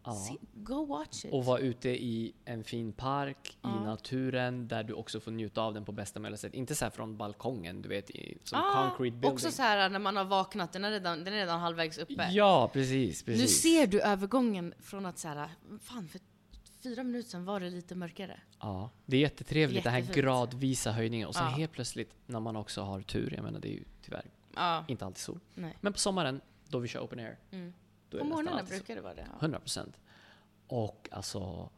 Ja. 0.07 0.13
Se, 0.13 0.35
go 0.53 0.85
watch 0.85 1.25
it. 1.25 1.33
Och 1.33 1.45
vara 1.45 1.59
ute 1.59 1.89
i 1.89 2.33
en 2.45 2.63
fin 2.63 2.93
park, 2.93 3.57
Ja. 3.61 3.81
i 3.81 3.85
naturen, 3.85 4.67
där 4.67 4.83
du 4.83 4.93
också 4.93 5.19
får 5.19 5.31
njuta 5.31 5.61
av 5.61 5.73
den 5.73 5.85
på 5.85 5.91
bästa 5.91 6.19
möjliga 6.19 6.37
sätt. 6.37 6.53
Inte 6.53 6.75
så 6.75 6.85
här 6.85 6.89
från 6.91 7.17
balkongen, 7.17 7.81
du 7.81 7.89
vet, 7.89 8.09
i, 8.09 8.37
som 8.43 8.59
Ah, 8.59 8.73
concrete 8.89 9.11
building. 9.11 9.31
Också 9.31 9.51
så 9.51 9.61
här 9.61 9.89
när 9.89 9.99
man 9.99 10.15
har 10.17 10.25
vaknat, 10.25 10.73
den 10.73 10.85
är 10.85 10.91
redan, 10.91 11.23
den 11.23 11.33
är 11.33 11.37
redan 11.37 11.59
halvvägs 11.59 11.97
uppe. 11.97 12.29
Ja, 12.31 12.69
precis, 12.73 13.23
precis. 13.23 13.41
Nu 13.41 13.47
ser 13.47 13.87
du 13.87 14.01
övergången 14.01 14.73
från 14.79 15.05
att 15.05 15.19
så 15.19 15.27
här, 15.27 15.49
fan 15.81 16.07
för 16.07 16.19
fyra 16.85 17.03
minuter 17.03 17.29
sedan 17.29 17.45
var 17.45 17.59
det 17.59 17.69
lite 17.69 17.95
mörkare. 17.95 18.39
Ja, 18.59 18.89
det 19.05 19.17
är 19.17 19.21
jättetrevligt, 19.21 19.83
den 19.83 19.93
här 19.93 20.13
gradvisa 20.13 20.91
höjningen. 20.91 21.27
Och 21.27 21.35
sen 21.35 21.43
Ja. 21.43 21.49
helt 21.49 21.71
plötsligt, 21.71 22.13
när 22.25 22.39
man 22.39 22.55
också 22.55 22.81
har 22.81 23.01
tur, 23.01 23.33
jag 23.35 23.43
menar 23.43 23.59
det 23.59 23.67
är 23.67 23.73
ju 23.73 23.83
tyvärr 24.01 24.25
Ja, 24.55 24.85
inte 24.87 25.05
alltid 25.05 25.17
sol. 25.21 25.39
nej. 25.53 25.77
Men 25.81 25.93
på 25.93 25.99
sommaren, 25.99 26.41
då 26.67 26.79
vi 26.79 26.87
kör 26.87 26.99
open 26.99 27.19
air, 27.19 27.37
Mm. 27.51 27.73
då 28.09 28.17
På 28.17 28.23
är 28.23 28.29
morgnarna 28.29 28.63
brukar 28.63 28.95
det 28.95 29.01
vara 29.01 29.13
det. 29.13 29.27
Ja. 29.31 29.37
100 29.39 29.59
procent. 29.59 29.99
Och 30.67 31.09
alltså, 31.11 31.69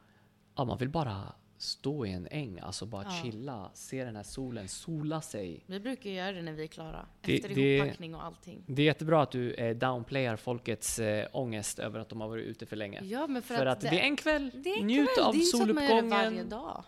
ja, 0.55 0.65
man 0.65 0.77
vill 0.77 0.89
bara 0.89 1.33
stå 1.57 2.05
i 2.05 2.11
en 2.11 2.27
äng, 2.31 2.59
alltså 2.59 2.85
bara 2.85 3.03
Ja. 3.03 3.11
chilla, 3.23 3.71
se 3.73 4.03
den 4.03 4.15
här 4.15 4.23
solen, 4.23 4.67
sola 4.67 5.21
sig. 5.21 5.63
Vi 5.65 5.79
brukar 5.79 6.09
göra 6.09 6.31
det 6.31 6.41
när 6.41 6.53
vi 6.53 6.63
är 6.63 6.67
klara. 6.67 7.05
Det- 7.21 7.35
Efter 7.35 7.55
det- 7.55 7.77
ihoppackning 7.77 8.15
och 8.15 8.23
allting. 8.23 8.63
Det 8.67 8.81
är 8.81 8.85
jättebra 8.85 9.21
att 9.21 9.31
du 9.31 9.53
eh, 9.53 9.75
downplayar 9.77 10.35
folkets 10.35 10.99
eh, 10.99 11.27
ångest 11.33 11.79
över 11.79 11.99
att 11.99 12.09
de 12.09 12.21
har 12.21 12.27
varit 12.27 12.45
ute 12.45 12.65
för 12.65 12.75
länge. 12.75 13.01
Ja, 13.03 13.27
men 13.27 13.41
för, 13.41 13.55
För, 13.55 13.65
att, 13.65 13.81
det, 13.81 13.87
är 13.87 13.93
en 14.03 14.15
kväll, 14.15 14.51
det 14.55 14.69
är 14.69 14.79
en 14.79 14.87
njut 14.87 15.09
kväll. 15.15 15.25
av 15.25 15.33
det 15.33 15.39
är 15.39 15.41
så 15.41 15.61
att 15.63 15.75
man 15.75 15.83
gör 15.83 15.95
det 16.01 16.07
varje 16.09 16.23
soluppgången. 16.29 16.49
dag. 16.49 16.83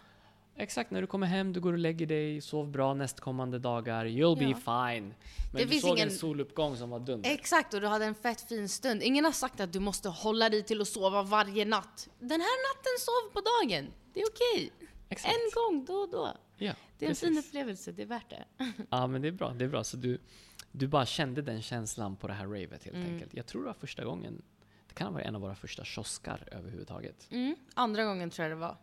Exakt, 0.59 0.91
när 0.91 1.01
du 1.01 1.07
kommer 1.07 1.27
hem, 1.27 1.53
du 1.53 1.59
går 1.59 1.73
och 1.73 1.79
lägger 1.79 2.05
dig, 2.05 2.41
sov 2.41 2.71
bra 2.71 2.93
nästkommande 2.93 3.59
dagar, 3.59 4.05
you'll 4.05 4.37
be 4.39 4.45
Ja. 4.45 4.55
fine. 4.55 5.13
Men 5.53 5.61
Det 5.61 5.65
du 5.65 5.79
såg 5.79 5.97
ingen- 5.97 6.09
en 6.09 6.15
soluppgång 6.15 6.77
som 6.77 6.89
var 6.89 6.99
dunder. 6.99 7.29
Exakt, 7.29 7.73
och 7.73 7.81
du 7.81 7.87
hade 7.87 8.05
en 8.05 8.15
fett 8.15 8.41
fin 8.41 8.69
stund. 8.69 9.03
Ingen 9.03 9.25
har 9.25 9.31
sagt 9.31 9.59
att 9.59 9.73
du 9.73 9.79
måste 9.79 10.09
hålla 10.09 10.49
dig 10.49 10.63
till 10.63 10.81
att 10.81 10.87
sova 10.87 11.23
varje 11.23 11.65
natt. 11.65 12.09
Den 12.19 12.41
här 12.41 12.75
natten 12.77 12.99
sov 12.99 13.33
på 13.33 13.41
dagen. 13.41 13.93
Det 14.13 14.21
är 14.21 14.25
okej. 14.27 14.71
Exakt. 15.09 15.33
En 15.33 15.51
gång 15.53 15.85
då 15.85 15.93
och 15.93 16.09
då. 16.11 16.29
Ja, 16.57 16.73
Det 16.97 17.05
är 17.05 17.09
en 17.09 17.15
precis. 17.15 17.29
fin 17.29 17.37
upplevelse, 17.37 17.91
det 17.91 18.01
är 18.01 18.05
värt 18.05 18.29
det. 18.29 18.45
Ja, 18.89 19.07
men 19.07 19.21
det 19.21 19.27
är 19.27 19.31
bra. 19.31 19.53
Det 19.53 19.65
är 19.65 19.69
bra. 19.69 19.83
Så 19.83 19.97
du, 19.97 20.19
du 20.71 20.87
bara 20.87 21.05
kände 21.05 21.41
den 21.41 21.61
känslan 21.61 22.15
på 22.15 22.27
det 22.27 22.33
här 22.33 22.45
ravet 22.47 22.83
helt 22.83 22.95
Mm. 22.97 23.13
enkelt. 23.13 23.33
Jag 23.33 23.45
tror 23.45 23.61
det 23.61 23.67
var 23.67 23.73
första 23.73 24.03
gången, 24.05 24.41
det 24.87 24.93
kan 24.93 25.07
ha 25.07 25.13
varit 25.13 25.25
en 25.25 25.35
av 25.35 25.41
våra 25.41 25.55
första 25.55 25.83
kioskar 25.83 26.43
överhuvudtaget. 26.51 27.27
Mm. 27.31 27.55
Andra 27.73 28.03
gången 28.03 28.29
tror 28.29 28.43
jag 28.47 28.57
det 28.57 28.61
var. 28.61 28.77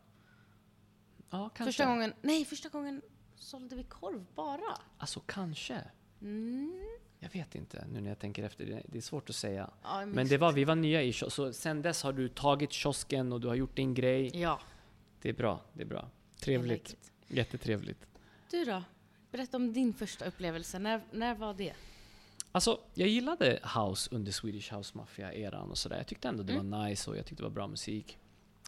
Ja, 1.31 1.49
kanske. 1.49 1.65
Första 1.65 1.87
gången, 1.87 2.13
nej 2.23 2.45
första 2.45 2.69
gången 2.69 3.03
sålde 3.37 3.77
vi 3.77 3.83
korv 3.85 4.27
bara. 4.35 4.79
Alltså 4.99 5.21
kanske. 5.27 5.83
Mm. 6.21 6.83
Jag 7.19 7.31
vet 7.31 7.55
inte 7.55 7.87
nu 7.93 8.01
när 8.01 8.09
jag 8.09 8.19
tänker 8.19 8.43
efter. 8.43 8.83
Det, 8.89 8.99
är 8.99 9.03
svårt 9.03 9.31
att 9.31 9.37
säga. 9.37 9.71
Ja, 9.83 10.07
Men 10.07 10.29
det 10.29 10.39
var, 10.39 10.53
vi 10.53 10.65
var 10.65 10.75
nya 10.75 11.03
i 11.03 11.13
kiosken, 11.13 11.31
så 11.31 11.53
sen 11.53 11.83
dess 11.83 12.03
har 12.03 12.13
du 12.13 12.29
tagit 12.29 12.73
kiosken 12.73 13.33
och 13.33 13.41
du 13.41 13.49
har 13.49 13.55
gjort 13.55 13.77
din 13.77 13.95
grej. 13.95 14.31
Ja, 14.41 14.61
Det 15.23 15.29
är 15.29 15.33
bra, 15.33 15.61
det 15.73 15.83
är 15.83 15.87
bra. 15.87 16.09
Trevligt. 16.41 16.89
like. 16.91 17.01
Jättetrevligt. 17.41 18.07
Du 18.51 18.65
då? 18.65 18.83
Berätta 19.31 19.57
om 19.57 19.73
din 19.73 19.93
första 19.93 20.25
upplevelse. 20.25 20.79
När, 20.79 21.01
när 21.13 21.35
var 21.35 21.55
det? 21.55 21.73
Alltså, 22.53 22.81
jag 22.95 23.09
gillade 23.09 23.61
house 23.77 24.15
under 24.15 24.33
Swedish 24.33 24.75
House 24.75 24.99
Mafia-eran 24.99 25.71
och 25.71 25.79
sådär. 25.79 25.97
Jag 25.97 26.07
tyckte 26.07 26.29
ändå 26.29 26.43
det 26.43 26.53
Mm. 26.53 26.71
var 26.71 26.89
nice 26.89 27.11
och 27.11 27.17
jag 27.17 27.27
tyckte 27.27 27.43
det 27.43 27.49
var 27.49 27.55
bra 27.55 27.67
musik. 27.67 28.19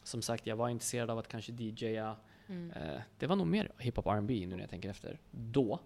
Som 0.03 0.23
sagt, 0.23 0.47
jag 0.47 0.57
var 0.57 0.69
intresserad 0.69 1.11
av 1.11 1.19
att 1.19 1.29
kanske 1.29 1.53
DJa. 1.53 2.17
Mm. 2.49 2.71
Eh, 2.71 3.01
det 3.19 3.27
var 3.27 3.37
nog 3.37 3.47
mer 3.47 3.73
hiphop 3.79 4.07
R&B 4.07 4.47
nu 4.47 4.55
när 4.55 4.63
jag 4.63 4.71
tänker 4.71 4.91
efter. 4.91 5.19
Då. 5.31 5.81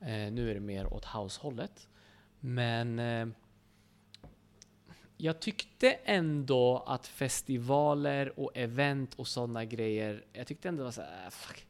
Eh, 0.00 0.32
nu 0.32 0.50
är 0.50 0.54
det 0.54 0.60
mer 0.60 0.92
åt 0.92 1.04
house-hållet. 1.04 1.88
Men 2.40 2.98
eh, 2.98 3.26
jag 5.16 5.40
tyckte 5.40 5.92
ändå 5.92 6.84
att 6.86 7.06
festivaler 7.06 8.40
och 8.40 8.50
event 8.54 9.14
och 9.14 9.28
sådana 9.28 9.64
grejer, 9.64 10.24
jag 10.32 10.46
tyckte 10.46 10.68
ändå 10.68 10.78
det 10.78 10.84
var 10.84 10.90
såhär, 10.92 11.26
ah, 11.26 11.30
fuck. 11.30 11.66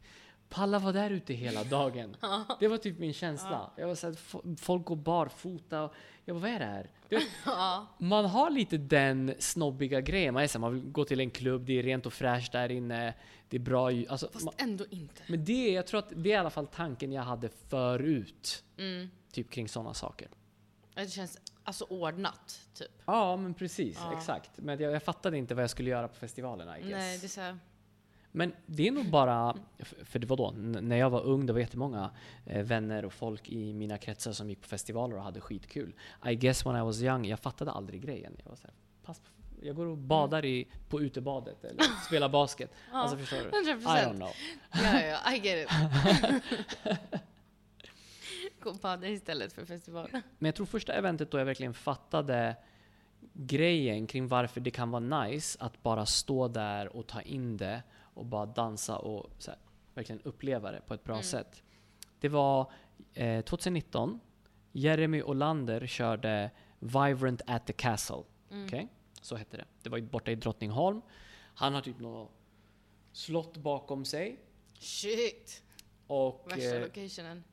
Palla 0.49 0.78
var 0.78 0.92
där 0.92 1.11
ute 1.11 1.34
hela 1.34 1.64
dagen. 1.64 2.16
Det 2.61 2.68
var 2.68 2.76
typ 2.78 2.99
min 2.99 3.12
känsla. 3.12 3.70
Jag 3.76 3.86
var 3.86 3.94
såhär, 3.94 4.14
fo- 4.14 4.57
folk 4.57 4.84
går 4.84 4.97
barfota. 4.97 5.82
Och 5.84 5.92
jag 6.24 6.36
bara, 6.36 6.40
vad 6.40 6.51
är 6.51 6.59
det 6.59 6.64
här? 6.64 6.90
Ja. 7.47 7.86
man 7.99 8.24
har 8.24 8.51
lite 8.51 8.78
den 8.78 9.34
snobbiga 9.38 10.01
grejen. 10.01 10.34
Man, 10.34 10.42
är 10.42 10.47
så 10.47 10.59
här, 10.59 10.61
man 10.61 10.74
vill 10.74 10.90
gå 10.92 11.05
till 11.05 11.20
en 11.20 11.30
klubb, 11.30 11.64
det 11.66 11.78
är 11.78 11.82
rent 11.82 12.07
och 12.07 12.12
fräscht 12.12 12.53
där 12.53 12.70
inne. 12.70 13.14
Det 13.49 13.57
är 13.57 13.61
bra. 13.61 13.86
Alltså, 14.09 14.28
Fast 14.32 14.44
man, 14.44 14.55
ändå 14.59 14.84
inte. 14.90 15.22
men 15.26 15.44
det, 15.44 15.70
jag 15.70 15.86
tror 15.86 15.99
att 15.99 16.09
det 16.16 16.30
är 16.30 16.34
i 16.34 16.36
alla 16.36 16.51
fall 16.51 16.66
tanken 16.66 17.12
jag 17.12 17.22
hade 17.22 17.49
förut. 17.49 18.64
Mm. 18.78 19.11
Typ 19.32 19.51
kring 19.51 19.68
sådana 19.68 19.94
saker. 19.94 20.28
Det 20.94 21.07
känns 21.11 21.38
alltså 21.64 21.84
ordnat, 21.84 22.61
typ. 22.74 23.03
Ja, 23.05 23.36
men 23.36 23.55
precis. 23.55 23.99
Exakt. 24.16 24.51
Men 24.57 24.80
jag, 24.80 24.92
jag 24.92 25.03
fattade 25.03 25.38
inte 25.38 25.55
vad 25.55 25.62
jag 25.62 25.70
skulle 25.70 25.90
göra 25.90 26.09
på 26.09 26.14
festivalerna. 26.14 26.78
I 26.78 26.82
guess. 26.82 26.92
Nej, 26.92 27.18
det 27.18 27.36
är 27.36 27.59
Men 28.37 28.53
det 28.66 28.89
är 28.89 28.93
nog 28.93 29.11
bara, 29.11 29.57
för 30.05 30.18
det 30.18 30.26
var 30.26 30.37
då, 30.37 30.51
när 30.51 30.97
jag 30.97 31.11
var 31.11 31.22
ung, 31.24 31.47
det 31.47 31.53
var 31.53 31.61
jättemånga 31.61 32.11
eh, 32.47 32.62
vänner 32.62 33.05
och 33.05 33.12
folk 33.12 33.49
i 33.49 33.72
mina 33.72 33.99
kretsar 33.99 34.32
som 34.32 34.51
gick 34.51 34.61
på 34.61 34.68
festivaler 34.68 35.16
och 35.16 35.22
hade 35.22 35.41
skitkul. 35.41 35.95
I 36.26 36.34
guess 36.34 36.66
when 36.66 36.76
I 36.76 36.80
was 36.80 37.03
young, 37.03 37.26
jag 37.26 37.39
fattade 37.41 37.70
aldrig 37.70 38.03
grejen. 38.03 38.37
Jag 38.39 38.51
var 38.51 38.57
så 38.57 38.62
här, 38.66 38.74
pass 39.03 39.20
på, 39.20 39.30
jag 39.62 39.76
går 39.76 39.87
och 39.87 39.99
badar 39.99 40.45
i, 40.45 40.68
på 40.89 41.01
utebadet 41.01 41.64
eller 41.64 41.82
spelar 42.07 42.28
basket. 42.28 42.70
Ja, 42.93 42.99
Alltså 42.99 43.16
förstår 43.16 43.37
du? 43.37 43.70
100 43.70 43.72
I 43.72 44.05
don't 44.05 44.14
know. 44.16 44.30
Ja, 44.72 45.01
ja, 45.03 45.34
I 45.34 45.39
get 45.39 45.68
it. 45.68 45.70
Gå 48.61 48.70
och 48.70 48.76
bada 48.76 49.09
istället 49.09 49.53
för 49.53 49.64
festival. 49.64 50.09
Men 50.12 50.47
jag 50.47 50.55
tror 50.55 50.66
första 50.66 50.93
eventet 50.93 51.30
då 51.30 51.39
jag 51.39 51.45
verkligen 51.45 51.74
fattade 51.74 52.57
grejen 53.32 54.07
kring 54.07 54.28
varför 54.28 54.61
det 54.61 54.70
kan 54.70 54.91
vara 54.91 55.24
nice 55.24 55.59
att 55.61 55.82
bara 55.82 56.07
stå 56.07 56.49
där 56.49 56.97
och 56.97 57.07
ta 57.07 57.20
in 57.20 57.57
det 57.57 57.82
och 58.16 58.26
bara 58.26 58.46
dansa 58.46 58.98
och 58.98 59.30
här, 59.46 59.58
verkligen 59.94 60.22
uppleva 60.22 60.72
det 60.72 60.80
på 60.86 60.94
ett 60.94 61.04
bra 61.04 61.14
Mm. 61.14 61.24
sätt. 61.24 61.62
Det 62.20 62.28
var 62.28 62.72
eh, 63.14 63.40
2019. 63.44 64.20
Jeremy 64.72 65.22
Olander 65.22 65.86
körde 65.86 66.50
Vibrant 66.78 67.42
at 67.46 67.66
the 67.66 67.72
Castle. 67.72 68.22
Mm. 68.50 68.64
Okej? 68.66 68.88
Så 69.22 69.36
hette 69.36 69.56
det. 69.56 69.64
Det 69.82 69.90
var 69.90 70.00
borta 70.00 70.30
i 70.30 70.34
Drottningholm. 70.34 71.02
Han 71.54 71.74
har 71.74 71.80
typ 71.80 72.00
något 72.00 72.30
slott 73.12 73.56
bakom 73.56 74.04
sig. 74.04 74.40
Shit! 74.78 75.62
Och, 76.06 76.46
Värsta 76.52 76.76
eh, 76.76 76.80
locationen. 76.82 77.44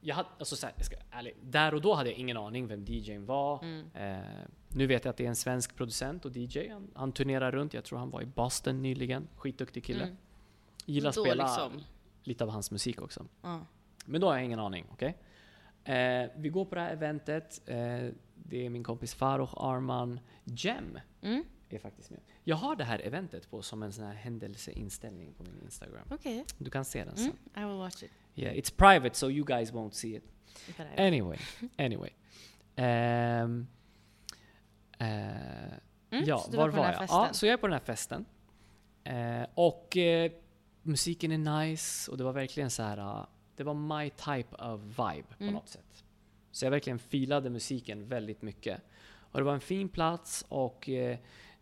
Jag 0.00 0.14
hade, 0.14 0.28
alltså 0.38 0.56
så 0.56 0.66
här, 0.66 0.74
jag 0.76 0.86
ska, 0.86 0.96
ärligt, 1.10 1.36
där 1.42 1.74
och 1.74 1.80
då 1.80 1.94
hade 1.94 2.10
jag 2.10 2.18
ingen 2.18 2.36
aning 2.36 2.66
vem 2.66 2.84
DJn 2.84 3.26
var. 3.26 3.64
Mm. 3.64 3.86
Eh, 3.94 4.24
nu 4.68 4.86
vet 4.86 5.04
jag 5.04 5.10
att 5.10 5.16
det 5.16 5.24
är 5.24 5.28
en 5.28 5.36
svensk 5.36 5.76
producent 5.76 6.24
och 6.24 6.36
DJ. 6.36 6.68
Han, 6.68 6.90
han 6.94 7.12
turnerar 7.12 7.52
runt. 7.52 7.74
Jag 7.74 7.84
tror 7.84 7.98
han 7.98 8.10
var 8.10 8.22
i 8.22 8.26
Boston 8.26 8.82
nyligen. 8.82 9.28
Skitduktig 9.36 9.84
kille. 9.84 10.04
Mm. 10.04 10.16
Gillar 10.86 11.08
att 11.08 11.14
spela 11.20 11.44
liksom. 11.46 11.82
lite 12.22 12.44
av 12.44 12.50
hans 12.50 12.70
musik 12.70 13.02
också. 13.02 13.26
Ja. 13.42 13.60
Men 14.06 14.20
då 14.20 14.26
har 14.26 14.34
jag 14.36 14.44
ingen 14.44 14.58
aning. 14.60 14.86
okej? 14.92 15.16
Eh, 15.84 16.30
vi 16.36 16.48
går 16.48 16.64
på 16.64 16.74
det 16.74 16.80
här 16.80 16.92
eventet. 16.92 17.60
Eh, 17.66 17.76
det 18.34 18.66
är 18.66 18.70
min 18.70 18.84
kompis 18.84 19.14
Farouk 19.14 19.50
Arman. 19.56 20.20
Jem 20.44 20.98
Mm. 21.22 21.44
är 21.68 21.78
faktiskt 21.78 22.10
med. 22.10 22.20
Jag 22.44 22.56
har 22.56 22.76
det 22.76 22.84
här 22.84 22.98
eventet 23.06 23.50
på 23.50 23.62
som 23.62 23.82
en 23.82 23.92
sån 23.92 24.04
här 24.04 24.14
händelseinställning 24.14 25.32
på 25.34 25.42
min 25.42 25.62
Instagram. 25.64 26.08
Okej. 26.10 26.44
Du 26.58 26.70
kan 26.70 26.84
se 26.84 27.04
den 27.04 27.16
sen. 27.16 27.32
Mm. 27.54 27.68
I 27.68 27.72
will 27.72 27.78
watch 27.78 28.02
it. 28.02 28.10
Yeah, 28.36 28.56
it's 28.58 28.70
private 28.76 29.14
so 29.16 29.30
you 29.30 29.44
guys 29.46 29.72
won't 29.72 29.94
see 29.94 30.16
it. 30.16 30.24
Anyway, 30.96 31.38
anyway. 31.78 32.10
Ehm, 32.76 33.66
eh, 34.98 35.06
Mm, 36.10 36.24
ja, 36.24 36.38
så 36.38 36.56
var 36.56 36.68
var 36.68 36.70
på 36.70 36.76
jag? 36.98 37.06
Ja, 37.08 37.28
så 37.32 37.46
jag 37.46 37.52
är 37.52 37.56
på 37.56 37.66
den 37.66 37.72
här 37.72 37.80
festen. 37.80 38.24
Eh, 39.04 39.46
och 39.54 39.96
eh, 39.96 40.32
musiken 40.82 41.32
är 41.32 41.66
nice 41.68 42.10
och 42.10 42.16
det 42.18 42.24
var 42.24 42.32
verkligen 42.32 42.70
så 42.70 42.82
här. 42.82 43.26
det 43.56 43.64
var 43.64 43.74
my 43.74 44.10
type 44.10 44.56
of 44.56 44.80
vibe 44.80 45.28
på 45.38 45.42
Mm. 45.44 45.54
något 45.54 45.68
sätt. 45.68 46.04
Så 46.52 46.64
jag 46.66 46.70
verkligen 46.70 46.98
filade 46.98 47.50
musiken 47.50 48.08
väldigt 48.08 48.42
mycket. 48.42 48.80
Och 49.14 49.38
det 49.40 49.44
var 49.44 49.54
en 49.54 49.60
fin 49.60 49.88
plats 49.88 50.44
och 50.48 50.88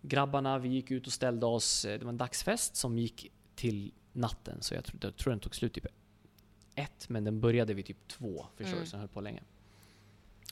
grabbarna, 0.02 0.58
vi 0.58 0.68
gick 0.68 0.90
ut 0.90 1.06
och 1.06 1.12
ställde 1.12 1.46
oss. 1.46 1.82
Det 1.82 2.02
var 2.02 2.08
en 2.08 2.16
dagsfest 2.18 2.76
som 2.76 2.98
gick 2.98 3.32
till 3.54 3.92
natten, 4.12 4.62
så 4.62 4.74
jag 4.74 4.84
tror, 4.84 4.98
jag 5.02 5.16
tror 5.16 5.30
den 5.30 5.40
tog 5.40 5.54
slut 5.54 5.72
typ 5.72 5.86
ett, 6.74 7.08
men 7.08 7.24
den 7.24 7.40
började 7.40 7.74
vid 7.74 7.86
typ 7.86 8.08
två. 8.08 8.46
Förstår 8.56 8.72
Mm. 8.72 8.80
du? 8.84 8.86
Så 8.86 8.90
den 8.96 9.00
höll 9.00 9.08
på 9.08 9.20
länge. 9.20 9.42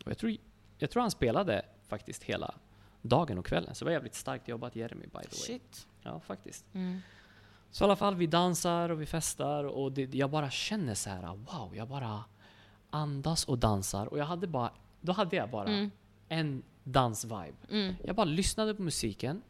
Och 0.04 0.10
jag, 0.10 0.18
tror, 0.18 0.36
jag 0.78 0.90
tror 0.90 1.00
han 1.00 1.10
spelade 1.10 1.62
faktiskt 1.86 2.22
hela 2.22 2.54
dagen 3.02 3.38
och 3.38 3.46
kvällen. 3.46 3.74
Så 3.74 3.84
det 3.84 3.86
var 3.88 3.92
jävligt 3.92 4.14
starkt 4.14 4.48
jobbat 4.48 4.76
Jeremy 4.76 5.02
by 5.06 5.10
the 5.10 5.16
way. 5.18 5.28
Shit. 5.30 5.86
Ja, 6.02 6.20
faktiskt. 6.20 6.64
Mm. 6.74 6.98
Så 7.70 7.84
i 7.84 7.86
alla 7.86 7.96
fall, 7.96 8.14
vi 8.14 8.26
dansar 8.26 8.88
och 8.88 9.00
vi 9.00 9.06
festar 9.06 9.64
och 9.64 9.92
det, 9.92 10.14
jag 10.14 10.30
bara 10.30 10.50
känner 10.50 10.94
så 10.94 11.10
här, 11.10 11.22
wow, 11.22 11.76
jag 11.76 11.88
bara 11.88 12.24
andas 12.90 13.44
och 13.44 13.58
dansar. 13.58 14.06
Och 14.06 14.18
jag 14.18 14.24
hade 14.24 14.46
bara, 14.46 14.70
då 15.00 15.12
hade 15.12 15.36
jag 15.36 15.50
bara 15.50 15.68
Mm. 15.68 15.90
en 16.28 16.62
dansvibe. 16.84 17.54
Mm. 17.70 17.94
Jag 18.04 18.16
bara 18.16 18.24
lyssnade 18.24 18.74
på 18.74 18.82
musiken, 18.82 19.42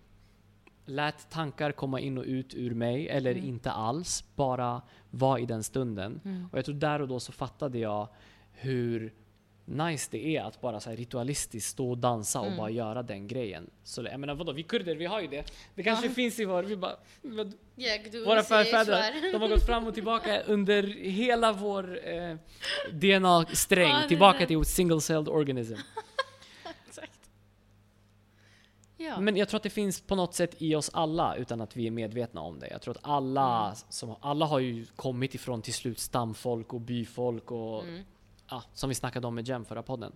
lät 0.85 1.31
tankar 1.31 1.73
komma 1.73 2.01
in 2.01 2.19
och 2.19 2.25
ut 2.25 2.55
ur 2.55 2.75
mig, 2.75 3.09
eller 3.09 3.31
Mm. 3.33 3.45
inte 3.45 3.71
alls, 3.71 4.25
bara 4.37 4.83
var 5.11 5.39
i 5.39 5.47
den 5.47 5.63
stunden. 5.63 6.21
Mm. 6.25 6.47
Och 6.53 6.59
jag 6.59 6.65
tror 6.65 6.75
där 6.75 7.03
och 7.03 7.09
då 7.09 7.21
så 7.21 7.33
fattade 7.33 7.79
jag 7.79 8.09
hur 8.53 9.13
nice 9.65 10.09
det 10.11 10.37
är 10.37 10.43
att 10.43 10.61
bara 10.61 10.81
så 10.81 10.91
här 10.91 10.97
ritualistiskt 10.97 11.71
stå 11.71 11.91
och 11.91 11.99
dansa 11.99 12.41
och 12.41 12.47
Mm. 12.47 12.59
bara 12.59 12.71
göra 12.71 13.03
den 13.03 13.27
grejen. 13.29 13.71
Så 13.85 14.03
jag 14.03 14.21
menar 14.21 14.35
vadå, 14.35 14.53
vi 14.53 14.63
kurder 14.63 14.95
vi 14.95 15.07
har 15.07 15.21
ju 15.21 15.27
det. 15.27 15.53
Det 15.75 15.83
kanske 15.83 16.07
Ja. 16.07 16.13
finns 16.13 16.41
i 16.41 16.45
vår, 16.45 16.63
vi 16.63 16.77
bara, 16.77 16.97
Jag, 17.77 18.25
våra 18.27 18.43
förfäder, 18.43 19.33
de 19.33 19.43
har 19.43 19.49
gått 19.49 19.67
fram 19.67 19.87
och 19.87 19.95
tillbaka 19.95 20.41
under 20.47 20.83
hela 21.11 21.53
vår 21.53 22.09
eh, 22.09 22.37
DNA-sträng, 22.93 23.89
Ja, 23.91 24.09
tillbaka 24.09 24.47
till 24.47 24.65
single 24.65 25.01
celled 25.01 25.29
organism. 25.29 25.75
Ja. 29.09 29.21
Men 29.21 29.37
jag 29.37 29.49
tror 29.49 29.57
att 29.57 29.63
det 29.63 29.71
finns 29.71 30.01
på 30.01 30.17
något 30.17 30.35
sätt 30.35 30.55
i 30.59 30.75
oss 30.75 30.91
alla 30.95 31.37
utan 31.37 31.61
att 31.61 31.77
vi 31.77 31.87
är 31.87 31.91
medvetna 31.91 32.41
om 32.41 32.59
det. 32.59 32.69
Jag 32.71 32.83
tror 32.83 32.97
att 32.97 33.01
alla, 33.09 33.65
Mm. 33.65 33.77
som, 33.89 34.15
alla 34.21 34.47
har 34.47 34.59
ju 34.59 34.87
kommit 34.97 35.35
ifrån 35.35 35.63
till 35.63 35.75
slut 35.75 35.99
stamfolk 35.99 36.73
och 36.73 36.81
byfolk 36.81 37.51
och 37.51 37.83
Mm. 37.85 38.03
ja, 38.51 38.63
som 38.75 38.89
vi 38.89 38.95
snackade 38.95 39.27
om 39.27 39.35
med 39.35 39.49
Jem 39.49 39.65
förra 39.65 39.83
podden. 39.83 40.13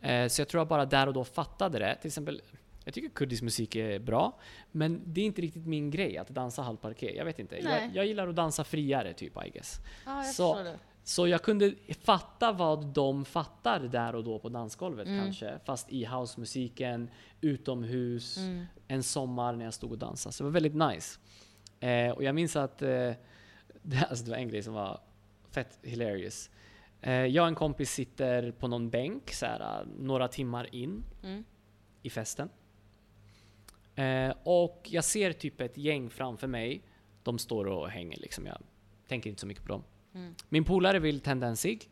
Eh, 0.00 0.28
så 0.28 0.40
jag 0.40 0.48
tror 0.48 0.60
jag 0.60 0.68
bara 0.68 0.84
där 0.86 1.06
och 1.06 1.12
då 1.12 1.24
fattade 1.24 1.78
det. 1.78 1.94
Till 2.00 2.08
exempel, 2.08 2.42
jag 2.84 2.94
tycker 2.94 3.08
kurdisk 3.08 3.42
musik 3.42 3.76
är 3.76 3.98
bra, 3.98 4.38
men 4.70 5.00
det 5.04 5.20
är 5.20 5.24
inte 5.24 5.42
riktigt 5.42 5.66
min 5.66 5.90
grej 5.90 6.18
att 6.18 6.28
dansa 6.28 6.62
halvparké. 6.62 7.16
Jag 7.16 7.24
vet 7.24 7.38
inte. 7.38 7.56
Jag, 7.56 7.90
jag 7.94 8.06
gillar 8.06 8.28
att 8.28 8.36
dansa 8.36 8.64
friare 8.64 9.12
typ, 9.12 9.46
I 9.46 9.50
guess. 9.50 9.76
Ja, 10.06 10.16
jag 10.24 10.34
Så- 10.34 10.54
förstår 10.54 10.64
det. 10.64 10.78
Så 11.04 11.28
jag 11.28 11.42
kunde 11.42 11.74
fatta 12.02 12.52
vad 12.52 12.86
de 12.86 13.24
fattar 13.24 13.80
där 13.80 14.14
och 14.14 14.24
då 14.24 14.38
på 14.38 14.48
dansgolvet 14.48 15.06
Mm. 15.06 15.24
kanske. 15.24 15.58
Fast 15.64 15.92
i 15.92 16.04
housemusiken, 16.04 17.10
utomhus, 17.40 18.36
Mm. 18.36 18.64
en 18.88 19.02
sommar 19.02 19.52
när 19.56 19.64
jag 19.64 19.74
stod 19.74 19.92
och 19.92 19.98
dansade. 19.98 20.32
Så 20.32 20.42
det 20.42 20.44
var 20.44 20.52
väldigt 20.60 20.74
nice. 20.74 21.18
Eh, 21.80 22.10
och 22.10 22.24
jag 22.24 22.34
minns 22.34 22.56
att 22.56 22.82
eh, 22.82 22.88
det, 23.82 24.06
alltså 24.10 24.24
det 24.24 24.30
var 24.30 24.38
en 24.38 24.48
grej 24.48 24.62
som 24.62 24.74
var 24.74 25.00
fett 25.50 25.78
hilarious. 25.82 26.50
Eh, 27.00 27.12
jag 27.12 27.42
och 27.42 27.48
en 27.48 27.54
kompis 27.54 27.90
sitter 27.90 28.50
på 28.52 28.68
någon 28.68 28.90
bänk 28.90 29.30
så 29.32 29.46
här, 29.46 29.86
några 29.98 30.28
timmar 30.28 30.74
in 30.74 31.04
Mm. 31.22 31.44
i 32.02 32.10
festen. 32.10 32.48
Eh, 33.94 34.34
och 34.42 34.88
jag 34.90 35.04
ser 35.04 35.32
typ 35.32 35.60
ett 35.60 35.76
gäng 35.76 36.10
framför 36.10 36.46
mig. 36.46 36.82
De 37.22 37.38
står 37.38 37.64
och 37.66 37.90
hänger 37.90 38.16
liksom. 38.18 38.46
Jag 38.46 38.58
tänker 39.08 39.30
inte 39.30 39.40
så 39.40 39.46
mycket 39.46 39.62
på 39.64 39.68
dem. 39.68 39.82
Mm. 40.14 40.34
Min 40.48 40.64
polare 40.64 40.98
vill 40.98 41.20
tända 41.20 41.46
en 41.46 41.56
cigg. 41.56 41.90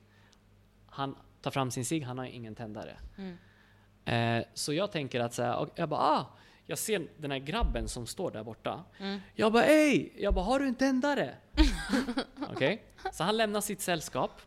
Han 0.87 1.16
tar 1.41 1.51
fram 1.51 1.71
sin 1.71 1.85
cigg, 1.85 2.03
han 2.03 2.19
har 2.19 2.25
ingen 2.25 2.55
tändare. 2.55 2.97
Mm. 3.16 3.39
Eh, 4.05 4.47
så 4.55 4.73
jag 4.73 4.93
tänker 4.93 5.21
att 5.21 5.35
så 5.35 5.43
här, 5.43 5.57
och 5.57 5.69
jag 5.75 5.89
bara 5.89 6.01
ah, 6.01 6.27
jag 6.66 6.79
ser 6.79 7.09
den 7.19 7.31
här 7.31 7.39
grabben 7.39 7.89
som 7.89 8.07
står 8.07 8.31
där 8.31 8.45
borta. 8.45 8.85
Mm. 8.99 9.21
Jag 9.35 9.53
bara 9.53 9.66
ey! 9.66 10.11
Jag 10.16 10.35
bara 10.35 10.45
har 10.45 10.59
du 10.59 10.66
en 10.66 10.75
tändare? 10.75 11.35
Okej? 12.51 12.85
Så 13.12 13.25
han 13.25 13.37
lämnar 13.37 13.61
sitt 13.61 13.81
sällskap, 13.81 14.41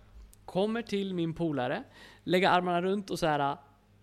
kommer 0.46 0.82
till 0.82 1.14
min 1.14 1.34
polare, 1.34 1.84
lägger 2.24 2.50
armarna 2.50 2.82
runt 2.82 3.10
och 3.10 3.20
så 3.20 3.28
här. 3.28 3.58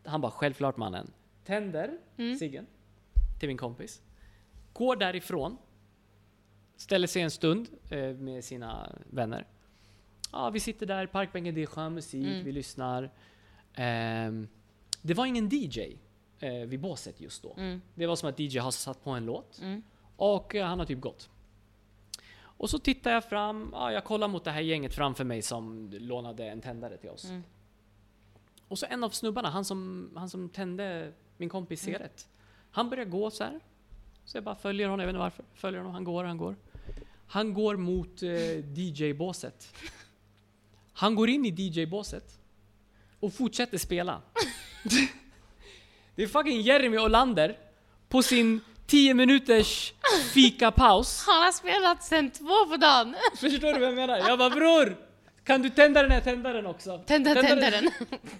Han 0.04 0.20
bara 0.20 0.32
självklart 0.32 0.76
mannen. 0.76 1.10
Tänder 1.44 1.98
ciggen 2.38 2.66
till 3.38 3.48
min 3.48 3.56
kompis. 3.56 4.02
Går 4.72 4.96
därifrån. 4.96 5.58
Ställer 6.76 7.06
sig 7.06 7.22
en 7.22 7.30
stund 7.30 7.68
eh, 7.90 8.14
med 8.14 8.44
sina 8.44 8.92
vänner. 9.10 9.46
Ja, 10.32 10.50
vi 10.50 10.60
sitter 10.60 10.86
där, 10.86 11.06
parkbänken, 11.06 11.54
det 11.54 11.62
är 11.62 11.66
skön 11.66 11.94
musik, 11.94 12.26
Mm. 12.26 12.44
vi 12.44 12.52
lyssnar. 12.52 13.10
Ehm, 13.74 14.48
det 15.02 15.14
var 15.14 15.26
ingen 15.26 15.48
DJ 15.52 15.96
eh, 16.40 16.52
vid 16.52 16.80
båset 16.80 17.20
just 17.20 17.42
då. 17.42 17.54
Mm. 17.56 17.80
Det 17.94 18.06
var 18.06 18.16
som 18.16 18.28
att 18.28 18.38
DJ 18.40 18.58
har 18.58 18.70
satt 18.70 19.04
på 19.04 19.10
en 19.10 19.26
låt 19.26 19.58
Mm. 19.62 19.82
och 20.16 20.54
eh, 20.54 20.66
han 20.66 20.78
har 20.78 20.86
typ 20.86 21.00
gått. 21.00 21.30
Och 22.40 22.70
så 22.70 22.78
tittar 22.78 23.10
jag 23.10 23.24
fram, 23.24 23.68
ja, 23.72 23.92
jag 23.92 24.04
kollar 24.04 24.28
mot 24.28 24.44
det 24.44 24.50
här 24.50 24.60
gänget 24.60 24.94
framför 24.94 25.24
mig 25.24 25.42
som 25.42 25.90
lånade 25.92 26.44
en 26.48 26.60
tändare 26.60 26.96
till 26.96 27.10
oss. 27.10 27.24
Mm. 27.24 27.42
Och 28.68 28.78
så 28.78 28.86
en 28.90 29.04
av 29.04 29.10
snubbarna, 29.10 29.48
han 29.50 29.64
som, 29.64 30.10
han 30.16 30.28
som 30.28 30.48
tände 30.48 31.12
min 31.36 31.48
kompis 31.48 31.82
Mm. 31.86 31.94
cigarett. 31.94 32.28
Han 32.70 32.90
börjar 32.90 33.04
gå 33.04 33.30
så 33.30 33.44
här. 33.44 33.60
Så 34.24 34.36
jag 34.36 34.44
bara 34.44 34.54
följer 34.54 34.88
honom, 34.88 35.00
jag 35.00 35.06
vet 35.06 35.12
inte 35.14 35.18
varför. 35.22 35.44
Följer 35.54 35.80
honom, 35.80 35.92
han 35.94 36.04
går, 36.04 36.24
han 36.24 36.36
går. 36.38 36.56
Han 37.26 37.54
går 37.54 37.76
mot 37.76 38.22
eh, 38.22 38.78
DJ-båset. 38.78 39.74
Han 40.98 41.14
går 41.14 41.28
in 41.28 41.44
i 41.44 41.50
DJ-båset. 41.50 42.24
Och 43.20 43.34
fortsätter 43.34 43.78
spela. 43.78 44.22
det 46.14 46.22
är 46.22 46.26
fucking 46.26 46.60
Jeremy 46.60 46.98
Olander 46.98 47.56
på 48.08 48.22
sin 48.22 48.60
10 48.86 49.14
minuters 49.14 49.92
fika-paus. 50.34 51.24
Han 51.26 51.42
har 51.42 51.52
spelat 51.52 52.04
sen 52.04 52.30
två 52.30 52.66
på 52.70 52.76
dagen. 52.76 53.16
Förstår 53.36 53.72
du 53.72 53.78
vad 53.80 53.88
jag 53.88 53.94
menar? 53.94 54.18
Jag 54.18 54.38
bara 54.38 54.50
bror! 54.50 54.96
Kan 55.44 55.62
du 55.62 55.70
tända 55.70 56.02
den 56.02 56.10
här 56.10 56.20
tändaren 56.20 56.66
också? 56.66 56.98
Tända 57.06 57.34
tändaren. 57.34 57.90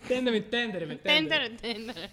Tända 0.09 0.31
min 0.31 0.43
tändare 0.43 0.87
med. 0.87 1.03
Tändaren, 1.03 1.57
tändaren. 1.57 2.11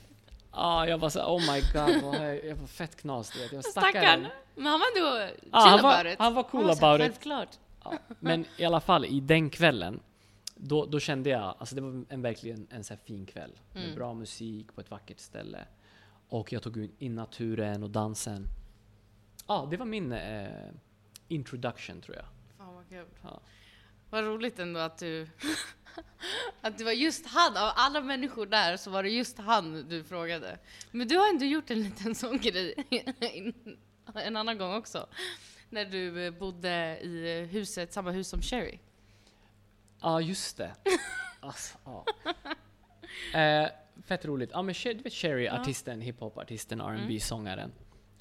Ja, 0.52 0.88
jag 0.88 0.98
var 0.98 1.10
så 1.10 1.22
oh 1.22 1.54
my 1.54 1.62
god, 1.62 2.04
vad 2.04 2.30
jag, 2.30 2.46
jag 2.46 2.56
var 2.56 2.68
fett 2.68 2.96
knas 3.02 3.30
du 3.32 3.40
vet. 3.40 3.52
Jag 3.52 3.58
var 3.58 3.72
Stackarn. 3.72 4.28
Men 4.56 4.66
han 4.66 4.80
var 4.80 4.88
ändå 4.98 5.28
chill 5.28 5.50
Ja, 5.52 5.60
han, 5.60 5.82
var, 5.82 5.94
about 5.94 6.14
it. 6.14 6.20
han 6.20 6.34
var 6.34 6.44
cool 6.44 6.66
Han 6.66 6.76
så 6.76 6.86
about 6.86 7.02
it. 7.02 7.08
Självklart. 7.08 7.50
Ja, 7.84 7.94
men 8.20 8.46
i 8.58 8.66
alla 8.66 8.80
fall, 8.80 9.06
i 9.06 9.20
den 9.20 9.50
kvällen, 9.50 10.00
då, 10.56 10.86
då 10.86 11.00
kände 11.00 11.30
jag, 11.30 11.56
alltså 11.60 11.76
det 11.76 11.82
var 11.82 12.06
en, 12.10 12.22
verkligen 12.22 12.68
en 12.70 12.84
så 12.84 12.94
här 12.94 13.02
fin 13.06 13.26
kväll. 13.26 13.60
Med 13.74 13.84
Mm. 13.84 13.96
bra 13.96 14.14
musik 14.14 14.76
på 14.76 14.82
ett 14.82 14.92
vackert 14.92 15.20
ställe. 15.20 15.66
Och 16.30 16.54
jag 16.54 16.64
tog 16.64 16.90
in 17.00 17.16
naturen 17.16 17.84
och 17.84 17.90
dansen. 17.90 18.46
Ja, 19.48 19.68
det 19.72 19.78
var 19.78 19.86
min 19.86 20.12
eh, 20.12 20.50
introduction 21.28 22.02
tror 22.02 22.16
jag. 22.18 22.26
Fan 22.58 22.76
vad 22.76 22.90
kul. 22.90 23.06
Ja. 23.24 23.40
Vad 24.10 24.24
roligt 24.24 24.60
ändå 24.60 24.80
att 24.80 24.98
du... 24.98 25.28
att 26.62 26.78
det 26.78 26.84
var 26.84 26.92
just 26.92 27.26
han, 27.28 27.58
av 27.58 27.72
alla 27.76 28.02
människor 28.02 28.46
där 28.46 28.78
så 28.78 28.92
var 28.92 29.04
det 29.04 29.10
just 29.10 29.38
han 29.38 29.90
du 29.90 30.04
frågade. 30.04 30.60
Men 30.92 31.08
du 31.08 31.18
har 31.18 31.30
ändå 31.30 31.46
gjort 31.46 31.72
en 31.72 31.84
liten 31.84 32.16
sån 32.26 32.38
grej 32.38 32.76
en 34.16 34.36
annan 34.36 34.58
gång 34.58 34.74
också. 34.74 35.08
När 35.70 35.86
du 35.86 36.26
eh, 36.26 36.32
bodde 36.32 37.00
i 37.02 37.46
huset, 37.52 37.94
samma 37.94 38.12
hus 38.12 38.28
som 38.28 38.42
Sherry. 38.42 38.80
Ja, 40.02 40.22
just 40.22 40.58
det. 40.58 40.72
Alltså, 41.40 41.78
ja. 41.86 42.06
eh, 43.40 43.70
fett 44.06 44.26
roligt. 44.26 44.50
Ja, 44.54 44.62
men 44.62 44.76
du 44.84 44.94
vet 44.98 45.14
Sherry, 45.14 45.48
artisten, 45.48 46.02
hiphop-artisten, 46.02 46.82
Mm. 46.82 46.98
rb 47.10 47.22
sångaren 47.22 47.72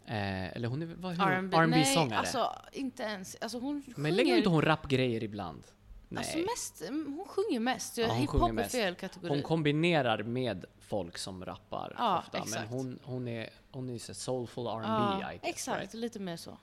Eh, 0.06 0.56
eller 0.56 0.68
hon 0.68 0.82
är 0.82 0.86
vad, 0.86 1.12
hur, 1.12 1.22
R&B. 1.28 1.56
R&B 1.56 1.76
Nej, 1.76 2.12
alltså 2.18 2.52
inte 2.72 3.02
ens. 3.02 3.36
Alltså 3.40 3.58
hon 3.58 3.82
Men 3.96 4.10
lägger 4.16 4.24
sjunger- 4.24 4.36
inte 4.36 4.48
hon 4.48 4.62
rapgrejer 4.62 5.22
ibland? 5.24 5.62
Nej. 6.08 6.18
Alltså 6.18 6.38
mest, 6.38 6.82
mm, 6.88 7.14
hon 7.16 7.26
sjunger 7.28 7.60
mest. 7.60 7.98
Ja, 7.98 8.06
hon 8.06 8.16
Hiphop 8.16 8.32
sjunger 8.32 8.48
är 8.48 8.52
mest. 8.52 8.72
fel 8.72 8.94
kategori. 8.94 9.28
hon 9.28 9.42
kombinerar 9.42 10.22
med 10.22 10.64
folk 10.80 11.18
som 11.18 11.44
rappar 11.44 11.94
Ja, 11.98 12.18
ofta. 12.18 12.38
Men 12.38 12.42
exakt. 12.42 12.70
hon, 12.70 12.98
hon 13.02 13.28
är, 13.28 13.50
hon 13.72 13.90
är 13.90 13.98
så 13.98 14.14
soulful 14.14 14.66
R&B 14.66 14.86
ja, 14.88 15.32
I 15.32 15.36
guess, 15.38 15.50
exakt, 15.50 15.80
right? 15.80 15.94
lite 15.94 16.18
mer 16.20 16.36
så. 16.36 16.58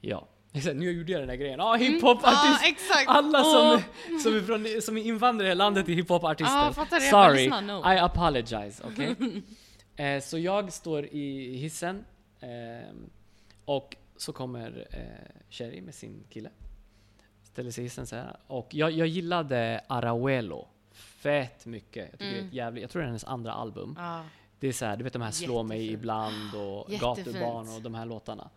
Ja. 0.00 0.28
Exakt, 0.52 0.76
nu 0.76 0.90
gjorde 0.90 1.12
jag 1.12 1.22
den 1.22 1.28
här 1.28 1.36
grejen. 1.36 1.58
Ja, 1.58 1.76
Mm, 1.76 1.92
hiphop-artist! 1.92 2.62
Ja, 2.62 2.68
exakt. 2.68 3.08
Alla 3.08 3.44
som, 3.44 3.82
Åh. 4.10 4.18
som, 4.22 4.36
är 4.36 4.40
från, 4.40 4.82
som 4.82 4.98
är 4.98 5.02
invandrare 5.02 5.52
i 5.52 5.54
landet 5.54 5.88
är 5.88 5.92
hiphopartister. 5.92 6.74
Bara 6.74 7.00
Sorry. 7.00 7.44
I 7.94 7.98
apologize. 7.98 8.84
Okay? 8.86 9.14
eh, 9.96 10.20
så 10.22 10.38
jag 10.38 10.72
står 10.72 11.06
i 11.06 11.56
hissen 11.56 12.04
ehm, 12.40 13.10
och 13.64 13.96
så 14.16 14.32
kommer 14.32 14.86
eh, 14.90 15.40
Sherry 15.50 15.80
med 15.80 15.94
sin 15.94 16.24
kille. 16.30 16.50
Ställer 17.42 17.70
sig 17.70 17.84
i 17.84 17.86
hissen 17.86 18.06
så 18.06 18.16
här. 18.16 18.36
Och 18.46 18.74
jag, 18.74 18.90
jag 18.90 19.06
gillade 19.06 19.80
Arauelo 19.86 20.68
fett 20.92 21.66
mycket. 21.66 22.08
Jag, 22.10 22.18
tycker 22.18 22.32
det 22.32 22.38
är 22.40 22.46
ett 22.46 22.52
jävligt, 22.52 22.82
jag 22.82 22.90
tror 22.90 23.00
det 23.02 23.04
är 23.04 23.06
hennes 23.06 23.24
andra 23.24 23.52
album. 23.52 23.94
Ja. 23.98 24.22
Det 24.60 24.68
är 24.68 24.72
så 24.72 24.84
här, 24.84 24.96
du 24.96 25.04
vet 25.04 25.12
de 25.12 25.22
här 25.22 25.30
Slå 25.30 25.62
mig 25.62 25.78
Jättefint. 25.78 26.00
ibland 26.00 26.54
och 26.54 26.90
Jättefint. 26.90 27.26
Gatubarn 27.26 27.68
och 27.76 27.82
de 27.82 27.94
här 27.94 28.06
låtarna. 28.06 28.50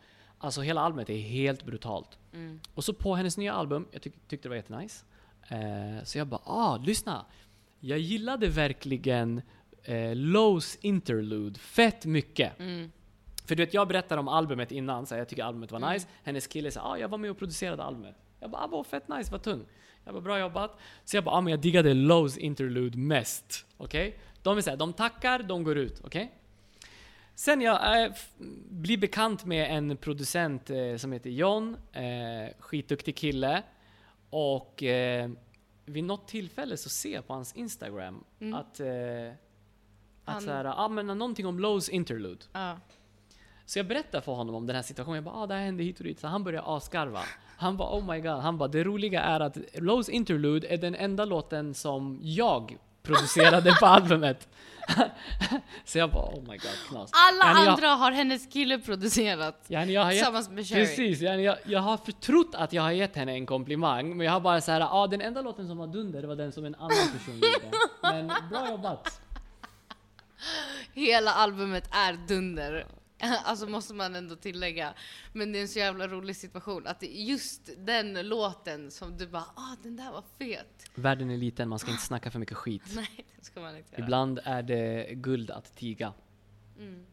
Alltså 0.44 0.62
hela 0.62 0.82
albumet 0.82 1.10
är 1.10 1.18
helt 1.18 1.64
brutalt. 1.66 2.18
Mm. 2.34 2.60
Och 2.74 2.84
så 2.84 2.94
på 2.94 3.16
hennes 3.16 3.38
nya 3.38 3.54
album, 3.54 3.88
jag 3.92 4.02
tyck, 4.02 4.14
tyckte 4.28 4.46
det 4.46 4.50
var 4.50 4.56
jättenice. 4.56 5.06
Eh, 5.48 6.04
så 6.04 6.18
jag 6.18 6.28
bara, 6.28 6.42
ah, 6.46 6.78
lyssna. 6.78 7.26
Jag 7.80 8.00
gillade 8.00 8.48
verkligen 8.48 9.42
eh, 9.84 10.16
Lows 10.16 10.76
interlude 10.82 11.60
fett 11.60 12.06
mycket. 12.06 12.60
Mm. 12.60 12.92
För 13.46 13.56
du 13.56 13.66
vet, 13.66 13.74
jag 13.74 13.88
berättade 13.88 14.20
om 14.20 14.28
albumet 14.28 14.72
innan, 14.72 15.06
så 15.06 15.16
jag 15.16 15.30
tycker 15.30 15.44
albumet 15.44 15.72
var 15.72 15.80
Mm. 15.80 15.94
nice. 15.94 16.08
Hennes 16.24 16.48
kille 16.48 16.72
sa, 16.72 16.82
ah, 16.82 16.98
jag 16.98 17.08
var 17.08 17.18
med 17.18 17.32
och 17.32 17.38
producerade 17.38 17.84
albumet. 17.84 18.16
Jag 18.40 18.50
bara, 18.52 18.62
ah, 18.64 18.68
vad 18.68 18.86
fett 18.88 19.08
nice, 19.08 19.32
vad 19.32 19.42
tung. 19.44 19.66
Jag 20.06 20.14
bara, 20.14 20.22
bra 20.22 20.40
jobbat. 20.40 20.80
Så 21.06 21.18
jag 21.18 21.24
bara, 21.24 21.36
ah, 21.36 21.42
men 21.42 21.52
jag 21.52 21.60
diggade 21.60 21.94
Lows 21.94 22.38
interlude 22.38 22.98
mest. 22.98 23.66
Okej? 23.78 24.20
De 24.42 24.58
är 24.58 24.62
såhär, 24.62 24.78
de 24.78 24.94
tackar, 24.94 25.44
de 25.44 25.64
går 25.64 25.78
ut. 25.78 26.02
Okej? 26.06 26.32
Sen 27.36 27.62
jag 27.62 28.04
eh, 28.06 28.12
blir 28.70 28.98
bekant 28.98 29.46
med 29.46 29.78
en 29.78 29.98
producent 29.98 30.70
eh, 30.70 30.96
som 30.98 31.12
heter 31.12 31.30
John, 31.30 31.78
eh, 31.94 32.54
skitduktig 32.60 33.16
kille. 33.16 33.64
Och 34.30 34.84
eh, 34.84 35.30
vid 35.86 36.04
något 36.04 36.28
tillfälle 36.28 36.78
så 36.78 36.90
ser 36.90 37.14
jag 37.14 37.28
på 37.28 37.34
hans 37.34 37.54
Instagram 37.54 38.24
Mm. 38.40 38.54
att, 38.54 38.80
eh, 38.80 38.88
Han- 40.26 40.38
att 40.38 40.44
såhär, 40.44 40.66
ah, 40.66 40.88
men 40.88 41.08
någonting 41.08 41.46
om 41.48 41.60
Lows 41.60 41.90
interlude. 41.90 42.46
Ja. 42.54 42.78
Så 43.66 43.80
jag 43.80 43.88
berättar 43.88 44.22
för 44.22 44.32
honom 44.32 44.56
om 44.56 44.68
den 44.68 44.76
här 44.76 44.84
situationen. 44.84 45.16
Jag 45.16 45.24
bara, 45.24 45.36
ah, 45.36 45.48
det 45.48 45.54
här 45.54 45.62
hände 45.62 45.84
hit 45.84 45.98
och 45.98 46.04
dit. 46.04 46.20
Så 46.20 46.28
han 46.28 46.44
börjar 46.44 46.64
asgarva. 46.78 47.22
Han 47.58 47.78
bara, 47.78 47.98
oh 47.98 48.06
my 48.14 48.20
god. 48.20 48.32
Han 48.42 48.58
bara, 48.58 48.68
det 48.70 48.84
roliga 48.84 49.22
är 49.22 49.40
att 49.40 49.58
Lows 49.74 50.10
interlude 50.10 50.68
är 50.68 50.78
den 50.78 50.96
enda 50.96 51.26
låten 51.26 51.74
som 51.74 52.20
jag 52.22 52.78
producerade 53.04 53.76
på 53.80 53.86
albumet. 53.86 54.48
så 55.86 55.98
jag 55.98 56.12
bara, 56.12 56.26
oh 56.26 56.42
my 56.42 56.58
god, 56.58 56.78
knas. 56.90 57.12
Alla 57.14 57.46
Yani 57.46 57.66
jag- 57.66 57.74
andra 57.74 57.88
har 57.88 58.12
hennes 58.12 58.48
kille 58.54 58.80
producerat. 58.80 59.66
Yani 59.68 59.94
jag 59.94 60.04
har 60.04 60.12
Tillsammans 60.12 60.50
med 60.50 60.68
Sherry. 60.68 60.86
precis, 60.86 61.22
yani 61.22 61.44
jag, 61.44 61.58
jag 61.66 61.80
har 61.80 61.98
förtrott 61.98 62.56
att 62.56 62.74
jag 62.74 62.84
har 62.84 62.92
gett 62.92 63.16
henne 63.16 63.32
en 63.32 63.46
komplimang, 63.46 64.18
men 64.18 64.26
jag 64.26 64.34
har 64.34 64.40
bara 64.40 64.62
så 64.62 64.72
här, 64.72 64.80
ja 64.80 64.90
ah, 64.92 65.08
den 65.08 65.22
enda 65.22 65.42
låten 65.42 65.68
som 65.68 65.78
var 65.78 65.88
dunder 65.88 66.24
var 66.24 66.36
den 66.36 66.52
som 66.52 66.66
en 66.66 66.76
annan 66.76 67.12
person 67.18 67.36
gjorde. 67.36 67.78
Men 68.02 68.28
bra 68.50 68.70
jobbat. 68.70 69.22
Hela 70.94 71.32
albumet 71.32 71.90
är 71.92 72.14
dunder. 72.28 72.86
Alltså 73.44 73.68
måste 73.68 73.94
man 73.94 74.16
ändå 74.16 74.36
tillägga. 74.36 74.94
Men 75.34 75.52
det 75.52 75.58
är 75.60 75.62
en 75.62 75.68
så 75.68 75.80
jävla 75.80 76.08
rolig 76.08 76.36
situation 76.36 76.88
att 76.88 77.04
är 77.04 77.08
just 77.08 77.70
den 77.78 78.28
låten 78.28 78.92
som 78.92 79.18
du 79.18 79.28
bara 79.28 79.46
ah 79.56 79.76
den 79.84 79.96
där 79.96 80.12
var 80.12 80.24
fet. 80.38 80.86
Världen 80.96 81.30
är 81.30 81.38
liten, 81.38 81.70
man 81.70 81.80
ska 81.80 81.92
inte 81.92 82.04
snacka 82.04 82.32
för 82.32 82.40
mycket 82.40 82.58
skit. 82.58 82.84
Nej, 82.96 83.26
det 83.40 83.46
ska 83.46 83.62
man 83.62 83.78
inte 83.78 83.92
göra. 83.96 84.04
Ibland 84.04 84.40
är 84.44 84.64
det 84.64 85.14
guld 85.14 85.52
att 85.52 85.76
tiga. 85.76 86.14
Mm. 86.78 87.06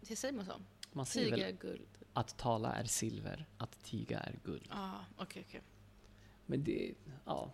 Det 0.00 0.16
säger 0.16 0.34
man 0.34 0.44
så? 0.44 0.52
Man 0.92 1.06
säger 1.06 1.36
Tiga 1.36 1.50
guld. 1.50 1.88
Att 2.12 2.38
tala 2.38 2.72
är 2.74 2.84
silver, 2.84 3.46
att 3.58 3.82
tiga 3.84 4.18
är 4.20 4.38
guld. 4.44 4.66
Ja, 4.70 5.04
okej 5.16 5.44
okej. 5.48 5.62
Men 6.46 6.64
det, 6.64 6.94
ja, 7.24 7.52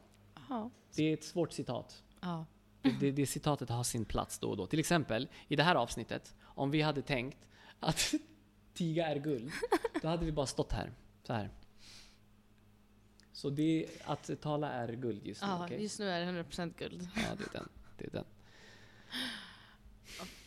Ja. 0.48 0.70
det 0.94 1.02
är 1.02 1.14
ett 1.14 1.24
svårt 1.24 1.52
citat. 1.52 2.02
Ja. 2.20 2.46
Det, 2.84 2.90
det, 3.00 3.10
det 3.10 3.26
citatet 3.26 3.68
har 3.68 3.82
sin 3.84 4.04
plats 4.04 4.38
då 4.38 4.50
och 4.50 4.56
då. 4.56 4.66
Till 4.66 4.78
exempel, 4.78 5.28
i 5.48 5.56
det 5.56 5.62
här 5.62 5.74
avsnittet, 5.74 6.34
om 6.42 6.70
vi 6.70 6.82
hade 6.82 7.02
tänkt 7.02 7.38
att 7.80 8.14
tiga 8.74 9.06
är 9.06 9.16
guld, 9.16 9.50
då 10.02 10.08
hade 10.08 10.24
vi 10.24 10.32
bara 10.32 10.46
stått 10.46 10.72
här, 10.72 10.92
så 11.22 11.32
här. 11.32 11.50
Så 13.32 13.50
det, 13.50 13.86
att 14.04 14.30
tala 14.40 14.70
är 14.70 14.88
guld 14.92 15.26
just 15.26 15.42
nu, 15.42 15.48
Ja, 15.48 15.64
okej? 15.64 15.82
just 15.82 15.98
nu 15.98 16.08
är 16.10 16.32
det 16.32 16.42
100% 16.42 16.72
guld. 16.78 17.08
Ja, 17.16 17.22
det 17.38 17.44
är 17.44 17.52
den. 17.52 17.68
Det 17.98 18.04
är 18.06 18.10
den. 18.10 18.24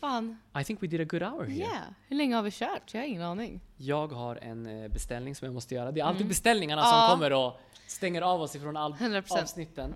Fan. 0.00 0.38
I 0.60 0.64
think 0.64 0.82
we 0.82 0.86
did 0.86 1.00
a 1.00 1.04
good 1.04 1.22
hour 1.22 1.44
here. 1.44 1.58
Yeah. 1.58 1.82
Hur 2.08 2.16
länge 2.16 2.34
har 2.36 2.42
vi 2.42 2.50
kört? 2.50 2.94
Jag 2.94 3.00
har 3.00 3.06
ingen 3.06 3.22
aning. 3.22 3.60
Jag 3.76 4.08
har 4.12 4.36
en 4.36 4.66
eh, 4.82 4.88
beställning 4.88 5.34
som 5.34 5.44
jag 5.46 5.54
måste 5.54 5.74
göra. 5.74 5.92
Det 5.92 6.00
är 6.00 6.04
alltid 6.04 6.20
Mm. 6.20 6.28
beställningarna 6.28 6.82
som 6.82 7.10
kommer 7.18 7.32
och 7.32 7.60
stänger 7.86 8.22
av 8.22 8.40
oss 8.40 8.56
ifrån 8.56 8.76
all 8.76 8.92
100%. 8.94 9.42
avsnitten. 9.42 9.94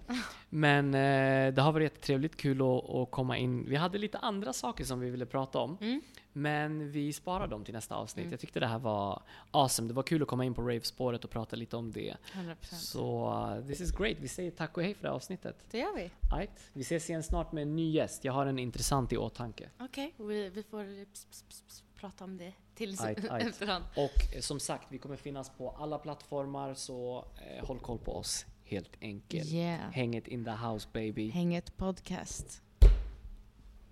Men 0.49 0.95
eh, 0.95 1.55
det 1.55 1.63
har 1.63 1.73
varit 1.73 1.85
jättetrevligt, 1.93 2.37
kul 2.37 2.61
att, 2.63 2.91
att 2.91 3.11
komma 3.11 3.37
in. 3.39 3.65
Vi 3.69 3.77
hade 3.77 3.99
lite 3.99 4.19
andra 4.19 4.53
saker 4.53 4.85
som 4.85 5.01
vi 5.01 5.11
ville 5.11 5.27
prata 5.27 5.59
om. 5.59 5.79
Mm. 5.81 6.01
Men 6.33 6.91
vi 6.91 7.13
sparar 7.13 7.47
dem 7.47 7.65
till 7.65 7.75
nästa 7.75 7.95
avsnitt. 7.95 8.23
Mm. 8.23 8.31
Jag 8.31 8.41
tyckte 8.41 8.61
det 8.61 8.67
här 8.67 8.79
var 8.79 9.23
awesome. 9.51 9.89
Det 9.89 9.95
var 9.95 10.03
kul 10.03 10.23
att 10.23 10.29
komma 10.29 10.45
in 10.45 10.55
på 10.55 10.63
rave-spåret 10.63 11.25
och 11.25 11.31
prata 11.31 11.57
lite 11.57 11.77
om 11.77 11.93
det. 11.93 12.17
100%. 12.33 12.57
Så 12.75 13.31
uh, 13.59 13.67
this 13.67 13.81
is 13.81 13.93
great. 13.93 14.17
Vi 14.21 14.29
säger 14.29 14.51
tack 14.51 14.77
och 14.77 14.83
hej 14.83 14.95
för 14.95 15.03
det 15.03 15.09
här 15.09 15.15
avsnittet. 15.15 15.65
Det 15.71 15.79
gör 15.79 15.95
vi. 15.95 16.11
Right. 16.37 16.71
Vi 16.73 16.81
ses 16.81 17.11
igen 17.11 17.23
snart 17.23 17.53
med 17.53 17.63
en 17.63 17.77
ny 17.77 17.91
gäst. 17.91 18.25
Jag 18.25 18.33
har 18.33 18.47
en 18.47 18.59
intressant 18.59 19.13
i 19.13 19.17
åtanke. 19.17 19.71
Okej, 19.81 20.15
vi, 20.19 20.49
vi 20.49 20.63
får 20.63 21.05
ps, 21.05 21.25
ps, 21.25 21.43
ps, 21.43 21.83
prata 21.95 22.25
om 22.25 22.37
det 22.37 22.53
till 22.75 22.97
Ajt, 23.01 23.31
ajt. 23.31 23.47
efterhand. 23.47 23.85
Och 23.97 24.35
eh, 24.35 24.41
som 24.41 24.61
sagt, 24.61 24.87
vi 24.91 24.99
kommer 24.99 25.17
finnas 25.17 25.51
på 25.51 25.71
alla 25.71 25.99
plattformar 25.99 26.75
så 26.75 27.25
eh, 27.37 27.67
håll 27.67 27.79
koll 27.79 27.99
på 27.99 28.17
oss 28.17 28.47
helt 28.65 28.97
enkelt. 29.01 29.53
Yeah. 29.53 29.91
Häng 29.91 30.15
it 30.17 30.29
in 30.29 30.45
the 30.45 30.51
house 30.51 30.89
baby. 30.93 31.31
Hänget 31.31 31.77
podcast. 31.77 32.63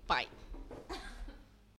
Bye. 0.08 0.49